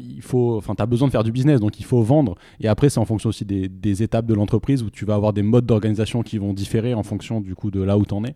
il 0.00 0.22
faut, 0.22 0.56
enfin, 0.56 0.74
tu 0.74 0.82
as 0.82 0.86
besoin 0.86 1.08
de 1.08 1.12
faire 1.12 1.22
du 1.22 1.32
business, 1.32 1.60
donc 1.60 1.78
il 1.78 1.84
faut 1.84 2.00
vendre. 2.00 2.36
Et 2.60 2.68
après, 2.68 2.88
c'est 2.88 3.00
en 3.00 3.04
fonction 3.04 3.28
aussi 3.28 3.44
des, 3.44 3.68
des 3.68 4.02
étapes 4.02 4.24
de 4.24 4.32
l'entreprise 4.32 4.82
où 4.82 4.88
tu 4.88 5.04
vas 5.04 5.16
avoir 5.16 5.34
des 5.34 5.42
modes 5.42 5.66
d'organisation 5.66 6.22
qui 6.22 6.38
vont 6.38 6.54
différer 6.54 6.94
en 6.94 7.02
fonction 7.02 7.42
du 7.42 7.54
coup 7.54 7.70
de 7.70 7.82
là 7.82 7.98
où 7.98 8.06
tu 8.06 8.14
en 8.14 8.24
es. 8.24 8.34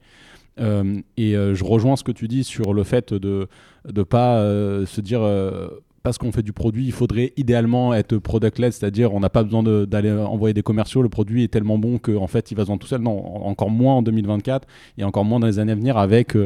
Euh, 0.61 1.01
et 1.17 1.37
euh, 1.37 1.55
je 1.55 1.65
rejoins 1.65 1.97
ce 1.97 2.05
que 2.05 2.13
tu 2.13 2.29
dis 2.29 2.45
sur 2.45 2.75
le 2.75 2.85
fait 2.85 3.13
de 3.15 3.49
ne 3.93 4.03
pas 4.03 4.39
euh, 4.39 4.87
se 4.87 5.01
dire 5.01 5.21
parce 6.03 6.19
qu'on 6.19 6.33
fait 6.33 6.43
du 6.43 6.53
produit, 6.53 6.87
il 6.87 6.93
faudrait 6.93 7.33
idéalement 7.37 7.93
être 7.93 8.17
product-led, 8.19 8.73
c'est-à-dire 8.73 9.13
on 9.13 9.21
n'a 9.21 9.31
pas 9.31 9.43
besoin 9.43 9.63
d'aller 9.63 10.13
envoyer 10.13 10.55
des 10.55 10.63
commerciaux, 10.63 11.03
le 11.03 11.09
produit 11.09 11.45
est 11.45 11.49
tellement 11.49 11.79
bon 11.79 11.99
qu'en 11.99 12.27
fait 12.27 12.51
il 12.51 12.57
va 12.57 12.63
se 12.65 12.69
vendre 12.69 12.81
tout 12.81 12.87
seul. 12.87 13.01
Non, 13.01 13.19
encore 13.45 13.71
moins 13.71 13.95
en 13.95 14.03
2024 14.03 14.67
et 14.97 15.05
encore 15.05 15.25
moins 15.25 15.41
dans 15.41 15.47
les 15.47 15.59
années 15.59 15.73
à 15.73 15.75
venir 15.75 15.97
avec 15.97 16.37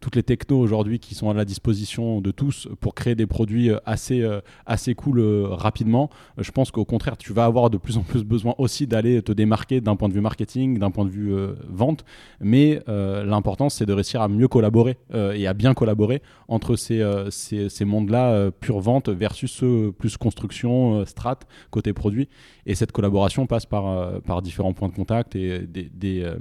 toutes 0.00 0.16
les 0.16 0.22
technos 0.22 0.58
aujourd'hui 0.58 0.98
qui 0.98 1.14
sont 1.14 1.30
à 1.30 1.34
la 1.34 1.44
disposition 1.44 2.20
de 2.20 2.30
tous 2.30 2.68
pour 2.80 2.94
créer 2.94 3.14
des 3.14 3.26
produits 3.26 3.70
assez, 3.84 4.26
assez 4.66 4.94
cool 4.94 5.20
rapidement. 5.50 6.10
je 6.38 6.50
pense 6.50 6.70
qu'au 6.70 6.84
contraire, 6.84 7.16
tu 7.16 7.32
vas 7.32 7.44
avoir 7.44 7.70
de 7.70 7.78
plus 7.78 7.96
en 7.96 8.02
plus 8.02 8.24
besoin 8.24 8.54
aussi 8.58 8.86
d'aller 8.86 9.22
te 9.22 9.32
démarquer 9.32 9.80
d'un 9.80 9.96
point 9.96 10.08
de 10.08 10.14
vue 10.14 10.20
marketing, 10.20 10.78
d'un 10.78 10.90
point 10.90 11.04
de 11.04 11.10
vue 11.10 11.34
vente, 11.68 12.04
mais 12.40 12.80
l'important 12.88 13.68
c'est 13.68 13.86
de 13.86 13.92
réussir 13.92 14.20
à 14.20 14.28
mieux 14.28 14.48
collaborer 14.48 14.96
et 15.14 15.46
à 15.46 15.54
bien 15.54 15.74
collaborer 15.74 16.22
entre 16.48 16.76
ces, 16.76 17.04
ces, 17.30 17.68
ces 17.68 17.84
mondes-là 17.84 18.50
pure 18.50 18.80
vente 18.80 18.95
versus 19.08 19.50
ce 19.52 19.90
plus 19.90 20.16
construction, 20.16 21.00
euh, 21.00 21.04
strat, 21.04 21.38
côté 21.70 21.92
produit. 21.92 22.28
Et 22.66 22.74
cette 22.74 22.92
collaboration 22.92 23.46
passe 23.46 23.66
par, 23.66 23.86
euh, 23.86 24.20
par 24.20 24.42
différents 24.42 24.72
points 24.72 24.88
de 24.88 24.94
contact 24.94 25.36
et 25.36 25.60
des, 25.60 25.84
des, 25.84 26.22
euh, 26.22 26.36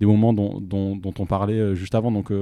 des 0.00 0.06
moments 0.06 0.32
dont, 0.32 0.60
dont, 0.60 1.14
on 1.18 1.26
parlait 1.26 1.74
juste 1.74 1.94
avant. 1.94 2.12
Donc, 2.12 2.32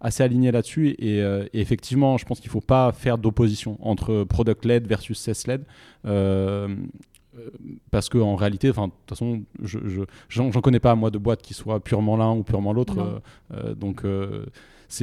assez 0.00 0.22
aligné 0.22 0.50
là-dessus. 0.50 0.90
Et, 0.98 1.22
effectivement, 1.52 2.18
je 2.18 2.24
pense 2.24 2.40
qu'il 2.40 2.48
ne 2.48 2.52
faut 2.52 2.60
pas 2.60 2.92
faire 2.92 3.18
d'opposition 3.18 3.78
entre 3.80 4.24
product-led 4.24 4.86
versus 4.86 5.18
sales-led. 5.18 5.64
parce 7.90 8.08
qu'en 8.08 8.36
réalité, 8.36 8.68
de 8.68 8.72
toute 8.72 8.92
façon, 9.08 9.42
je, 9.62 9.78
j'en, 10.28 10.50
connais 10.50 10.80
pas 10.80 10.94
moi 10.94 11.10
de 11.10 11.18
boîte 11.18 11.42
qui 11.42 11.54
soit 11.54 11.80
purement 11.80 12.16
l'un 12.16 12.32
ou 12.32 12.42
purement 12.42 12.72
l'autre. 12.72 13.22
donc 13.76 14.04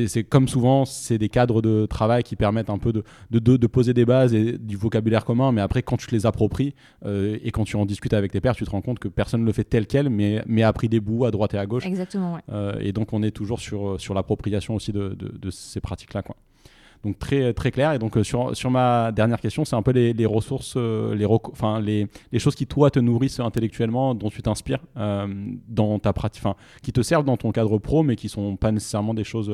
c'est 0.08 0.24
comme 0.24 0.48
souvent, 0.48 0.86
c'est 0.86 1.18
des 1.18 1.30
cadres 1.30 1.62
de 1.62 1.86
travail 1.86 2.24
qui 2.24 2.36
permettent 2.36 2.70
un 2.70 2.78
peu 2.78 2.94
de, 2.94 3.04
de, 3.32 3.68
poser 3.68 3.94
des 3.94 4.06
bases 4.06 4.34
et 4.34 4.58
du 4.58 4.78
vocabulaire 4.78 5.26
commun, 5.26 5.52
mais 5.52 5.62
après, 5.62 5.84
quand 5.84 5.98
tu 5.98 6.08
te 6.08 6.16
les 6.16 6.26
appropries 6.26 6.74
euh, 7.06 7.38
et 7.44 7.52
quand 7.52 7.66
tu 7.66 7.76
en 7.76 7.86
discutes 7.86 8.14
avec 8.14 8.32
tes 8.32 8.42
pairs, 8.42 8.56
tu 8.56 8.66
te 8.66 8.70
rends 8.70 8.82
compte 8.82 9.00
que 9.00 9.08
personne 9.08 9.42
ne 9.42 9.46
le 9.46 9.52
fait 9.52 9.64
tel 9.64 9.88
quel, 9.88 10.10
mais, 10.10 10.42
mais 10.46 10.64
a 10.64 10.72
pris 10.74 10.90
des 10.90 11.00
bouts 11.00 11.26
à 11.26 11.32
droite 11.32 11.54
et 11.54 11.58
à 11.58 11.66
gauche. 11.66 11.86
Exactement, 11.86 12.40
euh, 12.52 12.76
et 12.80 12.94
donc, 12.94 13.14
on 13.14 13.24
est 13.24 13.32
toujours 13.32 13.60
sur, 13.60 14.00
sur 14.00 14.14
l'appropriation 14.14 14.76
aussi 14.76 14.92
de, 14.92 15.16
de, 15.16 15.50
ces 15.50 15.82
pratiques-là. 15.82 16.22
quoi. 16.22 16.36
Donc 17.04 17.18
très, 17.18 17.54
très 17.54 17.72
clair. 17.72 17.94
Et 17.94 18.00
donc 18.00 18.18
sur, 18.24 18.56
sur 18.56 18.70
ma 18.70 19.12
dernière 19.12 19.40
question, 19.40 19.66
c'est 19.66 19.76
un 19.76 19.82
peu 19.82 19.92
les, 19.92 20.26
ressources, 20.26 20.76
les, 20.78 21.26
enfin, 21.26 21.80
les, 21.80 22.08
les, 22.32 22.40
choses 22.40 22.56
qui 22.56 22.68
toi 22.68 22.92
te 22.92 23.00
nourrissent 23.00 23.40
intellectuellement, 23.40 24.14
dont 24.14 24.30
tu 24.30 24.42
t'inspires 24.42 24.82
dans 24.96 26.00
ta 26.00 26.14
pratique, 26.14 26.44
enfin, 26.46 26.56
qui 26.84 26.94
te 26.94 27.02
servent 27.02 27.26
dans 27.26 27.38
ton 27.38 27.52
cadre 27.52 27.78
pro, 27.80 28.04
mais 28.04 28.16
qui 28.16 28.30
sont 28.30 28.56
pas 28.56 28.72
nécessairement 28.72 29.14
des 29.14 29.24
choses, 29.24 29.52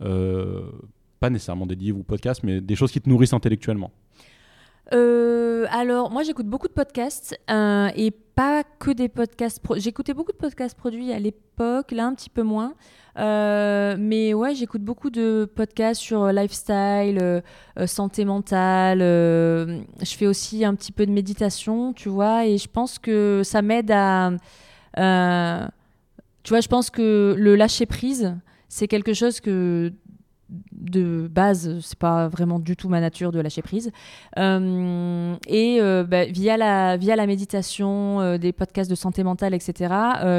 pas 0.00 1.30
nécessairement 1.30 1.66
des 1.66 1.76
livres 1.76 2.00
ou 2.00 2.02
podcasts, 2.02 2.42
mais 2.42 2.60
des 2.60 2.74
choses 2.74 2.90
qui 2.90 3.00
te 3.00 3.08
nourrissent 3.08 3.34
intellectuellement. 3.34 3.92
Euh, 4.92 5.66
alors, 5.70 6.10
moi, 6.10 6.22
j'écoute 6.22 6.46
beaucoup 6.46 6.68
de 6.68 6.72
podcasts 6.72 7.38
euh, 7.50 7.88
et 7.96 8.10
pas 8.10 8.64
que 8.78 8.90
des 8.90 9.08
podcasts. 9.08 9.62
J'écoutais 9.76 10.12
beaucoup 10.12 10.32
de 10.32 10.36
podcasts 10.36 10.76
produits 10.76 11.12
à 11.12 11.18
l'époque, 11.18 11.92
là 11.92 12.06
un 12.06 12.14
petit 12.14 12.30
peu 12.30 12.42
moins. 12.42 12.74
Euh, 13.16 13.96
mais 13.98 14.34
ouais, 14.34 14.54
j'écoute 14.54 14.82
beaucoup 14.82 15.10
de 15.10 15.48
podcasts 15.54 16.00
sur 16.00 16.26
lifestyle, 16.32 17.42
santé 17.86 18.24
mentale. 18.24 18.98
je 18.98 19.84
fais 20.16 20.26
aussi 20.26 20.64
un 20.64 20.74
petit 20.74 20.92
peu 20.92 21.06
de 21.06 21.12
méditation, 21.12 21.92
tu 21.92 22.08
vois, 22.08 22.46
et 22.46 22.58
je 22.58 22.68
pense 22.68 22.98
que 22.98 23.42
ça 23.44 23.62
m'aide 23.62 23.92
à. 23.92 24.32
tu 24.96 26.50
vois, 26.50 26.60
je 26.60 26.68
pense 26.68 26.90
que 26.90 27.36
le 27.38 27.54
lâcher 27.54 27.86
prise, 27.86 28.34
c'est 28.68 28.88
quelque 28.88 29.14
chose 29.14 29.40
que 29.40 29.92
de 30.84 31.28
base, 31.28 31.80
c'est 31.80 31.98
pas 31.98 32.28
vraiment 32.28 32.58
du 32.58 32.76
tout 32.76 32.88
ma 32.88 33.00
nature 33.00 33.32
de 33.32 33.40
lâcher 33.40 33.62
prise. 33.62 33.90
Euh, 34.38 35.34
et 35.48 35.78
euh, 35.80 36.04
bah, 36.04 36.26
via, 36.26 36.56
la, 36.56 36.96
via 36.96 37.16
la 37.16 37.26
méditation, 37.26 38.20
euh, 38.20 38.38
des 38.38 38.52
podcasts 38.52 38.90
de 38.90 38.94
santé 38.94 39.24
mentale, 39.24 39.54
etc., 39.54 39.94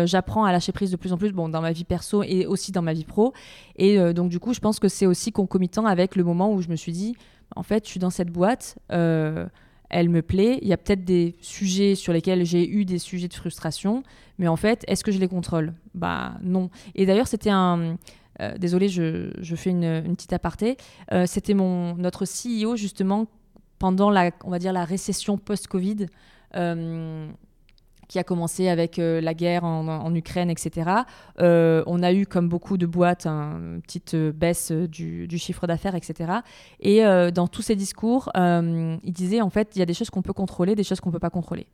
j'apprends 0.05 0.45
à 0.45 0.51
lâcher 0.51 0.71
prise 0.71 0.91
de 0.91 0.97
plus 0.97 1.13
en 1.13 1.17
plus 1.17 1.31
bon, 1.31 1.49
dans 1.49 1.61
ma 1.61 1.71
vie 1.71 1.83
perso 1.83 2.23
et 2.23 2.45
aussi 2.45 2.71
dans 2.71 2.81
ma 2.81 2.93
vie 2.93 3.03
pro. 3.03 3.33
Et 3.75 3.97
donc, 4.13 4.29
du 4.29 4.39
coup, 4.39 4.53
je 4.53 4.59
pense 4.59 4.79
que 4.79 4.87
c'est 4.87 5.05
aussi 5.05 5.31
concomitant 5.31 5.85
avec 5.85 6.15
le 6.15 6.23
moment 6.23 6.53
où 6.53 6.61
je 6.61 6.69
me 6.69 6.75
suis 6.75 6.91
dit, 6.91 7.15
en 7.55 7.63
fait, 7.63 7.85
je 7.85 7.89
suis 7.89 7.99
dans 7.99 8.09
cette 8.09 8.31
boîte. 8.31 8.77
elle 8.89 10.09
me 10.09 10.21
plaît. 10.21 10.59
Il 10.61 10.67
y 10.67 10.73
a 10.73 10.77
peut-être 10.77 11.03
des 11.03 11.35
sujets 11.41 11.95
sur 11.95 12.13
lesquels 12.13 12.45
j'ai 12.45 12.69
eu 12.69 12.85
des 12.85 12.99
sujets 12.99 13.27
de 13.27 13.33
frustration, 13.33 14.03
mais 14.37 14.47
en 14.47 14.55
fait, 14.55 14.83
est-ce 14.87 15.03
que 15.03 15.11
je 15.11 15.19
les 15.19 15.27
contrôle? 15.27 15.73
Bah 15.93 16.33
non. 16.41 16.69
Et 16.95 17.05
d'ailleurs, 17.05 17.27
c'était 17.27 17.51
un, 17.51 17.97
euh, 18.41 18.57
désolé, 18.57 18.89
je, 18.89 19.55
fais 19.55 19.69
une, 19.69 20.15
petite 20.15 20.33
aparté. 20.33 20.77
Euh, 21.11 21.25
c'était 21.25 21.53
notre 21.53 22.25
CEO 22.25 22.75
justement 22.75 23.27
pendant 23.79 24.09
la, 24.09 24.31
on 24.43 24.49
va 24.49 24.59
dire 24.59 24.73
la 24.73 24.85
récession 24.85 25.37
post-Covid. 25.37 26.07
Euh, 26.55 27.27
qui 28.07 28.19
a 28.19 28.23
commencé 28.23 28.67
avec 28.67 28.97
la 28.97 29.33
guerre 29.33 29.63
en, 29.63 30.13
Ukraine, 30.15 30.49
etc. 30.49 30.89
on 31.39 32.03
a 32.03 32.13
eu, 32.13 32.25
comme 32.25 32.49
beaucoup 32.49 32.77
de 32.77 32.85
boîtes, 32.85 33.25
une 33.27 33.81
petite 33.81 34.15
baisse 34.15 34.71
du, 34.71 35.37
chiffre 35.37 35.67
d'affaires, 35.67 35.95
etc. 35.95 36.33
Et 36.79 37.03
dans 37.33 37.47
tous 37.47 37.61
ces 37.61 37.75
discours, 37.75 38.31
il 38.35 39.13
disait, 39.13 39.41
en 39.41 39.49
fait, 39.49 39.75
il 39.75 39.79
y 39.79 39.81
a 39.81 39.85
des 39.85 39.93
choses 39.93 40.09
qu'on 40.09 40.21
peut 40.21 40.33
contrôler, 40.33 40.75
des 40.75 40.83
choses 40.83 40.99
qu'on 40.99 41.09
ne 41.09 41.13
peut 41.13 41.19
pas 41.19 41.29
contrôler. 41.29 41.67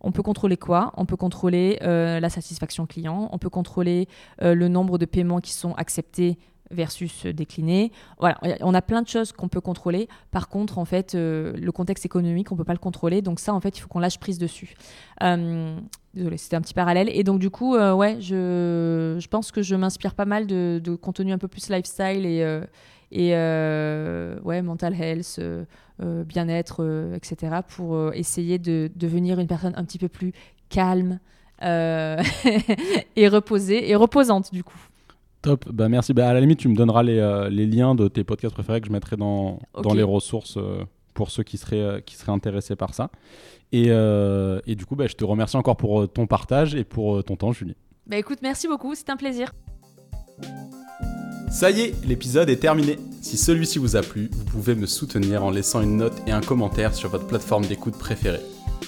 On 0.00 0.12
peut 0.12 0.22
contrôler 0.22 0.56
quoi? 0.56 0.92
On 0.96 1.06
peut 1.06 1.16
contrôler 1.16 1.78
euh, 1.82 2.20
la 2.20 2.28
satisfaction 2.28 2.86
client, 2.86 3.28
on 3.32 3.38
peut 3.38 3.50
contrôler 3.50 4.08
euh, 4.42 4.54
le 4.54 4.68
nombre 4.68 4.98
de 4.98 5.06
paiements 5.06 5.40
qui 5.40 5.52
sont 5.52 5.72
acceptés 5.74 6.38
versus 6.70 7.26
déclinés. 7.26 7.92
Voilà, 8.18 8.38
on 8.60 8.74
a 8.74 8.82
plein 8.82 9.02
de 9.02 9.08
choses 9.08 9.32
qu'on 9.32 9.48
peut 9.48 9.60
contrôler. 9.60 10.08
Par 10.30 10.48
contre, 10.48 10.78
en 10.78 10.84
fait, 10.84 11.14
euh, 11.14 11.52
le 11.56 11.72
contexte 11.72 12.04
économique, 12.04 12.52
on 12.52 12.56
peut 12.56 12.64
pas 12.64 12.72
le 12.72 12.78
contrôler. 12.78 13.22
Donc 13.22 13.40
ça, 13.40 13.54
en 13.54 13.60
fait, 13.60 13.76
il 13.76 13.80
faut 13.80 13.88
qu'on 13.88 14.00
lâche 14.00 14.18
prise 14.18 14.38
dessus. 14.38 14.74
désolé, 15.20 16.36
c'était 16.36 16.56
un 16.56 16.62
petit 16.62 16.74
parallèle. 16.74 17.08
Et 17.12 17.24
donc 17.24 17.38
du 17.38 17.50
coup, 17.50 17.76
ouais, 17.76 18.16
je, 18.20 19.16
je, 19.18 19.28
pense 19.28 19.52
que 19.52 19.62
je 19.62 19.74
m'inspire 19.74 20.14
pas 20.14 20.24
mal 20.24 20.46
de, 20.46 20.80
de, 20.82 20.94
contenu 20.94 21.32
un 21.32 21.38
peu 21.38 21.48
plus 21.48 21.68
lifestyle 21.68 22.24
et 22.26 22.42
et 23.12 23.30
euh, 23.34 24.38
ouais, 24.40 24.62
mental 24.62 24.94
health, 25.00 25.36
euh, 25.38 25.64
euh, 26.02 26.24
bien-être, 26.24 27.12
etc., 27.14 27.56
pour 27.68 28.12
essayer 28.14 28.58
de 28.58 28.90
devenir 28.96 29.38
une 29.38 29.46
personne 29.46 29.74
un 29.76 29.84
petit 29.84 29.98
peu 29.98 30.08
plus 30.08 30.32
calme 30.68 31.20
et 31.62 33.28
reposée, 33.28 33.88
et 33.88 33.94
reposante 33.94 34.52
du 34.52 34.62
coup. 34.62 34.78
Top, 35.46 35.70
bah 35.72 35.88
merci. 35.88 36.12
Bah, 36.12 36.28
à 36.28 36.34
la 36.34 36.40
limite, 36.40 36.58
tu 36.58 36.68
me 36.68 36.74
donneras 36.74 37.04
les, 37.04 37.48
les 37.52 37.66
liens 37.66 37.94
de 37.94 38.08
tes 38.08 38.24
podcasts 38.24 38.52
préférés 38.52 38.80
que 38.80 38.88
je 38.88 38.92
mettrai 38.92 39.16
dans, 39.16 39.60
dans 39.80 39.94
les 39.94 40.02
ressources 40.02 40.58
pour 41.14 41.30
ceux 41.30 41.44
qui 41.44 41.56
seraient, 41.56 42.02
qui 42.04 42.16
seraient 42.16 42.32
intéressés 42.32 42.74
par 42.74 42.94
ça. 42.94 43.10
Et, 43.70 43.86
et 43.86 44.74
du 44.74 44.84
coup, 44.86 44.96
bah, 44.96 45.06
je 45.06 45.14
te 45.14 45.24
remercie 45.24 45.56
encore 45.56 45.76
pour 45.76 46.12
ton 46.12 46.26
partage 46.26 46.74
et 46.74 46.82
pour 46.82 47.22
ton 47.22 47.36
temps, 47.36 47.52
Julie. 47.52 47.76
Bah 48.08 48.16
écoute, 48.16 48.38
merci 48.42 48.66
beaucoup, 48.66 48.96
c'est 48.96 49.08
un 49.08 49.16
plaisir. 49.16 49.52
Ça 51.48 51.70
y 51.70 51.80
est, 51.80 52.04
l'épisode 52.04 52.50
est 52.50 52.56
terminé. 52.56 52.96
Si 53.22 53.36
celui-ci 53.36 53.78
vous 53.78 53.94
a 53.94 54.02
plu, 54.02 54.28
vous 54.32 54.44
pouvez 54.46 54.74
me 54.74 54.86
soutenir 54.86 55.44
en 55.44 55.50
laissant 55.50 55.80
une 55.80 55.96
note 55.96 56.14
et 56.26 56.32
un 56.32 56.40
commentaire 56.40 56.92
sur 56.92 57.08
votre 57.08 57.28
plateforme 57.28 57.66
d'écoute 57.66 57.96
préférée. 57.96 58.42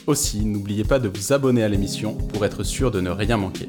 Aussi, 0.08 0.44
n'oubliez 0.44 0.82
pas 0.82 0.98
de 0.98 1.08
vous 1.08 1.32
abonner 1.32 1.62
à 1.62 1.68
l'émission 1.68 2.14
pour 2.14 2.44
être 2.44 2.64
sûr 2.64 2.90
de 2.90 3.00
ne 3.00 3.10
rien 3.10 3.36
manquer. 3.36 3.68